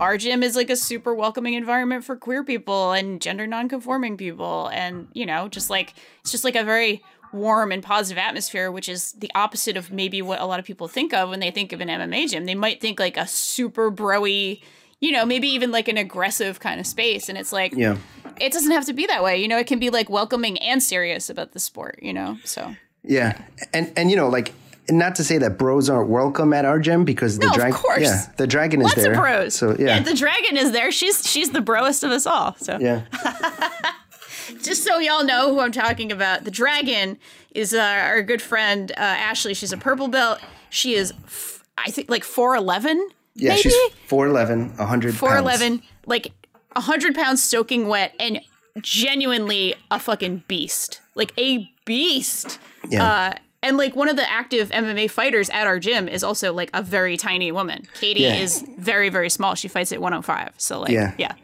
our 0.00 0.16
gym 0.16 0.42
is 0.42 0.56
like 0.56 0.70
a 0.70 0.76
super 0.76 1.14
welcoming 1.14 1.54
environment 1.54 2.04
for 2.04 2.16
queer 2.16 2.42
people 2.42 2.92
and 2.92 3.20
gender 3.20 3.46
nonconforming 3.46 4.16
people. 4.16 4.68
And 4.72 5.08
you 5.12 5.26
know 5.26 5.48
just 5.48 5.68
like 5.68 5.92
it's 6.20 6.30
just 6.30 6.44
like 6.44 6.56
a 6.56 6.64
very 6.64 7.02
warm 7.32 7.72
and 7.72 7.82
positive 7.82 8.18
atmosphere 8.18 8.70
which 8.70 8.90
is 8.90 9.12
the 9.12 9.30
opposite 9.34 9.74
of 9.76 9.90
maybe 9.90 10.20
what 10.20 10.38
a 10.38 10.44
lot 10.44 10.58
of 10.58 10.66
people 10.66 10.86
think 10.86 11.14
of 11.14 11.30
when 11.30 11.40
they 11.40 11.50
think 11.50 11.72
of 11.72 11.80
an 11.80 11.88
MMA 11.88 12.30
gym. 12.30 12.46
They 12.46 12.54
might 12.54 12.80
think 12.80 12.98
like 12.98 13.16
a 13.16 13.26
super 13.26 13.90
broy 13.90 14.60
you 15.00 15.12
know 15.12 15.26
maybe 15.26 15.48
even 15.48 15.70
like 15.70 15.88
an 15.88 15.98
aggressive 15.98 16.60
kind 16.60 16.80
of 16.80 16.86
space. 16.86 17.28
And 17.28 17.36
it's 17.36 17.52
like 17.52 17.74
Yeah. 17.76 17.98
It 18.40 18.52
doesn't 18.52 18.70
have 18.72 18.84
to 18.86 18.92
be 18.92 19.06
that 19.06 19.22
way 19.22 19.40
you 19.40 19.48
know 19.48 19.58
it 19.58 19.66
can 19.66 19.78
be 19.78 19.90
like 19.90 20.08
welcoming 20.10 20.58
and 20.58 20.82
serious 20.82 21.28
about 21.30 21.52
the 21.52 21.60
sport 21.60 21.98
you 22.02 22.12
know 22.12 22.38
so 22.44 22.74
Yeah, 23.04 23.40
and 23.74 23.92
and 23.96 24.10
you 24.10 24.16
know, 24.16 24.28
like 24.28 24.52
not 24.90 25.14
to 25.16 25.24
say 25.24 25.38
that 25.38 25.58
bros 25.58 25.88
aren't 25.88 26.08
welcome 26.10 26.52
at 26.52 26.64
our 26.64 26.78
gym 26.80 27.04
because 27.04 27.38
the 27.38 27.46
No, 27.46 27.50
of 27.52 27.56
dragon, 27.56 27.76
course. 27.76 28.02
yeah, 28.02 28.26
the 28.36 28.46
dragon 28.46 28.80
is 28.80 28.84
lots 28.86 28.96
there. 28.96 29.12
of 29.12 29.18
bros 29.18 29.54
So 29.54 29.76
yeah, 29.78 30.00
the 30.00 30.14
dragon 30.14 30.56
is 30.56 30.72
there 30.72 30.90
she's 30.92 31.26
she's 31.28 31.50
the 31.50 31.60
broest 31.60 32.02
of 32.04 32.10
us 32.10 32.26
all 32.26 32.54
so 32.56 32.78
yeah, 32.80 33.02
just 34.62 34.84
so 34.84 34.98
y'all 34.98 35.24
know 35.24 35.52
who 35.54 35.60
I'm 35.60 35.72
talking 35.72 36.10
about, 36.12 36.44
the 36.44 36.50
dragon 36.50 37.18
is 37.54 37.74
uh, 37.74 37.80
our 37.80 38.22
good 38.22 38.42
friend 38.42 38.90
uh, 38.92 39.00
Ashley. 39.00 39.54
She's 39.54 39.72
a 39.72 39.76
purple 39.76 40.08
belt. 40.08 40.40
She 40.70 40.94
is, 40.94 41.12
f- 41.26 41.62
I 41.78 41.90
think, 41.90 42.08
like 42.10 42.24
four 42.24 42.54
eleven. 42.56 43.08
yeah. 43.34 43.50
maybe? 43.50 43.62
She's 43.62 43.74
4'11", 44.08 44.78
100 44.78 45.14
four 45.14 45.28
pounds. 45.30 45.82
like 46.06 46.32
hundred 46.80 47.14
pounds 47.14 47.42
soaking 47.42 47.88
wet, 47.88 48.14
and 48.18 48.40
genuinely 48.80 49.74
a 49.90 49.98
fucking 49.98 50.44
beast, 50.48 51.00
like 51.14 51.32
a 51.38 51.70
beast. 51.84 52.58
Yeah. 52.88 53.04
Uh, 53.04 53.32
and 53.62 53.76
like 53.76 53.94
one 53.94 54.08
of 54.08 54.16
the 54.16 54.28
active 54.28 54.70
MMA 54.70 55.10
fighters 55.10 55.48
at 55.50 55.66
our 55.66 55.78
gym 55.78 56.08
is 56.08 56.24
also 56.24 56.52
like 56.52 56.70
a 56.74 56.82
very 56.82 57.16
tiny 57.16 57.52
woman. 57.52 57.86
Katie 57.94 58.22
Yeah. 58.22 58.34
is 58.36 58.64
very 58.78 59.08
very 59.08 59.30
small. 59.30 59.54
She 59.54 59.68
fights 59.68 59.92
at 59.92 60.00
105. 60.00 60.54
So 60.56 60.80
like 60.80 60.90
Yeah. 60.90 61.14
yeah. 61.18 61.34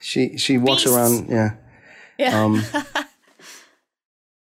She 0.00 0.36
she 0.36 0.58
walks 0.58 0.82
Beasts. 0.84 0.96
around. 0.96 1.28
Yeah, 1.30 1.54
Yeah. 2.18 2.42
um, 2.44 2.62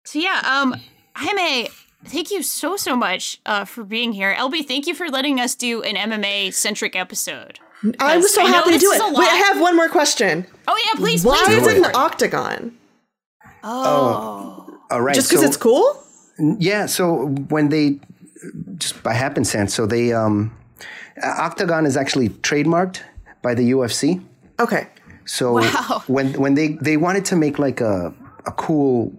So 0.05 0.19
yeah, 0.19 0.41
um, 0.45 0.75
Jaime, 1.17 1.69
thank 2.05 2.31
you 2.31 2.43
so 2.43 2.77
so 2.77 2.95
much 2.97 3.41
uh, 3.47 3.65
for 3.65 3.85
being 3.85 4.13
here. 4.13 4.35
LB, 4.35 4.67
thank 4.67 4.87
you 4.87 4.95
for 4.95 5.09
letting 5.09 5.41
us 5.41 5.55
do 5.55 5.83
an 5.83 5.97
MMA 5.97 6.53
centric 6.53 6.95
episode. 6.95 7.59
I'm 7.99 8.23
so 8.23 8.43
I 8.43 8.47
happy 8.51 8.73
to 8.73 8.79
do 8.79 8.91
it. 8.93 9.01
Wait. 9.17 9.29
I 9.29 9.37
have 9.37 9.61
one 9.61 9.77
more 9.77 9.89
question. 9.89 10.47
Oh 10.69 10.83
yeah, 10.87 10.95
please, 10.99 11.25
Why 11.25 11.43
please. 11.47 11.63
is 11.63 11.67
it 11.69 11.77
an 11.79 11.91
octagon? 11.95 12.77
Oh, 13.63 14.79
all 14.91 15.01
right. 15.03 15.15
Just 15.15 15.29
because 15.31 15.43
so- 15.43 15.47
it's 15.49 15.57
cool? 15.57 16.01
Yeah, 16.59 16.87
so 16.87 17.27
when 17.49 17.69
they 17.69 18.01
just 18.79 19.03
by 19.03 19.13
happenstance, 19.15 19.73
so 19.75 19.87
they 19.87 20.13
um 20.13 20.57
Octagon 21.23 21.87
is 21.87 21.97
actually 21.97 22.29
trademarked 22.31 23.01
by 23.43 23.55
the 23.55 23.71
UFC. 23.71 24.21
Okay. 24.59 24.89
So 25.27 25.55
Wow. 25.61 26.03
when 26.09 26.33
when 26.35 26.55
they 26.55 26.77
they 26.81 26.97
wanted 26.97 27.25
to 27.27 27.37
make 27.37 27.59
like 27.59 27.81
a 27.81 28.13
a 28.47 28.53
cool 28.53 29.13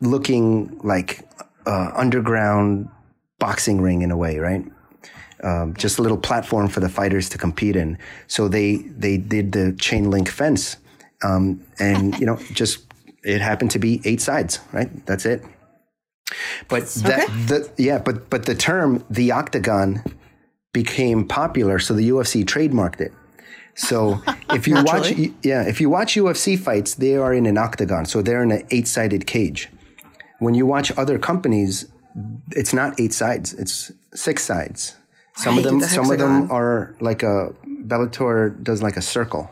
looking 0.00 0.80
like 0.82 1.28
uh, 1.66 1.90
underground 1.94 2.88
boxing 3.38 3.80
ring 3.82 4.00
in 4.02 4.10
a 4.10 4.16
way, 4.16 4.38
right? 4.38 4.64
Um, 5.42 5.74
just 5.74 5.98
a 5.98 6.02
little 6.02 6.18
platform 6.18 6.68
for 6.68 6.80
the 6.80 6.88
fighters 6.90 7.30
to 7.30 7.38
compete 7.38 7.74
in. 7.74 7.98
So 8.26 8.48
they 8.48 8.76
they 8.76 9.16
did 9.16 9.52
the 9.52 9.72
chain 9.72 10.10
link 10.10 10.28
fence, 10.28 10.76
um, 11.22 11.64
and 11.78 12.18
you 12.18 12.26
know 12.26 12.36
just 12.52 12.84
it 13.22 13.40
happened 13.40 13.70
to 13.72 13.78
be 13.78 14.00
eight 14.04 14.20
sides, 14.20 14.60
right? 14.72 14.90
That's 15.06 15.24
it. 15.24 15.42
But 16.68 16.86
that 17.04 17.26
the 17.48 17.70
yeah, 17.76 17.98
but 17.98 18.30
but 18.30 18.46
the 18.46 18.54
term 18.54 19.04
the 19.10 19.32
octagon 19.32 20.02
became 20.72 21.26
popular, 21.26 21.78
so 21.78 21.94
the 21.94 22.08
UFC 22.10 22.44
trademarked 22.44 23.00
it. 23.00 23.12
So 23.74 24.22
if 24.50 24.68
you 24.68 24.74
watch, 24.84 25.12
yeah, 25.42 25.62
if 25.66 25.80
you 25.80 25.90
watch 25.90 26.14
UFC 26.14 26.58
fights, 26.58 26.94
they 26.94 27.16
are 27.16 27.32
in 27.34 27.46
an 27.46 27.58
octagon, 27.58 28.04
so 28.06 28.22
they're 28.22 28.42
in 28.42 28.52
an 28.52 28.66
eight-sided 28.70 29.26
cage. 29.26 29.68
When 30.38 30.54
you 30.54 30.66
watch 30.66 30.92
other 30.96 31.18
companies, 31.18 31.86
it's 32.52 32.72
not 32.72 32.98
eight 33.00 33.12
sides; 33.12 33.52
it's 33.54 33.92
six 34.14 34.44
sides. 34.44 34.96
Some 35.36 35.58
of 35.58 35.64
them, 35.64 35.78
the 35.78 35.88
some 35.88 36.10
of 36.10 36.18
them 36.18 36.50
are 36.50 36.94
like 37.00 37.22
a 37.22 37.54
Bellator 37.66 38.62
does 38.62 38.82
like 38.82 38.96
a 38.96 39.02
circle, 39.02 39.50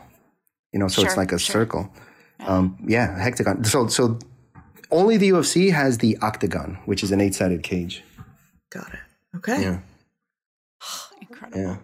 you 0.71 0.79
know, 0.79 0.87
so 0.87 1.03
it's 1.03 1.17
like 1.17 1.31
a 1.31 1.39
sure. 1.39 1.53
circle. 1.53 1.91
Um, 2.41 2.77
yeah, 2.87 3.17
hexagon. 3.19 3.63
So 3.63 3.87
so 3.87 4.19
only 4.91 5.17
the 5.17 5.29
UFC 5.29 5.71
has 5.71 5.97
the 5.97 6.17
octagon, 6.21 6.79
which 6.85 7.03
is 7.03 7.11
an 7.11 7.21
eight-sided 7.21 7.63
cage. 7.63 8.03
Got 8.71 8.93
it. 8.93 8.99
Okay. 9.37 9.61
Yeah, 9.61 9.79
incredible. 11.21 11.59
yeah. 11.59 11.77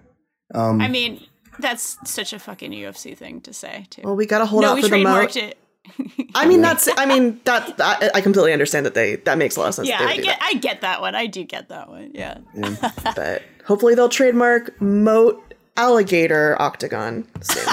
Um, 0.54 0.82
I 0.82 0.88
mean, 0.88 1.26
that's 1.60 1.98
such 2.10 2.34
a 2.34 2.40
fucking 2.40 2.72
UFC 2.72 3.18
thing 3.18 3.42
to 3.42 3.54
say 3.54 3.88
too. 3.90 4.02
Well, 4.04 4.16
we 4.16 4.26
got 4.26 4.40
to 4.40 4.46
hold 4.46 4.62
no, 4.62 4.72
out 4.72 4.76
we 4.76 4.82
for 4.84 4.90
the 4.90 4.96
trademarked 4.98 5.36
moat. 5.36 5.36
it. 5.36 5.58
I 6.36 6.46
mean, 6.48 6.62
that's. 6.62 6.90
I 6.98 7.06
mean, 7.06 7.40
that. 7.46 7.80
I, 7.80 8.12
I 8.16 8.22
completely 8.22 8.54
understand 8.54 8.86
that 8.86 8.94
they. 8.94 9.18
That 9.18 9.38
makes 9.38 9.56
a 9.56 9.60
lot 9.60 9.70
of 9.70 9.76
sense. 9.76 9.88
Yeah, 9.88 10.02
I 10.02 10.06
would 10.06 10.16
do 10.16 10.24
get, 10.24 10.40
I 10.42 10.54
get 10.56 10.82
that 10.82 11.02
one. 11.02 11.16
I 11.16 11.28
do 11.28 11.44
get 11.44 11.70
that 11.70 11.90
one. 11.90 12.12
Yeah. 12.14 12.40
that, 12.56 13.14
but 13.16 13.44
hopefully 13.66 13.96
they'll 13.96 14.10
trademark 14.10 14.80
moat 14.82 15.54
alligator 15.78 16.60
octagon 16.62 17.28
soon. 17.42 17.66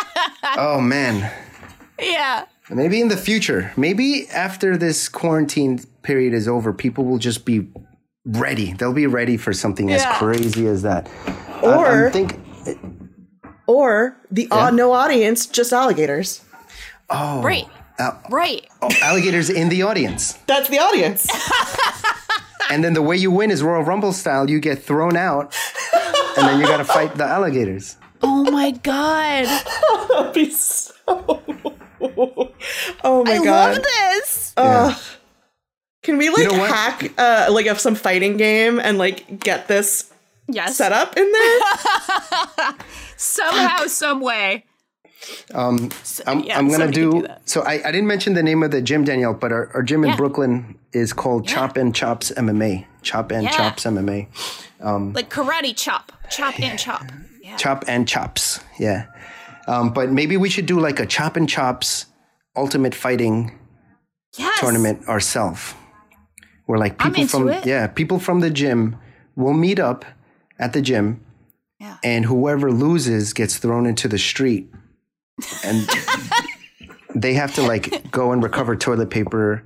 oh 0.56 0.80
man. 0.80 1.32
Yeah. 1.98 2.44
Maybe 2.68 3.00
in 3.00 3.08
the 3.08 3.16
future, 3.16 3.72
maybe 3.76 4.28
after 4.28 4.76
this 4.76 5.08
quarantine 5.08 5.80
period 6.02 6.34
is 6.34 6.48
over, 6.48 6.72
people 6.72 7.04
will 7.04 7.18
just 7.18 7.44
be 7.44 7.68
ready. 8.24 8.72
They'll 8.72 8.92
be 8.92 9.06
ready 9.06 9.36
for 9.36 9.52
something 9.52 9.90
as 9.92 10.04
crazy 10.18 10.66
as 10.66 10.82
that. 10.82 11.08
Or- 11.62 12.06
I'm 12.06 12.12
think, 12.12 12.38
or 13.68 14.16
the 14.30 14.48
uh, 14.50 14.70
no 14.70 14.92
audience, 14.92 15.46
just 15.46 15.72
alligators. 15.72 16.42
oh, 17.08 17.40
Right. 17.42 17.66
right. 18.30 18.66
oh, 18.82 18.90
alligators 19.00 19.48
in 19.48 19.68
the 19.68 19.82
audience, 19.82 20.32
That's 20.46 20.68
the 20.68 20.78
audience. 20.78 21.26
and 22.70 22.82
then 22.84 22.94
the 22.94 23.02
way 23.02 23.16
you 23.16 23.30
win 23.30 23.50
is 23.50 23.62
Royal 23.62 23.82
Rumble 23.82 24.12
style. 24.12 24.48
You 24.50 24.60
get 24.60 24.82
thrown 24.82 25.16
out, 25.16 25.54
and 26.36 26.46
then 26.48 26.60
you 26.60 26.66
got 26.66 26.78
to 26.78 26.84
fight 26.84 27.14
the 27.16 27.24
alligators. 27.24 27.96
Oh 28.22 28.44
my 28.50 28.70
god. 28.70 29.46
That'd 30.10 30.32
be 30.34 30.50
so. 30.50 31.42
oh 33.04 33.24
my 33.24 33.32
I 33.34 33.44
god. 33.44 33.68
I 33.68 33.72
love 33.72 33.82
this. 33.82 34.52
Ugh. 34.56 35.02
Can 36.02 36.18
we 36.18 36.28
like 36.30 36.44
know 36.44 36.54
hack 36.64 37.12
uh 37.18 37.48
like 37.50 37.66
of 37.66 37.80
some 37.80 37.94
fighting 37.96 38.36
game 38.36 38.78
and 38.78 38.96
like 38.96 39.40
get 39.40 39.66
this 39.66 40.12
Yes. 40.48 40.76
set 40.76 40.92
up 40.92 41.16
in 41.16 41.32
there? 41.32 41.60
Somehow, 43.16 43.86
some 43.86 44.20
way. 44.20 44.65
Um, 45.54 45.90
I'm, 46.26 46.40
yeah, 46.40 46.58
I'm 46.58 46.68
gonna 46.68 46.90
do. 46.90 47.12
do 47.12 47.22
that. 47.22 47.48
so 47.48 47.62
I, 47.62 47.74
I 47.86 47.90
didn't 47.92 48.06
mention 48.06 48.34
the 48.34 48.42
name 48.42 48.62
of 48.62 48.70
the 48.70 48.80
gym, 48.82 49.04
Danielle, 49.04 49.34
but 49.34 49.52
our, 49.52 49.70
our 49.74 49.82
gym 49.82 50.04
in 50.04 50.16
Brooklyn 50.16 50.78
is 50.92 51.12
called 51.12 51.46
Chop 51.46 51.76
and 51.76 51.94
Chops 51.94 52.30
MMA. 52.36 52.86
Chop 53.02 53.30
and 53.32 53.44
Yeah. 53.44 53.50
Chops 53.50 53.84
MMA. 53.84 54.28
Um, 54.80 55.12
Like 55.12 55.30
karate 55.30 55.74
chop. 55.76 56.12
Chop 56.30 56.58
and 56.60 56.78
chop. 56.78 57.04
Yeah. 57.42 57.56
Chop 57.56 57.84
and 57.88 58.06
Chops. 58.08 58.60
Yeah. 58.78 59.06
Um, 59.68 59.92
but 59.92 60.10
maybe 60.10 60.36
we 60.36 60.48
should 60.48 60.66
do 60.66 60.78
like 60.80 61.00
a 61.00 61.06
Chop 61.06 61.36
and 61.36 61.48
Chops 61.48 62.06
Ultimate 62.56 62.94
Fighting 62.94 63.58
Yes. 64.36 64.58
tournament 64.60 65.08
ourselves. 65.08 65.74
Where 66.66 66.78
like 66.78 66.98
people 66.98 67.26
from 67.28 67.48
it. 67.48 67.64
yeah 67.64 67.86
people 67.86 68.18
from 68.18 68.40
the 68.40 68.50
gym 68.50 68.96
will 69.36 69.54
meet 69.54 69.78
up 69.78 70.04
at 70.58 70.72
the 70.72 70.82
gym, 70.82 71.20
Yeah. 71.78 71.96
and 72.02 72.24
whoever 72.26 72.72
loses 72.72 73.32
gets 73.32 73.56
thrown 73.58 73.86
into 73.86 74.08
the 74.08 74.18
street, 74.18 74.68
and 75.64 75.88
they 77.14 77.34
have 77.34 77.54
to 77.54 77.62
like 77.62 78.10
go 78.10 78.32
and 78.32 78.42
recover 78.42 78.76
toilet 78.76 79.10
paper 79.10 79.62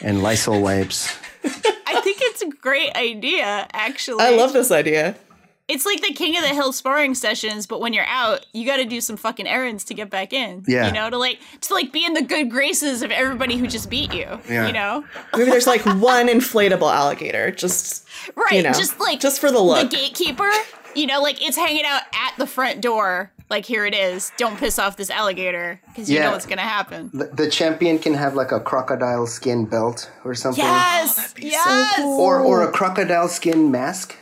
and 0.00 0.22
Lysol 0.22 0.60
wipes. 0.60 1.16
I 1.44 2.00
think 2.02 2.18
it's 2.20 2.42
a 2.42 2.48
great 2.48 2.94
idea, 2.94 3.66
actually. 3.72 4.24
I 4.24 4.36
love 4.36 4.52
this 4.52 4.70
idea. 4.70 5.16
It's 5.66 5.84
like 5.84 6.00
the 6.00 6.14
King 6.14 6.34
of 6.34 6.42
the 6.42 6.48
Hill 6.48 6.72
sparring 6.72 7.14
sessions, 7.14 7.66
but 7.66 7.80
when 7.80 7.92
you're 7.92 8.06
out, 8.06 8.46
you 8.54 8.64
got 8.64 8.78
to 8.78 8.86
do 8.86 9.02
some 9.02 9.18
fucking 9.18 9.46
errands 9.46 9.84
to 9.84 9.94
get 9.94 10.08
back 10.08 10.32
in. 10.32 10.64
Yeah. 10.66 10.86
You 10.86 10.94
know, 10.94 11.10
to 11.10 11.18
like 11.18 11.40
to 11.62 11.74
like 11.74 11.92
be 11.92 12.06
in 12.06 12.14
the 12.14 12.22
good 12.22 12.50
graces 12.50 13.02
of 13.02 13.10
everybody 13.10 13.58
who 13.58 13.66
just 13.66 13.90
beat 13.90 14.14
you. 14.14 14.40
Yeah. 14.48 14.66
You 14.66 14.72
know, 14.72 15.04
Maybe 15.36 15.50
there's 15.50 15.66
like 15.66 15.84
one 15.84 16.28
inflatable 16.28 16.90
alligator, 16.90 17.50
just 17.50 18.08
right? 18.34 18.52
You 18.52 18.62
know, 18.62 18.72
just 18.72 18.98
like 18.98 19.20
just 19.20 19.40
for 19.40 19.50
the 19.50 19.60
look. 19.60 19.90
The 19.90 19.96
gatekeeper. 19.96 20.50
You 20.94 21.06
know, 21.06 21.20
like 21.20 21.46
it's 21.46 21.56
hanging 21.56 21.84
out 21.84 22.02
at 22.14 22.34
the 22.38 22.46
front 22.46 22.80
door. 22.80 23.30
Like 23.50 23.64
here 23.64 23.86
it 23.86 23.94
is. 23.94 24.30
Don't 24.36 24.58
piss 24.58 24.78
off 24.78 24.96
this 24.96 25.08
alligator 25.10 25.80
because 25.86 26.10
you 26.10 26.16
Yeah. 26.18 26.24
know 26.26 26.32
what's 26.32 26.44
gonna 26.46 26.60
happen. 26.62 27.10
The, 27.14 27.26
the 27.26 27.48
champion 27.50 27.98
can 27.98 28.14
have 28.14 28.34
like 28.34 28.52
a 28.52 28.60
crocodile 28.60 29.26
skin 29.26 29.64
belt 29.64 30.10
or 30.24 30.34
something. 30.34 30.62
Yes. 30.64 31.34
yes. 31.38 31.96
cool. 31.96 32.20
Or, 32.20 32.40
or 32.40 32.62
a 32.62 32.70
crocodile 32.70 33.28
skin 33.28 33.70
mask. 33.70 34.14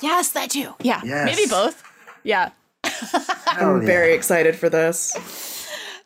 Yes, 0.00 0.30
that 0.32 0.50
too. 0.50 0.74
Yeah. 0.80 1.00
Yes. 1.04 1.26
Maybe 1.36 1.48
both. 1.50 1.82
Yeah. 2.22 2.50
I'm 3.46 3.84
very 3.84 4.14
excited 4.14 4.54
for 4.56 4.68
this. 4.68 5.16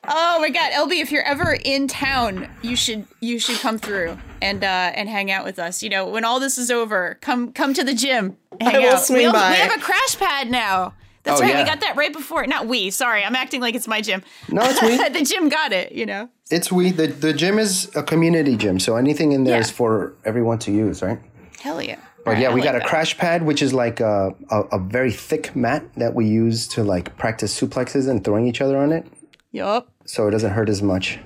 Oh 0.06 0.38
my 0.40 0.50
god, 0.50 0.72
LB, 0.72 1.00
if 1.00 1.10
you're 1.10 1.22
ever 1.22 1.56
in 1.64 1.88
town, 1.88 2.48
you 2.62 2.76
should 2.76 3.06
you 3.20 3.38
should 3.38 3.58
come 3.60 3.78
through 3.78 4.18
and 4.42 4.62
uh 4.62 4.66
and 4.94 5.08
hang 5.08 5.30
out 5.30 5.44
with 5.44 5.58
us. 5.58 5.82
You 5.82 5.88
know, 5.90 6.06
when 6.08 6.24
all 6.24 6.40
this 6.40 6.58
is 6.58 6.70
over, 6.70 7.16
come 7.20 7.52
come 7.52 7.72
to 7.74 7.84
the 7.84 7.94
gym. 7.94 8.36
Hang 8.60 8.76
I 8.76 8.78
will 8.80 8.90
out. 8.96 9.02
swing 9.04 9.18
we, 9.18 9.24
also- 9.26 9.38
by. 9.38 9.50
we 9.52 9.56
have 9.56 9.78
a 9.78 9.82
crash 9.82 10.18
pad 10.18 10.50
now. 10.50 10.94
That's 11.24 11.40
Oh, 11.40 11.42
right. 11.42 11.52
yeah. 11.54 11.62
We 11.62 11.66
got 11.68 11.80
that 11.80 11.96
right 11.96 12.12
before. 12.12 12.46
Not 12.46 12.66
we. 12.66 12.90
Sorry, 12.90 13.24
I'm 13.24 13.34
acting 13.34 13.60
like 13.60 13.74
it's 13.74 13.88
my 13.88 14.00
gym. 14.00 14.22
No, 14.50 14.62
it's 14.64 14.80
we. 14.82 14.96
the 15.18 15.24
gym 15.24 15.48
got 15.48 15.72
it. 15.72 15.92
You 15.92 16.06
know. 16.06 16.28
It's 16.50 16.70
we. 16.70 16.90
The, 16.92 17.08
the 17.08 17.32
gym 17.32 17.58
is 17.58 17.90
a 17.96 18.02
community 18.02 18.56
gym, 18.56 18.78
so 18.78 18.96
anything 18.96 19.32
in 19.32 19.44
there 19.44 19.58
is 19.60 19.68
Yeah. 19.70 19.76
for 19.76 20.14
everyone 20.24 20.58
to 20.60 20.70
use, 20.72 21.02
right? 21.02 21.18
Hell 21.60 21.82
yeah. 21.82 21.96
But 22.24 22.38
yeah, 22.38 22.50
I 22.50 22.54
we 22.54 22.60
like 22.60 22.68
got 22.70 22.76
a 22.76 22.78
that. 22.80 22.88
crash 22.88 23.18
pad, 23.18 23.42
which 23.42 23.60
is 23.62 23.72
like 23.74 24.00
a, 24.00 24.34
a, 24.50 24.60
a 24.72 24.78
very 24.78 25.12
thick 25.12 25.54
mat 25.56 25.82
that 25.96 26.14
we 26.14 26.26
use 26.26 26.66
to 26.68 26.82
like 26.82 27.16
practice 27.18 27.58
suplexes 27.58 28.08
and 28.08 28.22
throwing 28.24 28.46
each 28.46 28.60
other 28.62 28.78
on 28.78 28.92
it, 28.92 29.06
Yup. 29.52 29.88
so 30.06 30.26
it 30.28 30.30
doesn't 30.30 30.52
hurt 30.52 30.68
as 30.70 30.80
much. 30.82 31.18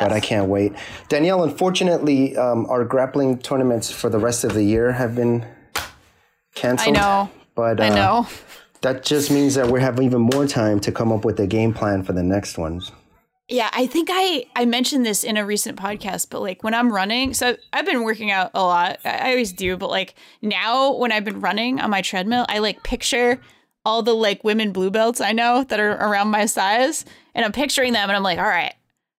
But 0.00 0.12
I 0.12 0.18
can't 0.20 0.48
wait. 0.48 0.72
Danielle, 1.08 1.44
unfortunately, 1.44 2.36
um, 2.36 2.66
our 2.66 2.84
grappling 2.84 3.38
tournaments 3.38 3.90
for 3.90 4.08
the 4.08 4.18
rest 4.18 4.42
of 4.42 4.54
the 4.54 4.62
year 4.64 4.92
have 4.92 5.14
been 5.14 5.44
canceled. 6.54 6.96
I 6.96 7.00
know. 7.00 7.30
But 7.54 7.78
uh, 7.80 7.84
I 7.84 7.88
know. 7.90 8.26
That 8.84 9.02
just 9.02 9.30
means 9.30 9.54
that 9.54 9.66
we 9.66 9.80
have 9.80 9.98
even 9.98 10.20
more 10.20 10.46
time 10.46 10.78
to 10.78 10.92
come 10.92 11.10
up 11.10 11.24
with 11.24 11.40
a 11.40 11.46
game 11.46 11.72
plan 11.72 12.02
for 12.02 12.12
the 12.12 12.22
next 12.22 12.58
ones. 12.58 12.92
Yeah, 13.48 13.70
I 13.72 13.86
think 13.86 14.10
I 14.12 14.44
I 14.54 14.66
mentioned 14.66 15.06
this 15.06 15.24
in 15.24 15.38
a 15.38 15.44
recent 15.44 15.78
podcast, 15.78 16.28
but 16.28 16.42
like 16.42 16.62
when 16.62 16.74
I'm 16.74 16.92
running, 16.92 17.32
so 17.32 17.56
I've 17.72 17.86
been 17.86 18.04
working 18.04 18.30
out 18.30 18.50
a 18.52 18.62
lot. 18.62 19.00
I 19.04 19.30
always 19.30 19.52
do, 19.52 19.78
but 19.78 19.88
like 19.88 20.14
now 20.42 20.92
when 20.94 21.12
I've 21.12 21.24
been 21.24 21.40
running 21.40 21.80
on 21.80 21.90
my 21.90 22.02
treadmill, 22.02 22.44
I 22.48 22.58
like 22.58 22.82
picture 22.82 23.40
all 23.86 24.02
the 24.02 24.14
like 24.14 24.44
women 24.44 24.70
blue 24.70 24.90
belts 24.90 25.20
I 25.20 25.32
know 25.32 25.64
that 25.64 25.80
are 25.80 25.92
around 25.92 26.28
my 26.28 26.44
size, 26.44 27.06
and 27.34 27.44
I'm 27.44 27.52
picturing 27.52 27.94
them, 27.94 28.10
and 28.10 28.16
I'm 28.16 28.22
like, 28.22 28.38
all 28.38 28.44
right, 28.44 28.74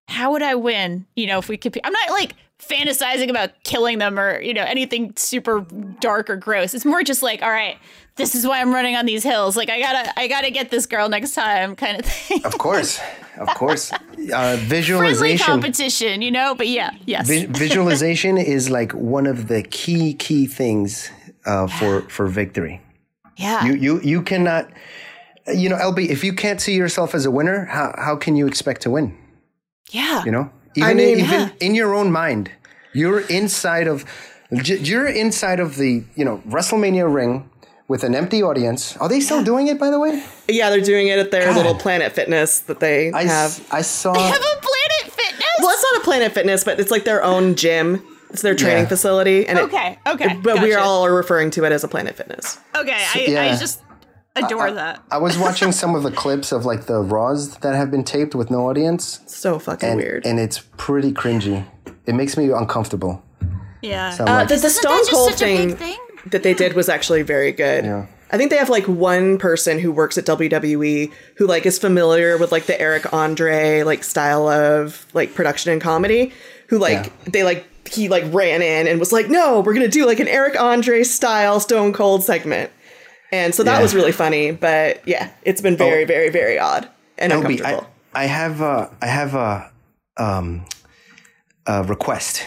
how 0.08 0.32
would 0.32 0.44
I 0.44 0.54
win? 0.54 1.08
You 1.16 1.26
know, 1.26 1.40
if 1.40 1.50
we 1.50 1.58
could, 1.58 1.80
I'm 1.84 1.94
not 1.94 2.12
like 2.12 2.36
fantasizing 2.60 3.30
about 3.30 3.52
killing 3.64 3.98
them 3.98 4.18
or 4.18 4.40
you 4.40 4.54
know 4.54 4.64
anything 4.64 5.14
super 5.16 5.62
dark 6.00 6.30
or 6.30 6.36
gross. 6.36 6.74
It's 6.74 6.86
more 6.86 7.04
just 7.04 7.24
like, 7.24 7.42
all 7.42 7.50
right, 7.50 7.78
this 8.18 8.36
is 8.36 8.46
why 8.48 8.62
I'm 8.62 8.74
running 8.74 8.96
on 8.96 9.06
these 9.06 9.24
hills. 9.24 9.56
Like 9.58 9.70
I 9.70 9.80
gotta 9.80 10.20
I 10.20 10.28
gotta 10.28 10.52
get 10.52 10.70
this 10.72 10.86
girl 10.86 11.10
next 11.10 11.34
time, 11.34 11.76
kind 11.76 12.00
of 12.00 12.06
thing. 12.12 12.44
Of 12.46 12.58
course, 12.58 13.00
of 13.38 13.48
course. 13.50 13.92
Uh, 14.26 14.56
friendly 14.56 14.66
visualization. 14.68 15.46
competition, 15.46 16.22
you 16.24 16.32
know. 16.32 16.56
But 16.56 16.68
yeah, 16.68 16.90
yes, 17.06 17.28
Vi- 17.28 17.46
visualization 17.46 18.38
is 18.56 18.72
like 18.72 18.92
one 18.94 19.28
of 19.28 19.48
the 19.50 19.62
key 19.62 20.16
key 20.16 20.48
things 20.48 21.12
uh, 21.46 21.68
for 21.68 22.02
for 22.10 22.26
victory. 22.26 22.82
yeah, 23.38 23.66
You 23.66 23.76
you 23.76 24.02
you 24.02 24.22
cannot, 24.24 24.72
you 25.54 25.70
know, 25.70 25.76
LB. 25.78 26.10
If 26.10 26.24
you 26.24 26.34
can't 26.34 26.60
see 26.60 26.74
yourself 26.76 27.14
as 27.14 27.26
a 27.28 27.30
winner, 27.30 27.66
how 27.66 27.94
how 27.98 28.16
can 28.16 28.36
you 28.36 28.48
expect 28.48 28.82
to 28.84 28.90
win? 28.90 29.16
yeah. 29.92 30.24
You 30.26 30.32
know, 30.32 30.50
even 30.76 30.98
mean- 30.98 31.20
even 31.20 31.30
Yeah. 31.30 31.50
in 31.60 31.76
your 31.76 31.94
own 31.94 32.12
mind, 32.12 32.50
you're 32.94 33.20
inside 33.30 33.88
of 33.88 34.06
you're 34.50 35.08
inside 35.08 35.60
of 35.60 35.76
the 35.76 36.04
you 36.16 36.26
know 36.26 36.42
WrestleMania 36.48 37.14
ring 37.14 37.48
with 37.88 38.04
an 38.04 38.16
empty 38.16 38.42
audience. 38.42 38.98
Are 38.98 39.08
they 39.10 39.20
still 39.20 39.44
doing 39.44 39.68
it? 39.68 39.80
By 39.80 39.90
the 39.90 40.00
way, 40.00 40.24
Yeah, 40.48 40.70
they're 40.70 40.82
doing 40.82 41.08
it 41.08 41.20
at 41.20 41.32
their 41.32 41.46
God. 41.46 41.58
little 41.58 41.76
Planet 41.76 42.12
Fitness 42.14 42.60
that 42.62 42.80
they 42.80 43.12
I 43.12 43.24
have. 43.24 43.52
s- 43.52 43.62
I 43.72 43.82
saw. 43.82 44.14
They 44.14 44.22
have 44.22 44.36
a 44.42 44.60
Planet 44.62 45.14
Fitness. 45.14 45.48
Well, 45.60 45.70
it's 45.70 45.84
not 45.94 46.02
a 46.02 46.04
Planet 46.04 46.34
Fitness, 46.34 46.64
but 46.64 46.80
it's 46.80 46.92
like 46.92 47.04
their 47.04 47.24
own 47.24 47.56
gym. 47.56 48.02
It's 48.32 48.42
their 48.42 48.56
training 48.56 48.84
Yeah. 48.84 48.90
facility, 48.90 49.48
and 49.48 49.58
it- 49.60 49.64
Okay, 49.66 49.98
okay, 50.08 50.34
but 50.44 50.62
we 50.62 50.70
gotcha. 50.72 50.82
all 50.82 51.06
are 51.06 51.14
referring 51.14 51.52
to 51.52 51.64
it 51.64 51.72
as 51.72 51.84
a 51.84 51.88
Planet 51.88 52.18
Fitness. 52.18 52.58
okay. 52.76 52.92
I, 52.92 53.20
I 53.20 53.26
yeah. 53.28 53.56
just 53.56 53.82
adore 54.36 54.72
that. 54.72 55.02
I 55.12 55.18
was 55.20 55.38
watching 55.38 55.72
some 55.82 55.96
of 55.96 56.04
the 56.04 56.12
clips 56.12 56.52
of 56.52 56.66
like 56.66 56.88
the 56.88 57.00
Raws 57.00 57.56
that 57.58 57.76
have 57.76 57.92
been 57.92 58.04
taped 58.04 58.36
with 58.36 58.50
no 58.52 58.68
audience. 58.68 59.20
So 59.28 59.58
fucking 59.60 59.88
and, 59.90 59.98
weird. 59.98 60.26
and 60.26 60.40
it's 60.40 60.60
pretty 60.76 61.14
cringy. 61.14 61.66
It 62.06 62.16
makes 62.16 62.36
me 62.36 62.50
uncomfortable. 62.52 63.24
Yeah. 63.82 64.10
So 64.12 64.24
Uh, 64.26 64.34
like, 64.34 64.48
the, 64.50 64.56
the 64.56 64.68
Isn't 64.68 64.82
Stone 64.82 65.06
Cold 65.12 65.34
thing, 65.36 65.76
thing? 65.78 65.98
That 66.32 66.44
they 66.44 66.54
did 66.54 66.74
was 66.74 66.90
actually 66.90 67.22
very 67.22 67.52
good. 67.52 67.86
Yeah. 67.86 68.06
I 68.32 68.38
think 68.38 68.50
they 68.50 68.58
have 68.58 68.70
like 68.70 68.88
one 68.88 69.38
person 69.38 69.80
who 69.80 69.92
works 69.92 70.18
at 70.18 70.26
WWE 70.26 71.12
who 71.38 71.46
like 71.48 71.66
is 71.66 71.78
familiar 71.78 72.38
with 72.38 72.52
like 72.52 72.66
the 72.66 72.80
Eric 72.82 73.14
Andre 73.14 73.84
like 73.84 74.04
style 74.04 74.48
of 74.48 75.06
like 75.14 75.34
production 75.36 75.72
and 75.72 75.82
comedy. 75.82 76.34
Who 76.70 76.80
like 76.80 77.06
Yeah. 77.06 77.32
they 77.32 77.44
like 77.44 77.66
he 77.88 78.10
like 78.10 78.24
ran 78.34 78.62
in 78.64 78.88
and 78.88 79.00
was 79.00 79.14
like, 79.14 79.30
no, 79.30 79.60
we're 79.62 79.76
gonna 79.76 79.88
do 79.88 80.06
like 80.08 80.20
an 80.20 80.28
Eric 80.28 80.60
Andre 80.60 81.04
style 81.04 81.60
Stone 81.60 81.94
Cold 81.94 82.24
segment. 82.24 82.72
And 83.32 83.54
so 83.54 83.64
that 83.64 83.74
Yeah. 83.74 83.80
Oh. 83.80 83.82
was 83.84 83.94
really 83.94 84.12
funny, 84.12 84.52
but 84.52 85.08
yeah, 85.08 85.30
it's 85.44 85.62
been 85.62 85.78
very, 85.78 86.06
very, 86.06 86.30
very 86.30 86.58
odd 86.58 86.90
and 87.18 87.32
LB, 87.32 87.38
uncomfortable. 87.60 87.88
I, 88.16 88.24
I 88.24 88.26
have 88.26 88.62
a, 88.62 88.96
I 89.02 89.06
have 89.08 89.36
a, 89.36 89.72
um, 90.18 90.66
a 91.68 91.84
request 91.84 92.44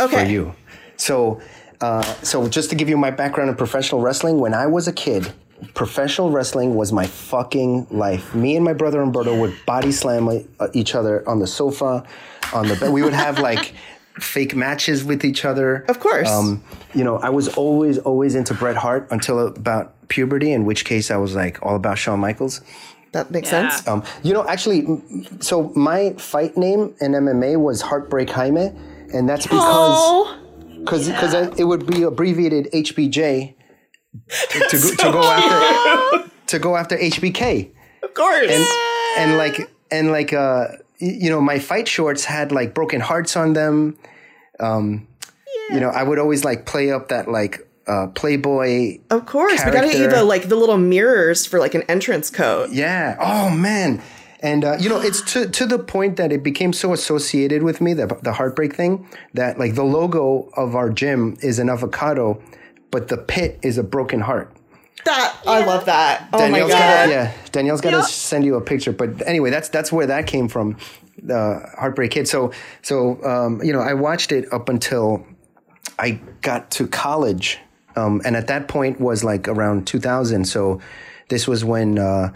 Okay. 0.00 0.24
for 0.24 0.30
you. 0.30 0.54
So, 0.96 1.40
uh, 1.80 2.02
so 2.22 2.48
just 2.48 2.70
to 2.70 2.76
give 2.76 2.88
you 2.88 2.96
my 2.96 3.10
background 3.10 3.50
in 3.50 3.56
professional 3.56 4.00
wrestling, 4.00 4.38
when 4.38 4.54
I 4.54 4.66
was 4.66 4.88
a 4.88 4.92
kid, 4.92 5.32
professional 5.74 6.30
wrestling 6.30 6.74
was 6.74 6.92
my 6.92 7.06
fucking 7.06 7.86
life. 7.90 8.34
Me 8.34 8.56
and 8.56 8.64
my 8.64 8.72
brother 8.72 9.00
Umberto 9.00 9.38
would 9.38 9.54
body 9.66 9.92
slam 9.92 10.28
uh, 10.28 10.68
each 10.72 10.94
other 10.94 11.28
on 11.28 11.38
the 11.40 11.46
sofa, 11.46 12.04
on 12.54 12.68
the 12.68 12.76
bed. 12.76 12.92
We 12.92 13.02
would 13.02 13.12
have 13.14 13.38
like 13.40 13.74
fake 14.20 14.54
matches 14.54 15.04
with 15.04 15.24
each 15.24 15.44
other. 15.44 15.84
Of 15.88 16.00
course. 16.00 16.28
Um, 16.28 16.62
you 16.94 17.04
know, 17.04 17.18
I 17.18 17.30
was 17.30 17.48
always, 17.56 17.98
always 17.98 18.34
into 18.34 18.54
Bret 18.54 18.76
Hart 18.76 19.06
until 19.10 19.46
about 19.48 19.94
puberty, 20.08 20.52
in 20.52 20.64
which 20.64 20.84
case 20.84 21.10
I 21.10 21.16
was 21.16 21.34
like 21.34 21.58
all 21.64 21.76
about 21.76 21.98
Shawn 21.98 22.18
Michaels. 22.20 22.60
that 23.12 23.30
makes 23.30 23.50
Yeah. 23.50 23.68
sense. 23.70 23.86
Um, 23.88 24.02
you 24.22 24.32
know, 24.34 24.46
actually, 24.46 24.86
so 25.40 25.72
my 25.74 26.12
fight 26.18 26.56
name 26.56 26.94
in 27.00 27.12
MMA 27.12 27.56
was 27.56 27.80
Heartbreak 27.80 28.28
Jaime, 28.30 28.70
and 29.14 29.28
that's 29.28 29.46
because 29.46 29.62
Oh, 29.64 30.36
because 30.78 31.08
because 31.08 31.34
it 31.58 31.64
would 31.64 31.86
be 31.86 32.02
abbreviated 32.02 32.68
HBJ 32.72 33.54
to, 34.50 34.58
to, 34.70 34.76
go, 34.76 34.90
to 34.90 35.12
go 35.12 35.22
after 35.22 36.30
to 36.46 36.58
go 36.58 36.76
after 36.76 36.96
HBK, 36.96 37.70
of 38.02 38.14
course. 38.14 38.50
and 38.50 38.66
and 39.18 39.36
like 39.38 39.70
and 39.90 40.10
like 40.10 40.32
uh 40.32 40.68
you 40.98 41.30
know 41.30 41.40
my 41.40 41.58
fight 41.58 41.88
shorts 41.88 42.24
had 42.24 42.52
like 42.52 42.74
broken 42.74 43.00
hearts 43.00 43.36
on 43.36 43.52
them. 43.52 43.96
Um, 44.60 45.06
you 45.70 45.80
know, 45.80 45.90
I 45.90 46.02
would 46.02 46.18
always 46.18 46.44
like 46.44 46.66
play 46.66 46.90
up 46.90 47.08
that 47.08 47.28
like 47.30 47.68
uh, 47.86 48.08
Playboy 48.08 48.98
of 49.10 49.26
course. 49.26 49.64
We 49.64 49.70
gotta 49.70 49.88
get 49.88 49.98
you 49.98 50.08
the 50.08 50.24
like 50.24 50.48
the 50.48 50.56
little 50.56 50.78
mirrors 50.78 51.46
for 51.46 51.58
like 51.58 51.74
an 51.74 51.82
entrance 51.82 52.30
code. 52.30 52.70
Yeah. 52.72 53.16
Oh 53.20 53.50
man. 53.50 54.02
And 54.40 54.64
uh, 54.64 54.76
you 54.78 54.88
know, 54.88 55.00
it's 55.00 55.20
to 55.32 55.48
to 55.48 55.66
the 55.66 55.78
point 55.78 56.16
that 56.16 56.30
it 56.32 56.42
became 56.42 56.72
so 56.72 56.92
associated 56.92 57.62
with 57.62 57.80
me 57.80 57.92
the 57.94 58.06
the 58.22 58.32
heartbreak 58.34 58.74
thing 58.74 59.08
that 59.34 59.58
like 59.58 59.74
the 59.74 59.82
logo 59.84 60.48
of 60.56 60.76
our 60.76 60.90
gym 60.90 61.36
is 61.42 61.58
an 61.58 61.68
avocado, 61.68 62.40
but 62.90 63.08
the 63.08 63.16
pit 63.16 63.58
is 63.62 63.78
a 63.78 63.82
broken 63.82 64.20
heart. 64.20 64.54
That 65.04 65.36
I 65.46 65.64
love 65.64 65.86
that. 65.86 66.28
Oh 66.32 66.38
Danielle's 66.38 66.72
my 66.72 66.78
god. 66.78 67.06
Gotta, 67.06 67.10
yeah, 67.10 67.32
Danielle's 67.52 67.80
got 67.80 67.90
to 67.90 67.96
Yeah. 67.98 68.02
send 68.02 68.44
you 68.44 68.54
a 68.56 68.60
picture. 68.60 68.92
But 68.92 69.26
anyway, 69.26 69.50
that's 69.50 69.68
that's 69.68 69.90
where 69.90 70.06
that 70.06 70.26
came 70.26 70.48
from, 70.48 70.76
the 71.22 71.64
Heartbreak 71.78 72.10
Kid. 72.12 72.28
So 72.28 72.52
so 72.82 73.22
um, 73.24 73.60
you 73.62 73.72
know, 73.72 73.80
I 73.80 73.94
watched 73.94 74.30
it 74.32 74.52
up 74.52 74.68
until 74.68 75.26
I 75.98 76.20
got 76.42 76.70
to 76.72 76.86
college, 76.86 77.58
um, 77.96 78.20
and 78.24 78.36
at 78.36 78.46
that 78.48 78.68
point 78.68 79.00
was 79.00 79.24
like 79.24 79.48
around 79.48 79.86
2000. 79.86 80.44
So 80.44 80.80
this 81.28 81.48
was 81.48 81.64
when 81.64 81.98
uh, 81.98 82.32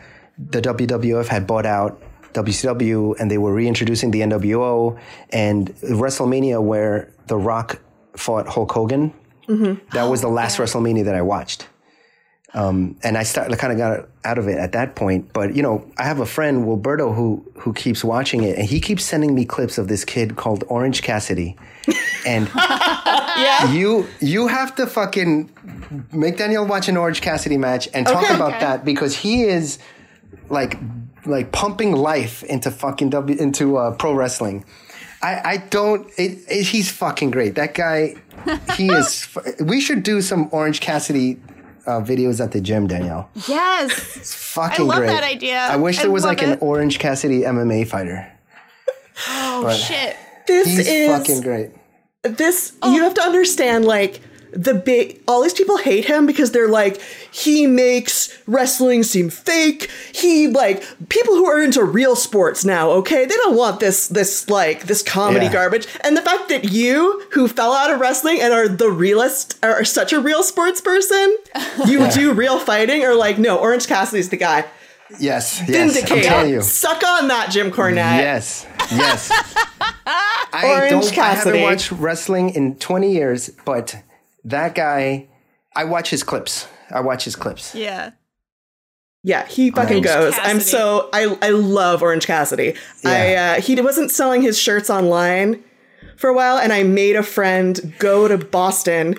the 0.50 0.60
WWF 0.60 1.26
had 1.26 1.46
bought 1.46 1.66
out 1.66 2.00
WCW, 2.32 3.18
and 3.20 3.30
they 3.30 3.38
were 3.38 3.52
reintroducing 3.52 4.10
the 4.10 4.20
NWO 4.20 4.98
and 5.30 5.74
WrestleMania, 5.76 6.62
where 6.62 7.12
The 7.26 7.36
Rock 7.36 7.80
fought 8.16 8.46
Hulk 8.46 8.72
Hogan. 8.72 9.12
Mm-hmm. 9.48 9.86
That 9.94 10.04
was 10.04 10.22
the 10.22 10.28
oh, 10.28 10.32
last 10.32 10.58
WrestleMania 10.58 11.04
that 11.04 11.14
I 11.14 11.22
watched 11.22 11.66
um, 12.54 12.96
and 13.02 13.16
I 13.16 13.22
started 13.22 13.58
kind 13.58 13.72
of 13.72 13.78
got 13.78 14.08
out 14.24 14.38
of 14.38 14.46
it 14.48 14.58
at 14.58 14.72
that 14.72 14.94
point. 14.94 15.32
But 15.32 15.56
you 15.56 15.62
know, 15.62 15.90
I 15.96 16.04
have 16.04 16.20
a 16.20 16.26
friend 16.26 16.66
Wilberto 16.66 17.14
who 17.14 17.44
who 17.56 17.72
keeps 17.72 18.04
watching 18.04 18.42
it, 18.42 18.58
and 18.58 18.68
he 18.68 18.80
keeps 18.80 19.04
sending 19.04 19.34
me 19.34 19.44
clips 19.44 19.78
of 19.78 19.88
this 19.88 20.04
kid 20.04 20.36
called 20.36 20.64
Orange 20.68 21.02
Cassidy, 21.02 21.56
and 22.26 22.48
you 23.74 24.06
you 24.20 24.48
have 24.48 24.74
to 24.76 24.86
fucking 24.86 25.50
make 26.12 26.36
Daniel 26.36 26.66
watch 26.66 26.88
an 26.88 26.96
Orange 26.96 27.22
Cassidy 27.22 27.56
match 27.56 27.88
and 27.94 28.06
talk 28.06 28.24
Okay. 28.24 28.34
about 28.34 28.50
Okay. 28.50 28.60
that 28.60 28.84
because 28.84 29.16
he 29.16 29.44
is 29.44 29.78
like 30.52 30.78
like 31.26 31.50
pumping 31.50 31.92
life 31.92 32.42
into 32.44 32.70
fucking 32.70 33.10
w 33.10 33.36
into 33.40 33.76
uh, 33.78 33.90
pro 33.96 34.12
wrestling. 34.14 34.64
I, 35.22 35.40
I 35.52 35.56
don't. 35.70 36.06
It, 36.18 36.38
it, 36.48 36.64
he's 36.66 36.90
fucking 36.90 37.30
great. 37.32 37.54
That 37.56 37.74
guy. 37.74 38.14
He 38.76 38.88
is. 38.88 39.28
We 39.60 39.80
should 39.80 40.02
do 40.02 40.20
some 40.20 40.48
Orange 40.50 40.80
Cassidy 40.80 41.38
uh, 41.86 42.00
videos 42.00 42.40
at 42.42 42.50
the 42.50 42.60
gym, 42.60 42.88
Danielle. 42.88 43.30
Yes. 43.46 44.16
It's 44.16 44.34
fucking 44.34 44.84
I 44.86 44.88
love 44.88 44.98
great. 44.98 45.06
that 45.14 45.22
idea. 45.22 45.58
I 45.58 45.76
wish 45.76 45.98
I 45.98 46.02
there 46.02 46.10
was 46.10 46.24
love 46.24 46.30
like 46.38 46.42
an. 46.42 46.58
Orange 46.60 46.98
Cassidy 46.98 47.42
MMA 47.42 47.86
fighter. 47.86 48.26
Oh 49.28 49.62
But- 49.64 49.76
shit. 49.76 50.16
This 50.48 50.66
He's 50.66 50.88
is 50.88 51.08
fucking 51.08 51.40
great. 51.42 51.70
this 52.24 52.72
you 52.82 53.00
have 53.02 53.14
to 53.14 53.22
understand 53.22 53.84
like 53.84 54.20
the 54.54 54.74
big 54.74 55.20
all 55.26 55.42
these 55.42 55.54
people 55.54 55.78
hate 55.78 56.04
him 56.04 56.26
because 56.26 56.52
they're 56.52 56.68
like 56.68 57.00
he 57.30 57.66
makes 57.66 58.36
wrestling 58.46 59.02
seem 59.02 59.30
fake 59.30 59.90
he 60.14 60.46
like 60.46 60.82
people 61.08 61.34
who 61.34 61.46
are 61.46 61.62
into 61.62 61.82
real 61.82 62.14
sports 62.14 62.64
now 62.64 62.90
okay 62.90 63.24
they 63.24 63.34
don't 63.36 63.56
want 63.56 63.80
this 63.80 64.08
this 64.08 64.48
like 64.50 64.84
this 64.84 65.02
comedy 65.02 65.46
Yeah. 65.46 65.52
garbage 65.52 65.86
and 66.04 66.16
the 66.16 66.22
fact 66.22 66.50
that 66.50 66.64
you 66.72 67.24
who 67.32 67.48
fell 67.48 67.72
out 67.72 67.90
of 67.90 67.98
wrestling 68.00 68.40
and 68.42 68.52
are 68.52 68.68
the 68.68 68.90
realist 68.90 69.58
are 69.64 69.84
such 69.84 70.12
a 70.12 70.20
real 70.20 70.42
sports 70.42 70.80
person 70.80 71.36
you 71.86 72.10
do 72.10 72.32
real 72.34 72.58
fighting 72.58 73.04
or 73.04 73.14
like 73.14 73.38
no 73.38 73.56
orange 73.58 73.86
cassidy's 73.86 74.28
the 74.28 74.36
guy 74.36 74.64
Yes, 75.18 75.58
yes. 75.58 75.60
I'm 75.60 75.66
Vindicate 75.92 76.24
telling 76.24 76.50
you. 76.50 76.62
suck 76.62 77.02
on 77.04 77.28
that 77.28 77.50
jim 77.50 77.70
cornette 77.70 78.18
Yes, 78.18 78.66
yes. 78.90 79.30
I 80.54 80.64
Orange 80.64 80.90
don't. 80.90 81.12
I 81.12 81.14
Cassidy. 81.14 81.58
haven't 81.58 81.62
watched 81.62 81.92
wrestling 81.92 82.50
in 82.50 82.76
20 82.76 83.10
years, 83.12 83.50
but 83.64 83.96
that 84.44 84.74
guy, 84.74 85.28
I 85.74 85.84
watch 85.84 86.10
his 86.10 86.22
clips. 86.22 86.68
I 86.90 87.00
watch 87.00 87.24
his 87.24 87.36
clips. 87.36 87.74
Yeah. 87.74 88.12
Yeah, 89.24 89.46
he 89.46 89.70
fucking 89.70 90.04
Orange 90.04 90.06
goes. 90.06 90.34
I'm 90.42 90.58
so 90.58 91.08
I 91.12 91.36
I 91.40 91.50
love 91.50 92.02
Orange 92.02 92.26
Cassidy. 92.26 92.74
I 93.04 93.32
Yeah. 93.32 93.54
uh, 93.56 93.60
he 93.60 93.80
wasn't 93.80 94.10
selling 94.10 94.42
his 94.42 94.58
shirts 94.58 94.90
online 94.90 95.62
for 96.16 96.28
a 96.28 96.34
while, 96.34 96.58
and 96.58 96.72
I 96.72 96.82
made 96.82 97.14
a 97.14 97.22
friend 97.22 97.94
go 98.00 98.26
to 98.26 98.36
Boston. 98.36 99.16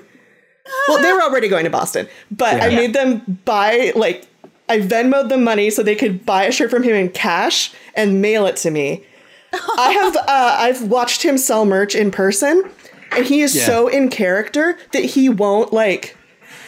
Well, 0.90 1.02
they 1.02 1.12
were 1.14 1.22
already 1.24 1.48
going 1.48 1.64
to 1.64 1.70
Boston, 1.70 2.08
but 2.32 2.62
I 2.62 2.70
made 2.70 2.94
them 2.94 3.40
buy 3.46 3.94
like 3.96 4.28
I 4.68 4.80
Venmoed 4.82 5.30
them 5.30 5.44
money 5.46 5.70
so 5.70 5.84
they 5.84 5.96
could 5.96 6.26
buy 6.26 6.44
a 6.46 6.52
shirt 6.52 6.70
from 6.70 6.84
him 6.84 6.96
in 6.96 7.08
cash 7.10 7.74
and 7.96 8.22
mail 8.22 8.46
it 8.46 8.58
to 8.58 8.72
me. 8.72 9.06
I 9.54 9.92
have 9.92 10.18
uh, 10.18 10.24
I've 10.60 10.84
watched 10.90 11.24
him 11.24 11.38
sell 11.38 11.64
merch 11.66 11.96
in 11.96 12.12
person, 12.12 12.70
and 13.18 13.26
he 13.26 13.42
is 13.42 13.56
Yeah. 13.56 13.66
so 13.66 13.88
in 13.88 14.10
character 14.10 14.78
that 14.92 15.04
he 15.04 15.30
won't 15.30 15.72
like 15.74 16.18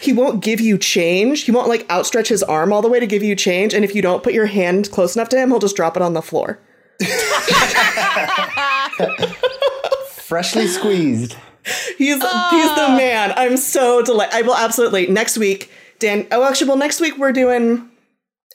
he 0.01 0.13
won't 0.13 0.43
give 0.43 0.59
you 0.61 0.77
change. 0.77 1.43
He 1.43 1.51
won't 1.51 1.67
like 1.69 1.85
outstretch 1.89 2.27
his 2.27 2.43
arm 2.43 2.71
all 2.73 2.81
the 2.81 2.89
way 2.89 2.99
to 2.99 3.07
give 3.07 3.23
you 3.23 3.35
change. 3.35 3.73
And 3.73 3.83
if 3.85 3.95
you 3.95 4.01
don't 4.01 4.21
put 4.23 4.33
your 4.33 4.45
hand 4.45 4.91
close 4.91 5.15
enough 5.15 5.29
to 5.29 5.37
him, 5.37 5.49
he'll 5.49 5.59
just 5.59 5.75
drop 5.75 5.95
it 5.95 6.01
on 6.03 6.13
the 6.13 6.21
floor. 6.21 6.59
Freshly 10.09 10.67
squeezed. 10.67 11.35
He's 11.97 11.97
he's 11.97 12.19
the 12.19 12.27
ah. 12.31 12.95
man. 12.97 13.33
I'm 13.35 13.57
so 13.57 14.03
delighted. 14.03 14.35
I 14.35 14.41
will 14.43 14.55
absolutely 14.55 15.07
next 15.07 15.37
week, 15.37 15.71
Dan. 15.99 16.27
Oh, 16.31 16.43
actually, 16.43 16.67
well, 16.67 16.77
next 16.77 16.99
week 16.99 17.17
we're 17.17 17.31
doing. 17.31 17.89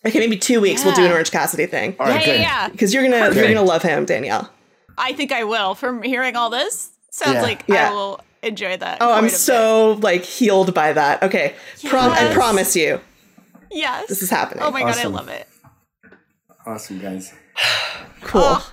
Okay, 0.07 0.19
maybe 0.19 0.37
two 0.39 0.61
weeks. 0.61 0.85
We'll 0.85 0.95
do 0.95 1.05
an 1.05 1.13
Orange 1.13 1.31
Cassidy 1.31 1.67
thing 1.67 1.95
All 2.01 2.07
Yeah, 2.09 2.15
right, 2.15 2.27
yeah, 2.27 2.33
good. 2.33 2.41
yeah. 2.41 2.69
because 2.69 2.95
you're 2.95 3.03
gonna 3.03 3.35
you're 3.35 3.49
gonna 3.53 3.63
love 3.63 3.83
him, 3.83 4.05
Danielle. 4.05 4.51
I 4.97 5.13
think 5.13 5.33
I 5.33 5.45
will. 5.45 5.75
From 5.75 6.03
hearing 6.03 6.37
all 6.37 6.51
this, 6.51 6.91
sounds 7.11 7.35
Yeah. 7.37 7.43
like 7.43 7.65
Yeah. 7.67 7.91
I 7.91 7.93
will 7.93 8.21
enjoy 8.43 8.77
that. 8.77 8.99
Oh, 9.01 9.13
I'm 9.13 9.25
quite 9.25 9.33
a 9.33 9.37
so 9.37 9.93
like 10.01 10.23
healed 10.25 10.75
by 10.75 10.93
that. 10.93 11.23
Okay, 11.23 11.55
Prom- 11.87 12.13
I 12.13 12.33
promise 12.33 12.75
you, 12.77 13.01
yes. 13.71 14.09
this 14.09 14.23
is 14.23 14.31
happening. 14.31 14.63
Oh 14.65 14.71
my 14.71 14.81
god, 14.81 14.97
I 14.99 15.05
love 15.05 15.29
it. 15.29 15.47
Awesome, 16.67 16.99
guys. 16.99 17.33
cool. 18.23 18.43
Oh. 18.45 18.73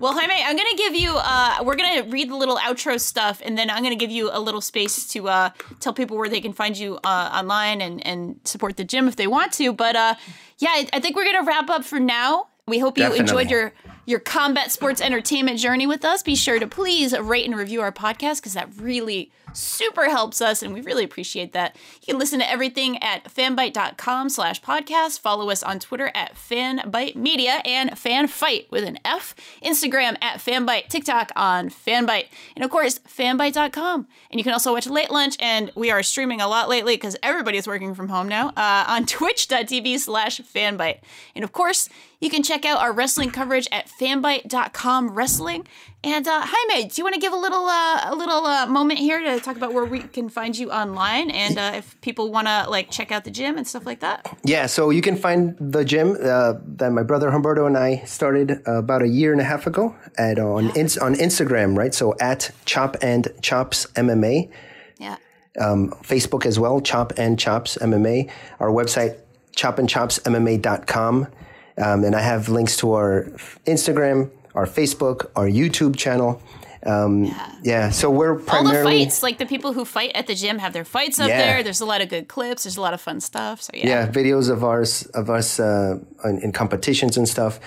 Well, 0.00 0.12
Jaime, 0.12 0.34
I'm 0.44 0.56
gonna 0.56 0.76
give 0.76 0.94
you. 0.94 1.14
Uh, 1.16 1.62
we're 1.64 1.76
gonna 1.76 2.02
read 2.10 2.28
the 2.28 2.34
little 2.36 2.56
outro 2.58 3.00
stuff, 3.00 3.40
and 3.44 3.56
then 3.56 3.70
I'm 3.70 3.82
gonna 3.82 3.94
give 3.96 4.10
you 4.10 4.28
a 4.30 4.40
little 4.40 4.60
space 4.60 5.06
to 5.12 5.28
uh, 5.28 5.50
tell 5.80 5.94
people 5.94 6.16
where 6.18 6.28
they 6.28 6.40
can 6.40 6.52
find 6.52 6.76
you 6.76 6.98
uh, 7.04 7.30
online 7.32 7.80
and 7.80 8.04
and 8.06 8.40
support 8.44 8.76
the 8.76 8.84
gym 8.84 9.08
if 9.08 9.16
they 9.16 9.26
want 9.26 9.52
to. 9.54 9.72
But 9.72 9.96
uh, 9.96 10.14
yeah, 10.58 10.70
I, 10.72 10.88
I 10.92 11.00
think 11.00 11.16
we're 11.16 11.24
gonna 11.24 11.44
wrap 11.46 11.70
up 11.70 11.84
for 11.84 12.00
now. 12.00 12.48
We 12.66 12.80
hope 12.80 12.98
you 12.98 13.04
Definitely. 13.04 13.20
enjoyed 13.20 13.50
your 13.50 13.72
your 14.06 14.20
combat 14.20 14.70
sports 14.70 15.00
entertainment 15.00 15.58
journey 15.58 15.86
with 15.86 16.04
us. 16.04 16.22
Be 16.22 16.34
sure 16.34 16.58
to 16.58 16.66
please 16.66 17.16
rate 17.18 17.46
and 17.46 17.56
review 17.56 17.80
our 17.80 17.92
podcast 17.92 18.36
because 18.36 18.54
that 18.54 18.68
really 18.76 19.30
super 19.54 20.08
helps 20.08 20.40
us 20.40 20.62
and 20.62 20.74
we 20.74 20.80
really 20.80 21.04
appreciate 21.04 21.52
that. 21.52 21.76
You 22.02 22.12
can 22.12 22.18
listen 22.18 22.40
to 22.40 22.50
everything 22.50 23.02
at 23.02 23.24
fanbyte.com 23.24 24.28
slash 24.28 24.60
podcast. 24.60 25.20
Follow 25.20 25.50
us 25.50 25.62
on 25.62 25.78
Twitter 25.78 26.10
at 26.14 26.34
fanbyte 26.34 27.16
media 27.16 27.62
and 27.64 27.90
fanfight 27.92 28.70
with 28.70 28.84
an 28.84 28.98
F. 29.04 29.34
Instagram 29.62 30.16
at 30.20 30.38
fanbyte, 30.38 30.88
TikTok 30.88 31.30
on 31.36 31.70
fanbyte, 31.70 32.26
and 32.56 32.64
of 32.64 32.70
course 32.70 32.98
fanbyte.com. 33.00 34.06
And 34.30 34.40
you 34.40 34.44
can 34.44 34.52
also 34.52 34.72
watch 34.72 34.86
Late 34.86 35.10
Lunch 35.10 35.36
and 35.40 35.70
we 35.74 35.90
are 35.90 36.02
streaming 36.02 36.40
a 36.40 36.48
lot 36.48 36.68
lately 36.68 36.96
because 36.96 37.16
everybody's 37.22 37.66
working 37.66 37.94
from 37.94 38.08
home 38.08 38.28
now 38.28 38.48
uh, 38.56 38.84
on 38.88 39.06
twitch.tv 39.06 39.98
slash 39.98 40.40
fanbyte. 40.40 41.00
And 41.34 41.44
of 41.44 41.52
course, 41.52 41.88
you 42.24 42.30
can 42.30 42.42
check 42.42 42.64
out 42.64 42.78
our 42.80 42.92
wrestling 42.92 43.30
coverage 43.30 43.68
at 43.70 43.86
fanbyte.com 44.00 45.10
wrestling. 45.10 45.66
And 46.02 46.26
uh, 46.28 46.42
Jaime, 46.44 46.88
do 46.88 46.94
you 46.96 47.04
want 47.04 47.14
to 47.14 47.20
give 47.20 47.32
a 47.32 47.36
little 47.36 47.64
uh, 47.66 48.10
a 48.10 48.14
little 48.14 48.44
uh, 48.44 48.66
moment 48.66 48.98
here 48.98 49.20
to 49.22 49.40
talk 49.40 49.56
about 49.56 49.72
where 49.72 49.84
we 49.86 50.00
can 50.00 50.28
find 50.28 50.56
you 50.56 50.70
online 50.70 51.30
and 51.30 51.56
uh, 51.58 51.72
if 51.76 51.98
people 52.02 52.30
want 52.30 52.46
to 52.46 52.66
like 52.68 52.90
check 52.90 53.10
out 53.10 53.24
the 53.24 53.30
gym 53.30 53.56
and 53.56 53.66
stuff 53.66 53.86
like 53.86 54.00
that? 54.00 54.36
Yeah, 54.44 54.66
so 54.66 54.90
you 54.90 55.00
can 55.00 55.16
find 55.16 55.56
the 55.58 55.82
gym 55.84 56.16
uh, 56.22 56.54
that 56.76 56.92
my 56.92 57.02
brother 57.02 57.30
Humberto 57.30 57.66
and 57.66 57.76
I 57.78 58.02
started 58.04 58.60
uh, 58.68 58.74
about 58.78 59.00
a 59.02 59.08
year 59.08 59.32
and 59.32 59.40
a 59.40 59.44
half 59.44 59.66
ago 59.66 59.94
at 60.18 60.38
on 60.38 60.70
ins- 60.76 60.98
on 60.98 61.14
Instagram, 61.14 61.76
right? 61.76 61.94
So 61.94 62.14
at 62.20 62.50
Chop 62.66 62.96
and 63.02 63.28
Chops 63.40 63.86
MMA, 63.94 64.50
Yeah. 64.98 65.16
Facebook 65.56 66.44
as 66.44 66.58
well, 66.58 66.80
Chop 66.80 67.12
and 67.16 67.38
Chops 67.38 67.78
MMA. 67.80 68.28
Our 68.60 68.68
website, 68.70 69.16
chopandchopsmma.com. 69.56 71.28
Um, 71.76 72.04
and 72.04 72.14
I 72.14 72.20
have 72.20 72.48
links 72.48 72.76
to 72.78 72.92
our 72.92 73.24
Instagram, 73.66 74.30
our 74.54 74.66
Facebook, 74.66 75.30
our 75.34 75.46
YouTube 75.46 75.96
channel. 75.96 76.40
Um, 76.86 77.34
yeah. 77.62 77.88
so 77.88 78.10
we're 78.10 78.34
primarily 78.38 78.76
All 78.76 78.98
the 78.98 79.04
fights, 79.06 79.22
like 79.22 79.38
the 79.38 79.46
people 79.46 79.72
who 79.72 79.86
fight 79.86 80.12
at 80.14 80.26
the 80.26 80.34
gym 80.34 80.58
have 80.58 80.74
their 80.74 80.84
fights 80.84 81.18
up 81.18 81.28
Yeah. 81.28 81.38
there. 81.38 81.62
There's 81.62 81.80
a 81.80 81.86
lot 81.86 82.02
of 82.02 82.10
good 82.10 82.28
clips. 82.28 82.64
There's 82.64 82.76
a 82.76 82.80
lot 82.82 82.92
of 82.92 83.00
fun 83.00 83.20
stuff. 83.20 83.62
So 83.62 83.70
yeah. 83.74 83.86
yeah 83.86 84.06
videos 84.06 84.50
of 84.50 84.62
ours 84.62 85.06
of 85.14 85.30
us 85.30 85.58
uh, 85.58 85.98
in, 86.24 86.40
in 86.40 86.52
competitions 86.52 87.16
and 87.16 87.26
stuff 87.26 87.58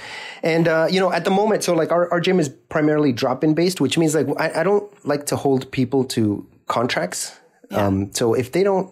and 0.44 0.68
uh, 0.68 0.88
you 0.90 1.00
know 1.00 1.12
at 1.12 1.24
the 1.26 1.32
moment 1.32 1.64
so 1.64 1.74
like 1.74 1.92
our, 1.92 2.12
our 2.12 2.22
gym 2.22 2.40
is 2.40 2.48
primarily 2.70 3.12
drop-in 3.12 3.56
based 3.56 3.82
which 3.82 3.98
means 3.98 4.14
like 4.14 4.28
I, 4.40 4.62
I 4.62 4.64
don't 4.64 4.88
like 5.06 5.26
to 5.28 5.36
hold 5.36 5.72
people 5.72 6.04
to 6.06 6.46
contracts 6.68 7.40
um, 7.72 8.14
so 8.14 8.36
if 8.36 8.52
they 8.52 8.64
don't 8.64 8.92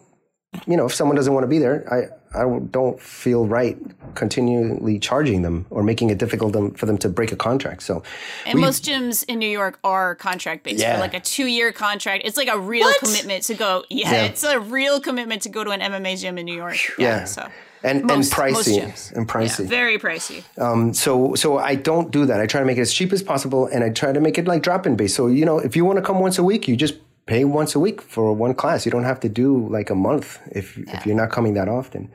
you 0.65 0.75
know 0.75 0.85
if 0.87 0.93
someone 0.93 1.15
doesn't 1.15 1.33
want 1.33 1.43
to 1.43 1.47
be 1.47 1.59
there 1.59 1.85
i 1.93 2.07
i 2.35 2.59
don't 2.71 2.99
feel 3.01 3.45
right 3.47 3.77
continually 4.15 4.97
charging 4.99 5.41
them 5.41 5.65
or 5.69 5.83
making 5.83 6.09
it 6.09 6.17
difficult 6.17 6.53
them, 6.53 6.71
for 6.73 6.85
them 6.85 6.97
to 6.97 7.09
break 7.09 7.31
a 7.31 7.35
contract 7.35 7.81
so 7.83 8.01
And 8.45 8.59
most 8.59 8.85
gyms 8.85 9.25
in 9.27 9.39
New 9.39 9.49
York 9.61 9.79
are 9.83 10.15
contract 10.15 10.63
based 10.63 10.79
Yeah. 10.79 10.95
for 10.95 11.01
like 11.01 11.13
a 11.13 11.19
two 11.19 11.47
year 11.57 11.71
contract. 11.71 12.23
It's 12.25 12.37
like 12.37 12.47
a 12.47 12.57
real 12.57 12.85
What? 12.87 12.99
commitment 12.99 13.43
to 13.49 13.53
go. 13.55 13.83
Yeah, 13.89 14.11
Yeah. 14.11 14.23
it's 14.29 14.43
a 14.43 14.59
real 14.59 14.99
commitment 14.99 15.41
to 15.43 15.49
go 15.49 15.63
to 15.63 15.71
an 15.71 15.81
MMA 15.81 16.15
gym 16.21 16.37
in 16.37 16.45
New 16.45 16.55
York. 16.55 16.77
yeah, 16.97 17.25
So 17.25 17.41
and 17.83 18.03
most- 18.03 18.11
and 18.11 18.17
most 18.17 18.33
pricey 18.33 18.79
gyms. 18.81 19.11
and 19.15 19.27
pricey 19.27 19.63
yeah, 19.63 19.69
very 19.79 19.97
pricey. 19.97 20.39
um, 20.65 20.93
so 20.93 21.35
so 21.35 21.47
I 21.71 21.75
don't 21.75 22.09
do 22.17 22.25
that. 22.29 22.39
I 22.39 22.45
try 22.53 22.59
to 22.63 22.65
make 22.65 22.77
it 22.77 22.81
as 22.89 22.93
cheap 22.93 23.11
as 23.13 23.21
possible, 23.31 23.61
and 23.73 23.83
I 23.83 23.89
try 24.01 24.11
to 24.17 24.21
make 24.21 24.37
it 24.41 24.45
like 24.47 24.61
drop 24.63 24.85
in 24.87 24.95
base. 24.95 25.13
So 25.19 25.27
you 25.27 25.45
know, 25.49 25.57
if 25.59 25.75
you 25.75 25.83
want 25.85 25.97
to 25.97 26.05
come 26.09 26.19
once 26.27 26.37
a 26.39 26.43
week, 26.51 26.67
you 26.69 26.75
just 26.85 26.95
pay 27.25 27.43
once 27.43 27.75
a 27.75 27.79
week 27.79 28.01
for 28.01 28.33
one 28.33 28.53
class. 28.53 28.85
You 28.85 28.91
don't 28.91 29.03
have 29.03 29.19
to 29.21 29.29
do 29.29 29.67
like 29.69 29.89
a 29.89 29.95
month 29.95 30.39
if 30.51 30.77
if 30.77 31.05
you're 31.05 31.15
not 31.15 31.31
coming 31.31 31.53
that 31.55 31.67
often. 31.67 32.11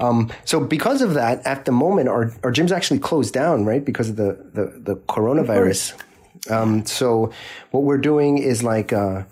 Um, 0.00 0.30
so 0.44 0.60
because 0.60 1.02
of 1.02 1.14
that, 1.14 1.44
at 1.46 1.64
the 1.64 1.72
moment, 1.72 2.08
our 2.08 2.32
our 2.42 2.50
gym's 2.50 2.72
actually 2.72 3.00
closed 3.00 3.34
down, 3.34 3.64
right? 3.64 3.84
Because 3.84 4.10
of 4.10 4.16
the 4.16 4.38
the, 4.52 4.80
the 4.80 4.96
coronavirus. 4.96 5.94
Um, 6.50 6.86
so 6.86 7.32
what 7.70 7.82
we're 7.84 7.98
doing 7.98 8.38
is 8.38 8.62
like. 8.62 8.92
Uh, 8.92 9.24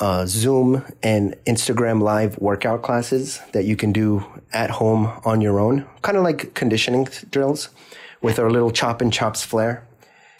uh, 0.00 0.26
Zoom 0.26 0.84
and 1.02 1.36
Instagram 1.46 2.02
live 2.02 2.36
workout 2.38 2.82
classes 2.82 3.40
that 3.52 3.64
you 3.64 3.76
can 3.76 3.92
do 3.92 4.24
at 4.52 4.68
home 4.68 5.10
on 5.24 5.40
your 5.40 5.60
own, 5.60 5.86
kind 6.02 6.18
of 6.18 6.24
like 6.24 6.52
conditioning 6.54 7.08
drills 7.30 7.70
with 8.20 8.38
our 8.38 8.50
little 8.50 8.70
chop 8.70 9.00
and 9.00 9.12
chops 9.12 9.42
flair. 9.42 9.86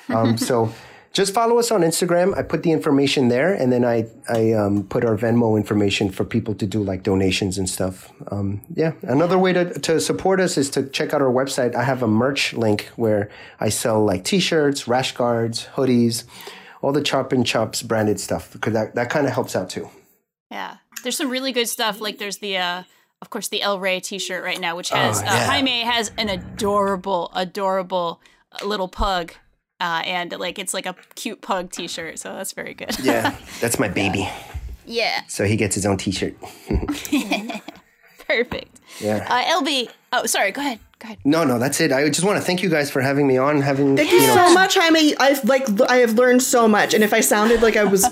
Um, 0.09 0.37
so 0.49 0.73
just 1.15 1.33
follow 1.33 1.59
us 1.59 1.71
on 1.71 1.81
Instagram. 1.83 2.37
I 2.37 2.43
put 2.43 2.63
the 2.65 2.73
information 2.73 3.29
there, 3.29 3.55
and 3.55 3.73
then 3.73 3.85
I 3.85 4.07
I 4.29 4.53
um, 4.53 4.85
put 4.85 5.05
our 5.05 5.17
Venmo 5.17 5.57
information 5.57 6.11
for 6.11 6.25
people 6.25 6.55
to 6.57 6.67
do 6.67 6.83
like 6.83 7.03
donations 7.05 7.57
and 7.57 7.71
stuff. 7.71 8.13
Um, 8.31 8.61
yeah, 8.75 8.93
another 9.03 9.39
way 9.39 9.53
to 9.55 9.79
to 9.81 10.01
support 10.01 10.41
us 10.41 10.59
is 10.59 10.69
to 10.71 10.83
check 10.89 11.15
out 11.15 11.23
our 11.23 11.33
website. 11.33 11.75
I 11.75 11.85
have 11.85 12.03
a 12.03 12.09
merch 12.09 12.53
link 12.53 12.91
where 12.97 13.31
I 13.61 13.71
sell 13.71 14.05
like 14.05 14.25
T-shirts, 14.25 14.87
rash 14.89 15.13
guards, 15.13 15.69
hoodies, 15.77 16.25
all 16.83 16.93
the 16.93 17.01
Chop 17.03 17.33
and 17.33 17.47
Chops 17.47 17.83
branded 17.83 18.19
stuff 18.21 18.53
because 18.53 18.73
that 18.75 18.95
that 18.97 19.09
kind 19.09 19.27
of 19.27 19.33
helps 19.33 19.55
out 19.57 19.71
too. 19.71 19.89
Yeah, 20.51 20.77
there's 21.03 21.17
some 21.17 21.31
really 21.31 21.53
good 21.53 21.69
stuff. 21.69 22.01
Like 22.01 22.19
there's 22.19 22.39
the, 22.39 22.59
uh, 22.59 22.83
of 23.23 23.31
course, 23.31 23.49
the 23.49 23.63
El 23.63 23.79
Rey 23.81 24.01
T-shirt 24.01 24.45
right 24.45 24.61
now, 24.61 24.77
which 24.77 24.91
has 24.91 25.23
Oh, 25.23 25.27
uh. 25.27 25.47
Jaime 25.47 25.81
has 25.83 26.13
an 26.19 26.29
adorable, 26.29 27.31
adorable 27.35 28.21
uh, 28.53 28.65
little 28.67 28.87
pug, 28.89 29.33
uh, 29.85 30.01
and 30.07 30.33
like 30.39 30.59
it's 30.59 30.73
like 30.73 30.87
a 30.87 30.97
cute 31.15 31.43
pug 31.43 31.71
T-shirt. 31.71 32.19
So 32.19 32.33
that's 32.33 32.53
very 32.53 32.73
good. 32.73 32.99
Yeah, 33.03 33.37
that's 33.61 33.79
my 33.79 33.89
baby. 33.89 34.29
yeah, 34.87 35.23
So 35.29 35.45
he 35.45 35.57
gets 35.57 35.75
his 35.75 35.85
own 35.85 35.99
T-shirt. 35.99 36.35
perfect. 38.27 38.81
Yeah. 39.01 39.27
Uh, 39.29 39.61
LB, 39.61 39.91
oh 40.15 40.25
sorry, 40.27 40.53
go 40.53 40.63
ahead, 40.63 40.79
go 40.99 41.07
ahead. 41.07 41.19
No, 41.25 41.45
no, 41.45 41.59
that's 41.59 41.81
it. 41.81 41.93
I 41.93 42.09
just 42.09 42.25
want 42.25 42.39
to 42.39 42.45
thank 42.45 42.63
you 42.63 42.71
guys 42.71 42.91
for 42.91 43.03
having 43.03 43.27
me 43.27 43.37
on. 43.37 43.61
Having 43.61 43.97
Thank 43.97 44.11
you 44.11 44.21
so 44.23 44.55
much, 44.55 44.75
Jaime. 44.75 45.15
I've 45.19 45.45
like 45.45 45.69
I 45.83 45.97
have 45.97 46.15
learned 46.15 46.43
so 46.43 46.67
much, 46.67 46.95
and 46.95 47.05
if 47.05 47.13
I 47.13 47.21
sounded 47.21 47.61
like 47.61 47.77
I 47.77 47.85
was 47.85 48.07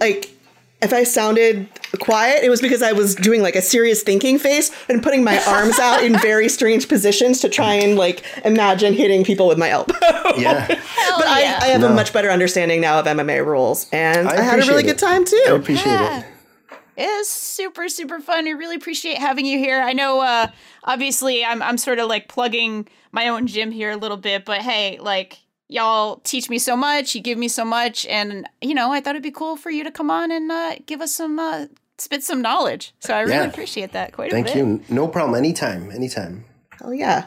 like 0.00 0.34
if 0.82 0.92
I 0.92 1.04
sounded 1.04 1.68
quiet, 2.00 2.42
it 2.44 2.50
was 2.50 2.60
because 2.60 2.82
I 2.82 2.92
was 2.92 3.14
doing 3.14 3.42
like 3.42 3.54
a 3.56 3.62
serious 3.62 4.02
thinking 4.02 4.38
face 4.38 4.70
and 4.88 5.02
putting 5.02 5.22
my 5.24 5.42
arms 5.46 5.78
out 5.78 6.02
in 6.02 6.18
very 6.18 6.48
strange 6.48 6.88
positions 6.88 7.40
to 7.40 7.48
try 7.48 7.74
and 7.74 7.96
like 7.96 8.24
imagine 8.44 8.92
hitting 8.92 9.24
people 9.24 9.46
with 9.48 9.58
my 9.58 9.70
elbow. 9.70 9.94
Yeah. 10.38 10.66
but 10.68 10.78
I, 11.26 11.42
yeah. 11.42 11.58
I 11.60 11.66
have 11.68 11.82
a 11.82 11.90
much 11.92 12.12
better 12.12 12.30
understanding 12.30 12.80
now 12.80 12.98
of 12.98 13.04
MMA 13.06 13.44
rules, 13.44 13.86
and 13.92 14.28
I, 14.28 14.38
I 14.38 14.40
had 14.40 14.54
a 14.60 14.62
really 14.62 14.82
appreciate 14.82 14.86
good 14.86 14.96
it. 14.96 14.98
time 14.98 15.22
I 15.22 15.24
too. 15.24 15.54
appreciate 15.56 15.92
Yeah. 15.92 16.20
it. 16.20 16.26
It 16.96 17.04
is 17.04 17.28
super, 17.28 17.88
super 17.88 18.18
fun. 18.20 18.46
I 18.46 18.50
really 18.52 18.76
appreciate 18.76 19.18
having 19.18 19.44
you 19.46 19.58
here. 19.58 19.80
I 19.80 19.92
know, 19.92 20.20
uh, 20.20 20.46
obviously, 20.84 21.44
I'm, 21.44 21.62
I'm 21.62 21.76
sort 21.78 21.98
of 21.98 22.08
like 22.08 22.28
plugging 22.28 22.88
my 23.12 23.28
own 23.28 23.46
gym 23.46 23.70
here 23.72 23.90
a 23.90 23.96
little 23.96 24.16
bit, 24.16 24.44
but 24.46 24.58
hey, 24.62 24.98
like, 25.00 25.38
y'all 25.72 26.20
teach 26.24 26.48
me 26.50 26.58
so 26.58 26.76
much, 26.76 27.14
you 27.14 27.20
give 27.20 27.38
me 27.38 27.48
so 27.48 27.64
much, 27.64 28.06
and, 28.06 28.46
you 28.60 28.74
know, 28.74 28.92
I 28.92 29.00
thought 29.00 29.10
it'd 29.16 29.22
be 29.22 29.30
cool 29.30 29.56
for 29.56 29.70
you 29.70 29.82
to 29.84 29.90
come 29.90 30.10
on 30.10 30.30
and 30.30 30.50
uh, 30.52 30.74
give 30.86 31.00
us 31.00 31.12
some, 31.14 31.38
uh, 31.38 31.66
spit 31.98 32.22
some 32.22 32.42
knowledge. 32.42 32.92
So 33.00 33.14
I 33.14 33.20
really 33.20 33.34
Yeah. 33.36 33.44
appreciate 33.46 33.92
that 33.92 34.12
quite 34.12 34.32
a 34.32 34.36
bit. 34.36 34.44
Thank 34.46 34.56
you. 34.56 34.82
No 34.88 35.08
problem. 35.08 35.36
Anytime. 35.36 35.90
Anytime. 35.90 36.44
Oh 36.84 36.90
yeah. 36.90 37.24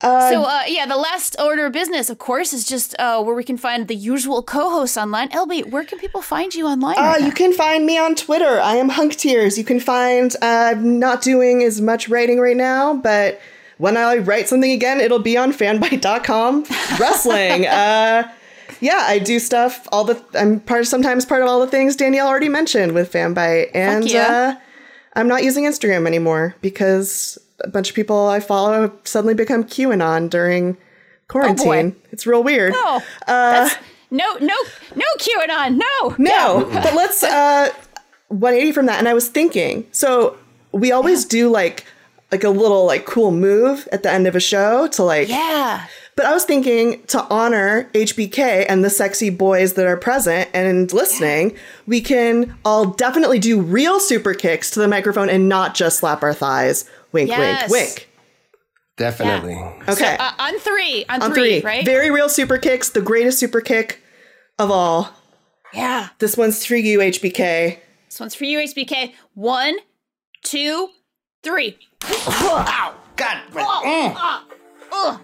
So, 0.00 0.44
uh, 0.44 0.62
yeah, 0.68 0.86
the 0.86 0.96
last 0.96 1.34
order 1.40 1.66
of 1.66 1.72
business, 1.72 2.08
of 2.08 2.18
course, 2.18 2.52
is 2.52 2.64
just 2.64 2.94
uh, 3.00 3.20
where 3.20 3.34
we 3.34 3.42
can 3.42 3.56
find 3.56 3.88
the 3.88 3.96
usual 3.96 4.44
co-hosts 4.44 4.96
online. 4.96 5.28
LB, 5.30 5.70
where 5.72 5.82
can 5.82 5.98
people 5.98 6.22
find 6.22 6.54
you 6.54 6.66
online? 6.68 6.96
Uh, 6.98 7.02
right 7.02 7.20
now? 7.20 7.26
you 7.26 7.32
can 7.32 7.52
find 7.52 7.84
me 7.84 7.98
on 7.98 8.14
Twitter. 8.14 8.60
I 8.60 8.76
am 8.76 8.90
Hunk 8.90 9.16
Tears. 9.16 9.58
You 9.58 9.64
can 9.64 9.80
find 9.80 10.36
uh, 10.40 10.46
I'm 10.76 11.00
not 11.00 11.20
doing 11.22 11.64
as 11.64 11.80
much 11.80 12.08
writing 12.08 12.38
right 12.38 12.56
now, 12.56 12.94
but 12.94 13.40
when 13.78 13.96
I 13.96 14.18
write 14.18 14.48
something 14.48 14.70
again, 14.70 15.00
it'll 15.00 15.18
be 15.18 15.36
on 15.36 15.52
fanbyte.com. 15.52 16.64
Wrestling. 17.00 17.66
uh, 17.66 18.30
yeah, 18.80 19.04
I 19.06 19.18
do 19.18 19.38
stuff. 19.38 19.88
All 19.90 20.04
the 20.04 20.22
I'm 20.34 20.60
part 20.60 20.86
sometimes 20.86 21.24
part 21.24 21.42
of 21.42 21.48
all 21.48 21.60
the 21.60 21.66
things 21.66 21.96
Danielle 21.96 22.28
already 22.28 22.48
mentioned 22.48 22.92
with 22.92 23.10
Fanbyte, 23.10 23.70
and 23.74 24.08
yeah. 24.08 24.56
uh, 24.56 24.60
I'm 25.14 25.26
not 25.26 25.42
using 25.42 25.64
Instagram 25.64 26.06
anymore 26.06 26.54
because 26.60 27.38
a 27.64 27.68
bunch 27.68 27.88
of 27.88 27.96
people 27.96 28.28
I 28.28 28.40
follow 28.40 28.82
have 28.82 28.92
suddenly 29.04 29.34
become 29.34 29.64
QAnon 29.64 30.30
during 30.30 30.76
quarantine. 31.28 31.96
it's 32.12 32.26
real 32.26 32.42
weird. 32.42 32.72
No, 32.72 33.00
that's, 33.26 33.76
no, 34.10 34.34
no, 34.34 34.54
no, 34.94 35.04
QAnon, 35.18 35.76
no, 35.76 36.14
No, 36.18 36.68
but 36.72 36.94
let's 36.94 37.22
uh 37.22 37.72
180 38.28 38.72
from 38.72 38.86
that. 38.86 38.98
And 38.98 39.08
I 39.08 39.14
was 39.14 39.28
thinking, 39.28 39.86
so 39.90 40.36
we 40.72 40.92
always 40.92 41.24
do 41.24 41.50
like 41.50 41.84
like 42.30 42.44
a 42.44 42.50
little 42.50 42.84
like 42.86 43.06
cool 43.06 43.30
move 43.30 43.88
at 43.92 44.02
the 44.02 44.10
end 44.10 44.26
of 44.26 44.36
a 44.36 44.40
show 44.40 44.86
to 44.88 45.02
like 45.02 45.28
yeah. 45.28 45.86
but 46.14 46.26
I 46.26 46.32
was 46.34 46.44
thinking 46.44 47.02
to 47.06 47.22
honor 47.24 47.88
HBK 47.94 48.66
and 48.68 48.84
the 48.84 48.90
sexy 48.90 49.30
boys 49.30 49.74
that 49.74 49.86
are 49.86 49.96
present 49.96 50.50
and 50.52 50.92
listening, 50.92 51.56
we 51.86 52.00
can 52.00 52.54
all 52.64 52.84
definitely 52.86 53.38
do 53.38 53.60
real 53.60 53.98
super 54.00 54.34
kicks 54.34 54.70
to 54.72 54.80
the 54.80 54.88
microphone 54.88 55.30
and 55.30 55.48
not 55.48 55.74
just 55.74 56.00
slap 56.00 56.22
our 56.22 56.34
thighs. 56.34 56.88
Wink, 57.12 57.30
Yes. 57.30 57.70
wink, 57.70 57.86
wink. 57.88 58.08
Definitely. 58.96 59.54
Okay. 59.88 60.16
Uh, 60.18 60.32
on 60.38 60.58
three, 60.58 61.04
on, 61.08 61.22
On 61.22 61.32
three, 61.32 61.60
three, 61.60 61.66
right? 61.66 61.84
Very 61.84 62.10
real 62.10 62.28
super 62.28 62.58
kicks, 62.58 62.90
the 62.90 63.00
greatest 63.00 63.38
super 63.38 63.60
kick 63.60 64.02
of 64.58 64.70
all. 64.70 65.14
yeah. 65.72 66.08
This 66.18 66.36
one's 66.36 66.66
for 66.66 66.74
you, 66.76 66.98
HBK. 66.98 67.78
This 68.08 68.18
one's 68.20 68.34
for 68.34 68.44
you, 68.44 68.58
HBK. 68.58 69.12
One, 69.34 69.76
two, 70.42 70.88
three. 71.44 71.78
Ow! 72.04 72.94
God. 73.16 73.38
my- 73.52 73.62
Ah, 73.66 74.44
ugh. 74.92 75.20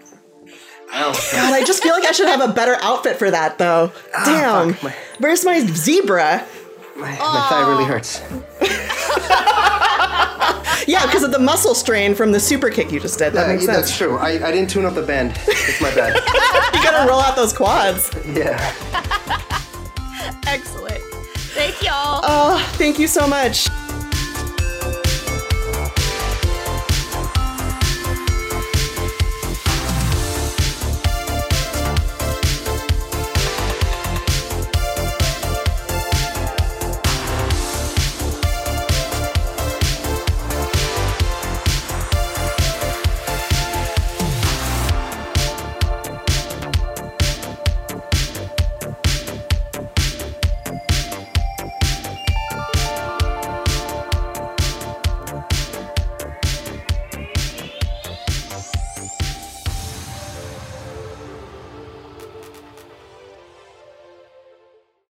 God, 0.91 1.53
I 1.53 1.63
just 1.65 1.81
feel 1.83 1.93
like 1.93 2.05
I 2.05 2.11
should 2.11 2.27
have 2.27 2.41
a 2.41 2.53
better 2.53 2.77
outfit 2.81 3.17
for 3.17 3.29
that, 3.31 3.57
though. 3.57 3.91
Damn. 4.25 4.73
fuck, 4.73 4.83
my- 4.83 4.95
Where's 5.19 5.43
my 5.45 5.59
zebra? 5.61 6.45
My, 6.95 7.09
my 7.11 7.47
thigh 7.49 7.67
really 7.67 7.85
hurts. 7.85 8.21
Yeah, 10.87 11.03
because 11.07 11.23
of 11.23 11.31
the 11.31 11.39
muscle 11.39 11.73
strain 11.73 12.13
from 12.13 12.31
the 12.31 12.39
super 12.39 12.69
kick 12.69 12.91
you 12.91 12.99
just 12.99 13.17
did. 13.17 13.33
That 13.33 13.47
Yeah, 13.47 13.53
makes 13.53 13.65
sense. 13.65 13.75
that's 13.87 13.97
true. 13.97 14.17
I, 14.17 14.33
I 14.47 14.51
didn't 14.51 14.69
tune 14.69 14.85
up 14.85 14.93
the 14.93 15.01
band. 15.01 15.31
It's 15.47 15.81
my 15.81 15.89
bad. 15.95 16.13
You 16.75 16.83
gotta 16.83 17.09
roll 17.09 17.19
out 17.19 17.35
those 17.35 17.53
quads. 17.53 18.11
yeah. 18.27 18.59
Excellent. 20.45 21.01
Thank 21.55 21.81
y'all. 21.81 22.19
Oh, 22.23 22.59
thank 22.73 22.99
you 22.99 23.07
so 23.07 23.25
much. 23.25 23.67